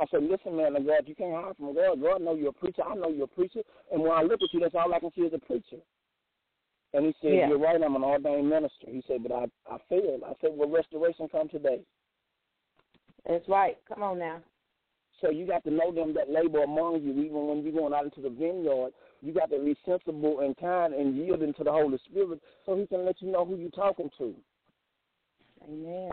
I 0.00 0.04
said, 0.10 0.22
listen, 0.22 0.56
man, 0.56 0.76
of 0.76 0.86
God, 0.86 1.04
you 1.06 1.14
can't 1.14 1.34
hide 1.34 1.56
from 1.56 1.74
God. 1.74 2.02
God 2.02 2.22
know 2.22 2.34
you're 2.34 2.50
a 2.50 2.52
preacher. 2.52 2.82
I 2.82 2.94
know 2.94 3.10
you're 3.10 3.24
a 3.24 3.28
preacher. 3.28 3.60
And 3.92 4.02
when 4.02 4.12
I 4.12 4.22
look 4.22 4.40
at 4.42 4.52
you, 4.52 4.60
that's 4.60 4.74
all 4.74 4.92
I 4.92 4.98
can 4.98 5.10
see 5.14 5.22
is 5.22 5.34
a 5.34 5.38
preacher. 5.38 5.76
And 6.94 7.06
he 7.06 7.14
said, 7.22 7.34
Yeah. 7.34 7.48
you're 7.48 7.58
right, 7.58 7.80
I'm 7.82 7.96
an 7.96 8.02
ordained 8.04 8.48
minister. 8.48 8.86
He 8.88 9.02
said, 9.06 9.22
but 9.22 9.32
I, 9.32 9.44
I 9.72 9.78
failed. 9.88 10.22
I 10.26 10.32
said, 10.40 10.50
well, 10.54 10.68
restoration 10.68 11.28
come 11.30 11.48
today. 11.48 11.80
That's 13.28 13.48
right. 13.48 13.78
Come 13.88 14.02
on 14.02 14.18
now. 14.18 14.40
So 15.20 15.30
you 15.30 15.46
got 15.46 15.62
to 15.64 15.70
know 15.70 15.92
them 15.92 16.12
that 16.14 16.30
labor 16.30 16.64
among 16.64 17.02
you, 17.02 17.12
even 17.12 17.46
when 17.46 17.62
you're 17.62 17.72
going 17.72 17.94
out 17.94 18.04
into 18.04 18.20
the 18.20 18.28
vineyard. 18.28 18.90
You 19.20 19.32
got 19.32 19.50
to 19.50 19.64
be 19.64 19.76
sensible 19.86 20.40
and 20.40 20.56
kind 20.56 20.92
and 20.92 21.16
yielding 21.16 21.54
to 21.54 21.64
the 21.64 21.70
Holy 21.70 21.98
Spirit 22.10 22.40
so 22.66 22.76
he 22.76 22.86
can 22.86 23.04
let 23.04 23.22
you 23.22 23.30
know 23.30 23.44
who 23.44 23.56
you're 23.56 23.70
talking 23.70 24.10
to. 24.18 24.34
Amen. 25.64 26.10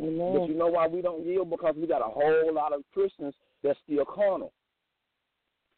But 0.00 0.46
you 0.48 0.54
know 0.54 0.68
why 0.68 0.86
we 0.86 1.02
don't 1.02 1.26
yield? 1.26 1.50
Because 1.50 1.74
we 1.76 1.86
got 1.86 2.00
a 2.00 2.10
whole 2.10 2.54
lot 2.54 2.72
of 2.72 2.82
Christians 2.94 3.34
that's 3.62 3.78
still 3.84 4.04
carnal. 4.06 4.52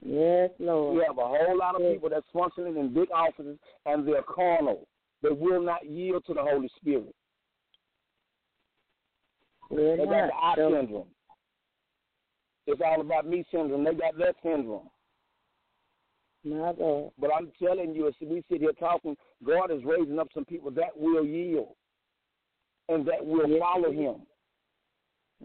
Yes, 0.05 0.51
Lord. 0.61 0.97
We 0.97 1.05
have 1.05 1.19
a 1.19 1.27
whole 1.27 1.57
lot 1.59 1.75
of 1.75 1.83
Yes. 1.83 1.95
people 1.95 2.09
that's 2.11 2.27
functioning 2.33 2.77
in 2.77 2.93
big 2.95 3.11
offices 3.13 3.59
and 3.87 4.07
they're 4.07 4.23
carnal. 4.23 4.87
They 5.23 5.31
will 5.31 5.61
not 5.61 5.85
yield 5.87 6.25
to 6.27 6.35
the 6.35 6.43
Holy 6.43 6.69
Spirit. 6.77 7.15
Good 9.69 9.99
They 10.01 10.05
got 10.07 10.27
the 10.29 10.35
I 10.37 10.55
So- 10.57 10.71
syndrome. 10.71 11.15
It's 12.67 12.81
all 12.81 13.01
about 13.01 13.27
me 13.27 13.45
syndrome. 13.51 13.83
They 13.83 13.95
got 13.95 14.17
that 14.19 14.37
syndrome. 14.43 14.89
My 16.45 16.73
God. 16.73 17.13
But 17.19 17.35
I'm 17.35 17.51
telling 17.53 17.95
you, 17.95 18.07
as 18.07 18.15
we 18.21 18.43
sit 18.49 18.61
here 18.61 18.73
talking, 18.73 19.17
God 19.45 19.71
is 19.73 19.85
raising 19.85 20.19
up 20.21 20.29
some 20.33 20.45
people 20.45 20.71
that 20.73 20.97
will 20.97 21.25
yield 21.25 21.75
and 22.89 23.07
that 23.07 23.25
will 23.25 23.59
follow 23.59 23.93
him. 23.93 24.17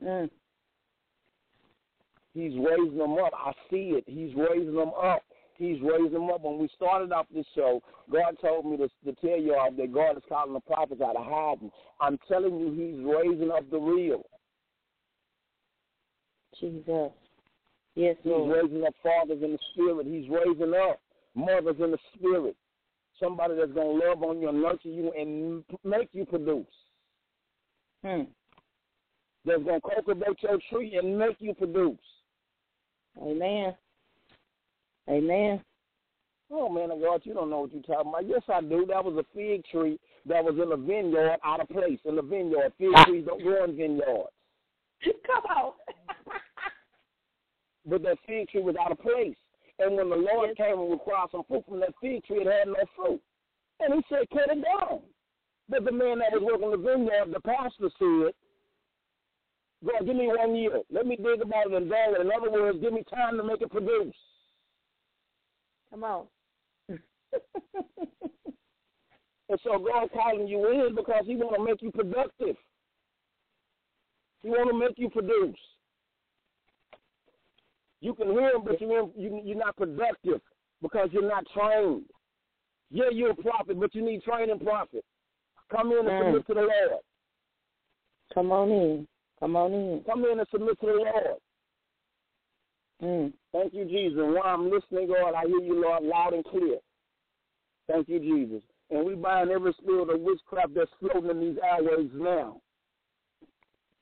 Mm. 0.03 0.29
He's 2.33 2.53
raising 2.53 2.97
them 2.97 3.17
up. 3.17 3.33
I 3.33 3.51
see 3.69 3.95
it. 3.97 4.03
He's 4.05 4.33
raising 4.35 4.75
them 4.75 4.91
up. 5.01 5.23
He's 5.57 5.81
raising 5.81 6.13
them 6.13 6.29
up. 6.29 6.41
When 6.41 6.59
we 6.59 6.69
started 6.75 7.11
off 7.11 7.25
this 7.33 7.45
show, 7.55 7.81
God 8.11 8.37
told 8.39 8.65
me 8.65 8.77
to, 8.77 8.87
to 9.05 9.21
tell 9.21 9.39
you 9.39 9.55
all 9.55 9.71
that 9.71 9.93
God 9.93 10.17
is 10.17 10.23
calling 10.29 10.53
the 10.53 10.59
prophets 10.59 11.01
out 11.01 11.15
of 11.15 11.25
hiding. 11.25 11.71
I'm 11.99 12.19
telling 12.27 12.59
you, 12.59 12.71
He's 12.73 13.03
raising 13.03 13.51
up 13.51 13.69
the 13.71 13.79
real. 13.79 14.21
Jesus. 16.59 17.11
Yes, 17.95 18.15
He's 18.21 18.31
Lord. 18.31 18.63
raising 18.63 18.85
up 18.85 18.93
fathers 19.01 19.41
in 19.43 19.53
the 19.53 19.59
spirit. 19.73 20.05
He's 20.05 20.29
raising 20.29 20.75
up 20.75 20.99
mothers 21.33 21.77
in 21.83 21.89
the 21.89 21.97
spirit. 22.13 22.55
Somebody 23.19 23.55
that's 23.55 23.71
going 23.71 23.99
to 23.99 24.07
love 24.07 24.21
on 24.21 24.39
you 24.39 24.49
and 24.49 24.61
nurture 24.61 24.89
you 24.89 25.11
and 25.17 25.63
make 25.83 26.09
you 26.11 26.23
produce. 26.23 26.67
Hmm. 28.03 28.23
That's 29.45 29.63
going 29.63 29.81
to 29.81 29.87
cultivate 29.87 30.43
your 30.43 30.59
tree 30.69 30.99
and 31.01 31.17
make 31.17 31.37
you 31.39 31.53
produce. 31.53 31.97
Amen. 33.21 33.73
Amen. 35.09 35.61
Oh 36.49 36.69
man 36.69 36.91
of 36.91 37.01
God, 37.01 37.21
you 37.23 37.33
don't 37.33 37.49
know 37.49 37.61
what 37.61 37.73
you're 37.73 37.81
talking 37.83 38.09
about. 38.09 38.27
Yes, 38.27 38.41
I 38.47 38.61
do. 38.61 38.85
That 38.87 39.03
was 39.03 39.17
a 39.17 39.25
fig 39.35 39.65
tree 39.65 39.99
that 40.25 40.43
was 40.43 40.55
in 40.55 40.71
a 40.71 40.77
vineyard 40.77 41.37
out 41.43 41.59
of 41.61 41.67
place. 41.69 41.99
In 42.05 42.15
the 42.15 42.21
vineyard, 42.21 42.71
fig 42.77 42.93
trees 43.05 43.25
don't 43.25 43.41
grow 43.41 43.65
in 43.65 43.75
vineyards. 43.75 44.29
Come 45.03 45.43
on. 45.55 45.73
But 47.89 48.03
that 48.03 48.17
fig 48.27 48.49
tree 48.49 48.61
was 48.61 48.75
out 48.75 48.91
of 48.91 48.99
place. 48.99 49.37
And 49.79 49.95
when 49.95 50.09
the 50.09 50.15
Lord 50.17 50.49
Yes. 50.49 50.57
came 50.57 50.77
and 50.79 50.91
required 50.91 51.29
some 51.31 51.43
fruit 51.47 51.63
from 51.65 51.79
that 51.79 51.93
fig 52.01 52.21
tree, 52.25 52.41
it 52.41 52.47
had 52.47 52.67
no 52.67 52.83
fruit. 52.97 53.21
And 53.79 53.93
he 53.93 54.01
said, 54.09 54.27
cut 54.29 54.49
it 54.51 54.61
down. 54.61 54.99
But 55.69 55.83
the 55.83 55.91
man 55.91 56.19
that 56.19 56.31
was 56.31 56.41
working 56.43 56.71
the 56.71 56.77
vineyard, 56.77 57.33
the 57.33 57.41
pastor 57.41 57.89
said, 57.99 58.33
God, 59.85 60.05
give 60.05 60.15
me 60.15 60.27
one 60.27 60.55
year. 60.55 60.81
Let 60.91 61.05
me 61.05 61.17
dig 61.17 61.41
about 61.41 61.67
it 61.67 61.73
and 61.73 61.89
value 61.89 62.15
it. 62.15 62.21
In 62.21 62.31
other 62.31 62.51
words, 62.51 62.79
give 62.81 62.93
me 62.93 63.03
time 63.13 63.37
to 63.37 63.43
make 63.43 63.61
it 63.61 63.69
produce. 63.69 64.15
Come 65.91 66.03
on. 66.03 66.27
And 69.49 69.59
so 69.63 69.79
God 69.79 70.09
calling 70.11 70.47
you 70.47 70.69
in 70.69 70.95
because 70.95 71.23
He 71.25 71.35
want 71.35 71.55
to 71.55 71.63
make 71.63 71.81
you 71.81 71.91
productive. 71.91 72.55
He 74.43 74.49
want 74.49 74.69
to 74.69 74.77
make 74.77 74.97
you 74.97 75.09
produce. 75.09 75.55
You 78.01 78.13
can 78.13 78.31
hear 78.31 78.55
Him, 78.55 78.63
but 78.65 78.79
you're, 78.81 79.09
you, 79.15 79.41
you're 79.43 79.57
not 79.57 79.77
productive 79.77 80.41
because 80.81 81.09
you're 81.11 81.27
not 81.27 81.45
trained. 81.53 82.05
Yeah, 82.89 83.05
you're 83.11 83.31
a 83.31 83.35
prophet, 83.35 83.79
but 83.79 83.95
you 83.95 84.03
need 84.03 84.23
training 84.23 84.59
prophet. 84.59 85.03
Come 85.69 85.91
in 85.91 85.99
and 85.99 86.07
Mm. 86.07 86.25
submit 86.25 86.47
to 86.47 86.53
the 86.53 86.61
Lord. 86.61 87.01
Come 88.33 88.51
on 88.51 88.71
in. 88.71 89.07
Come 89.39 89.55
on 89.55 89.73
in. 89.73 90.03
Come 90.03 90.25
in 90.25 90.39
and 90.39 90.47
submit 90.49 90.79
to 90.79 90.85
the 90.85 90.93
Lord. 90.93 91.37
Mm. 93.01 93.33
Thank 93.51 93.73
you, 93.73 93.85
Jesus. 93.85 94.19
While 94.19 94.43
I'm 94.43 94.69
listening, 94.69 95.07
God, 95.07 95.33
I 95.33 95.45
hear 95.45 95.59
you, 95.59 95.81
Lord, 95.81 96.03
loud 96.03 96.33
and 96.33 96.45
clear. 96.45 96.77
Thank 97.87 98.09
you, 98.09 98.19
Jesus. 98.19 98.63
And 98.89 99.05
we 99.05 99.15
bind 99.15 99.51
every 99.51 99.73
spirit 99.73 100.09
of 100.09 100.21
witchcraft 100.21 100.73
that's 100.73 100.91
floating 100.99 101.29
in 101.29 101.39
these 101.39 101.57
airways 101.63 102.09
now. 102.13 102.61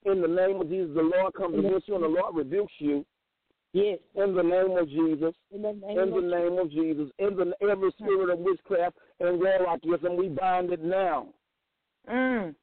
In 0.05 0.21
the 0.21 0.27
name 0.27 0.61
of 0.61 0.69
Jesus, 0.69 0.93
the 0.95 1.01
Lord 1.01 1.33
comes 1.33 1.57
against 1.57 1.87
you 1.87 1.95
and 1.95 2.03
the 2.03 2.07
Lord 2.07 2.35
rebukes 2.35 2.73
you. 2.77 3.05
Yes. 3.73 3.99
In 4.15 4.35
the 4.35 4.43
name 4.43 4.77
of 4.77 4.87
Jesus. 4.87 5.33
In 5.51 5.61
the 5.63 5.73
name, 5.73 5.97
of 5.97 6.05
Jesus. 6.05 6.05
In 6.05 6.11
the 6.11 6.17
of 6.17 6.23
name 6.23 6.59
of 6.59 6.71
Jesus. 6.71 7.11
In 7.19 7.35
the 7.35 7.53
every 7.67 7.91
spirit 7.99 8.29
of 8.29 8.39
witchcraft 8.39 8.95
and 9.19 9.39
warlockerism, 9.39 10.15
we 10.15 10.29
bind 10.29 10.71
it 10.71 10.83
now. 10.83 11.27
Mm. 12.09 12.55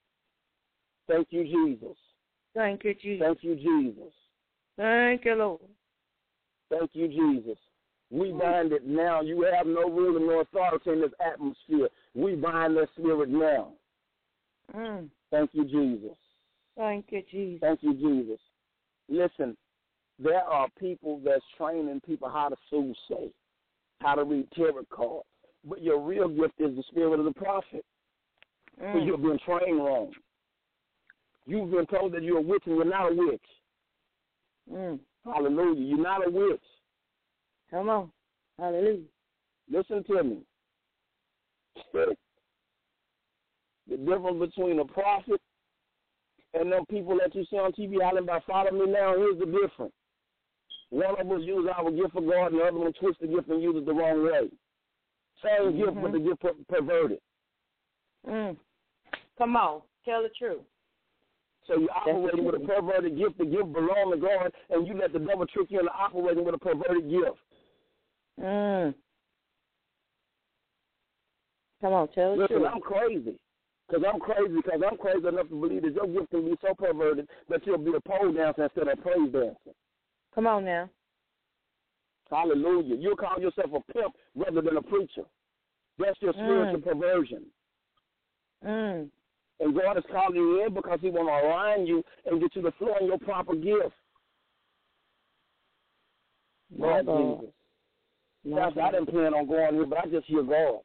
Thank 1.08 1.28
you, 1.30 1.44
Jesus. 1.44 1.96
Thank 2.54 2.84
you, 2.84 2.94
Jesus. 2.94 3.26
Thank 3.26 3.42
you, 3.42 3.56
Jesus. 3.56 4.12
Thank 4.76 5.24
you, 5.24 5.34
Lord. 5.34 5.60
Thank 6.70 6.90
you, 6.94 7.08
Jesus. 7.08 7.58
We 8.10 8.32
bind 8.32 8.72
it 8.72 8.86
now. 8.86 9.22
You 9.22 9.46
have 9.56 9.66
no 9.66 9.88
rule 9.88 10.16
and 10.16 10.26
no 10.26 10.40
authority 10.40 10.90
in 10.90 11.00
this 11.00 11.12
atmosphere. 11.24 11.88
We 12.14 12.34
bind 12.34 12.76
that 12.76 12.88
spirit 12.96 13.30
now. 13.30 13.72
Mm. 14.74 15.08
Thank 15.30 15.50
you, 15.54 15.64
Jesus. 15.64 16.16
Thank 16.76 17.06
you, 17.10 17.22
Jesus. 17.30 17.60
Thank 17.60 17.82
you, 17.82 17.94
Jesus. 17.94 18.40
Listen, 19.08 19.56
there 20.18 20.42
are 20.44 20.68
people 20.78 21.20
that's 21.24 21.44
training 21.56 22.00
people 22.06 22.28
how 22.28 22.50
to 22.50 22.56
soothsay, 22.72 23.32
how 24.00 24.14
to 24.14 24.24
read 24.24 24.46
tarot 24.54 24.86
cards. 24.90 25.26
But 25.64 25.82
your 25.82 26.00
real 26.00 26.28
gift 26.28 26.54
is 26.58 26.76
the 26.76 26.82
spirit 26.90 27.18
of 27.18 27.24
the 27.24 27.32
prophet. 27.32 27.84
Mm. 28.80 29.06
you've 29.06 29.22
been 29.22 29.38
trained 29.44 29.78
wrong. 29.78 30.12
You've 31.46 31.70
been 31.70 31.86
told 31.86 32.12
that 32.12 32.22
you're 32.22 32.38
a 32.38 32.42
witch 32.42 32.62
and 32.66 32.76
you're 32.76 32.84
not 32.84 33.10
a 33.10 33.14
witch. 33.14 33.40
Mm. 34.72 34.98
Hallelujah. 35.24 35.80
You're 35.80 36.02
not 36.02 36.26
a 36.26 36.30
witch. 36.30 36.62
Come 37.70 37.88
on. 37.88 38.10
Hallelujah. 38.58 39.04
Listen 39.70 40.04
to 40.04 40.22
me. 40.22 40.38
the 41.92 42.16
difference 43.96 44.38
between 44.38 44.78
a 44.78 44.84
prophet 44.84 45.40
and 46.54 46.70
them 46.70 46.84
people 46.86 47.18
that 47.18 47.34
you 47.34 47.44
see 47.50 47.56
on 47.56 47.72
TV 47.72 47.96
hollering 48.02 48.24
about 48.24 48.44
follow 48.46 48.70
me 48.70 48.90
now, 48.90 49.14
here's 49.16 49.38
the 49.38 49.46
difference. 49.46 49.92
One 50.90 51.18
of 51.18 51.30
us 51.30 51.40
use 51.42 51.68
our 51.74 51.90
gift 51.90 52.12
for 52.12 52.20
God 52.20 52.52
and 52.52 52.60
the 52.60 52.64
other 52.64 52.78
one 52.78 52.92
twist 53.00 53.20
the 53.20 53.26
gift 53.26 53.48
and 53.48 53.62
use 53.62 53.74
it 53.76 53.86
the 53.86 53.94
wrong 53.94 54.24
way. 54.24 54.50
Same 55.42 55.78
gift, 55.78 55.94
but 56.00 56.12
the 56.12 56.20
gift 56.20 56.40
per- 56.40 56.52
perverted. 56.68 57.18
Mm. 58.28 58.56
Come 59.38 59.56
on. 59.56 59.82
Tell 60.04 60.22
the 60.22 60.30
truth. 60.38 60.62
So 61.66 61.78
you're 61.78 61.90
operating 61.92 62.44
with 62.44 62.56
a 62.56 62.60
perverted 62.60 63.16
gift. 63.16 63.38
The 63.38 63.44
gift 63.44 63.72
belongs 63.72 64.14
to 64.14 64.16
God, 64.20 64.52
and 64.70 64.86
you 64.86 64.94
let 64.98 65.12
the 65.12 65.20
devil 65.20 65.46
trick 65.46 65.68
you 65.70 65.78
into 65.78 65.92
operating 65.92 66.44
with 66.44 66.54
a 66.54 66.58
perverted 66.58 67.08
gift. 67.08 67.38
Mm. 68.40 68.94
Come 71.80 71.92
on. 71.92 72.08
Tell 72.08 72.34
the 72.34 72.42
Listen, 72.42 72.56
truth. 72.58 72.68
I'm 72.74 72.80
crazy. 72.80 73.38
Because 73.88 74.04
I'm 74.12 74.20
crazy, 74.20 74.54
because 74.56 74.80
I'm 74.90 74.96
crazy 74.96 75.26
enough 75.26 75.48
to 75.48 75.54
believe 75.60 75.82
that 75.82 75.94
your 75.94 76.06
gift 76.06 76.30
can 76.30 76.44
be 76.44 76.56
so 76.62 76.74
perverted 76.74 77.28
that 77.48 77.66
you'll 77.66 77.78
be 77.78 77.92
a 77.94 78.00
pole 78.00 78.32
dancer 78.32 78.64
instead 78.64 78.88
of 78.88 78.98
a 78.98 79.02
praise 79.02 79.32
dancer. 79.32 79.76
Come 80.34 80.46
on 80.46 80.64
now. 80.64 80.88
Hallelujah. 82.30 82.96
You'll 82.96 83.16
call 83.16 83.38
yourself 83.38 83.70
a 83.74 83.92
pimp 83.92 84.14
rather 84.34 84.62
than 84.62 84.78
a 84.78 84.82
preacher. 84.82 85.24
That's 85.98 86.20
your 86.22 86.32
spiritual 86.32 86.80
Mm. 86.80 86.84
perversion. 86.84 87.44
Mm. 88.66 89.08
And 89.60 89.74
God 89.74 89.96
is 89.96 90.04
calling 90.10 90.36
you 90.36 90.64
in 90.64 90.74
because 90.74 90.98
He 91.00 91.10
want 91.10 91.28
to 91.28 91.48
align 91.48 91.86
you 91.86 92.02
and 92.26 92.40
get 92.40 92.54
you 92.56 92.62
to 92.62 92.72
flow 92.72 92.94
in 93.00 93.06
your 93.06 93.18
proper 93.18 93.54
gift. 93.54 93.94
Lord 96.76 97.06
God. 97.06 97.40
Jesus. 97.40 97.54
My 98.44 98.82
I 98.82 98.90
didn't 98.90 99.06
plan 99.06 99.34
on 99.34 99.46
going 99.46 99.74
here, 99.74 99.86
but 99.86 99.98
I 99.98 100.06
just 100.06 100.26
hear 100.26 100.42
God. 100.42 100.80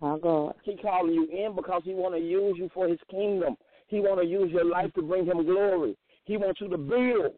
My 0.00 0.18
God. 0.18 0.54
He 0.64 0.76
calling 0.76 1.14
you 1.14 1.26
in 1.30 1.54
because 1.56 1.82
He 1.84 1.94
want 1.94 2.14
to 2.14 2.20
use 2.20 2.56
you 2.58 2.68
for 2.74 2.86
His 2.86 2.98
kingdom. 3.10 3.56
He 3.86 4.00
want 4.00 4.20
to 4.20 4.26
use 4.26 4.50
your 4.50 4.64
life 4.64 4.92
to 4.94 5.02
bring 5.02 5.24
Him 5.24 5.44
glory. 5.44 5.96
He 6.24 6.36
wants 6.36 6.60
you 6.60 6.68
to 6.68 6.76
build 6.76 7.32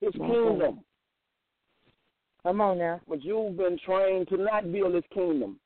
His 0.00 0.12
My 0.16 0.26
kingdom. 0.26 0.80
Come 2.42 2.60
on 2.60 2.78
now. 2.78 3.00
But 3.08 3.22
you've 3.22 3.56
been 3.56 3.78
trained 3.84 4.28
to 4.28 4.36
not 4.38 4.72
build 4.72 4.94
His 4.94 5.04
kingdom. 5.14 5.60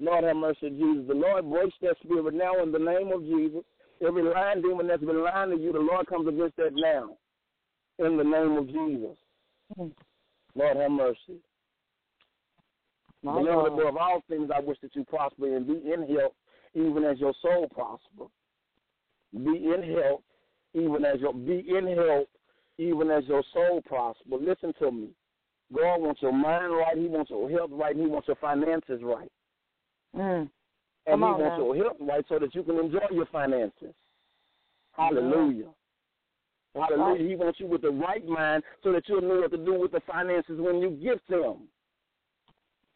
Lord 0.00 0.24
have 0.24 0.36
mercy, 0.36 0.70
Jesus. 0.70 1.04
The 1.08 1.14
Lord 1.14 1.50
breaks 1.50 1.74
that 1.82 1.96
spirit 2.02 2.34
now 2.34 2.62
in 2.62 2.70
the 2.70 2.78
name 2.78 3.12
of 3.12 3.22
Jesus. 3.22 3.62
Every 4.06 4.22
lying 4.22 4.62
demon 4.62 4.86
that's 4.86 5.02
been 5.02 5.24
lying 5.24 5.50
to 5.50 5.56
you, 5.56 5.72
the 5.72 5.80
Lord 5.80 6.06
comes 6.06 6.28
against 6.28 6.56
that 6.56 6.70
now. 6.72 7.16
In 7.98 8.16
the 8.16 8.22
name 8.22 8.56
of 8.56 8.66
Jesus. 8.68 9.16
Lord 10.54 10.76
have 10.76 10.90
mercy. 10.90 11.40
My 13.22 13.32
Beloved, 13.32 13.72
above 13.72 13.96
all 13.96 14.22
things, 14.28 14.50
I 14.54 14.60
wish 14.60 14.78
that 14.82 14.94
you 14.94 15.04
prosper 15.04 15.56
and 15.56 15.66
be 15.66 15.92
in 15.92 16.06
health, 16.16 16.34
even 16.74 17.04
as 17.04 17.18
your 17.18 17.34
soul 17.42 17.68
prosper. 17.68 18.30
Be 19.32 19.72
in 19.74 19.96
health, 19.96 20.22
even 20.74 21.04
as 21.04 21.20
your 21.20 21.34
be 21.34 21.64
in 21.68 21.86
health, 21.96 22.28
even 22.78 23.10
as 23.10 23.24
your 23.26 23.42
soul 23.52 23.82
prosper. 23.84 24.36
Listen 24.40 24.72
to 24.78 24.92
me. 24.92 25.08
God 25.74 26.00
wants 26.00 26.22
your 26.22 26.32
mind 26.32 26.72
right. 26.72 26.96
He 26.96 27.08
wants 27.08 27.30
your 27.30 27.50
health 27.50 27.70
right. 27.72 27.96
He 27.96 28.06
wants 28.06 28.28
your 28.28 28.36
finances 28.36 29.00
right. 29.02 29.30
Mm. 30.16 30.40
And 30.40 30.50
Come 31.06 31.20
he 31.20 31.42
wants 31.42 31.58
now. 31.58 31.58
your 31.58 31.76
help, 31.76 31.96
right 32.00 32.24
so 32.28 32.38
that 32.38 32.54
you 32.54 32.62
can 32.62 32.78
enjoy 32.78 33.00
your 33.10 33.26
finances. 33.26 33.94
Hallelujah. 34.92 35.68
Hallelujah. 36.74 37.28
He 37.28 37.36
wants 37.36 37.60
you 37.60 37.66
with 37.66 37.82
the 37.82 37.90
right 37.90 38.26
mind 38.26 38.62
so 38.82 38.92
that 38.92 39.08
you'll 39.08 39.22
know 39.22 39.40
what 39.40 39.50
to 39.52 39.56
do 39.56 39.78
with 39.78 39.92
the 39.92 40.00
finances 40.06 40.58
when 40.58 40.78
you 40.78 40.90
give 40.90 41.18
them. 41.28 41.68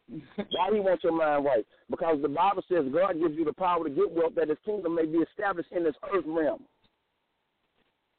Why 0.35 0.69
he 0.71 0.79
wants 0.79 1.03
your 1.03 1.13
mind 1.13 1.45
right? 1.45 1.65
Because 1.89 2.21
the 2.21 2.29
Bible 2.29 2.63
says 2.69 2.85
God 2.93 3.19
gives 3.19 3.35
you 3.35 3.45
the 3.45 3.53
power 3.53 3.83
to 3.83 3.89
get 3.89 4.11
wealth 4.11 4.33
that 4.35 4.49
his 4.49 4.57
kingdom 4.65 4.95
may 4.95 5.05
be 5.05 5.19
established 5.19 5.71
in 5.71 5.83
this 5.83 5.95
earth 6.13 6.25
realm. 6.27 6.63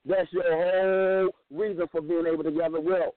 That's 0.06 0.30
your 0.32 0.44
whole 0.44 1.30
reason 1.50 1.86
for 1.90 2.00
being 2.00 2.26
able 2.26 2.44
to 2.44 2.50
gather 2.50 2.80
wealth. 2.80 3.14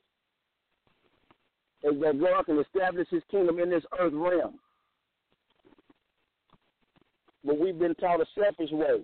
Is 1.84 2.00
that 2.02 2.20
God 2.20 2.46
can 2.46 2.60
establish 2.60 3.08
his 3.10 3.24
kingdom 3.30 3.60
in 3.60 3.70
this 3.70 3.84
earth 4.00 4.14
realm. 4.14 4.60
But 7.44 7.60
we've 7.60 7.78
been 7.78 7.96
taught 7.96 8.22
a 8.22 8.26
selfish 8.36 8.72
way. 8.72 9.02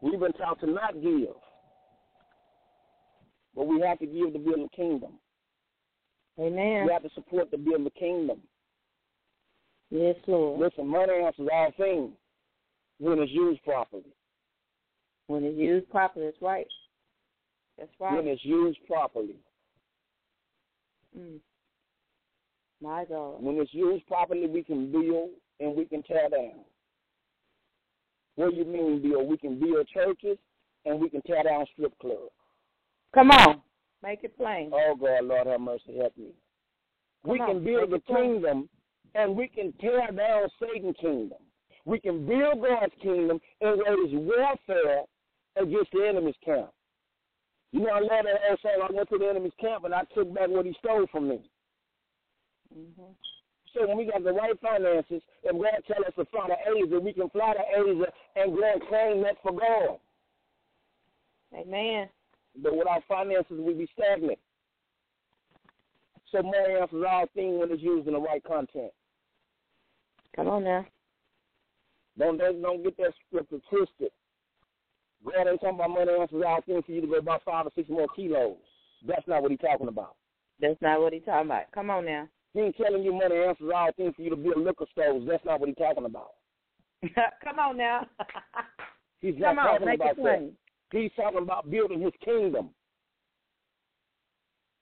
We've 0.00 0.20
been 0.20 0.32
taught 0.32 0.60
to 0.60 0.66
not 0.66 1.00
give. 1.02 1.34
But 3.54 3.66
we 3.66 3.80
have 3.80 3.98
to 3.98 4.06
give 4.06 4.32
to 4.32 4.38
build 4.38 4.70
the 4.70 4.76
kingdom. 4.76 5.12
Amen. 6.38 6.86
We 6.86 6.92
have 6.92 7.02
to 7.02 7.10
support 7.14 7.50
to 7.50 7.58
build 7.58 7.84
the 7.84 7.90
kingdom. 7.90 8.40
Yes, 9.90 10.16
Lord. 10.26 10.60
Listen, 10.60 10.86
money 10.86 11.12
answers 11.12 11.48
all 11.52 11.72
things 11.76 12.12
when 12.98 13.18
it's 13.18 13.32
used 13.32 13.62
properly. 13.64 14.04
When 15.26 15.44
it's 15.44 15.58
used 15.58 15.90
properly, 15.90 16.26
that's 16.26 16.40
right. 16.40 16.66
That's 17.78 17.90
right. 17.98 18.16
When 18.16 18.28
it's 18.28 18.44
used 18.44 18.78
properly. 18.86 19.36
Mm. 21.18 21.40
My 22.80 23.04
God. 23.04 23.42
When 23.42 23.56
it's 23.56 23.74
used 23.74 24.06
properly, 24.06 24.46
we 24.46 24.62
can 24.62 24.92
build 24.92 25.30
and 25.58 25.74
we 25.74 25.84
can 25.84 26.02
tear 26.02 26.28
down. 26.28 26.60
What 28.38 28.52
do 28.52 28.56
you 28.56 28.64
mean 28.64 29.02
build? 29.02 29.28
We 29.28 29.36
can 29.36 29.58
build 29.58 29.88
churches 29.88 30.38
and 30.84 31.00
we 31.00 31.10
can 31.10 31.20
tear 31.22 31.42
down 31.42 31.66
strip 31.72 31.92
clubs. 31.98 32.30
Come 33.12 33.32
on. 33.32 33.60
Make 34.00 34.22
it 34.22 34.36
plain. 34.36 34.70
Oh 34.72 34.94
God, 34.94 35.24
Lord 35.24 35.48
have 35.48 35.60
mercy, 35.60 35.96
help 35.98 36.16
me. 36.16 36.30
we 37.24 37.38
Come 37.38 37.48
can 37.48 37.64
build 37.64 37.88
the 37.90 37.96
make 37.96 38.06
plain. 38.06 38.34
kingdom 38.34 38.68
and 39.16 39.34
we 39.34 39.48
can 39.48 39.72
tear 39.80 40.06
down 40.12 40.48
Satan's 40.60 40.94
kingdom. 41.00 41.38
We 41.84 41.98
can 41.98 42.28
build 42.28 42.62
God's 42.62 42.92
kingdom 43.02 43.40
and 43.60 43.76
wage 43.84 44.12
warfare 44.12 45.02
against 45.56 45.90
the 45.92 46.06
enemy's 46.08 46.36
camp. 46.44 46.70
You 47.72 47.80
know, 47.80 47.90
I 47.90 47.98
love 47.98 48.08
that 48.22 48.50
old 48.50 48.60
song. 48.62 48.88
I 48.88 48.92
went 48.94 49.08
to 49.08 49.18
the 49.18 49.28
enemy's 49.28 49.52
camp 49.60 49.82
and 49.84 49.92
I 49.92 50.02
took 50.14 50.32
back 50.32 50.48
what 50.48 50.64
he 50.64 50.76
stole 50.78 51.06
from 51.10 51.28
me. 51.28 51.40
Mm-hmm. 52.72 53.02
So 53.74 53.86
when 53.86 53.96
we 53.96 54.06
got 54.06 54.24
the 54.24 54.32
right 54.32 54.58
finances, 54.60 55.22
and 55.44 55.60
God 55.60 55.82
tell 55.86 56.04
us 56.06 56.14
to 56.16 56.24
fly 56.26 56.48
to 56.48 56.56
Asia, 56.76 57.00
we 57.00 57.12
can 57.12 57.28
fly 57.30 57.54
to 57.54 57.80
Asia 57.80 58.06
and 58.36 58.56
go 58.56 58.62
and 58.64 58.82
claim 58.88 59.22
that 59.22 59.36
for 59.42 59.52
God. 59.52 59.98
Amen. 61.54 62.08
But 62.62 62.76
without 62.76 63.02
finances, 63.08 63.60
we 63.60 63.74
be 63.74 63.88
stagnant. 63.94 64.38
So 66.32 66.42
money 66.42 66.74
answers 66.80 67.04
all 67.08 67.26
things 67.34 67.58
when 67.58 67.70
it's 67.72 67.82
used 67.82 68.06
in 68.06 68.12
the 68.14 68.20
right 68.20 68.42
content. 68.44 68.92
Come 70.36 70.48
on 70.48 70.64
now. 70.64 70.86
Don't 72.18 72.38
don't, 72.38 72.82
get 72.82 72.96
that 72.98 73.12
scripture 73.26 73.58
twisted. 73.70 74.10
God 75.24 75.48
ain't 75.48 75.60
talking 75.60 75.76
about 75.76 75.90
money 75.90 76.10
answers 76.20 76.42
all 76.46 76.60
things 76.62 76.84
for 76.84 76.92
you 76.92 77.00
to 77.00 77.06
go 77.06 77.14
about 77.14 77.42
five 77.44 77.66
or 77.66 77.72
six 77.74 77.88
more 77.88 78.08
kilos. 78.14 78.56
That's 79.06 79.26
not 79.26 79.42
what 79.42 79.50
he's 79.50 79.60
talking 79.60 79.88
about. 79.88 80.16
That's 80.60 80.80
not 80.80 81.00
what 81.00 81.12
he's 81.12 81.22
talking 81.24 81.46
about. 81.46 81.70
Come 81.72 81.90
on 81.90 82.04
now. 82.04 82.28
He 82.54 82.60
ain't 82.60 82.76
telling 82.76 83.02
you 83.02 83.12
money 83.12 83.36
answers 83.36 83.70
all 83.74 83.90
things 83.96 84.14
for 84.16 84.22
you 84.22 84.30
to 84.30 84.36
build 84.36 84.58
liquor 84.58 84.86
stores. 84.92 85.24
That's 85.28 85.44
not 85.44 85.60
what 85.60 85.68
he's 85.68 85.76
talking 85.76 86.06
about. 86.06 86.30
Come 87.44 87.58
on 87.58 87.76
now. 87.76 88.06
He's 89.20 89.34
not 89.36 89.56
Come 89.56 89.64
talking 89.64 89.94
about 89.94 90.16
that. 90.16 90.52
He's 90.92 91.10
talking 91.16 91.42
about 91.42 91.70
building 91.70 92.00
his 92.00 92.12
kingdom. 92.24 92.70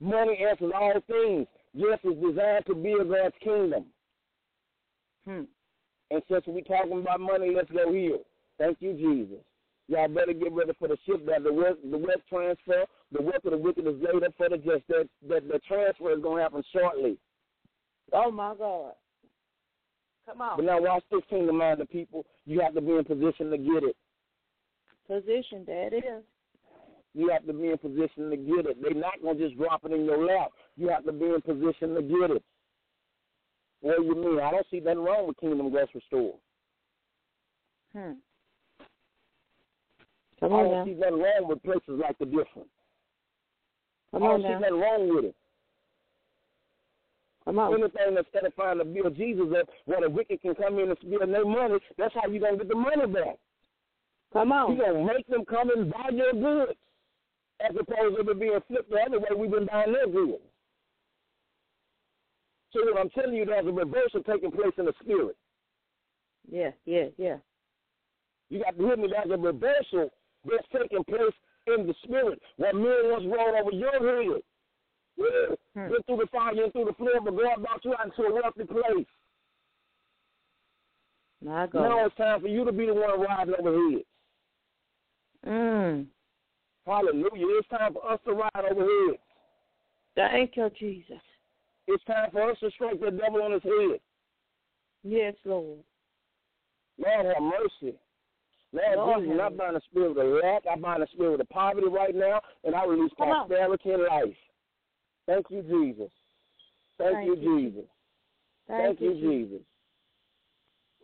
Money 0.00 0.38
answers 0.48 0.72
all 0.74 0.92
things. 1.06 1.46
Yes, 1.72 1.98
it's 2.04 2.20
designed 2.20 2.66
to 2.66 2.74
build 2.74 3.08
God's 3.08 3.34
kingdom. 3.42 3.86
Hmm. 5.26 5.44
And 6.10 6.22
since 6.30 6.44
we're 6.46 6.60
talking 6.60 7.00
about 7.00 7.20
money, 7.20 7.52
let's 7.54 7.70
go 7.70 7.92
here. 7.92 8.18
Thank 8.58 8.78
you, 8.80 8.92
Jesus. 8.92 9.42
Y'all 9.88 10.08
better 10.08 10.32
get 10.32 10.52
ready 10.52 10.72
for 10.78 10.88
the 10.88 10.96
ship 11.06 11.24
that 11.26 11.44
the 11.44 11.52
wealth, 11.52 11.78
the 11.90 11.98
wealth 11.98 12.22
transfer, 12.28 12.84
the 13.12 13.22
wealth 13.22 13.44
of 13.44 13.52
the 13.52 13.58
wicked 13.58 13.86
is 13.86 13.94
laid 14.00 14.22
up 14.22 14.32
for 14.36 14.48
the 14.48 14.58
just. 14.58 14.86
That, 14.88 15.08
that 15.28 15.48
the 15.48 15.60
transfer 15.66 16.12
is 16.12 16.22
going 16.22 16.38
to 16.38 16.42
happen 16.42 16.62
shortly. 16.72 17.18
Oh 18.12 18.30
my 18.30 18.54
God. 18.56 18.92
Come 20.26 20.40
on. 20.40 20.56
But 20.56 20.64
now 20.64 20.80
watch 20.80 21.04
this 21.10 21.22
kingdom 21.30 21.58
minded 21.58 21.88
people. 21.90 22.26
You 22.44 22.60
have 22.60 22.74
to 22.74 22.80
be 22.80 22.92
in 22.92 23.04
position 23.04 23.50
to 23.50 23.58
get 23.58 23.84
it. 23.84 23.96
Position, 25.06 25.64
that 25.66 25.92
is. 25.92 26.24
You 27.14 27.28
have 27.30 27.46
to 27.46 27.52
be 27.52 27.68
in 27.70 27.78
position 27.78 28.30
to 28.30 28.36
get 28.36 28.66
it. 28.66 28.82
They're 28.82 28.92
not 28.92 29.22
going 29.22 29.38
to 29.38 29.48
just 29.48 29.56
drop 29.56 29.84
it 29.84 29.92
in 29.92 30.04
your 30.04 30.24
lap. 30.26 30.50
You 30.76 30.88
have 30.88 31.04
to 31.04 31.12
be 31.12 31.26
in 31.26 31.40
position 31.40 31.94
to 31.94 32.02
get 32.02 32.30
it. 32.30 32.42
What 33.80 33.98
do 33.98 34.04
you 34.04 34.14
mean? 34.14 34.40
I 34.40 34.50
don't 34.50 34.66
see 34.70 34.80
nothing 34.80 35.04
wrong 35.04 35.26
with 35.28 35.38
Kingdom 35.38 35.70
Grocery 35.70 36.02
Store. 36.08 36.34
Hmm. 37.94 38.12
Come 40.40 40.52
I 40.52 40.56
on 40.56 40.64
don't 40.64 40.72
now. 40.72 40.84
see 40.84 41.00
nothing 41.00 41.18
wrong 41.20 41.48
with 41.48 41.62
places 41.62 42.00
like 42.02 42.18
the 42.18 42.26
different. 42.26 42.68
Come 44.10 44.22
I 44.22 44.26
don't 44.26 44.42
see 44.42 44.48
nothing 44.48 44.80
wrong 44.80 45.14
with 45.14 45.24
it. 45.26 45.34
Come 47.46 47.60
on. 47.60 47.74
Anything 47.74 48.14
that's 48.14 48.28
edifying 48.36 48.78
to 48.78 48.84
build 48.84 49.16
Jesus 49.16 49.46
up, 49.58 49.68
where 49.86 50.00
the 50.00 50.10
wicked 50.10 50.42
can 50.42 50.54
come 50.56 50.78
in 50.80 50.90
and 50.90 50.98
steal 50.98 51.20
their 51.20 51.46
money, 51.46 51.78
that's 51.96 52.12
how 52.14 52.28
you're 52.28 52.40
going 52.40 52.58
to 52.58 52.64
get 52.64 52.68
the 52.68 52.74
money 52.74 53.06
back. 53.06 53.38
Come 54.32 54.50
on. 54.50 54.76
You're 54.76 54.92
going 54.92 55.06
to 55.06 55.14
make 55.14 55.26
them 55.28 55.44
come 55.48 55.70
and 55.70 55.90
buy 55.90 56.10
your 56.12 56.32
goods. 56.32 56.78
As 57.60 57.74
opposed 57.74 58.18
to 58.18 58.34
being 58.34 58.58
flipped 58.68 58.90
the 58.90 58.98
other 59.06 59.18
way, 59.18 59.28
we've 59.34 59.50
been 59.50 59.66
buying 59.66 59.92
their 59.92 60.06
goods. 60.06 60.42
So 62.72 62.80
what 62.84 63.00
I'm 63.00 63.10
telling 63.10 63.34
you, 63.34 63.46
there's 63.46 63.64
a 63.64 63.72
reversal 63.72 64.22
taking 64.22 64.50
place 64.50 64.74
in 64.76 64.84
the 64.84 64.92
spirit. 65.00 65.36
Yeah, 66.50 66.70
yeah, 66.84 67.06
yeah. 67.16 67.36
You 68.50 68.62
got 68.62 68.76
to 68.76 68.84
hear 68.84 68.96
me. 68.96 69.08
There's 69.08 69.30
a 69.30 69.40
reversal 69.40 70.10
that's 70.44 70.66
taking 70.70 71.04
place 71.04 71.32
in 71.68 71.86
the 71.86 71.94
spirit. 72.04 72.42
Where 72.56 72.74
men 72.74 73.04
once 73.04 73.24
rolled 73.24 73.54
over 73.54 73.70
your 73.70 73.92
head. 73.92 74.42
Yeah. 75.16 75.54
Hmm. 75.74 75.90
Went 75.90 76.06
through 76.06 76.16
the 76.16 76.26
fire 76.30 76.62
and 76.62 76.72
through 76.72 76.86
the 76.86 76.94
flood, 76.94 77.24
but 77.24 77.36
God 77.36 77.62
brought 77.62 77.84
you 77.84 77.94
out 77.94 78.06
into 78.06 78.22
a 78.22 78.34
wealthy 78.34 78.64
place. 78.64 79.06
My 81.44 81.66
God. 81.66 81.82
Now 81.82 82.06
it's 82.06 82.16
time 82.16 82.40
for 82.40 82.48
you 82.48 82.64
to 82.64 82.72
be 82.72 82.86
the 82.86 82.94
one 82.94 83.20
riding 83.20 83.54
over 83.58 83.72
heads. 83.72 84.04
Mm. 85.46 86.06
Hallelujah. 86.86 87.46
It's 87.58 87.68
time 87.68 87.92
for 87.92 88.10
us 88.10 88.20
to 88.26 88.32
ride 88.32 88.70
over 88.70 88.80
heads. 88.80 89.20
Thank 90.14 90.56
you, 90.56 90.70
Jesus. 90.78 91.20
It's 91.88 92.04
time 92.04 92.30
for 92.32 92.50
us 92.50 92.58
to 92.60 92.70
strike 92.70 93.00
the 93.00 93.10
devil 93.10 93.42
on 93.42 93.52
his 93.52 93.62
head. 93.62 94.00
Yes, 95.04 95.34
Lord. 95.44 95.78
Lord 96.98 97.26
have 97.26 97.42
mercy. 97.42 97.96
Lord, 98.72 98.96
Lord 98.96 99.22
Jesus, 99.22 99.40
I 99.40 99.48
bind 99.50 99.76
the 99.76 99.80
spirit 99.90 100.18
of 100.18 100.42
lack. 100.42 100.62
I 100.70 100.76
bind 100.78 101.02
the 101.02 101.06
spirit 101.12 101.40
of 101.40 101.48
poverty 101.48 101.86
right 101.86 102.14
now, 102.14 102.40
and 102.64 102.74
I 102.74 102.84
release 102.84 103.12
prosperity 103.16 103.92
in 103.92 104.04
life. 104.06 104.34
Thank 105.26 105.46
you, 105.50 105.62
Jesus. 105.62 106.10
Thank, 106.98 107.14
Thank 107.14 107.26
you, 107.26 107.34
you, 107.36 107.60
Jesus. 107.60 107.84
Thank, 108.68 109.00
you, 109.00 109.14
Jesus. 109.14 109.30
Jesus. 109.30 109.60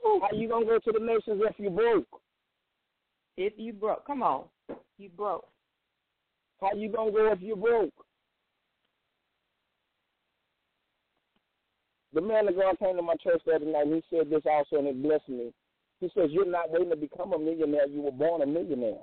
How 0.05 0.37
you 0.37 0.49
gonna 0.49 0.67
go 0.67 0.79
to 0.79 0.93
the 0.93 1.05
nations 1.05 1.43
if 1.49 1.59
you 1.59 1.71
broke? 1.71 2.07
If 3.37 3.53
you 3.57 3.73
broke, 3.73 4.07
come 4.07 4.23
on. 4.23 4.45
You 4.99 5.09
broke. 5.09 5.47
How 6.61 6.73
you 6.75 6.89
gonna 6.89 7.13
go 7.13 7.33
if 7.33 7.41
you 7.41 7.57
broke? 7.57 7.93
The 12.15 12.21
man 12.21 12.47
of 12.47 12.57
God 12.57 12.79
came 12.79 12.97
to 12.97 13.03
my 13.03 13.15
church 13.17 13.41
the 13.47 13.53
other 13.53 13.65
night 13.65 13.87
and 13.87 13.95
he 13.95 14.03
said 14.11 14.29
this 14.29 14.43
also 14.45 14.77
and 14.77 14.87
it 14.87 15.03
blessed 15.03 15.29
me. 15.29 15.53
He 16.01 16.11
says, 16.15 16.31
You're 16.31 16.47
not 16.47 16.71
waiting 16.71 16.91
to 16.91 16.97
become 16.97 17.33
a 17.33 17.39
millionaire, 17.39 17.87
you 17.89 18.03
were 18.03 18.11
born 18.11 18.43
a 18.43 18.47
millionaire. 18.47 19.01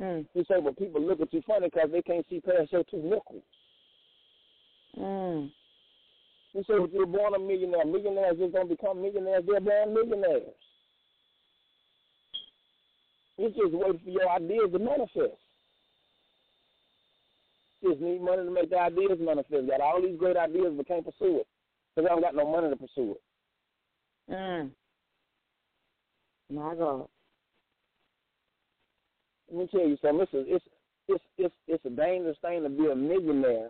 Mm. 0.00 0.26
He 0.34 0.44
said, 0.48 0.62
Well 0.62 0.74
people 0.74 1.00
look 1.00 1.20
at 1.20 1.32
you 1.32 1.42
funny 1.46 1.68
because 1.68 1.90
they 1.92 2.02
can't 2.02 2.26
see 2.28 2.40
past 2.40 2.72
your 2.72 2.84
two 2.84 3.02
nickels. 3.02 3.42
Mm. 4.98 5.50
He 6.52 6.58
said, 6.66 6.76
If 6.80 6.92
you're 6.92 7.06
born 7.06 7.34
a 7.34 7.38
millionaire, 7.38 7.84
millionaires 7.84 8.38
just 8.38 8.52
don't 8.52 8.68
become 8.68 9.00
millionaires, 9.02 9.44
they're 9.46 9.60
born 9.60 9.94
millionaires. 9.94 10.54
It's 13.38 13.56
just 13.56 13.72
waiting 13.72 14.00
for 14.04 14.10
your 14.10 14.30
ideas 14.30 14.70
to 14.72 14.78
manifest. 14.78 15.38
Just 17.82 18.00
need 18.00 18.22
money 18.22 18.44
to 18.44 18.50
make 18.50 18.70
the 18.70 18.78
ideas 18.78 19.18
manifest. 19.18 19.68
Got 19.68 19.80
all 19.80 20.00
these 20.00 20.18
great 20.18 20.36
ideas 20.36 20.72
but 20.76 20.86
can't 20.86 21.04
pursue 21.04 21.40
it. 21.40 21.46
Because 21.94 22.08
I 22.08 22.14
don't 22.14 22.22
got 22.22 22.34
no 22.34 22.50
money 22.50 22.70
to 22.70 22.76
pursue 22.76 23.16
it. 23.16 24.32
Mm. 24.32 24.70
My 26.50 26.74
God. 26.74 27.08
Let 29.52 29.60
me 29.60 29.68
tell 29.70 29.86
you 29.86 29.98
something. 30.00 30.26
It's 30.30 30.34
a, 30.34 30.54
it's, 30.54 30.64
it's, 31.08 31.24
it's, 31.36 31.54
it's 31.68 31.84
a 31.84 31.90
dangerous 31.90 32.38
thing 32.40 32.62
to 32.62 32.70
be 32.70 32.86
a 32.90 32.96
millionaire 32.96 33.68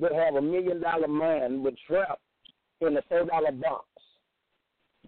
but 0.00 0.12
have 0.12 0.34
a 0.36 0.42
million 0.42 0.80
dollar 0.80 1.08
mind 1.08 1.64
but 1.64 1.74
trapped 1.86 2.20
in 2.80 2.96
a 2.96 3.02
four 3.08 3.24
dollar 3.24 3.50
box. 3.50 3.86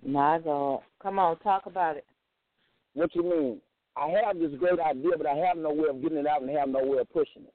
My 0.05 0.39
God. 0.39 0.81
Come 1.03 1.19
on, 1.19 1.39
talk 1.41 1.67
about 1.67 1.97
it. 1.97 2.07
What 2.95 3.15
you 3.15 3.23
mean? 3.23 3.61
I 3.97 4.09
have 4.25 4.39
this 4.39 4.53
great 4.59 4.81
idea, 4.81 5.13
but 5.17 5.27
I 5.27 5.37
have 5.37 5.57
no 5.57 5.73
way 5.73 5.89
of 5.91 6.01
getting 6.03 6.19
it 6.19 6.27
out 6.27 6.43
and 6.43 6.51
have 6.51 6.69
no 6.69 6.83
way 6.85 6.99
of 6.99 7.13
pushing 7.13 7.43
it. 7.43 7.55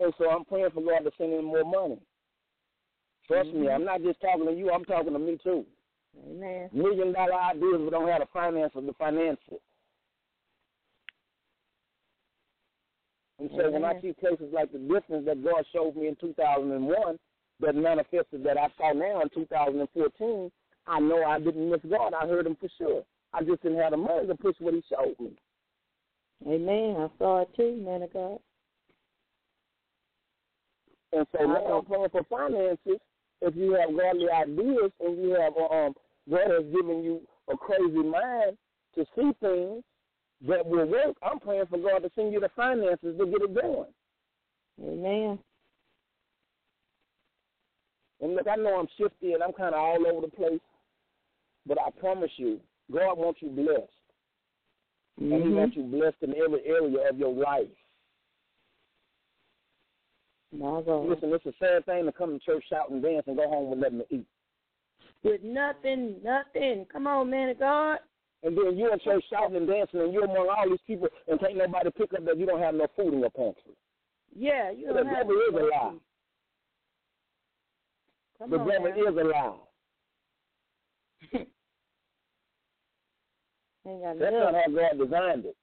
And 0.00 0.12
so 0.18 0.28
I'm 0.28 0.44
praying 0.44 0.70
for 0.74 0.82
God 0.82 1.04
to 1.04 1.10
send 1.16 1.32
in 1.32 1.44
more 1.44 1.64
money. 1.64 1.98
Trust 3.26 3.50
me, 3.50 3.66
Mhm. 3.66 3.74
I'm 3.74 3.84
not 3.84 4.02
just 4.02 4.20
talking 4.20 4.46
to 4.46 4.52
you, 4.52 4.70
I'm 4.70 4.84
talking 4.84 5.12
to 5.12 5.18
me 5.18 5.38
too. 5.42 5.64
Amen. 6.24 6.70
Million 6.72 7.12
dollar 7.12 7.34
ideas, 7.34 7.80
but 7.84 7.90
don't 7.90 8.08
have 8.08 8.20
the 8.20 8.26
finances 8.32 8.82
to 8.86 8.92
finance 8.94 9.38
it. 9.50 9.60
And 13.38 13.50
so 13.54 13.70
when 13.70 13.84
I 13.84 14.00
see 14.00 14.14
places 14.14 14.48
like 14.52 14.72
the 14.72 14.78
difference 14.78 15.26
that 15.26 15.44
God 15.44 15.64
showed 15.72 15.94
me 15.94 16.08
in 16.08 16.16
2001 16.16 17.18
that 17.60 17.74
manifested 17.74 18.42
that 18.44 18.56
I 18.56 18.68
saw 18.78 18.92
now 18.92 19.20
in 19.20 19.28
2014, 19.34 20.50
I 20.86 21.00
know 21.00 21.24
I 21.24 21.38
didn't 21.38 21.70
miss 21.70 21.80
God. 21.88 22.14
I 22.14 22.26
heard 22.26 22.46
him 22.46 22.56
for 22.58 22.68
sure. 22.78 23.02
I 23.34 23.42
just 23.42 23.62
didn't 23.62 23.78
have 23.78 23.90
the 23.90 23.98
money 23.98 24.26
to 24.26 24.34
push 24.34 24.56
what 24.58 24.74
he 24.74 24.82
showed 24.88 25.16
me. 25.20 25.32
Amen. 26.46 26.96
I 26.98 27.08
saw 27.18 27.42
it 27.42 27.50
too, 27.56 27.76
man 27.84 28.02
of 28.02 28.12
God. 28.12 28.38
And 31.12 31.26
so 31.32 31.44
now 31.46 31.78
I'm 31.78 31.84
praying 31.84 32.08
for 32.10 32.24
finances. 32.24 33.00
If 33.42 33.54
you 33.54 33.72
have 33.72 33.96
godly 33.96 34.30
ideas 34.30 34.90
and 35.00 35.22
you 35.22 35.36
have 35.38 35.52
um 35.56 35.94
God 36.28 36.50
has 36.50 36.64
given 36.72 37.02
you 37.02 37.20
a 37.52 37.56
crazy 37.56 38.02
mind 38.02 38.56
to 38.94 39.04
see 39.14 39.32
things 39.40 39.84
that 40.46 40.66
will 40.66 40.86
work, 40.86 41.16
I'm 41.22 41.38
praying 41.38 41.66
for 41.66 41.78
God 41.78 42.00
to 42.00 42.10
send 42.14 42.32
you 42.32 42.40
the 42.40 42.50
finances 42.54 43.16
to 43.18 43.26
get 43.26 43.42
it 43.42 43.54
going. 43.54 43.90
Amen. 44.82 45.38
And 48.20 48.34
look, 48.34 48.46
I 48.48 48.56
know 48.56 48.78
I'm 48.78 48.88
shifty 48.98 49.32
and 49.32 49.42
I'm 49.42 49.52
kind 49.52 49.74
of 49.74 49.80
all 49.80 50.06
over 50.06 50.22
the 50.22 50.32
place, 50.32 50.60
but 51.66 51.78
I 51.80 51.90
promise 51.98 52.30
you, 52.36 52.60
God 52.92 53.18
wants 53.18 53.40
you 53.42 53.48
blessed. 53.48 53.92
And 55.18 55.42
He 55.42 55.48
Mhm. 55.48 55.56
wants 55.56 55.76
you 55.76 55.82
blessed 55.84 56.22
in 56.22 56.34
every 56.36 56.64
area 56.64 57.08
of 57.08 57.18
your 57.18 57.32
life. 57.32 57.70
My 60.52 60.80
God. 60.82 61.06
Listen, 61.06 61.32
it's 61.32 61.46
a 61.46 61.52
sad 61.54 61.84
thing 61.86 62.04
to 62.04 62.12
come 62.12 62.38
to 62.38 62.44
church, 62.44 62.64
shout 62.68 62.90
and 62.90 63.02
dance, 63.02 63.26
and 63.26 63.36
go 63.36 63.48
home 63.48 63.70
with 63.70 63.78
nothing 63.78 63.98
to 63.98 64.14
eat. 64.14 64.26
With 65.26 65.42
nothing, 65.42 66.20
nothing. 66.22 66.86
Come 66.92 67.08
on, 67.08 67.28
man 67.30 67.48
of 67.48 67.58
God. 67.58 67.98
And 68.44 68.56
then 68.56 68.76
you 68.78 68.92
in 68.92 69.00
church 69.00 69.24
shouting 69.28 69.56
and 69.56 69.66
dancing, 69.66 69.98
and 70.00 70.12
you're 70.12 70.24
among 70.24 70.48
all 70.56 70.68
these 70.70 70.78
people, 70.86 71.08
and 71.26 71.40
can't 71.40 71.56
nobody 71.56 71.90
pick 71.90 72.14
up 72.14 72.24
that 72.24 72.38
you 72.38 72.46
don't 72.46 72.60
have 72.60 72.76
no 72.76 72.86
food 72.94 73.12
in 73.12 73.18
your 73.18 73.30
pantry. 73.30 73.72
Yeah, 74.36 74.70
you 74.70 74.86
the 74.86 74.92
don't 74.94 75.06
have 75.08 75.26
The 75.26 75.34
devil 75.34 75.48
is 75.48 75.54
a 75.54 75.64
lie. 75.74 75.94
Come 78.38 78.50
the 78.50 78.58
on 78.58 78.68
devil 78.68 78.86
is 78.86 79.16
a 79.16 79.24
lie. 79.24 79.56
That's 83.84 84.32
not 84.32 84.54
how 84.54 84.68
God 84.72 84.98
designed 85.04 85.44
it. 85.46 85.56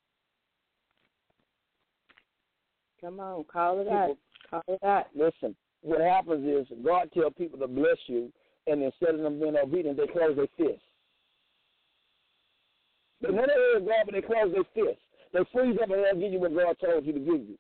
Come 3.00 3.22
on, 3.22 3.46
call 3.46 3.80
it 3.80 3.86
People- 3.86 3.98
out. 3.98 4.18
Call 4.50 4.64
it 4.68 4.84
out. 4.84 5.06
Listen, 5.16 5.56
what 5.82 6.02
happens 6.02 6.46
is 6.46 6.68
God 6.84 7.10
tell 7.14 7.32
people 7.32 7.60
to 7.60 7.68
bless 7.68 7.98
you, 8.08 8.30
and 8.68 8.82
instead 8.82 9.16
of 9.16 9.22
them 9.22 9.40
being 9.40 9.56
obedient, 9.58 9.98
they 9.98 10.08
close 10.08 10.36
their 10.36 10.48
fists. 10.58 10.86
They 13.22 13.30
never 13.30 13.48
heard 13.48 13.86
God, 13.86 14.06
but 14.06 14.14
they 14.14 14.22
close 14.22 14.54
their 14.54 14.64
fists. 14.74 15.02
They 15.34 15.40
freeze 15.52 15.78
up 15.82 15.90
and 15.90 16.04
they'll 16.04 16.20
give 16.20 16.34
you 16.34 16.40
what 16.40 16.56
God 16.56 16.76
told 16.84 17.06
you 17.06 17.14
to 17.14 17.20
give 17.20 17.48
you. 17.48 17.58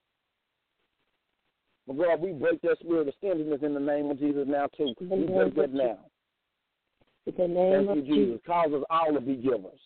But 1.87 1.97
God, 1.97 2.21
we 2.21 2.31
break 2.31 2.61
that 2.61 2.77
spirit 2.79 3.07
of 3.07 3.13
stinginess 3.17 3.59
in 3.61 3.73
the 3.73 3.79
name 3.79 4.09
of 4.09 4.19
Jesus 4.19 4.45
now 4.47 4.67
too. 4.77 4.93
We 5.01 5.25
break 5.25 5.55
that 5.55 5.63
of 5.65 5.73
now. 5.73 5.99
In 7.25 7.33
the 7.37 7.47
name 7.47 7.87
Thank 7.87 7.89
of 7.89 8.07
you, 8.07 8.15
Jesus. 8.15 8.41
Cause 8.45 8.71
us 8.73 8.83
all 8.89 9.13
to 9.13 9.21
be 9.21 9.35
givers. 9.35 9.79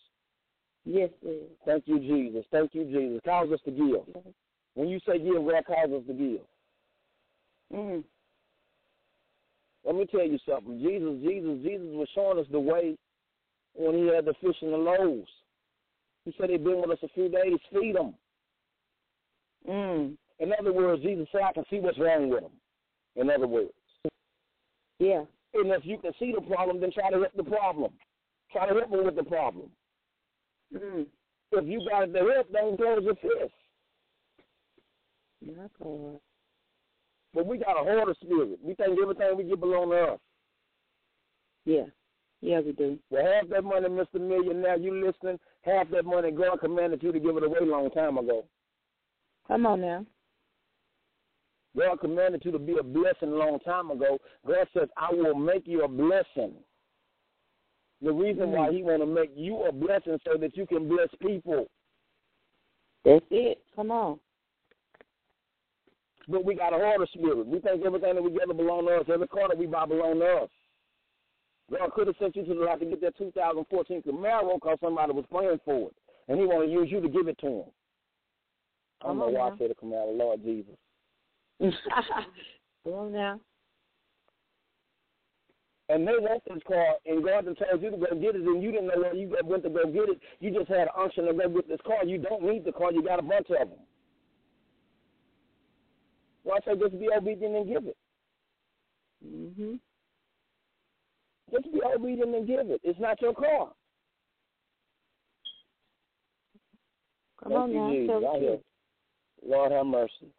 Yes, 0.84 1.10
Lord. 1.22 1.38
Thank 1.64 1.84
you, 1.86 1.98
Jesus. 1.98 2.44
Thank 2.50 2.74
you, 2.74 2.84
Jesus. 2.84 3.20
Cause 3.24 3.50
us 3.52 3.60
to 3.64 3.70
give. 3.70 4.22
When 4.74 4.88
you 4.88 5.00
say 5.06 5.18
give, 5.18 5.44
God 5.44 5.64
calls 5.66 6.02
us 6.02 6.06
to 6.06 6.12
give. 6.12 6.40
Mm. 7.74 8.04
Let 9.84 9.94
me 9.94 10.06
tell 10.06 10.26
you 10.26 10.38
something. 10.48 10.78
Jesus, 10.78 11.22
Jesus, 11.22 11.62
Jesus 11.62 11.88
was 11.92 12.08
showing 12.14 12.38
us 12.38 12.46
the 12.50 12.60
way 12.60 12.96
when 13.74 13.94
he 13.96 14.06
had 14.08 14.24
the 14.24 14.34
fish 14.40 14.56
and 14.60 14.72
the 14.72 14.76
loaves. 14.76 15.28
He 16.24 16.34
said 16.38 16.50
he'd 16.50 16.64
been 16.64 16.80
with 16.80 16.90
us 16.90 16.98
a 17.02 17.08
few 17.08 17.28
days. 17.28 17.58
Feed 17.72 17.96
them. 17.96 18.14
Mm. 19.68 20.16
In 20.40 20.52
other 20.58 20.72
words, 20.72 21.02
Jesus 21.02 21.26
said, 21.32 21.42
I 21.42 21.52
can 21.52 21.64
see 21.70 21.80
what's 21.80 21.98
wrong 21.98 22.28
with 22.28 22.42
them. 22.42 22.52
In 23.16 23.30
other 23.30 23.46
words. 23.46 23.72
Yeah. 24.98 25.22
And 25.54 25.70
if 25.72 25.84
you 25.84 25.98
can 25.98 26.12
see 26.18 26.32
the 26.34 26.42
problem, 26.42 26.80
then 26.80 26.92
try 26.92 27.10
to 27.10 27.18
help 27.18 27.32
the 27.34 27.44
problem. 27.44 27.92
Try 28.52 28.68
to 28.68 28.74
help 28.74 28.90
them 28.90 29.04
with 29.04 29.16
the 29.16 29.24
problem. 29.24 29.70
Mm. 30.74 31.06
If 31.52 31.66
you 31.66 31.88
got 31.88 32.12
the 32.12 32.18
help, 32.18 32.52
don't 32.52 32.76
close 32.76 33.02
your 33.02 33.14
fist. 33.14 33.54
My 35.46 35.66
God. 35.82 36.20
But 37.34 37.46
we 37.46 37.58
got 37.58 37.80
a 37.80 37.84
hoarder 37.84 38.14
spirit. 38.22 38.58
We 38.62 38.74
think 38.74 38.98
everything 39.00 39.36
we 39.36 39.44
get 39.44 39.60
belong 39.60 39.90
to 39.90 40.14
us. 40.14 40.20
Yeah. 41.64 41.84
Yeah, 42.40 42.60
we 42.60 42.72
do. 42.72 42.98
Well, 43.10 43.24
half 43.24 43.48
that 43.50 43.64
money, 43.64 43.88
Mr. 43.88 44.20
Millionaire, 44.20 44.78
you 44.78 45.04
listening, 45.04 45.38
half 45.62 45.90
that 45.90 46.04
money 46.04 46.30
God 46.30 46.60
commanded 46.60 47.02
you 47.02 47.12
to 47.12 47.18
give 47.18 47.36
it 47.36 47.42
away 47.42 47.58
a 47.60 47.64
long 47.64 47.90
time 47.90 48.16
ago. 48.16 48.44
Come 49.48 49.66
on 49.66 49.80
now. 49.80 50.06
God 51.76 52.00
commanded 52.00 52.42
you 52.44 52.52
to 52.52 52.58
be 52.58 52.76
a 52.78 52.82
blessing 52.82 53.30
a 53.32 53.36
long 53.36 53.58
time 53.60 53.90
ago. 53.90 54.18
God 54.46 54.66
says, 54.72 54.88
I 54.96 55.12
will 55.12 55.34
make 55.34 55.66
you 55.66 55.84
a 55.84 55.88
blessing. 55.88 56.54
The 58.02 58.12
reason 58.12 58.52
why 58.52 58.68
mm. 58.68 58.76
he 58.76 58.82
want 58.82 59.02
to 59.02 59.06
make 59.06 59.32
you 59.34 59.64
a 59.64 59.72
blessing 59.72 60.18
so 60.24 60.38
that 60.38 60.56
you 60.56 60.66
can 60.66 60.88
bless 60.88 61.08
people. 61.20 61.66
That's 63.04 63.24
it. 63.30 63.58
Come 63.74 63.90
on. 63.90 64.18
But 66.28 66.44
we 66.44 66.54
got 66.54 66.74
a 66.74 66.76
hoarder 66.76 67.06
spirit. 67.12 67.46
We 67.46 67.58
think 67.60 67.84
everything 67.84 68.14
that 68.14 68.22
we 68.22 68.30
get 68.30 68.54
belong 68.54 68.86
to 68.86 68.96
us. 68.96 69.06
Every 69.12 69.28
car 69.28 69.48
that 69.48 69.56
we 69.56 69.66
buy 69.66 69.86
belong 69.86 70.20
to 70.20 70.26
us. 70.44 70.50
God 71.70 71.92
could 71.94 72.06
have 72.06 72.16
sent 72.18 72.36
you 72.36 72.44
to 72.44 72.54
the 72.54 72.60
lot 72.60 72.80
to 72.80 72.86
get 72.86 73.00
that 73.00 73.16
2014 73.18 74.02
Camaro 74.02 74.54
because 74.54 74.78
somebody 74.82 75.12
was 75.12 75.24
praying 75.30 75.60
for 75.64 75.88
it. 75.88 75.96
And 76.28 76.38
he 76.38 76.44
want 76.44 76.66
to 76.66 76.72
use 76.72 76.88
you 76.90 77.00
to 77.00 77.08
give 77.08 77.28
it 77.28 77.38
to 77.38 77.46
him. 77.46 77.64
I 79.02 79.06
don't 79.08 79.18
know 79.18 79.28
why 79.28 79.48
now. 79.48 79.54
I 79.54 79.58
said 79.58 79.70
a 79.70 79.74
Camaro, 79.74 80.16
Lord 80.16 80.42
Jesus. 80.42 80.74
Come 82.84 82.92
on 82.92 83.12
now. 83.12 83.40
and 85.88 86.06
they 86.06 86.12
want 86.18 86.42
this 86.46 86.62
car, 86.66 86.94
and 87.06 87.24
God 87.24 87.44
told 87.44 87.82
you 87.82 87.90
to 87.90 87.96
go 87.96 88.14
get 88.14 88.36
it, 88.36 88.42
and 88.42 88.62
you 88.62 88.70
didn't 88.70 88.88
know 88.88 89.00
where 89.00 89.14
you 89.14 89.34
went 89.44 89.62
to 89.64 89.70
go 89.70 89.86
get 89.86 90.08
it. 90.08 90.20
You 90.40 90.52
just 90.52 90.68
had 90.68 90.82
an 90.82 90.88
unction 90.96 91.26
to 91.26 91.32
go 91.32 91.48
get 91.48 91.68
this 91.68 91.80
car. 91.86 92.04
You 92.04 92.18
don't 92.18 92.42
need 92.42 92.64
the 92.64 92.72
car. 92.72 92.92
You 92.92 93.02
got 93.02 93.18
a 93.18 93.22
bunch 93.22 93.48
of 93.50 93.68
them. 93.68 93.78
Well, 96.48 96.56
I 96.66 96.72
say 96.72 96.80
just 96.80 96.98
be 96.98 97.10
obedient 97.14 97.54
and 97.56 97.68
give 97.68 97.86
it. 97.86 97.96
Mm-hmm. 99.22 99.74
Just 101.52 101.70
be 101.70 101.80
obedient 101.94 102.34
and 102.34 102.46
give 102.46 102.70
it. 102.70 102.80
It's 102.82 102.98
not 102.98 103.20
your 103.20 103.34
car. 103.34 103.68
Come 107.42 107.52
Thank 107.52 107.54
on 107.54 107.74
now. 107.74 107.90
Jesus. 107.90 108.20
The 108.22 108.26
I 108.26 108.38
hear. 108.38 108.58
Lord 109.46 109.72
have 109.72 109.86
mercy. 109.86 110.32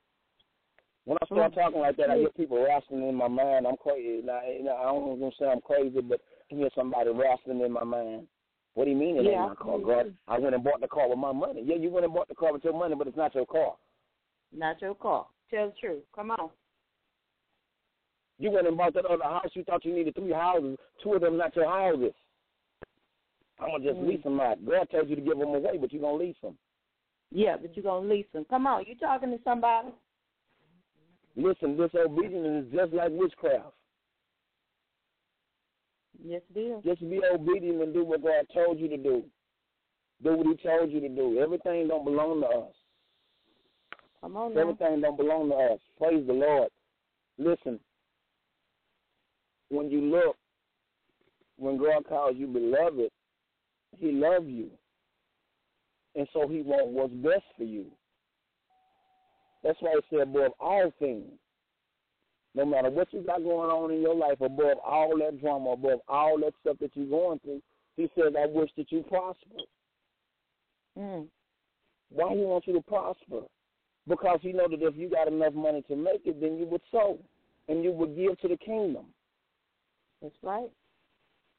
When 1.05 1.17
I 1.21 1.25
start 1.27 1.51
Mm. 1.51 1.55
talking 1.55 1.79
like 1.79 1.95
that, 1.97 2.09
I 2.09 2.17
hear 2.17 2.29
people 2.31 2.63
wrestling 2.63 3.07
in 3.07 3.13
my 3.13 3.27
mind. 3.27 3.67
I'm 3.67 3.77
crazy. 3.77 4.25
Now, 4.25 4.39
I 4.39 4.83
don't 4.85 5.19
want 5.19 5.33
to 5.33 5.37
say 5.37 5.47
I'm 5.47 5.61
crazy, 5.61 6.01
but 6.01 6.21
I 6.51 6.55
hear 6.55 6.69
somebody 6.73 7.11
wrestling 7.11 7.61
in 7.61 7.71
my 7.71 7.83
mind. 7.83 8.27
What 8.73 8.85
do 8.85 8.91
you 8.91 8.97
mean 8.97 9.17
it 9.17 9.25
Yeah, 9.25 9.43
ain't 9.43 9.49
my 9.49 9.55
car? 9.55 9.75
I 9.75 9.81
God, 9.81 10.15
I 10.27 10.39
went 10.39 10.55
and 10.55 10.63
bought 10.63 10.81
the 10.81 10.87
car 10.87 11.07
with 11.07 11.19
my 11.19 11.31
money. 11.31 11.61
Yeah, 11.63 11.75
you 11.75 11.91
went 11.91 12.05
and 12.05 12.13
bought 12.13 12.29
the 12.29 12.35
car 12.35 12.51
with 12.51 12.63
your 12.63 12.73
money, 12.73 12.95
but 12.95 13.07
it's 13.07 13.17
not 13.17 13.35
your 13.35 13.45
car. 13.45 13.75
Not 14.51 14.81
your 14.81 14.95
call. 14.95 15.31
Tell 15.49 15.67
the 15.69 15.73
truth. 15.79 16.03
Come 16.15 16.31
on. 16.31 16.49
You 18.37 18.51
went 18.51 18.67
and 18.67 18.77
bought 18.77 18.93
that 18.93 19.05
other 19.05 19.23
house. 19.23 19.49
You 19.53 19.63
thought 19.63 19.83
you 19.83 19.93
needed 19.93 20.15
three 20.15 20.31
houses. 20.31 20.77
Two 21.03 21.13
of 21.13 21.21
them 21.21 21.37
not 21.37 21.55
your 21.55 21.67
houses. 21.67 22.13
I'm 23.59 23.71
gonna 23.71 23.83
just 23.83 23.99
Mm. 23.99 24.07
lease 24.07 24.23
them 24.23 24.39
out. 24.39 24.63
God 24.65 24.89
tells 24.89 25.09
you 25.09 25.15
to 25.15 25.21
give 25.21 25.37
them 25.37 25.53
away, 25.53 25.77
but 25.77 25.91
you're 25.91 26.01
gonna 26.01 26.15
lease 26.15 26.39
them. 26.41 26.57
Yeah, 27.31 27.57
but 27.57 27.75
you're 27.75 27.83
going 27.83 28.07
to 28.07 28.15
lease 28.15 28.25
them. 28.33 28.45
Come 28.45 28.65
on. 28.65 28.85
You 28.85 28.95
talking 28.95 29.29
to 29.31 29.39
somebody? 29.43 29.89
Listen, 31.35 31.77
disobedience 31.77 32.65
is 32.65 32.73
just 32.73 32.93
like 32.93 33.11
witchcraft. 33.11 33.73
Yes, 36.21 36.41
it 36.53 36.59
is. 36.59 36.83
Just 36.83 37.01
be 37.01 37.21
obedient 37.31 37.81
and 37.81 37.93
do 37.93 38.03
what 38.03 38.23
God 38.23 38.45
told 38.53 38.79
you 38.79 38.89
to 38.89 38.97
do. 38.97 39.23
Do 40.23 40.35
what 40.35 40.47
He 40.47 40.55
told 40.67 40.91
you 40.91 40.99
to 40.99 41.09
do. 41.09 41.39
Everything 41.39 41.87
don't 41.87 42.03
belong 42.03 42.41
to 42.41 42.47
us. 42.47 42.73
Come 44.21 44.35
on 44.35 44.53
now. 44.53 44.61
Everything 44.61 45.01
don't 45.01 45.17
belong 45.17 45.49
to 45.49 45.55
us. 45.55 45.79
Praise 45.97 46.25
the 46.27 46.33
Lord. 46.33 46.69
Listen, 47.37 47.79
when 49.69 49.89
you 49.89 50.01
look, 50.01 50.35
when 51.57 51.77
God 51.77 52.05
calls 52.07 52.35
you 52.37 52.47
beloved, 52.47 53.09
He 53.97 54.11
loves 54.11 54.47
you. 54.47 54.69
And 56.15 56.27
so 56.33 56.47
He 56.47 56.61
wants 56.61 56.89
what's 56.91 57.13
best 57.13 57.45
for 57.57 57.63
you. 57.63 57.85
That's 59.63 59.77
why 59.79 59.95
He 59.95 60.17
said, 60.17 60.27
above 60.27 60.51
all 60.59 60.91
things, 60.99 61.31
no 62.55 62.65
matter 62.65 62.89
what 62.89 63.13
you 63.13 63.21
got 63.21 63.43
going 63.43 63.69
on 63.69 63.91
in 63.91 64.01
your 64.01 64.15
life, 64.15 64.41
above 64.41 64.79
all 64.83 65.17
that 65.19 65.39
drama, 65.39 65.71
above 65.71 65.99
all 66.07 66.37
that 66.39 66.53
stuff 66.61 66.77
that 66.81 66.91
you're 66.95 67.05
going 67.07 67.39
through, 67.39 67.61
He 67.95 68.09
says, 68.15 68.33
I 68.37 68.47
wish 68.47 68.69
that 68.75 68.91
you 68.91 69.03
prosper. 69.03 69.63
Mm. 70.97 71.27
Why 72.09 72.33
He 72.33 72.41
wants 72.41 72.67
you 72.67 72.73
to 72.73 72.81
prosper? 72.81 73.41
Because 74.09 74.39
He 74.41 74.51
know 74.51 74.67
that 74.67 74.81
if 74.81 74.97
you 74.97 75.09
got 75.09 75.27
enough 75.27 75.53
money 75.53 75.83
to 75.83 75.95
make 75.95 76.21
it, 76.25 76.41
then 76.41 76.57
you 76.57 76.65
would 76.65 76.81
sow 76.91 77.17
and 77.69 77.83
you 77.83 77.93
would 77.93 78.15
give 78.17 78.37
to 78.39 78.47
the 78.49 78.57
kingdom. 78.57 79.05
That's 80.21 80.35
right. 80.43 80.69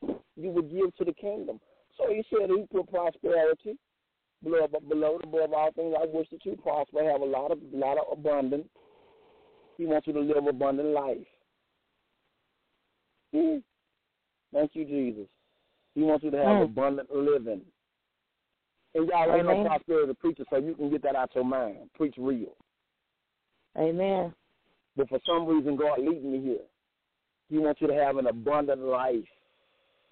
You 0.03 0.51
would 0.51 0.71
give 0.71 0.95
to 0.97 1.05
the 1.05 1.15
kingdom. 1.15 1.61
So 1.97 2.13
He 2.13 2.23
said 2.29 2.51
He 2.51 2.67
put 2.71 2.91
prosperity 2.91 3.79
below, 4.43 4.67
below 4.89 5.19
above 5.23 5.53
all 5.53 5.71
things. 5.73 5.95
I 5.99 6.07
wish 6.07 6.29
that 6.31 6.45
you 6.45 6.57
prosper, 6.57 7.09
have 7.11 7.21
a 7.21 7.25
lot 7.25 7.53
of 7.53 7.59
lot 7.73 7.99
of 7.99 8.19
abundance. 8.19 8.69
He 9.79 9.87
wants 9.87 10.07
you 10.07 10.13
to 10.13 10.21
live 10.21 10.47
abundant 10.47 10.89
life. 10.89 11.19
Mm. 13.35 13.63
Thank 14.53 14.73
you, 14.75 14.85
Jesus. 14.85 15.29
He 15.95 16.03
wants 16.03 16.25
you 16.25 16.31
to 16.33 16.37
have 16.37 16.57
Mm. 16.57 16.65
abundant 16.65 17.15
living. 17.15 17.63
And 18.95 19.09
y'all 19.09 19.35
ain't 19.35 19.47
no 19.47 19.65
prosperity 19.65 20.15
preacher, 20.15 20.45
so 20.51 20.57
you 20.57 20.75
can 20.75 20.91
get 20.91 21.03
that 21.03 21.17
out 21.17 21.31
your 21.35 21.45
mind. 21.45 21.91
Preach 21.95 22.15
real. 22.19 22.57
Amen. 23.79 24.35
But 24.97 25.09
for 25.09 25.21
some 25.25 25.47
reason, 25.47 25.77
God 25.77 26.01
leading 26.01 26.33
me 26.33 26.41
here. 26.41 26.65
He 27.49 27.59
wants 27.59 27.81
you 27.81 27.87
to 27.87 27.95
have 27.95 28.17
an 28.17 28.27
abundant 28.27 28.81
life, 28.81 29.17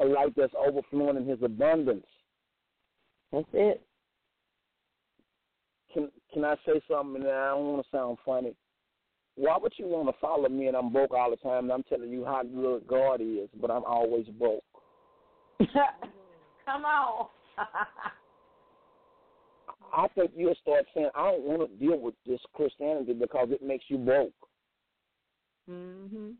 a 0.00 0.04
life 0.04 0.32
that's 0.36 0.52
overflowing 0.56 1.16
in 1.16 1.26
His 1.26 1.42
abundance. 1.42 2.06
That's 3.32 3.46
it. 3.52 3.82
Can 5.92 6.10
Can 6.32 6.44
I 6.44 6.54
say 6.64 6.80
something? 6.88 7.22
And 7.22 7.30
I 7.30 7.48
don't 7.50 7.72
want 7.72 7.84
to 7.84 7.96
sound 7.96 8.18
funny. 8.24 8.54
Why 9.34 9.56
would 9.60 9.72
you 9.76 9.86
want 9.86 10.08
to 10.08 10.20
follow 10.20 10.48
me 10.48 10.66
and 10.66 10.76
I'm 10.76 10.92
broke 10.92 11.12
all 11.12 11.30
the 11.30 11.36
time? 11.36 11.64
And 11.64 11.72
I'm 11.72 11.84
telling 11.84 12.10
you 12.10 12.24
how 12.24 12.42
good 12.42 12.86
God 12.88 13.20
is, 13.20 13.48
but 13.60 13.70
I'm 13.70 13.84
always 13.84 14.26
broke. 14.26 14.64
Come 15.60 16.84
on. 16.84 17.26
I 19.92 20.08
think 20.08 20.32
you'll 20.36 20.54
start 20.62 20.84
saying, 20.94 21.10
I 21.14 21.30
don't 21.32 21.44
want 21.44 21.70
to 21.70 21.76
deal 21.84 21.98
with 21.98 22.14
this 22.26 22.40
Christianity 22.54 23.14
because 23.14 23.48
it 23.50 23.62
makes 23.62 23.84
you 23.88 23.98
broke. 23.98 24.32
mhm. 25.68 26.34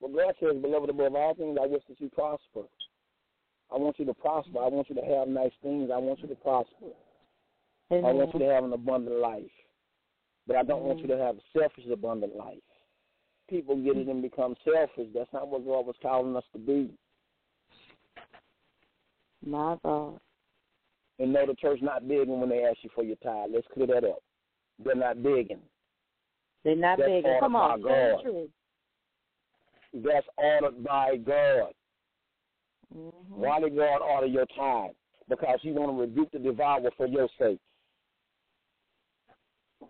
But 0.00 0.14
God 0.14 0.34
says, 0.40 0.60
beloved, 0.60 0.90
above 0.90 1.14
all 1.14 1.34
things, 1.34 1.56
I 1.62 1.66
wish 1.66 1.82
that 1.88 2.00
you 2.00 2.08
prosper. 2.10 2.62
I 3.72 3.76
want 3.76 3.98
you 3.98 4.04
to 4.06 4.14
prosper. 4.14 4.58
I 4.58 4.66
want 4.68 4.88
you 4.88 4.96
to 4.96 5.04
have 5.04 5.28
nice 5.28 5.52
things. 5.62 5.90
I 5.94 5.98
want 5.98 6.20
you 6.20 6.28
to 6.28 6.34
prosper. 6.34 6.90
I 7.90 8.12
want 8.12 8.32
you 8.34 8.40
to 8.40 8.46
have 8.46 8.64
an 8.64 8.72
abundant 8.72 9.18
life. 9.18 9.50
But 10.46 10.56
I 10.56 10.64
don't 10.64 10.82
want 10.82 10.98
you 10.98 11.06
to 11.06 11.16
have 11.16 11.36
a 11.36 11.58
selfish, 11.58 11.84
abundant 11.90 12.34
life. 12.34 12.58
People 13.48 13.76
get 13.76 13.96
it 13.96 14.08
and 14.08 14.22
become 14.22 14.56
selfish. 14.64 15.08
That's 15.14 15.32
not 15.32 15.48
what 15.48 15.64
God 15.64 15.86
was 15.86 15.94
calling 16.02 16.34
us 16.36 16.44
to 16.52 16.58
be. 16.58 16.90
My 19.44 19.76
God. 19.84 20.18
And 21.18 21.32
no, 21.32 21.46
the 21.46 21.54
church 21.54 21.80
not 21.82 22.08
begging 22.08 22.40
when 22.40 22.48
they 22.48 22.64
ask 22.64 22.78
you 22.82 22.90
for 22.94 23.04
your 23.04 23.16
tithe. 23.16 23.50
Let's 23.52 23.66
clear 23.72 23.86
that 23.88 24.04
up. 24.04 24.22
They're 24.82 24.94
not 24.94 25.22
begging. 25.22 25.60
They're 26.64 26.76
not 26.76 26.98
That's 26.98 27.08
begging. 27.08 27.36
Come 27.40 27.56
on. 27.56 27.80
The 27.80 27.88
God. 27.88 28.48
That's 30.04 30.26
ordered 30.36 30.84
by 30.84 31.16
God. 31.16 31.74
Mhm. 32.94 33.12
Why 33.28 33.60
did 33.60 33.76
God 33.76 34.00
order 34.00 34.26
your 34.26 34.46
tithe? 34.46 34.94
Because 35.28 35.60
He 35.62 35.72
want 35.72 35.92
to 35.92 36.00
rebuke 36.00 36.30
the 36.32 36.38
devourer 36.38 36.90
for 36.96 37.06
your 37.06 37.28
sake. 37.38 37.60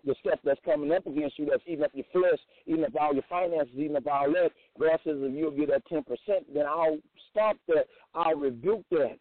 the 0.04 0.14
stuff 0.20 0.38
that's 0.44 0.60
coming 0.64 0.92
up 0.92 1.06
against 1.06 1.38
you, 1.38 1.46
that's 1.46 1.62
eating 1.66 1.84
up 1.84 1.90
your 1.94 2.06
flesh, 2.12 2.38
eating 2.66 2.84
up 2.84 2.92
all 3.00 3.12
your 3.12 3.24
finances, 3.28 3.74
eating 3.76 3.96
up 3.96 4.06
all 4.06 4.30
that, 4.32 4.50
God 4.78 4.98
says 5.04 5.16
if 5.18 5.34
you'll 5.34 5.50
get 5.50 5.68
that 5.68 5.86
10%, 5.88 6.02
then 6.52 6.66
I'll 6.66 6.98
stop 7.30 7.56
that. 7.68 7.86
I'll 8.14 8.36
rebuke 8.36 8.84
that. 8.90 9.18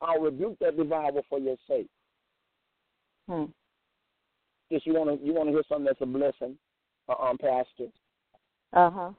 I'll 0.00 0.20
rebuke 0.20 0.56
that 0.60 0.76
devourer 0.76 1.22
for 1.28 1.38
your 1.38 1.56
sake. 1.68 1.88
Hmm. 3.28 3.44
Just 4.72 4.86
you 4.86 4.94
want 4.94 5.20
to 5.20 5.26
you 5.26 5.34
want 5.34 5.48
to 5.48 5.52
hear 5.52 5.62
something 5.68 5.86
that's 5.86 6.00
a 6.00 6.06
blessing, 6.06 6.56
uh, 7.08 7.22
um, 7.22 7.38
Pastor. 7.38 7.90
Uh 8.72 8.90
huh. 8.90 9.10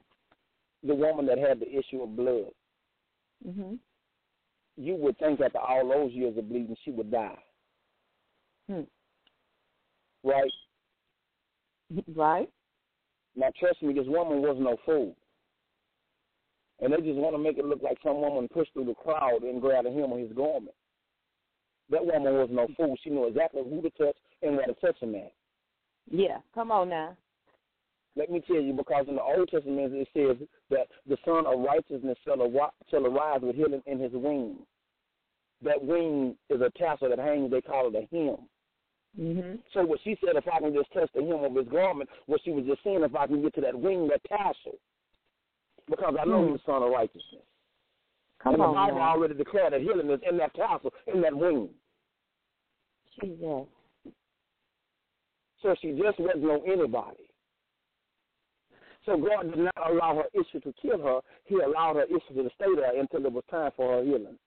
The 0.82 0.94
woman 0.94 1.26
that 1.26 1.38
had 1.38 1.60
the 1.60 1.70
issue 1.70 2.02
of 2.02 2.16
blood. 2.16 2.50
Mhm. 3.46 3.78
You 4.76 4.94
would 4.96 5.18
think 5.18 5.40
after 5.40 5.58
all 5.58 5.88
those 5.88 6.12
years 6.12 6.36
of 6.38 6.48
bleeding, 6.48 6.76
she 6.84 6.90
would 6.90 7.10
die. 7.10 7.38
Hmm. 8.68 8.82
Right? 10.24 10.50
Right. 12.16 12.48
Now, 13.36 13.50
trust 13.58 13.82
me, 13.82 13.92
this 13.92 14.06
woman 14.06 14.40
was 14.40 14.56
no 14.58 14.78
fool. 14.86 15.14
And 16.82 16.92
they 16.92 16.96
just 16.96 17.18
want 17.18 17.34
to 17.34 17.38
make 17.38 17.58
it 17.58 17.64
look 17.64 17.80
like 17.80 17.96
some 18.02 18.20
woman 18.20 18.48
pushed 18.48 18.72
through 18.72 18.86
the 18.86 18.94
crowd 18.94 19.44
and 19.44 19.60
grabbed 19.60 19.86
him 19.86 20.12
on 20.12 20.18
his 20.18 20.32
garment. 20.32 20.74
That 21.90 22.04
woman 22.04 22.34
was 22.34 22.48
no 22.50 22.66
fool. 22.76 22.96
She 23.02 23.10
knew 23.10 23.26
exactly 23.28 23.62
who 23.62 23.80
to 23.82 23.90
touch 23.90 24.16
and 24.42 24.56
where 24.56 24.66
to 24.66 24.74
touch 24.74 24.98
him 24.98 25.14
at. 25.14 25.32
Yeah. 26.10 26.38
Come 26.54 26.72
on 26.72 26.88
now. 26.88 27.16
Let 28.16 28.30
me 28.30 28.42
tell 28.46 28.60
you, 28.60 28.72
because 28.72 29.06
in 29.08 29.14
the 29.14 29.22
Old 29.22 29.48
Testament 29.48 29.94
it 29.94 30.08
says 30.12 30.48
that 30.70 30.88
the 31.08 31.16
Son 31.24 31.46
of 31.46 31.60
Righteousness 31.60 32.18
shall, 32.24 32.42
ar- 32.42 32.72
shall 32.90 33.06
arise 33.06 33.40
with 33.42 33.56
healing 33.56 33.82
in 33.86 34.00
his 34.00 34.12
wings. 34.12 34.58
That 35.62 35.82
wing 35.82 36.36
is 36.50 36.60
a 36.60 36.70
tassel 36.76 37.08
that 37.10 37.18
hangs, 37.18 37.50
they 37.50 37.60
call 37.60 37.88
it 37.88 37.94
a 37.94 38.14
hem. 38.14 38.48
Mhm. 39.18 39.58
So 39.72 39.84
what 39.84 40.00
she 40.02 40.16
said, 40.24 40.36
if 40.36 40.48
I 40.48 40.58
can 40.58 40.74
just 40.74 40.90
touch 40.92 41.10
the 41.14 41.22
hem 41.22 41.44
of 41.44 41.54
his 41.54 41.68
garment, 41.68 42.10
what 42.26 42.40
she 42.42 42.50
was 42.50 42.64
just 42.64 42.82
saying, 42.82 43.02
if 43.02 43.14
I 43.14 43.26
can 43.26 43.40
get 43.40 43.54
to 43.54 43.60
that 43.60 43.78
wing, 43.78 44.08
that 44.08 44.24
tassel, 44.24 44.78
because 45.88 46.14
I 46.20 46.24
know 46.24 46.42
Hmm. 46.44 46.52
he's 46.52 46.60
the 46.64 46.72
Son 46.72 46.82
of 46.82 46.90
Righteousness. 46.90 47.42
Come 48.42 48.54
and 48.54 48.62
on 48.62 48.70
the 48.70 48.74
Bible 48.74 48.98
now. 48.98 49.10
already 49.10 49.34
declared 49.34 49.72
that 49.72 49.80
healing 49.80 50.10
is 50.10 50.20
in 50.28 50.36
that 50.38 50.52
castle, 50.54 50.92
in 51.06 51.20
that 51.22 51.34
wing. 51.34 51.68
Jesus. 53.20 53.66
So 55.62 55.74
she 55.80 55.92
just 55.92 56.18
wasn't 56.18 56.44
on 56.44 56.60
anybody. 56.66 57.28
So 59.06 59.16
God 59.16 59.50
did 59.50 59.58
not 59.58 59.90
allow 59.90 60.16
her 60.16 60.40
issue 60.40 60.60
to 60.60 60.72
kill 60.80 61.00
her. 61.02 61.20
He 61.44 61.56
allowed 61.56 61.96
her 61.96 62.04
issue 62.04 62.42
to 62.42 62.50
stay 62.54 62.74
there 62.74 62.98
until 62.98 63.24
it 63.26 63.32
was 63.32 63.44
time 63.50 63.70
for 63.76 63.96
her 63.98 64.04
healing. 64.04 64.38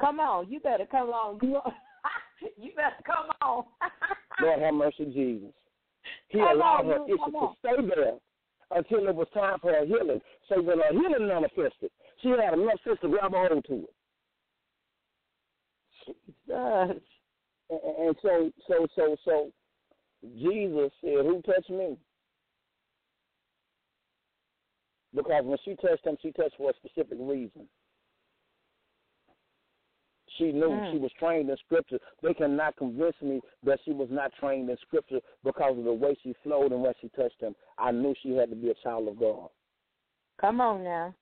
Come 0.00 0.20
on. 0.20 0.50
You 0.50 0.60
better 0.60 0.86
come 0.86 1.08
on. 1.10 1.38
You, 1.42 1.60
you 2.56 2.72
better 2.74 2.96
come 3.06 3.26
on. 3.42 3.64
Lord 4.40 4.60
have 4.60 4.74
mercy, 4.74 5.04
Jesus. 5.06 5.52
He 6.28 6.38
Come 6.38 6.48
allowed 6.56 6.80
on, 6.80 6.86
her 6.86 7.04
issue 7.06 7.30
to 7.32 7.48
stay 7.60 7.94
there 7.94 8.14
until 8.70 9.08
it 9.08 9.14
was 9.14 9.28
time 9.34 9.58
for 9.60 9.72
her 9.72 9.84
healing. 9.86 10.20
So 10.52 10.60
when 10.60 10.78
her 10.78 10.92
healing 10.92 11.28
manifested, 11.28 11.90
she 12.22 12.28
had 12.28 12.54
enough 12.54 12.80
sense 12.84 12.98
to 13.02 13.08
grab 13.08 13.32
a 13.32 13.48
hold 13.48 13.64
to 13.66 13.74
it. 13.74 13.94
Jesus. 16.06 17.02
And, 17.70 17.80
and 17.98 18.16
so, 18.20 18.50
so, 18.68 18.86
so, 18.94 19.16
so, 19.24 19.52
Jesus 20.36 20.90
said, 21.00 21.24
"Who 21.24 21.40
touched 21.42 21.70
me?" 21.70 21.96
Because 25.14 25.44
when 25.44 25.58
she 25.64 25.74
touched 25.76 26.06
him, 26.06 26.16
she 26.20 26.32
touched 26.32 26.56
for 26.56 26.70
a 26.70 26.74
specific 26.74 27.18
reason. 27.20 27.68
She 30.38 30.50
knew 30.50 30.70
Mm. 30.70 30.92
she 30.92 30.98
was 30.98 31.12
trained 31.18 31.50
in 31.50 31.56
Scripture. 31.58 31.98
They 32.22 32.34
cannot 32.34 32.76
convince 32.76 33.14
me 33.20 33.40
that 33.64 33.78
she 33.84 33.92
was 33.92 34.08
not 34.10 34.32
trained 34.40 34.70
in 34.70 34.76
Scripture 34.78 35.20
because 35.44 35.78
of 35.78 35.84
the 35.84 35.92
way 35.92 36.16
she 36.22 36.34
flowed 36.42 36.72
and 36.72 36.82
when 36.82 36.94
she 37.00 37.10
touched 37.10 37.40
him. 37.40 37.54
I 37.78 37.90
knew 37.90 38.14
she 38.22 38.32
had 38.32 38.48
to 38.50 38.56
be 38.56 38.70
a 38.70 38.74
child 38.82 39.08
of 39.08 39.18
God. 39.18 39.50
Come 40.40 40.60
on 40.60 40.84
now. 40.84 41.14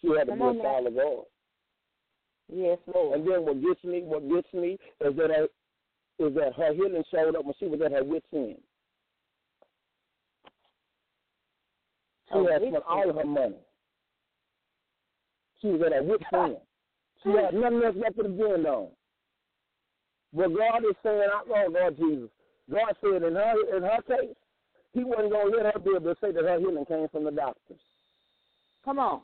She 0.00 0.08
had 0.08 0.26
to 0.26 0.36
Come 0.36 0.54
be 0.54 0.58
a 0.58 0.62
child 0.62 0.86
of 0.86 0.94
God. 0.94 1.24
Yes, 2.52 2.78
Lord. 2.92 3.20
And 3.20 3.28
then 3.28 3.44
what 3.44 3.62
gets 3.62 3.82
me, 3.84 4.02
what 4.04 4.28
gets 4.28 4.52
me 4.52 4.78
is 5.00 5.16
that 5.16 5.30
I, 5.30 5.42
is 6.24 6.34
that 6.34 6.54
her 6.56 6.74
healing 6.74 7.04
showed 7.10 7.36
up 7.36 7.44
when 7.44 7.54
she 7.58 7.66
was 7.66 7.80
at 7.84 7.92
her 7.92 8.04
wit's 8.04 8.26
end. 8.34 8.56
She 12.28 12.38
Her 12.38 12.52
had 12.52 12.62
spent 12.62 12.84
all 12.88 13.08
of 13.08 13.16
her 13.16 13.24
money. 13.24 13.56
She 15.60 15.68
was 15.68 15.82
at 15.86 15.92
her 15.92 16.02
wit's 16.02 16.24
end. 16.34 16.56
She 17.22 17.30
had 17.30 17.54
nothing 17.54 17.82
else 17.84 17.96
left 17.96 18.16
to 18.16 18.22
depend 18.24 18.66
on. 18.66 18.88
But 20.34 20.48
God 20.48 20.84
is 20.88 20.96
saying, 21.02 21.28
I 21.32 21.42
oh 21.46 21.70
Lord 21.70 21.96
Jesus. 21.96 22.30
God 22.70 22.96
said 23.00 23.22
in 23.22 23.34
her 23.34 23.76
in 23.76 23.82
her 23.82 24.02
case, 24.08 24.34
He 24.92 25.04
wasn't 25.04 25.32
gonna 25.32 25.56
let 25.56 25.74
her 25.74 25.80
be 25.80 25.90
able 25.96 26.14
to 26.14 26.20
say 26.20 26.32
that 26.32 26.44
her 26.44 26.58
healing 26.58 26.84
came 26.84 27.08
from 27.08 27.24
the 27.24 27.30
doctors. 27.30 27.80
Come 28.84 28.98
on. 28.98 29.20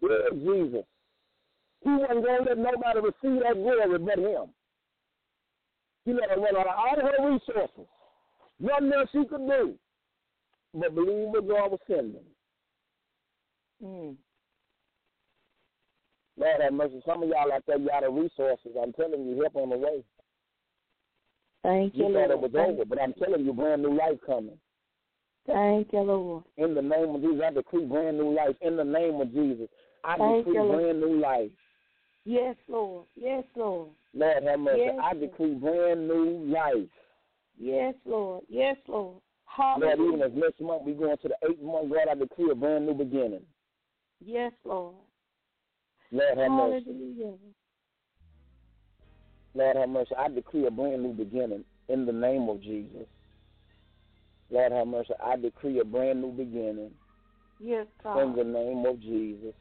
Yeah, 0.00 0.30
Jesus. 0.32 0.84
He 1.82 1.90
wasn't 1.90 2.24
going 2.24 2.44
to 2.44 2.50
let 2.50 2.58
nobody 2.58 3.00
receive 3.00 3.42
that 3.42 3.54
glory 3.54 3.98
but 3.98 4.18
him. 4.18 4.46
He 6.04 6.12
let 6.12 6.30
her 6.30 6.36
run 6.36 6.56
out 6.56 6.66
of 6.66 6.74
all 6.76 6.96
her 6.96 7.30
resources. 7.30 7.88
Nothing 8.60 8.92
else 8.92 9.08
she 9.12 9.24
could 9.24 9.46
do 9.48 9.74
but 10.74 10.94
believe 10.94 11.28
what 11.28 11.48
God 11.48 11.70
was 11.72 11.80
sending. 11.86 12.24
Mm. 13.82 14.16
Lord 16.38 16.60
have 16.62 16.72
mercy. 16.72 17.02
Some 17.04 17.22
of 17.22 17.28
y'all 17.28 17.52
out 17.52 17.62
there, 17.66 17.78
y'all 17.78 18.08
of 18.08 18.14
resources. 18.14 18.72
I'm 18.80 18.92
telling 18.92 19.26
you, 19.26 19.40
help 19.40 19.56
on 19.56 19.70
the 19.70 19.76
way. 19.76 20.02
Thank 21.62 21.94
you, 21.94 22.06
You 22.08 22.12
thought 22.12 22.28
Lord. 22.28 22.30
it 22.30 22.40
was 22.40 22.50
Thank, 22.52 22.70
over, 22.70 22.84
but 22.84 23.00
I'm 23.00 23.12
telling 23.14 23.44
you, 23.44 23.52
brand 23.52 23.82
new 23.82 23.96
life 23.96 24.18
coming. 24.26 24.58
thank 25.46 25.92
you, 25.92 26.00
Lord. 26.00 26.44
In 26.56 26.74
the 26.74 26.82
name 26.82 27.14
of 27.14 27.20
Jesus, 27.20 27.40
I 27.44 27.50
decree 27.52 27.84
brand 27.84 28.18
new 28.18 28.34
life. 28.34 28.56
In 28.62 28.76
the 28.76 28.84
name 28.84 29.20
of 29.20 29.32
Jesus, 29.32 29.68
I 30.04 30.18
Thank 30.18 30.46
decree 30.46 30.60
you, 30.60 30.68
brand 30.68 31.00
new 31.00 31.20
life. 31.20 31.50
Yes, 32.24 32.56
Lord. 32.68 33.06
Yes, 33.14 33.44
Lord. 33.56 33.90
Lord 34.14 34.42
have 34.42 34.60
mercy. 34.60 34.82
Yes, 34.84 35.00
I 35.02 35.14
decree 35.14 35.54
brand 35.54 36.08
new 36.08 36.44
life. 36.46 36.88
Yes, 37.58 37.94
Lord. 38.04 38.44
Yes, 38.48 38.76
Lord. 38.88 39.20
Lord, 39.58 40.00
even 40.00 40.22
as 40.22 40.32
next 40.34 40.60
month 40.60 40.82
we 40.84 40.92
go 40.92 41.10
into 41.10 41.28
the 41.28 41.36
eighth 41.48 41.60
month, 41.60 41.90
God, 41.92 42.08
I 42.10 42.14
decree 42.14 42.50
a 42.50 42.54
brand 42.54 42.86
new 42.86 42.94
beginning. 42.94 43.42
Yes, 44.24 44.52
Lord. 44.64 44.94
Lord 46.10 46.38
have 46.38 46.50
mercy. 46.50 47.16
Lord 49.54 49.76
have 49.76 49.88
mercy. 49.88 50.14
I 50.18 50.28
decree 50.28 50.66
a 50.66 50.70
brand 50.70 51.02
new 51.02 51.12
beginning 51.12 51.64
in 51.88 52.06
the 52.06 52.12
name 52.12 52.48
of 52.48 52.62
Jesus. 52.62 53.06
Lord 54.50 54.72
have 54.72 54.86
mercy. 54.86 55.12
I 55.22 55.36
decree 55.36 55.80
a 55.80 55.84
brand 55.84 56.22
new 56.22 56.32
beginning 56.32 56.90
Yes, 57.58 57.86
God. 58.02 58.22
in 58.22 58.36
the 58.36 58.44
name 58.44 58.84
of 58.86 59.00
Jesus. 59.00 59.54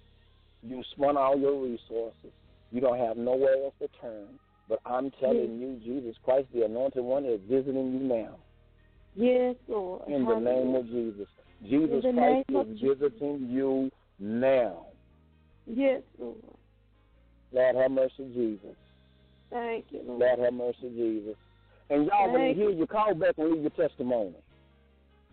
You 0.63 0.83
spun 0.91 1.17
all 1.17 1.37
your 1.37 1.61
resources. 1.61 2.31
You 2.71 2.81
don't 2.81 2.99
have 2.99 3.17
nowhere 3.17 3.63
else 3.63 3.73
to 3.81 3.89
turn. 3.99 4.27
But 4.69 4.79
I'm 4.85 5.11
telling 5.19 5.59
you, 5.59 5.79
Jesus 5.83 6.15
Christ, 6.23 6.47
the 6.53 6.63
anointed 6.63 7.03
one, 7.03 7.25
is 7.25 7.41
visiting 7.49 7.93
you 7.93 7.99
now. 7.99 8.37
Yes, 9.15 9.55
Lord. 9.67 10.07
In 10.07 10.25
the 10.25 10.39
name 10.39 10.75
of 10.75 10.85
Jesus. 10.85 11.27
Jesus 11.63 12.01
Christ 12.01 12.49
is 12.49 12.79
Jesus. 12.79 12.97
visiting 12.99 13.49
you 13.49 13.91
now. 14.19 14.85
Yes, 15.65 16.01
Lord. 16.17 16.37
Lord 17.51 17.75
have 17.75 17.91
mercy, 17.91 18.31
Jesus. 18.33 18.77
Thank 19.51 19.85
you, 19.89 20.01
Lord. 20.05 20.19
Lord 20.19 20.39
have 20.39 20.53
mercy, 20.53 20.89
Jesus. 20.95 21.35
And 21.89 22.07
y'all, 22.07 22.31
when 22.31 22.49
you 22.49 22.55
hear 22.55 22.69
you, 22.69 22.87
call 22.87 23.13
back 23.13 23.35
and 23.37 23.51
leave 23.51 23.61
your 23.61 23.71
testimony. 23.71 24.33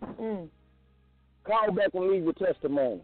Mm. 0.03 0.49
Call 1.45 1.71
back 1.71 1.89
and 1.93 2.11
leave 2.11 2.23
your 2.23 2.33
testimony. 2.33 3.01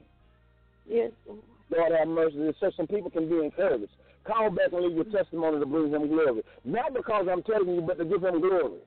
Yes, 0.88 1.12
Lord. 1.26 1.40
Lord 1.70 1.92
have 1.98 2.08
mercy. 2.08 2.54
So 2.60 2.72
some 2.76 2.88
people 2.88 3.10
can 3.10 3.30
be 3.30 3.44
encouraged. 3.44 3.92
Call 4.26 4.50
back 4.50 4.74
and 4.74 4.84
leave 4.84 4.96
your 4.96 5.06
testimony 5.06 5.60
to 5.60 5.66
bring 5.66 5.92
him 5.92 6.08
glory. 6.08 6.42
Not 6.66 6.94
because 6.94 7.28
I'm 7.32 7.44
telling 7.44 7.74
you, 7.76 7.82
but 7.82 7.98
to 7.98 8.06
give 8.06 8.24
him 8.24 8.42
glory. 8.42 8.80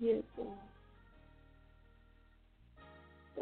Yes, 0.00 0.22
Lord. 0.36 0.50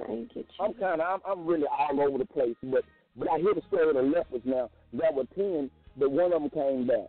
Thank 0.06 0.34
you, 0.34 0.42
Jesus. 0.42 0.55
I'm 0.60 0.74
kind 0.74 1.01
of, 1.01 1.20
I'm, 1.24 1.38
I'm 1.38 1.46
really 1.46 1.66
all 1.66 2.01
over 2.01 2.18
the 2.18 2.26
place, 2.26 2.56
but 2.64 2.84
but 3.16 3.30
I 3.30 3.38
hear 3.38 3.55
the 3.55 3.62
story 3.68 3.88
of 3.90 3.94
the 3.94 4.02
lepers 4.02 4.42
now. 4.44 4.68
That 4.94 5.14
were 5.14 5.24
ten, 5.36 5.70
but 5.96 6.10
one 6.10 6.32
of 6.32 6.42
them 6.42 6.51
came 6.51 6.86
back. 6.86 7.09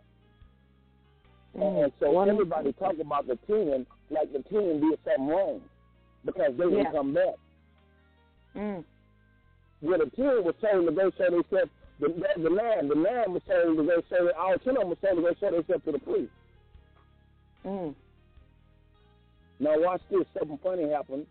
And 1.60 1.92
so 2.00 2.10
One- 2.10 2.28
everybody 2.28 2.72
talk 2.74 2.98
about 3.00 3.26
the 3.26 3.36
ten 3.46 3.86
like 4.10 4.32
the 4.32 4.42
ten 4.50 4.80
did 4.80 4.98
something 5.04 5.26
wrong 5.28 5.60
because 6.24 6.52
they 6.56 6.64
didn't 6.64 6.84
Yeah. 6.84 6.92
come 6.92 7.14
back. 7.14 7.34
Mm. 8.54 8.84
Well, 9.82 9.98
the 9.98 10.10
ten 10.16 10.44
was 10.44 10.54
told 10.60 10.86
to 10.86 10.92
go 10.92 11.10
show 11.16 11.30
themselves. 11.30 11.70
The, 11.98 12.08
the, 12.08 12.42
the 12.42 12.50
nine, 12.50 12.88
the 12.88 12.94
nine 12.94 13.32
was 13.32 13.42
told 13.48 13.78
to 13.78 13.82
go 13.84 14.02
show. 14.10 14.30
All 14.38 14.58
ten 14.58 14.76
of 14.76 14.80
them 14.82 14.88
was 14.90 14.98
told 15.00 15.16
to 15.16 15.22
go 15.22 15.34
show 15.40 15.50
themselves 15.50 15.84
to 15.86 15.92
the 15.92 15.98
priest. 15.98 16.32
Mm. 17.64 17.94
Now 19.58 19.74
watch 19.80 20.02
this. 20.10 20.26
Something 20.38 20.58
funny 20.62 20.90
happened. 20.90 21.26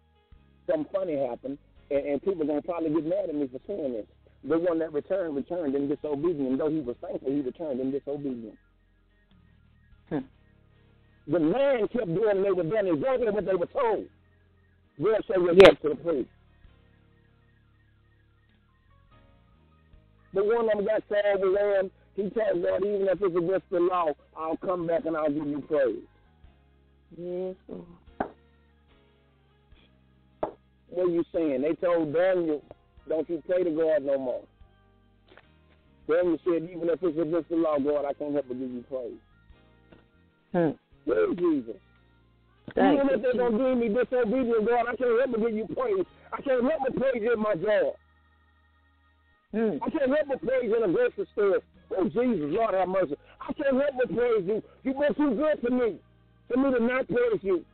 Something 0.68 0.92
funny 0.92 1.16
happened, 1.18 1.60
and, 1.92 2.06
and 2.06 2.22
people 2.24 2.46
gonna 2.48 2.62
probably 2.64 2.90
get 2.90 3.06
mad 3.06 3.30
at 3.30 3.36
me 3.36 3.48
for 3.48 3.60
saying 3.68 3.94
this. 3.94 4.06
The 4.44 4.58
one 4.58 4.80
that 4.80 4.92
returned 4.94 5.36
returned 5.36 5.76
in 5.76 5.88
disobedience, 5.88 6.58
though 6.58 6.70
he 6.70 6.80
was 6.80 6.96
thankful, 7.02 7.32
he 7.32 7.42
returned 7.42 7.80
in 7.80 7.92
disobedience. 7.92 8.58
Hmm. 10.10 10.20
The 11.28 11.40
man 11.40 11.88
kept 11.90 12.08
doing 12.08 12.38
and 12.38 12.46
they 12.46 12.52
were 12.52 12.64
doing 12.64 12.88
exactly 12.88 13.30
what 13.30 13.46
they 13.46 13.56
were 13.56 13.68
told. 13.68 14.06
God 15.02 15.24
said, 15.28 15.38
"Your 15.38 15.54
Yes. 15.54 15.76
to 15.82 15.90
the 15.90 15.96
priest." 15.96 16.30
The 20.34 20.44
one 20.44 20.68
that 20.68 20.86
got 20.86 21.04
saved 21.10 21.42
with 21.44 21.54
lamb, 21.54 21.92
he 22.16 22.24
told 22.30 22.62
God, 22.64 22.86
even 22.86 23.08
if 23.08 23.22
it's 23.22 23.36
against 23.36 23.70
the 23.72 23.80
law, 23.80 24.14
I'll 24.38 24.58
come 24.58 24.86
back 24.88 25.06
and 25.06 25.18
I'll 25.18 25.32
give 25.32 25.48
you 25.48 25.62
praise. 25.62 26.04
Yes, 27.18 27.56
Lord. 27.68 27.86
What 30.90 31.08
are 31.08 31.12
you 31.12 31.24
saying? 31.34 31.62
They 31.62 31.74
told 31.76 32.14
Daniel, 32.14 32.64
don't 33.08 33.30
you 33.30 33.42
pray 33.48 33.64
to 33.64 33.72
God 33.72 34.04
no 34.04 34.18
more. 34.18 34.44
Daniel 36.08 36.38
said, 36.46 36.70
even 36.72 36.90
if 36.90 37.02
it's 37.04 37.18
against 37.18 37.50
the 37.50 37.56
law, 37.56 37.80
God, 37.80 38.06
I 38.06 38.14
can't 38.14 38.34
help 38.34 38.48
but 38.48 38.60
give 38.60 38.72
you 38.72 38.84
praise. 38.90 39.20
Hmm. 40.56 40.72
Is 41.12 41.36
Jesus? 41.38 41.76
Thank 42.76 42.96
even 42.96 43.10
if 43.12 43.22
they're 43.22 43.36
going 43.36 43.58
to 43.58 43.76
deem 43.76 43.80
me 43.80 43.88
disobedient, 43.90 44.64
God, 44.64 44.88
I 44.88 44.96
can't 44.96 45.20
help 45.20 45.32
but 45.32 45.42
give 45.42 45.52
you 45.52 45.68
praise. 45.68 46.06
I 46.32 46.42
can't 46.42 46.64
help 46.64 46.80
but 46.80 46.96
praise 46.96 47.28
in 47.28 47.40
my 47.44 47.56
job. 47.56 48.00
Hmm. 49.52 49.84
I 49.84 49.90
can't 49.92 50.16
help 50.16 50.28
but 50.32 50.42
praise 50.48 50.72
in 50.72 50.80
a 50.80 50.88
grocery 50.88 51.28
store. 51.34 51.60
Oh, 51.92 52.06
Jesus, 52.06 52.56
Lord 52.56 52.74
have 52.74 52.88
mercy. 52.88 53.20
I 53.42 53.52
can't 53.52 53.76
help 53.76 54.00
but 54.00 54.16
praise 54.16 54.48
you. 54.48 54.64
You've 54.84 54.96
been 54.96 55.14
too 55.16 55.36
good 55.36 55.60
for 55.60 55.76
me, 55.76 56.00
for 56.48 56.58
me 56.58 56.72
to 56.72 56.80
not 56.80 57.08
praise 57.08 57.44
you. 57.44 57.66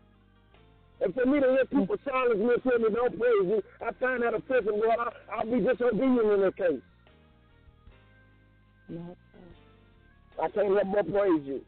And 1.02 1.14
for 1.14 1.26
me 1.26 1.40
to 1.40 1.52
let 1.54 1.70
people 1.70 1.98
silence 2.04 2.40
me 2.42 2.50
and 2.50 2.64
tell 2.64 2.80
me 2.80 2.90
don't 2.90 3.14
praise 3.14 3.46
you, 3.46 3.62
I 3.82 3.92
find 4.02 4.24
that 4.24 4.34
offensive, 4.34 4.74
Lord. 4.74 4.98
I, 4.98 5.38
I'll 5.38 5.46
be 5.46 5.62
disobedient 5.62 6.34
in 6.34 6.42
that 6.42 6.58
case. 6.58 6.82
I 10.42 10.50
can't 10.50 10.74
help 10.74 10.94
but 10.94 11.14
praise 11.14 11.46
you. 11.46 11.62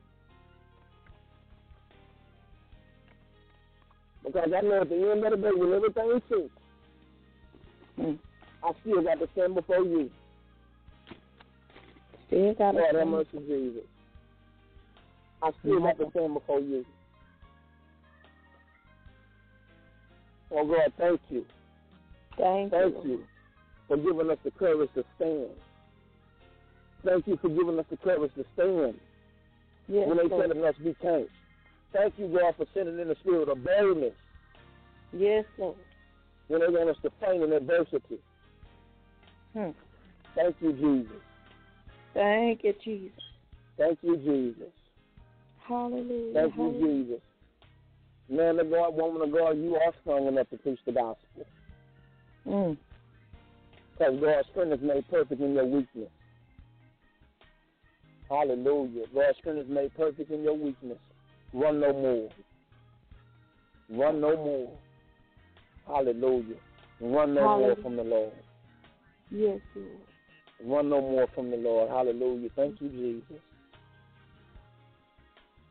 Because 4.25 4.49
I 4.55 4.61
know 4.61 4.81
at 4.81 4.89
the 4.89 4.95
end 4.95 5.25
of 5.25 5.31
the 5.31 5.37
day, 5.37 5.51
when 5.55 5.73
everything 5.73 6.11
is 6.15 6.49
Hmm. 7.95 8.13
I 8.63 8.71
still 8.81 9.03
got 9.03 9.19
to 9.19 9.27
stand 9.33 9.55
before 9.55 9.83
you. 9.83 10.09
Still 12.27 12.53
got 12.53 12.75
Lord 12.75 12.95
have 12.95 13.03
to 13.03 13.05
mercy, 13.05 13.37
Jesus. 13.47 13.83
I 15.41 15.51
still 15.59 15.79
got 15.81 15.97
to 15.99 16.09
stand 16.11 16.33
before 16.33 16.59
you. 16.59 16.85
Oh, 20.51 20.65
God, 20.65 20.93
thank 20.97 21.19
you. 21.29 21.45
Thank, 22.37 22.71
Thank 22.71 22.95
you. 23.03 23.11
you 23.11 23.23
for 23.87 23.97
giving 23.97 24.29
us 24.31 24.37
the 24.43 24.51
courage 24.51 24.89
to 24.95 25.03
stand. 25.17 25.49
Thank 27.05 27.27
you 27.27 27.37
for 27.41 27.49
giving 27.49 27.77
us 27.77 27.85
the 27.89 27.97
courage 27.97 28.31
to 28.35 28.45
stand 28.53 28.95
Yes, 29.87 30.07
when 30.07 30.17
they 30.17 30.27
Lord. 30.27 30.49
telling 30.49 30.63
us 30.65 30.75
we 30.83 30.95
can't. 31.01 31.27
Thank 31.93 32.15
you, 32.17 32.27
God, 32.27 32.55
for 32.57 32.65
sending 32.73 32.99
in 32.99 33.07
the 33.07 33.15
spirit 33.21 33.49
of 33.49 33.63
boldness 33.63 34.13
Yes, 35.13 35.45
Lord. 35.59 35.75
when 36.47 36.61
they 36.61 36.67
want 36.67 36.89
us 36.89 36.97
to 37.03 37.11
faint 37.21 37.43
in 37.43 37.53
adversity. 37.53 38.17
Hmm. 39.53 39.69
Thank 40.35 40.55
you, 40.59 40.73
Jesus. 40.73 41.21
Thank 42.15 42.63
you, 42.63 42.73
Jesus. 42.83 43.19
Thank 43.77 43.99
you, 44.01 44.17
Jesus. 44.17 44.71
Hallelujah. 45.67 46.33
Thank 46.33 46.55
you, 46.55 46.63
Hallelujah. 46.63 47.03
Jesus. 47.03 47.21
Man 48.29 48.59
of 48.59 48.71
God, 48.71 48.95
woman 48.95 49.21
of 49.21 49.31
God, 49.31 49.51
you 49.57 49.75
are 49.75 49.93
strong 50.01 50.27
enough 50.27 50.49
to 50.49 50.57
preach 50.57 50.79
the 50.85 50.91
gospel. 50.93 51.45
Mm. 52.47 52.77
Because 53.97 54.19
God's 54.19 54.47
strength 54.51 54.73
is 54.73 54.81
made 54.81 55.07
perfect 55.09 55.41
in 55.41 55.53
your 55.53 55.65
weakness. 55.65 56.09
Hallelujah. 58.29 59.05
God's 59.13 59.37
strength 59.37 59.59
is 59.59 59.69
made 59.69 59.93
perfect 59.95 60.31
in 60.31 60.43
your 60.43 60.55
weakness. 60.57 60.97
Run 61.53 61.79
no 61.79 61.93
more. 61.93 62.29
Run 63.89 64.21
no 64.21 64.35
more. 64.35 64.71
Hallelujah. 65.87 66.55
Run 66.99 67.33
no 67.35 67.59
more 67.59 67.75
from 67.81 67.95
the 67.95 68.03
Lord. 68.03 68.33
Yes, 69.29 69.59
Lord. 69.75 69.87
Run 70.65 70.89
no 70.89 71.01
more 71.01 71.27
from 71.35 71.51
the 71.51 71.57
Lord. 71.57 71.89
Hallelujah. 71.89 72.49
Thank 72.55 72.81
you, 72.81 72.89
Jesus. 72.89 73.41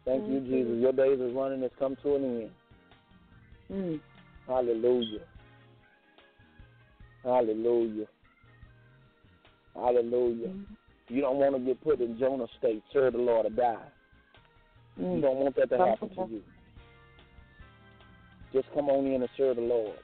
Thank 0.04 0.28
you. 0.28 0.40
Jesus. 0.40 0.78
Your 0.80 0.92
days 0.92 1.20
of 1.20 1.34
running 1.34 1.62
has 1.62 1.70
come 1.78 1.96
to 2.02 2.16
an 2.16 2.24
end. 2.24 2.50
Mm. 3.72 4.00
Hallelujah. 4.46 5.20
Hallelujah. 7.24 8.06
Hallelujah. 9.74 10.48
Mm. 10.48 10.64
You 11.08 11.20
don't 11.20 11.36
want 11.36 11.54
to 11.54 11.60
get 11.60 11.82
put 11.82 12.00
in 12.00 12.18
Jonah 12.18 12.46
state, 12.58 12.82
serve 12.92 13.14
the 13.14 13.18
Lord 13.18 13.46
or 13.46 13.50
die. 13.50 13.76
You 14.96 15.04
Mm. 15.04 15.20
don't 15.22 15.36
want 15.36 15.56
that 15.56 15.70
to 15.70 15.78
happen 15.78 16.08
to 16.10 16.26
you. 16.30 16.42
Just 18.52 18.68
come 18.74 18.88
on 18.90 19.06
in 19.06 19.22
and 19.22 19.30
serve 19.36 19.56
the 19.56 19.62
Lord. 19.62 19.96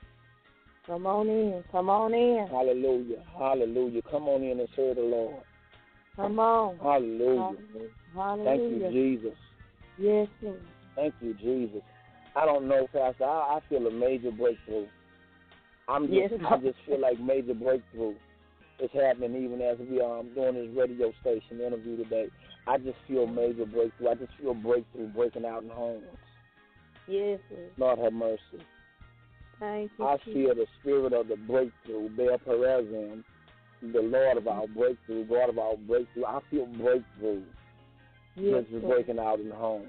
Come 0.87 1.07
on 1.07 1.29
in. 1.29 1.63
Come 1.71 1.91
on 1.91 2.15
in. 2.15 2.47
Hallelujah. 2.49 3.23
Hallelujah. 3.37 4.01
Come 4.11 4.27
on 4.29 4.43
in 4.43 4.59
and 4.61 4.69
serve 4.75 4.97
the 4.97 5.03
Lord. 5.03 5.43
Come 6.17 6.39
on. 6.39 6.79
Hallelujah. 6.79 7.59
Hallelujah. 8.15 8.45
Thank 8.45 8.63
you, 8.63 8.91
Jesus. 8.91 9.39
Yes, 9.99 10.29
Lord. 10.41 10.61
Thank 10.97 11.15
you, 11.21 11.35
Jesus. 11.35 11.83
I 12.35 12.47
don't 12.47 12.67
know, 12.67 12.87
Pastor. 12.93 13.25
I, 13.25 13.57
I 13.57 13.61
feel 13.69 13.87
a 13.87 13.91
major 13.91 14.31
breakthrough. 14.31 14.87
I'm 15.89 16.07
just, 16.09 16.33
Yes. 16.33 16.41
I 16.51 16.57
just 16.59 16.79
feel 16.87 17.01
like 17.01 17.21
major 17.21 17.55
breakthrough 17.55 18.15
is 18.81 18.91
happening 18.93 19.45
even 19.45 19.61
as 19.61 19.77
we 19.79 20.01
um 20.01 20.29
doing 20.35 20.55
this 20.55 20.69
radio 20.77 21.13
station 21.21 21.61
interview 21.61 21.97
today. 21.99 22.31
I 22.69 22.77
just 22.79 22.99
feel 23.07 23.27
major 23.27 23.65
breakthrough. 23.65 24.09
I 24.09 24.15
just 24.15 24.33
feel 24.41 24.55
breakthrough 24.55 25.09
breaking 25.09 25.45
out 25.47 25.63
in 25.63 25.71
homes. 25.71 26.05
Yes, 27.07 27.41
Lord. 27.51 27.71
Lord 27.79 27.99
have 27.99 28.13
mercy. 28.13 28.65
Thank 29.59 29.91
you. 29.99 30.05
I 30.05 30.19
feel 30.25 30.55
the 30.55 30.67
spirit 30.81 31.13
of 31.15 31.29
the 31.29 31.37
breakthrough, 31.37 32.11
Baal 32.11 32.39
Perazim, 32.47 33.25
the 33.93 34.01
Lord 34.01 34.37
of 34.37 34.47
our 34.47 34.67
breakthrough, 34.67 35.25
God 35.27 35.49
of 35.49 35.59
our 35.59 35.77
breakthrough. 35.77 36.25
I 36.27 36.41
feel 36.51 36.67
breakthrough 36.67 37.43
Yes, 38.37 38.65
just 38.71 38.85
Lord. 38.85 38.95
breaking 38.97 39.19
out 39.19 39.41
in 39.41 39.51
homes. 39.51 39.89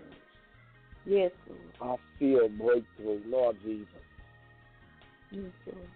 Yes, 1.06 1.32
Lord. 1.48 2.00
I 2.00 2.18
feel 2.18 2.48
breakthrough, 2.50 3.22
Lord 3.28 3.58
Jesus. 3.64 3.88
Yes, 5.32 5.44
Lord. 5.68 5.88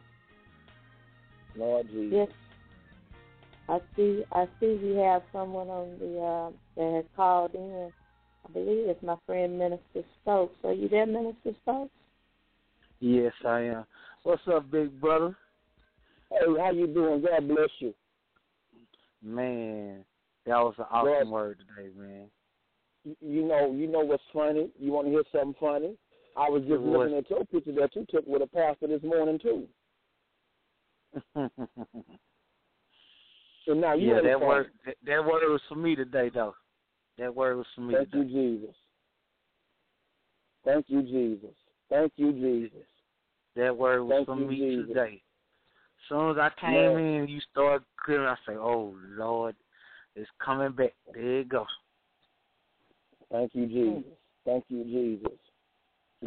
Lord 1.55 1.87
Jesus. 1.87 2.13
Yes. 2.13 2.29
I 3.69 3.79
see. 3.95 4.23
I 4.31 4.45
see. 4.59 4.79
We 4.81 4.95
have 4.97 5.23
someone 5.31 5.67
on 5.69 5.97
the 5.99 6.19
uh, 6.19 6.51
that 6.75 6.95
has 6.95 7.05
called 7.15 7.53
in. 7.55 7.91
I 8.47 8.51
believe 8.51 8.89
it's 8.89 9.01
my 9.03 9.15
friend 9.25 9.57
Minister 9.57 10.03
Stokes. 10.21 10.55
Are 10.63 10.73
you 10.73 10.89
there, 10.89 11.05
Minister 11.05 11.51
Stokes? 11.61 11.91
Yes, 12.99 13.33
I 13.45 13.59
am. 13.61 13.85
What's 14.23 14.41
up, 14.53 14.69
big 14.69 14.99
brother? 14.99 15.35
Hey, 16.29 16.39
how 16.59 16.71
you 16.71 16.87
doing? 16.87 17.21
God 17.21 17.47
bless 17.47 17.69
you. 17.79 17.93
Man, 19.21 20.03
that 20.45 20.55
was 20.57 20.75
an 20.77 20.85
awesome 20.91 21.23
God- 21.25 21.31
word 21.31 21.59
today, 21.59 21.89
man. 21.97 22.29
You- 23.05 23.17
You 23.21 23.43
know, 23.43 23.71
you 23.71 23.87
know 23.87 23.99
what's 24.01 24.23
funny? 24.33 24.71
You 24.77 24.91
want 24.91 25.07
to 25.07 25.11
hear 25.11 25.23
something 25.31 25.53
funny? 25.59 25.97
I 26.35 26.49
was 26.49 26.63
just 26.63 26.81
What? 26.81 26.99
looking 27.11 27.17
at 27.17 27.29
your 27.29 27.45
picture 27.45 27.71
that 27.73 27.95
you 27.95 28.05
took 28.09 28.25
with 28.25 28.41
a 28.41 28.47
pastor 28.47 28.87
this 28.87 29.03
morning 29.03 29.39
too. 29.39 29.67
And 33.67 33.81
now 33.81 33.93
you 33.93 34.09
yeah, 34.09 34.15
ain't 34.15 34.25
that 34.25 34.41
word 34.41 34.71
that, 34.85 34.95
that 35.05 35.25
word 35.25 35.41
was 35.49 35.61
for 35.69 35.75
me 35.75 35.95
today, 35.95 36.29
though. 36.33 36.55
That 37.17 37.33
word 37.33 37.57
was 37.57 37.65
for 37.75 37.81
me 37.81 37.95
Thank 37.95 38.13
you. 38.13 38.25
Jesus. 38.25 38.75
Thank 40.65 40.85
you, 40.89 41.01
Jesus. 41.03 41.55
Thank 41.89 42.13
you, 42.15 42.31
Jesus. 42.33 42.87
That 43.55 43.75
word 43.75 44.03
was 44.03 44.11
Thank 44.17 44.27
for 44.27 44.35
you, 44.35 44.47
me 44.47 44.55
Jesus. 44.57 44.87
today. 44.87 45.21
As 45.21 46.09
soon 46.09 46.31
as 46.31 46.37
I 46.37 46.49
came 46.59 46.73
Yeah. 46.73 46.97
in, 46.97 47.27
you 47.27 47.39
started 47.51 47.85
clearing. 48.03 48.27
I 48.27 48.35
say, 48.45 48.55
"Oh 48.55 48.95
Lord, 49.09 49.55
it's 50.15 50.29
coming 50.39 50.71
back." 50.71 50.93
There 51.13 51.23
you 51.23 51.43
go. 51.45 51.65
Thank 53.31 53.55
you, 53.55 53.67
Jesus. 53.67 54.11
Thank 54.45 54.65
you, 54.69 54.83
Jesus. 54.83 55.39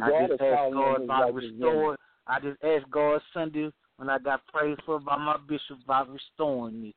I 0.01 0.09
God 0.09 0.27
just 0.27 0.41
asked 0.41 0.73
God 0.73 0.75
on 0.75 1.01
his 1.01 1.05
about 1.05 1.33
righteous 1.33 1.51
restoring. 1.51 1.97
I 2.27 2.39
just 2.39 2.63
asked 2.63 2.89
God 2.91 3.21
Sunday 3.33 3.71
when 3.97 4.09
I 4.09 4.19
got 4.19 4.45
prayed 4.47 4.77
for 4.85 4.99
by 4.99 5.17
my 5.17 5.37
bishop 5.37 5.77
about 5.83 6.09
restoring 6.09 6.81
me, 6.81 6.95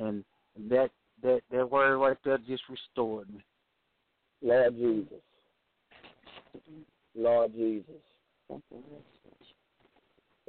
and 0.00 0.24
that 0.68 0.90
that 1.22 1.40
that 1.50 1.70
word 1.70 1.98
right 1.98 2.16
there 2.24 2.38
just 2.38 2.62
restored 2.68 3.32
me. 3.32 3.42
Lord 4.42 4.74
Jesus. 4.74 5.20
Lord 7.14 7.52
Jesus. 7.52 7.94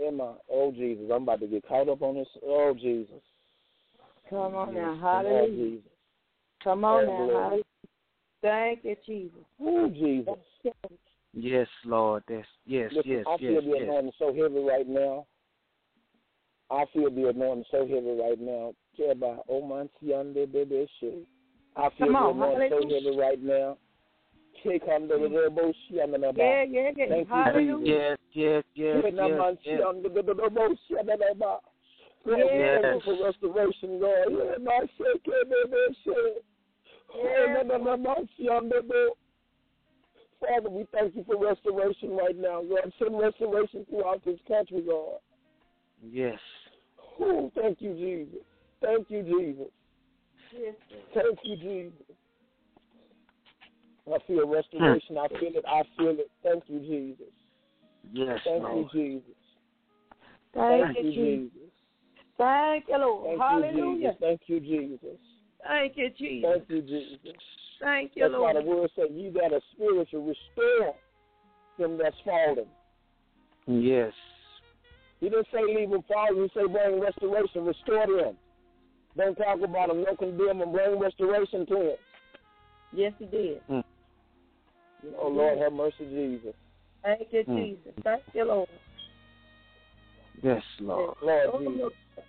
Emma, 0.04 0.36
oh 0.52 0.72
Jesus, 0.72 1.06
I'm 1.14 1.24
about 1.24 1.42
to 1.42 1.48
get 1.48 1.68
caught 1.68 1.90
up 1.90 2.02
on 2.02 2.16
this. 2.16 2.28
Oh 2.44 2.74
Jesus. 2.74 3.22
Come 4.30 4.56
on 4.56 4.74
now. 4.74 4.98
Oh 4.98 5.00
Hallelujah. 5.02 5.78
Jesus. 5.78 5.92
Come 6.64 6.86
on 6.86 7.06
now. 7.06 7.18
glory. 7.18 7.34
Hallelujah. 7.34 7.64
Thank 8.42 8.80
you, 8.84 8.96
Jesus. 9.06 9.46
Oh 9.62 9.90
Jesus. 9.90 10.36
Yes, 11.34 11.68
Lord. 11.86 12.24
That's 12.28 12.48
yes, 12.66 12.92
Listen, 12.94 13.12
yes, 13.12 13.26
I 13.28 13.38
feel 13.38 13.54
yes, 13.54 13.64
the 13.64 13.70
yes. 13.70 13.82
anointing 13.84 14.12
so 14.18 14.34
heavy 14.34 14.60
right 14.60 14.88
now. 14.88 15.26
I 16.70 16.86
feel 16.94 17.12
the 17.12 17.30
anointing 17.30 17.66
so 17.70 17.80
heavy 17.82 18.18
right 18.20 18.40
now. 18.40 18.74
Keba, 18.98 19.40
Omansi 19.50 20.20
under 20.20 20.46
the 20.46 20.88
shit. 21.00 21.28
I 21.76 21.90
feel 21.98 22.08
Come 22.08 22.16
on, 22.16 22.36
anointing 22.36 22.70
so 22.70 22.90
heavy 22.90 23.18
right 23.18 23.42
now. 23.42 23.78
Kick 24.62 24.84
under 24.94 25.18
the 25.18 25.26
mm. 25.26 25.44
elbow, 25.44 25.74
she 25.88 25.96
Yeah, 25.96 26.06
yeah, 26.06 26.92
yeah. 26.96 27.06
Thank 27.08 27.28
you, 27.30 27.34
Hallelujah. 27.34 27.86
Yes, 27.86 28.18
yes, 28.34 28.64
yes, 28.76 29.04
Kick 29.04 29.14
yes, 29.16 29.24
under 29.24 29.60
yes. 29.64 30.26
the 30.26 30.44
elbow, 30.44 30.76
she 30.88 30.98
under 30.98 31.18
the 31.18 31.36
bar. 31.36 31.60
Lord, 32.26 32.40
we 32.40 32.60
Yes. 32.60 32.82
thank 32.82 33.06
you 33.06 33.16
for 33.16 33.26
restoration, 33.26 34.00
God. 34.00 34.26
Yeah, 34.30 34.58
my 34.62 34.80
shit, 34.98 35.24
Keba, 35.24 35.96
shit. 36.04 36.46
Oh, 37.14 37.24
yes. 37.24 37.58
Oh, 37.60 38.62
the 38.62 39.12
Father, 40.40 40.70
we 40.70 40.86
thank 40.92 41.16
you 41.16 41.24
for 41.24 41.38
restoration 41.38 42.12
right 42.12 42.38
now, 42.38 42.64
God. 42.64 42.92
Send 43.00 43.20
restoration 43.20 43.86
throughout 43.90 44.24
this 44.26 44.40
country, 44.48 44.82
God. 44.82 45.20
Yes. 46.04 46.40
Oh, 47.20 47.52
thank 47.56 47.82
you, 47.82 47.94
Jesus. 47.94 48.44
Thank 48.82 49.10
you, 49.10 49.24
Jesus. 49.24 49.68
Yes, 50.54 50.76
Thank 51.14 51.40
you, 51.44 51.56
Jesus. 51.56 52.16
I 54.12 54.18
feel 54.28 54.48
restoration. 54.48 55.18
I 55.18 55.28
feel 55.28 55.56
it. 55.56 55.66
I 55.68 55.84
feel 55.98 56.18
it. 56.20 56.30
Thank 56.44 56.64
you, 56.68 56.80
Jesus. 56.80 57.34
Yes, 58.12 58.40
Thank 58.44 58.64
Lord. 58.64 58.88
you, 58.94 59.14
Jesus. 59.14 59.36
Thank, 60.54 60.86
Thank 60.86 60.98
you, 60.98 61.04
you, 61.04 61.12
Jesus. 61.12 61.54
Jesus. 61.54 61.72
Thank 62.38 62.86
you, 62.90 62.98
Lord. 62.98 63.26
Thank 63.28 63.38
you, 63.38 63.46
Hallelujah. 63.46 64.10
Jesus. 64.10 64.18
Thank 64.20 64.42
you, 64.48 64.60
Jesus. 64.60 65.18
Thank 65.68 65.98
you, 65.98 66.10
Jesus. 66.10 66.50
Thank 66.50 66.70
you, 66.70 66.82
Jesus. 66.82 67.42
Thank 67.80 68.12
you, 68.16 68.24
That's 68.24 68.34
why 68.38 68.54
the 68.54 68.62
word 68.62 68.90
said, 68.96 69.08
"You 69.12 69.32
that 69.32 69.54
are 69.54 69.62
spiritual, 69.74 70.26
restore 70.26 70.96
them 71.78 71.98
that's 71.98 72.20
fallen." 72.22 72.68
Yes. 73.68 74.14
He 75.20 75.30
didn't 75.30 75.48
say 75.52 75.64
leave 75.64 75.92
them 75.92 76.04
fallen. 76.04 76.44
He 76.44 76.50
said 76.54 76.72
bring 76.72 77.00
restoration, 77.00 77.66
restore 77.66 78.08
them. 78.08 78.38
Don't 79.18 79.36
talk 79.36 79.62
about 79.62 79.90
them, 79.90 80.04
don't 80.04 80.18
condemn 80.18 80.60
them. 80.60 80.72
Bring 80.72 81.00
restoration 81.00 81.66
to 81.68 81.76
them. 81.76 81.98
Yes, 82.94 83.14
He 83.20 83.26
did. 83.26 83.62
Oh 85.20 85.28
Lord, 85.28 85.58
have 85.58 85.74
mercy, 85.74 86.06
Jesus. 86.06 86.54
Thank 87.04 87.28
you, 87.32 87.44
Mm. 87.46 87.78
Jesus. 87.78 87.94
Thank 88.04 88.24
you, 88.34 88.46
Lord. 88.46 88.70
Yes, 90.44 90.64
Lord. 90.80 91.16
Lord 91.22 91.50
Oh, 91.52 91.60
Jesus. 91.60 92.26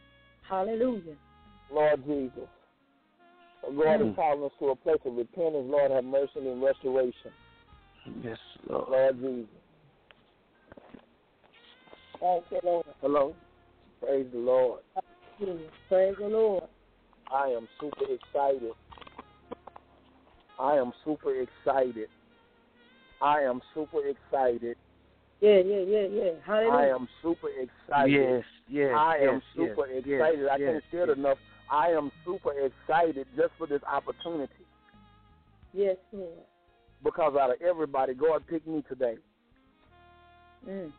Hallelujah. 0.49 1.17
Lord 1.71 2.05
Jesus. 2.07 2.49
Oh, 3.63 3.73
God 3.73 4.01
Mm. 4.01 4.11
is 4.11 4.17
calling 4.17 4.45
us 4.45 4.53
to 4.59 4.71
a 4.71 4.77
place 4.77 5.01
of 5.05 5.17
repentance. 5.17 5.71
Lord, 5.71 5.91
have 5.91 6.05
mercy 6.05 6.39
and 6.39 6.63
restoration. 6.63 7.33
Yes, 8.23 8.39
Lord. 8.67 8.89
Lord 8.89 9.21
Jesus. 9.21 9.63
Thank 12.19 12.45
you, 12.51 12.61
Lord. 12.63 12.87
Hello. 13.01 13.37
Praise 14.01 14.27
the 14.33 14.39
Lord. 14.39 14.81
Hallelujah. 15.39 15.69
Praise 15.89 16.15
the 16.19 16.29
Lord. 16.29 16.65
I 17.33 17.49
am 17.49 17.69
super 17.81 18.05
excited. 18.05 18.73
I 20.59 20.75
am 20.77 20.93
super 21.05 21.35
excited. 21.41 22.09
I 23.21 23.41
am 23.41 23.61
super 23.75 24.01
excited. 24.07 24.77
Yeah, 25.41 25.59
yeah, 25.59 25.81
yeah, 25.81 26.07
yeah. 26.11 26.31
Hallelujah. 26.45 26.73
I 26.73 26.87
am 26.89 27.09
super 27.23 27.49
excited. 27.49 28.13
Yes, 28.13 28.45
yes. 28.69 28.95
I 28.97 29.17
am 29.17 29.35
yes, 29.35 29.43
super 29.57 29.87
yes, 29.89 30.05
excited. 30.05 30.07
Yes, 30.07 30.49
I 30.53 30.59
can't 30.59 30.75
yes, 30.75 30.83
say 30.93 30.99
it 30.99 31.09
yes. 31.09 31.17
enough. 31.17 31.39
I 31.71 31.89
am 31.89 32.13
super 32.25 32.53
excited 32.53 33.27
just 33.35 33.51
for 33.57 33.67
this 33.67 33.81
opportunity 33.91 34.53
Yes, 35.73 35.97
Lord. 36.13 36.45
because 37.03 37.35
out 37.41 37.51
of 37.51 37.63
everybody, 37.63 38.13
God 38.13 38.43
picked 38.47 38.67
me 38.67 38.85
today. 38.89 39.17
Mm. 40.69 40.93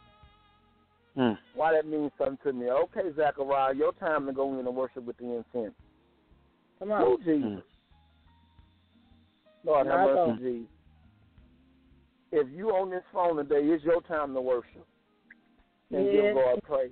Mm. 1.17 1.37
Why 1.53 1.73
that 1.73 1.85
means 1.87 2.11
something 2.17 2.37
to 2.43 2.53
me? 2.53 2.69
Okay, 2.69 3.01
Zachariah, 3.15 3.75
your 3.75 3.93
time 3.93 4.25
to 4.25 4.33
go 4.33 4.51
in 4.59 4.65
and 4.65 4.75
worship 4.75 5.05
with 5.05 5.17
the 5.17 5.25
incense. 5.25 5.75
Come 6.79 6.91
Oh, 6.91 7.13
on. 7.13 7.17
Jesus. 7.23 7.43
Mm. 7.43 7.63
Lord, 9.63 9.87
have 9.87 9.99
mercy, 9.99 10.15
God. 10.15 10.39
Jesus. 10.39 10.67
If 12.31 12.47
you 12.51 12.69
on 12.71 12.89
this 12.89 13.03
phone 13.13 13.37
today, 13.37 13.61
it's 13.61 13.83
your 13.83 14.01
time 14.01 14.33
to 14.33 14.41
worship 14.41 14.85
and 15.91 16.05
Yes. 16.05 16.13
give 16.13 16.35
God 16.35 16.63
praise. 16.63 16.91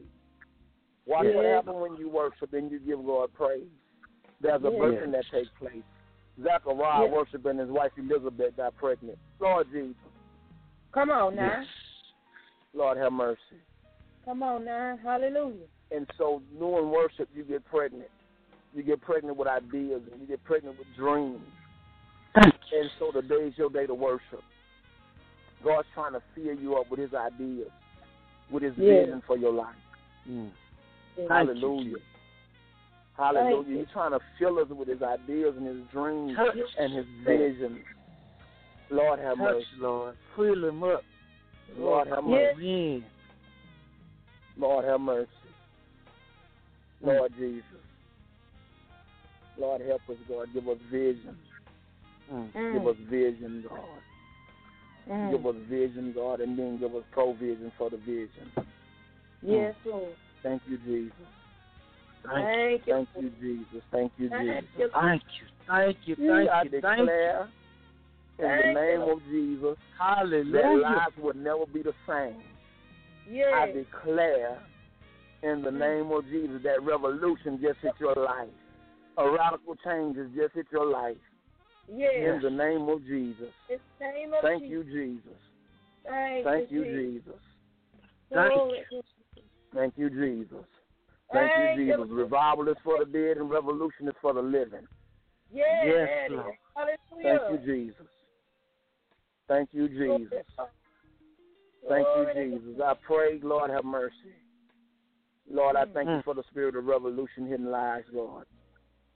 Watch 1.08 1.26
what 1.26 1.44
Yes. 1.44 1.56
happens 1.56 1.78
when 1.78 1.96
you 1.98 2.08
worship 2.10 2.54
and 2.54 2.72
you 2.72 2.80
give 2.80 3.04
God 3.04 3.34
praise. 3.34 3.68
There's 4.40 4.64
a 4.64 4.70
Yes. 4.70 4.80
birthing 4.80 5.12
that 5.14 5.26
takes 5.32 5.50
place. 5.58 5.84
Zachariah 6.42 7.06
Yes. 7.06 7.12
worshiping 7.12 7.58
his 7.58 7.70
wife 7.70 7.92
Elizabeth 7.98 8.56
got 8.56 8.76
pregnant. 8.76 9.18
Lord 9.40 9.70
Jesus, 9.72 9.98
Come 10.94 11.10
on 11.10 11.36
now. 11.36 11.60
Yes. 11.60 11.68
Lord 12.74 12.98
have 12.98 13.14
mercy. 13.14 13.62
Come 14.26 14.44
on 14.44 14.66
now. 14.66 14.98
Hallelujah. 15.04 15.66
And 15.92 16.08
so 16.18 16.42
doing 16.58 16.90
worship, 16.90 17.28
you 17.34 17.44
get 17.44 17.66
pregnant. 17.66 18.10
You 18.74 18.84
get 18.84 19.02
pregnant 19.02 19.36
with 19.38 19.48
ideas 19.48 20.02
and 20.12 20.22
you 20.22 20.28
get 20.28 20.44
pregnant 20.44 20.78
with 20.78 20.88
dreams. 20.96 21.42
And 22.36 22.90
so 23.00 23.12
today 23.12 23.48
is 23.48 23.54
your 23.58 23.70
day 23.70 23.86
to 23.86 23.94
worship. 23.94 24.42
God's 25.64 25.88
trying 25.94 26.14
to 26.14 26.22
fill 26.34 26.56
you 26.56 26.78
up 26.78 26.90
with 26.90 27.00
his 27.00 27.14
ideas, 27.14 27.70
with 28.50 28.64
his 28.64 28.74
Yes. 28.78 29.06
vision 29.06 29.22
for 29.28 29.38
your 29.38 29.52
life. 29.52 29.76
Mm. 30.30 30.46
Yes. 31.18 31.28
Thank 31.28 31.50
you, 31.50 31.56
Hallelujah. 31.56 31.98
Hallelujah. 33.18 33.70
You. 33.70 33.80
He's 33.80 33.90
trying 33.92 34.12
to 34.12 34.20
fill 34.40 34.60
us 34.60 34.70
with 34.70 34.88
his 34.88 35.02
ideas 35.02 35.56
and 35.58 35.68
his 35.68 35.86
dreams 35.92 36.36
Touch, 36.36 36.58
and 36.80 36.94
his 36.94 37.06
visions. 37.26 37.80
Lord 38.90 39.20
have 39.20 39.38
touch, 39.38 39.54
mercy. 39.56 39.68
Lord. 39.80 40.16
Fill 40.36 40.66
him 40.70 40.84
up. 40.84 41.04
Lord 41.78 42.08
have 42.08 42.26
Yes. 42.28 42.56
mercy. 42.56 42.66
Yeah. 42.68 43.00
Lord 44.62 44.86
have 44.86 45.02
mercy. 45.02 45.28
Mm. 47.04 47.08
Lord 47.08 47.32
Jesus. 47.38 47.64
Lord 49.58 49.82
help 49.82 50.02
us, 50.10 50.18
God. 50.30 50.48
Give 50.54 50.70
us 50.70 50.78
vision. 50.92 51.36
Mm. 52.32 52.54
Mm. 52.54 52.74
Give 52.74 52.88
us 52.88 52.96
vision, 53.10 53.66
God. 53.68 55.12
Mm. 55.12 55.32
Give 55.32 55.46
us 55.48 55.56
vision, 55.68 56.14
God, 56.16 56.42
and 56.42 56.58
then 56.58 56.80
give 56.80 56.96
us 56.96 57.04
provision 57.12 57.72
for 57.78 57.90
the 57.90 57.98
vision. 57.98 58.52
Yes, 59.42 59.74
Lord. 59.84 60.14
Thank 60.44 60.62
you, 60.70 60.78
Jesus. 60.78 61.14
Thank 62.24 62.46
Thank 62.46 62.88
you. 62.88 62.94
Thank 62.94 63.10
you, 63.16 63.32
Jesus. 63.42 63.84
Thank 63.92 64.12
you, 64.18 64.30
Thank 64.30 64.48
Jesus. 64.48 64.70
you. 64.78 64.84
you. 64.86 64.90
Thank 64.94 65.24
you. 65.40 65.48
Thank 65.68 65.98
you. 66.06 66.16
I 66.52 66.64
Thank 66.64 66.74
you. 66.74 66.82
Thank 66.82 67.00
you. 67.00 67.06
declare 67.06 67.50
in 68.40 68.46
the 68.46 68.80
name 68.80 69.02
you. 69.02 69.12
of 69.12 69.24
Jesus 69.24 69.78
that 69.98 70.18
Hallelujah. 70.18 70.78
lives 70.78 71.18
will 71.18 71.34
never 71.34 71.66
be 71.66 71.82
the 71.82 71.94
same. 72.08 72.42
I 73.40 73.72
declare 73.72 74.60
in 75.44 75.62
the 75.62 75.70
mm. 75.70 75.80
name 75.80 76.12
of 76.12 76.26
Jesus 76.26 76.62
that 76.64 76.82
revolution 76.84 77.60
just 77.62 77.80
hit 77.82 77.94
your 78.00 78.16
life. 78.16 78.50
A 79.18 79.30
radical 79.30 79.76
change 79.84 80.18
has 80.18 80.28
just 80.36 80.54
hit 80.54 80.68
your 80.72 80.86
life. 80.86 81.18
Yes. 81.94 82.12
In 82.16 82.40
the 82.42 82.50
name 82.50 82.88
of 82.90 83.04
Jesus. 83.06 83.50
Name 84.00 84.34
of 84.34 84.42
Thank 84.42 84.64
Jesus. 84.64 84.72
you, 84.72 84.84
Jesus. 84.84 85.40
Thank, 86.08 86.46
Thank 86.46 86.72
you, 86.72 86.84
you, 86.84 87.14
Jesus. 87.14 87.24
Jesus. 87.26 87.42
Thank 88.34 88.54
Glory 88.54 88.80
to- 88.92 89.02
Thank 89.74 89.94
you, 89.98 90.10
Jesus. 90.10 90.66
Thank 91.32 91.78
you, 91.78 91.86
you, 91.86 91.96
Jesus. 91.96 92.10
Revival 92.10 92.68
is 92.68 92.78
for 92.84 93.00
the 93.00 93.06
dead 93.06 93.38
and 93.38 93.50
revolution 93.50 94.08
is 94.08 94.16
for 94.22 94.34
the 94.34 94.42
living. 94.42 94.88
Yes. 95.54 95.86
Yes. 95.86 96.30
Lord. 96.32 96.56
Hallelujah. 96.76 97.40
Thank 97.40 97.68
you, 97.68 97.74
Jesus. 97.74 98.08
Thank 99.48 99.70
you, 99.74 99.88
Jesus. 99.90 100.46
To- 101.82 101.88
Thank 101.90 102.08
you, 102.38 102.60
Jesus. 102.62 102.82
I 102.82 102.94
pray, 103.06 103.40
Lord, 103.42 103.70
have 103.72 103.86
mercy. 103.86 104.36
Lord, 105.50 105.76
I 105.76 105.86
thank 105.86 106.08
you 106.08 106.16
Mm. 106.16 106.24
for 106.24 106.34
the 106.34 106.44
spirit 106.44 106.76
of 106.76 106.86
revolution 106.86 107.48
hitting 107.48 107.66
lives, 107.72 108.10
God, 108.10 108.46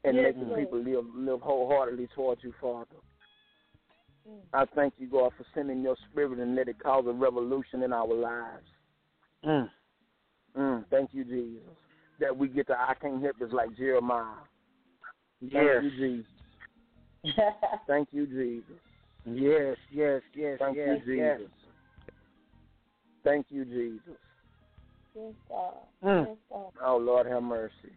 and 0.04 0.18
Yes, 0.18 0.36
making 0.36 0.50
Lord. 0.50 0.60
people 0.60 0.80
live 0.80 1.16
live 1.16 1.42
wholeheartedly 1.42 2.08
towards 2.08 2.44
you, 2.44 2.52
Father. 2.54 2.96
Mm. 4.28 4.42
I 4.54 4.66
thank 4.66 5.00
you, 5.00 5.08
God, 5.08 5.34
for 5.36 5.46
sending 5.54 5.82
your 5.84 5.96
spirit 6.12 6.40
and 6.40 6.56
let 6.56 6.68
it 6.68 6.80
cause 6.80 7.06
a 7.08 7.14
revolution 7.14 7.84
in 7.84 7.94
our 7.94 8.08
lives. 8.14 8.68
Mm. 9.44 9.70
Mm, 10.56 10.86
thank 10.90 11.14
you, 11.14 11.24
Jesus. 11.24 11.62
That 12.20 12.36
we 12.36 12.48
get 12.48 12.68
to 12.68 12.80
I 12.80 12.96
can't 12.96 13.22
help 13.22 13.38
this 13.38 13.52
like 13.54 13.76
Jeremiah. 13.76 14.44
Thank 15.42 15.54
Yes. 15.54 15.84
you, 15.84 15.92
Jesus. 15.92 16.32
Thank 17.88 18.10
you, 18.12 18.26
Jesus. 18.28 18.80
Yes. 19.26 19.78
Yes. 19.90 20.22
Yes. 20.34 20.60
Thank 20.60 20.78
yes. 20.78 21.06
you, 21.06 21.14
yes. 21.14 21.42
Thank 23.26 23.48
you, 23.50 23.66
Jesus. 23.66 24.20
Yes, 25.16 25.34
God. 25.50 25.74
Mm. 26.04 26.28
Yes, 26.28 26.38
God. 26.50 26.72
Oh, 26.86 26.98
Lord, 26.98 27.26
have 27.26 27.44
mercy. 27.44 27.92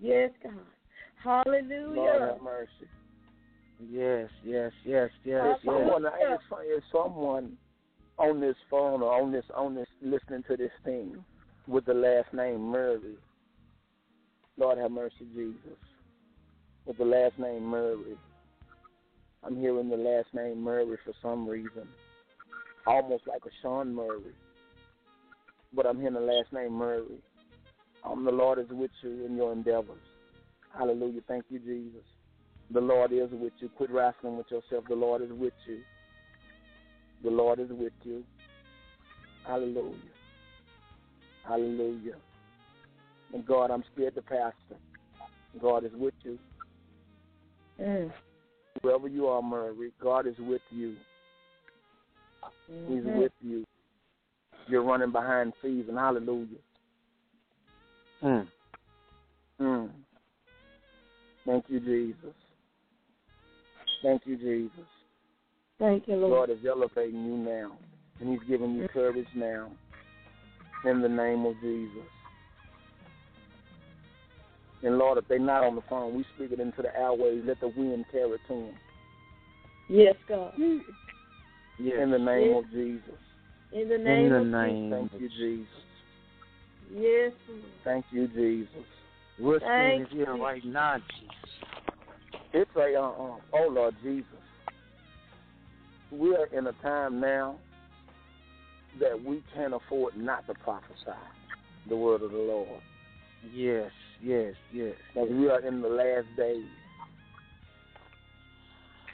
Yes, 0.00 0.30
God. 0.42 0.52
Hallelujah. 1.24 1.96
Lord, 1.96 2.22
have 2.22 2.42
mercy. 2.42 2.88
Yes. 3.90 4.28
Yes. 4.44 4.72
Yes. 4.84 5.10
Yes. 5.24 5.42
If 5.44 5.64
Yes. 5.64 5.74
someone, 5.74 6.04
if, 6.06 6.40
if 6.50 6.84
someone 6.92 7.56
on 8.18 8.40
this 8.40 8.56
phone 8.70 9.02
or 9.02 9.20
on 9.20 9.32
this 9.32 9.44
on 9.54 9.74
this 9.74 9.88
listening 10.00 10.42
to 10.48 10.56
this 10.56 10.70
thing 10.84 11.24
with 11.66 11.84
the 11.84 11.94
last 11.94 12.32
name 12.32 12.60
Murray, 12.60 13.16
Lord 14.56 14.78
have 14.78 14.90
mercy, 14.90 15.26
Jesus. 15.34 15.78
With 16.86 16.98
the 16.98 17.04
last 17.04 17.38
name 17.38 17.64
Murray, 17.64 18.16
I'm 19.42 19.58
hearing 19.58 19.88
the 19.88 19.96
last 19.96 20.28
name 20.32 20.62
Murray 20.62 20.96
for 21.04 21.12
some 21.20 21.48
reason, 21.48 21.88
almost 22.86 23.26
like 23.26 23.42
a 23.44 23.50
Sean 23.60 23.94
Murray, 23.94 24.34
but 25.76 25.86
I'm 25.86 25.98
hearing 25.98 26.14
the 26.14 26.20
last 26.20 26.52
name 26.52 26.72
Murray. 26.72 27.04
Um, 28.02 28.24
the 28.24 28.32
Lord 28.32 28.58
is 28.58 28.66
with 28.70 28.90
you 29.02 29.26
in 29.26 29.36
your 29.36 29.52
endeavors. 29.52 30.02
Hallelujah. 30.76 31.20
Thank 31.28 31.44
you, 31.50 31.58
Jesus. 31.58 32.04
The 32.70 32.80
Lord 32.80 33.12
is 33.12 33.30
with 33.30 33.52
you. 33.60 33.68
Quit 33.68 33.90
wrestling 33.90 34.36
with 34.36 34.50
yourself. 34.50 34.84
The 34.88 34.94
Lord 34.94 35.22
is 35.22 35.30
with 35.30 35.54
you. 35.66 35.78
The 37.22 37.30
Lord 37.30 37.60
is 37.60 37.68
with 37.70 37.92
you. 38.04 38.24
Hallelujah. 39.44 39.94
Hallelujah. 41.46 42.16
And 43.32 43.44
God, 43.46 43.70
I'm 43.70 43.84
scared 43.94 44.14
to 44.16 44.22
pastor. 44.22 44.80
God 45.60 45.84
is 45.84 45.92
with 45.94 46.14
you. 46.24 46.38
Mm. 47.80 48.12
Wherever 48.82 49.08
you 49.08 49.26
are, 49.26 49.42
Murray, 49.42 49.92
God 50.02 50.26
is 50.26 50.36
with 50.38 50.62
you. 50.70 50.96
He's 52.66 53.02
Mhm. 53.04 53.16
with 53.16 53.32
you. 53.40 53.64
You're 54.68 54.82
running 54.82 55.12
behind 55.12 55.52
season. 55.62 55.96
Hallelujah. 55.96 56.46
Mm. 58.22 58.46
Mm. 59.60 59.90
Thank 61.46 61.64
you, 61.68 61.80
Jesus. 61.80 62.34
Thank 64.02 64.22
you, 64.26 64.36
Jesus. 64.36 64.86
Thank 65.78 66.08
you, 66.08 66.16
Lord. 66.16 66.48
God 66.48 66.54
is 66.54 66.64
elevating 66.66 67.24
you 67.24 67.36
now, 67.36 67.72
and 68.20 68.30
He's 68.30 68.48
giving 68.48 68.74
you 68.74 68.88
courage 68.88 69.26
now. 69.34 69.70
In 70.84 71.00
the 71.00 71.08
name 71.08 71.44
of 71.46 71.54
Jesus. 71.60 72.04
And 74.82 74.98
Lord, 74.98 75.18
if 75.18 75.26
they're 75.28 75.38
not 75.38 75.64
on 75.64 75.74
the 75.74 75.82
phone, 75.88 76.14
we 76.16 76.24
speak 76.36 76.52
it 76.52 76.60
into 76.60 76.82
the 76.82 76.96
airways. 76.96 77.42
Let 77.44 77.60
the 77.60 77.68
wind 77.68 78.04
carry 78.12 78.32
it 78.32 78.40
to 78.48 78.54
them. 78.54 78.74
Yes, 79.88 80.14
God. 80.28 80.52
Yes. 80.58 80.82
In 81.78 82.10
the 82.10 82.18
name 82.18 82.54
Yes. 82.54 82.64
of 82.64 82.70
Jesus. 82.70 83.20
In 83.76 83.90
the 83.90 83.96
In 83.96 84.04
name 84.04 84.30
the 84.30 84.36
of 84.36 84.46
name. 84.46 84.90
Thank 84.90 85.12
you, 85.20 85.28
Jesus. 85.28 85.36
Jesus. 85.38 85.68
Yes, 86.94 87.32
Thank 87.84 88.06
you, 88.10 88.26
Jesus. 88.28 88.68
We're 89.38 89.58
seeing 89.60 90.06
Thank 90.06 90.08
here 90.08 90.34
you. 90.34 90.42
right 90.42 90.64
now, 90.64 90.96
Jesus. 90.96 91.36
It's 92.54 92.70
a, 92.74 92.94
uh, 92.94 93.02
uh, 93.02 93.36
oh 93.52 93.68
Lord 93.68 93.94
Jesus. 94.02 94.24
We 96.10 96.34
are 96.36 96.46
in 96.46 96.66
a 96.68 96.72
time 96.82 97.20
now 97.20 97.56
that 98.98 99.22
we 99.22 99.42
can't 99.54 99.74
afford 99.74 100.16
not 100.16 100.46
to 100.46 100.54
prophesy 100.54 101.18
the 101.86 101.96
word 101.96 102.22
of 102.22 102.30
the 102.30 102.38
Lord. 102.38 102.80
Yes, 103.52 103.90
yes, 104.22 104.54
yes. 104.72 104.94
Because 105.12 105.28
we 105.30 105.50
are 105.50 105.60
in 105.60 105.82
the 105.82 105.88
last 105.88 106.28
days. 106.34 106.64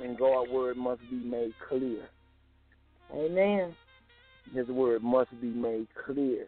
And 0.00 0.16
God's 0.16 0.52
word 0.52 0.76
must 0.76 1.00
be 1.10 1.16
made 1.16 1.52
clear. 1.68 2.08
Amen. 3.12 3.74
His 4.54 4.68
word 4.68 5.02
must 5.02 5.30
be 5.40 5.48
made 5.48 5.88
clear. 6.04 6.46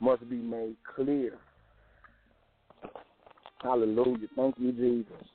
Must 0.00 0.28
be 0.28 0.36
made 0.36 0.76
clear. 0.94 1.34
Hallelujah. 3.62 4.28
Thank 4.36 4.56
you, 4.58 4.72
Jesus. 4.72 5.28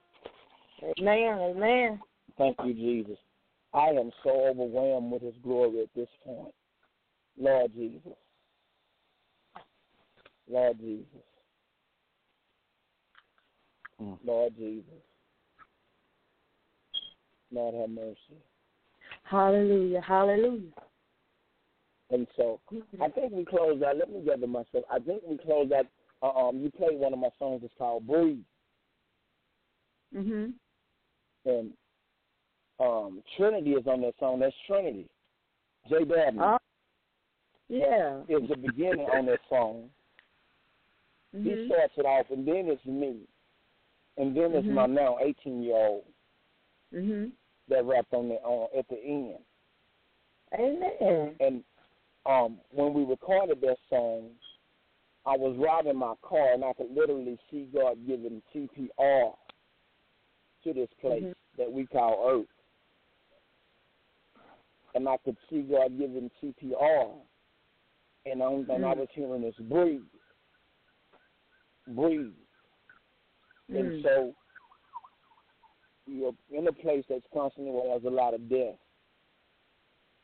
Amen. 0.99 1.39
Amen. 1.39 1.99
Thank 2.38 2.57
you, 2.65 2.73
Jesus. 2.73 3.17
I 3.73 3.89
am 3.89 4.11
so 4.23 4.29
overwhelmed 4.29 5.11
with 5.11 5.21
His 5.21 5.35
glory 5.43 5.81
at 5.81 5.89
this 5.95 6.09
point. 6.25 6.53
Lord 7.39 7.71
Jesus. 7.73 8.17
Lord 10.49 10.77
Jesus. 10.79 11.05
Mm. 14.01 14.17
Lord 14.25 14.53
Jesus. 14.57 14.84
Lord 17.51 17.75
have 17.75 17.89
mercy. 17.89 18.17
Hallelujah. 19.23 20.01
Hallelujah. 20.01 20.71
And 22.09 22.25
so 22.38 22.59
I 23.01 23.09
think 23.09 23.34
we 23.34 23.43
closed 23.43 23.84
out. 23.84 23.97
Let 23.97 24.09
me 24.09 24.21
gather 24.25 24.47
myself. 24.47 24.85
I 24.91 24.99
think 24.99 25.23
we 25.27 25.38
closed 25.38 25.73
out. 25.73 25.88
Uh, 26.21 26.47
um, 26.47 26.57
you 26.59 26.71
played 26.71 26.97
one 26.97 27.13
of 27.13 27.19
my 27.19 27.29
songs. 27.38 27.61
It's 27.63 27.73
called 27.77 28.07
"Breathe," 28.07 28.39
Mhm. 30.15 30.53
and 31.45 31.73
um, 32.79 33.23
Trinity 33.35 33.71
is 33.71 33.85
on 33.88 34.01
that 34.01 34.13
song. 34.19 34.39
That's 34.39 34.55
Trinity. 34.65 35.09
Jay 35.89 36.05
Dabney 36.05 36.39
Oh. 36.41 36.57
Yeah. 37.69 38.21
is 38.29 38.47
the 38.49 38.55
beginning 38.55 39.07
on 39.13 39.25
that 39.25 39.39
song. 39.49 39.89
He 41.34 41.49
Mhm. 41.49 41.65
starts 41.67 41.93
it 41.97 42.05
off, 42.05 42.29
and 42.31 42.47
then 42.47 42.69
it's 42.69 42.85
me, 42.85 43.27
and 44.17 44.35
then 44.35 44.53
it's 44.55 44.65
Mhm. 44.67 44.73
my 44.73 44.85
now 44.85 45.17
18 45.19 45.61
year 45.61 45.75
old 45.75 46.05
Mhm. 46.93 47.31
that 47.67 47.84
rapped 47.85 48.13
on 48.13 48.29
the 48.29 48.35
on 48.43 48.69
at 48.75 48.88
the 48.88 48.97
end. 49.03 49.43
Amen. 50.53 51.35
And 51.41 51.63
um, 52.27 52.57
when 52.71 52.93
we 52.93 53.03
recorded 53.05 53.61
that 53.61 53.77
song, 53.89 54.31
I 55.25 55.35
was 55.35 55.55
riding 55.57 55.97
my 55.97 56.13
car, 56.21 56.53
and 56.53 56.63
I 56.63 56.73
could 56.73 56.91
literally 56.93 57.37
see 57.49 57.67
God 57.73 57.97
giving 58.07 58.41
CPR 58.53 59.33
to 60.63 60.73
this 60.73 60.89
place 60.99 61.23
Mhm. 61.23 61.35
that 61.57 61.71
we 61.71 61.85
call 61.85 62.27
Earth, 62.29 62.47
and 64.95 65.07
I 65.07 65.17
could 65.17 65.37
see 65.49 65.61
God 65.61 65.97
giving 65.97 66.29
CPR, 66.41 67.21
and 68.25 68.41
the 68.41 68.45
only 68.45 68.65
thing 68.65 68.83
I 68.83 68.93
Mm. 68.93 68.97
was 68.97 69.09
hearing 69.11 69.43
is 69.43 69.55
breathe, 69.55 70.01
breathe. 71.87 72.35
And 73.69 73.91
Mm. 73.91 74.01
so 74.03 74.35
you're 76.05 76.35
in 76.49 76.67
a 76.67 76.73
place 76.73 77.05
that's 77.09 77.27
constantly 77.33 77.71
where 77.71 77.83
there's 77.83 78.05
a 78.05 78.09
lot 78.09 78.33
of 78.33 78.47
death. 78.49 78.79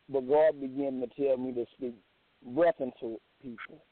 But 0.09 0.27
God 0.27 0.59
began 0.59 0.99
to 1.01 1.07
tell 1.07 1.37
me 1.37 1.53
to 1.53 1.65
speak 1.75 1.95
breath 2.45 2.79
into 2.79 3.19
people. 3.41 3.83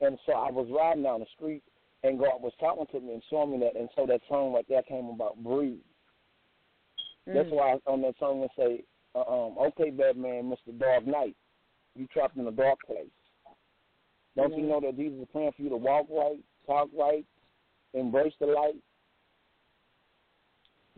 And 0.00 0.18
so 0.26 0.32
I 0.32 0.50
was 0.50 0.68
riding 0.70 1.02
down 1.02 1.20
the 1.20 1.26
street 1.34 1.62
and 2.02 2.18
God 2.18 2.40
was 2.40 2.52
talking 2.60 2.86
to 2.92 3.00
me 3.00 3.14
and 3.14 3.22
showing 3.28 3.52
me 3.52 3.58
that 3.58 3.78
and 3.78 3.88
so 3.96 4.06
that 4.06 4.20
song 4.28 4.52
right 4.52 4.64
there 4.68 4.82
came 4.82 5.06
about 5.06 5.42
breathe. 5.42 5.80
That's 7.26 7.48
Mm. 7.50 7.56
why 7.56 7.78
on 7.86 8.00
that 8.02 8.16
song 8.18 8.42
it 8.42 8.50
say, 8.56 8.84
uh, 9.14 9.20
um, 9.20 9.58
okay, 9.58 9.90
Batman, 9.90 10.50
Mr. 10.50 10.78
Dark 10.78 11.06
Knight, 11.06 11.36
you 11.94 12.06
trapped 12.06 12.36
in 12.36 12.46
a 12.46 12.52
dark 12.52 12.78
place. 12.86 13.10
Don't 14.36 14.56
you 14.56 14.62
Mhm. 14.62 14.68
know 14.68 14.80
that 14.80 14.96
Jesus 14.96 15.20
is 15.20 15.28
praying 15.32 15.52
for 15.52 15.62
you 15.62 15.68
to 15.68 15.76
walk 15.76 16.08
right, 16.08 16.42
talk 16.64 16.88
right, 16.94 17.26
embrace 17.92 18.34
the 18.38 18.46
light? 18.46 18.82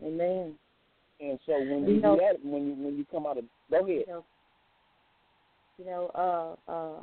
Amen. 0.03 0.57
And 1.21 1.39
so 1.45 1.53
when 1.53 1.87
You 1.87 1.95
you 1.95 2.01
know- 2.01 2.15
do 2.15 2.21
that, 2.21 2.43
when 2.45 2.67
you 2.67 2.73
when 2.83 2.97
you 2.97 3.05
come 3.11 3.25
out 3.27 3.37
of 3.37 3.45
go 3.69 3.77
ahead. 3.77 3.87
You 3.87 4.05
know, 4.07 4.25
you 5.77 5.85
know, 5.85 6.57
uh, 6.67 6.71
uh, 6.71 6.99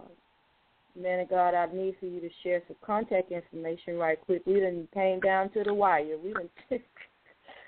man 1.01 1.21
of 1.21 1.29
God, 1.31 1.55
I 1.55 1.67
need 1.73 1.97
for 2.01 2.07
you 2.07 2.21
to 2.21 2.29
share 2.43 2.63
some 2.67 2.77
contact 2.85 3.31
information 3.33 3.97
right 3.99 4.21
quick. 4.21 4.43
We 4.47 4.61
done 4.61 4.89
came 4.93 5.21
down 5.21 5.51
to 5.51 5.63
the 5.65 5.73
wire. 5.75 6.17
We 6.23 6.33
done 6.33 6.49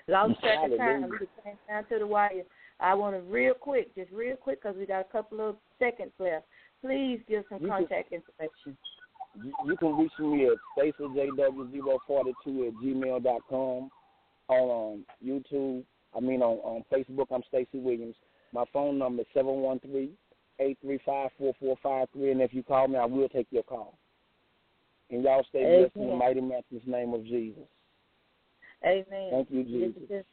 lost 0.07 0.39
track 0.41 0.71
of 0.71 0.77
time. 0.77 1.09
We 1.09 1.17
came 1.43 1.57
down 1.67 1.85
to 1.85 1.99
the 1.99 2.07
wire. 2.07 2.43
I 2.79 2.93
want 2.95 3.15
to 3.15 3.21
real 3.31 3.53
quick, 3.53 3.93
just 3.95 4.11
real 4.11 4.35
quick, 4.35 4.61
because 4.61 4.75
we 4.77 4.85
got 4.85 5.01
a 5.01 5.11
couple 5.11 5.39
of 5.47 5.55
seconds 5.79 6.11
left. 6.19 6.45
Please 6.81 7.19
give 7.29 7.43
some 7.49 7.61
You 7.61 7.67
can- 7.69 7.77
contact 7.77 8.11
information. 8.11 8.77
You, 9.41 9.53
you 9.65 9.77
can 9.77 9.97
reach 9.97 10.11
me 10.19 10.47
at 10.47 10.57
stacyjw042 10.77 12.67
at 12.67 12.73
gmail 12.83 13.23
dot 13.23 13.41
com 13.49 13.89
on 14.49 14.95
um, 14.95 15.05
YouTube. 15.25 15.83
I 16.15 16.19
mean 16.19 16.41
on, 16.41 16.57
on 16.57 16.83
Facebook. 16.91 17.27
I'm 17.31 17.43
Stacy 17.47 17.79
Williams. 17.79 18.15
My 18.53 18.65
phone 18.73 18.97
number 18.97 19.21
is 19.21 19.27
seven 19.33 19.55
one 19.61 19.79
three 19.79 20.11
eight 20.59 20.77
three 20.81 20.99
five 21.05 21.29
four 21.37 21.53
four 21.59 21.77
five 21.81 22.07
three. 22.13 22.31
And 22.31 22.41
if 22.41 22.53
you 22.53 22.63
call 22.63 22.87
me, 22.87 22.97
I 22.97 23.05
will 23.05 23.29
take 23.29 23.47
your 23.51 23.63
call. 23.63 23.97
And 25.09 25.23
y'all 25.23 25.45
stay 25.49 25.63
blessed 25.79 25.95
in 25.95 26.07
the 26.09 26.15
mighty 26.15 26.41
matchless 26.41 26.83
name 26.85 27.13
of 27.13 27.23
Jesus. 27.25 27.63
Amen. 28.85 29.29
Thank 29.31 29.51
you, 29.51 29.63
Jesus. 29.63 29.99
has 29.99 30.07
been- 30.07 30.25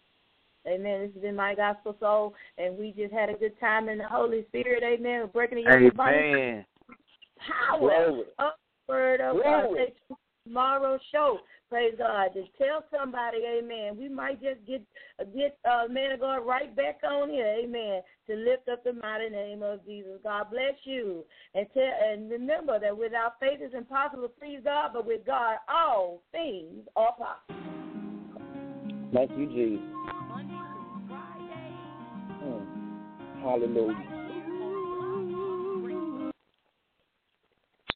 Amen. 0.66 1.00
This 1.00 1.14
has 1.14 1.22
been 1.22 1.36
my 1.36 1.54
gospel 1.54 1.96
soul, 1.98 2.34
and 2.58 2.76
we 2.76 2.92
just 2.92 3.12
had 3.12 3.30
a 3.30 3.34
good 3.34 3.58
time 3.58 3.88
in 3.88 3.98
the 3.98 4.06
Holy 4.06 4.44
Spirit. 4.48 4.82
Amen. 4.82 5.20
We're 5.20 5.26
breaking 5.28 5.64
the 5.64 5.70
yoke 5.70 5.92
of 5.92 5.96
bondage. 5.96 6.24
Amen. 6.24 6.66
power 7.38 7.78
Glory. 7.78 8.24
of 8.38 8.52
the 8.86 8.92
word 8.92 9.20
of 9.20 9.36
Glory. 9.36 9.86
Say 9.86 10.16
tomorrow's 10.44 11.00
show. 11.10 11.38
Praise 11.68 11.94
God. 11.98 12.30
Just 12.32 12.48
tell 12.56 12.82
somebody, 12.90 13.38
amen. 13.46 13.98
We 13.98 14.08
might 14.08 14.40
just 14.40 14.64
get 14.66 14.82
get 15.36 15.58
uh 15.68 15.86
man 15.90 16.12
of 16.12 16.20
God 16.20 16.36
right 16.46 16.74
back 16.74 17.00
on 17.06 17.28
here, 17.28 17.46
amen, 17.62 18.00
to 18.26 18.36
lift 18.36 18.68
up 18.70 18.84
the 18.84 18.94
mighty 18.94 19.28
name 19.28 19.62
of 19.62 19.84
Jesus. 19.84 20.18
God 20.22 20.46
bless 20.50 20.74
you. 20.84 21.24
And 21.54 21.66
tell 21.74 21.82
and 21.82 22.30
remember 22.30 22.78
that 22.80 22.96
without 22.96 23.34
faith 23.38 23.58
it's 23.60 23.74
impossible 23.74 24.22
to 24.22 24.28
please 24.28 24.60
God, 24.64 24.92
but 24.94 25.06
with 25.06 25.26
God 25.26 25.56
all 25.68 26.22
things 26.32 26.86
are 26.96 27.12
possible. 27.12 27.58
Thank 29.12 29.30
you, 29.32 29.46
Jesus. 29.46 29.84
Monday 30.28 30.54
through 30.54 31.02
Friday. 31.08 31.74
Mm. 32.44 33.42
Hallelujah. 33.42 34.17